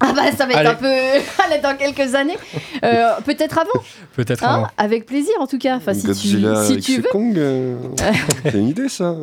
Ah 0.01 0.13
bah 0.15 0.31
ça 0.37 0.47
va 0.47 0.53
être 0.53 0.59
Allez. 0.59 0.69
un 0.69 0.75
peu 0.75 0.87
Allez, 1.45 1.61
dans 1.63 1.77
quelques 1.77 2.15
années. 2.15 2.39
Euh, 2.85 3.13
peut-être 3.25 3.59
avant. 3.59 3.85
Peut-être 4.15 4.45
Hein 4.45 4.55
avant. 4.55 4.67
Avec 4.79 5.05
plaisir 5.05 5.35
en 5.41 5.47
tout 5.47 5.59
cas. 5.59 5.77
Enfin, 5.77 5.93
si 5.95 6.03
tu, 6.03 6.07
Godzilla 6.07 6.65
si 6.65 6.73
avec 6.73 6.85
tu 6.85 6.97
veux. 7.01 7.09
Kong, 7.11 7.37
euh, 7.37 7.77
c'est 8.45 8.55
une 8.59 8.69
idée 8.69 8.89
ça. 8.89 9.17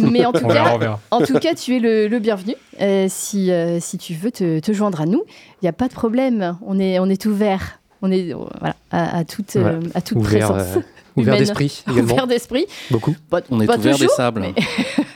Mais 0.00 0.24
en 0.26 0.32
tout, 0.32 0.44
On 0.44 0.48
cas, 0.48 0.76
verra. 0.78 1.00
en 1.10 1.20
tout 1.22 1.38
cas, 1.38 1.54
tu 1.54 1.76
es 1.76 1.80
le, 1.80 2.06
le 2.08 2.18
bienvenu. 2.18 2.54
Euh, 2.80 3.06
si, 3.08 3.50
euh, 3.50 3.80
si 3.80 3.98
tu 3.98 4.14
veux 4.14 4.30
te, 4.30 4.60
te 4.60 4.72
joindre 4.72 5.00
à 5.00 5.06
nous, 5.06 5.24
il 5.26 5.64
n'y 5.64 5.68
a 5.68 5.72
pas 5.72 5.88
de 5.88 5.94
problème. 5.94 6.58
On 6.66 6.78
est, 6.78 6.98
on 6.98 7.06
est 7.08 7.24
ouvert. 7.26 7.80
On 8.06 8.10
est 8.10 8.34
euh, 8.34 8.36
voilà, 8.60 8.76
à, 8.90 9.18
à 9.18 9.24
toute, 9.24 9.56
euh, 9.56 9.60
Voilà. 9.62 9.78
à 9.94 10.00
toute 10.02 10.18
Ouvert, 10.18 10.52
présence. 10.52 10.76
euh, 10.76 10.80
ouvert 11.16 11.38
d'esprit 11.38 11.82
également. 11.90 12.12
Ouvert 12.12 12.26
d'esprit. 12.26 12.66
Beaucoup. 12.90 13.14
Pas- 13.30 13.40
On 13.50 13.60
est 13.62 13.74
ouvert 13.76 13.96
des 13.98 14.08
sables 14.08 14.42
mais- 14.42 14.54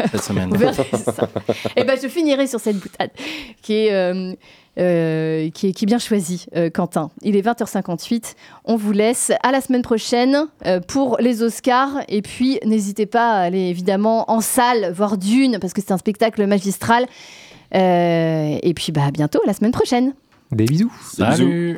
cette 0.10 0.22
semaine. 0.22 0.50
Ouvert 0.50 0.72
des 0.72 0.82
sables. 0.98 1.28
Et 1.76 1.84
ben, 1.84 1.98
je 2.02 2.08
finirai 2.08 2.46
sur 2.46 2.60
cette 2.60 2.78
boutade 2.78 3.10
qui 3.60 3.74
est, 3.74 3.92
euh, 3.92 4.32
euh, 4.78 5.50
qui 5.50 5.68
est, 5.68 5.72
qui 5.72 5.84
est 5.84 5.86
bien 5.86 5.98
choisie, 5.98 6.46
euh, 6.56 6.70
Quentin. 6.70 7.10
Il 7.22 7.36
est 7.36 7.42
20h58. 7.42 8.34
On 8.64 8.76
vous 8.76 8.92
laisse 8.92 9.32
à 9.42 9.52
la 9.52 9.60
semaine 9.60 9.82
prochaine 9.82 10.46
euh, 10.64 10.80
pour 10.80 11.18
les 11.20 11.42
Oscars. 11.42 11.90
Et 12.08 12.22
puis, 12.22 12.58
n'hésitez 12.64 13.04
pas 13.04 13.32
à 13.32 13.40
aller 13.40 13.68
évidemment 13.68 14.30
en 14.30 14.40
salle, 14.40 14.92
voir 14.94 15.18
Dune, 15.18 15.58
parce 15.60 15.74
que 15.74 15.82
c'est 15.82 15.92
un 15.92 15.98
spectacle 15.98 16.46
magistral. 16.46 17.04
Euh, 17.74 18.58
et 18.62 18.72
puis, 18.74 18.92
bah, 18.92 19.02
à 19.06 19.10
bientôt, 19.10 19.40
à 19.44 19.46
la 19.46 19.52
semaine 19.52 19.72
prochaine. 19.72 20.14
Des 20.50 20.64
bisous. 20.64 20.90
Salut. 21.02 21.76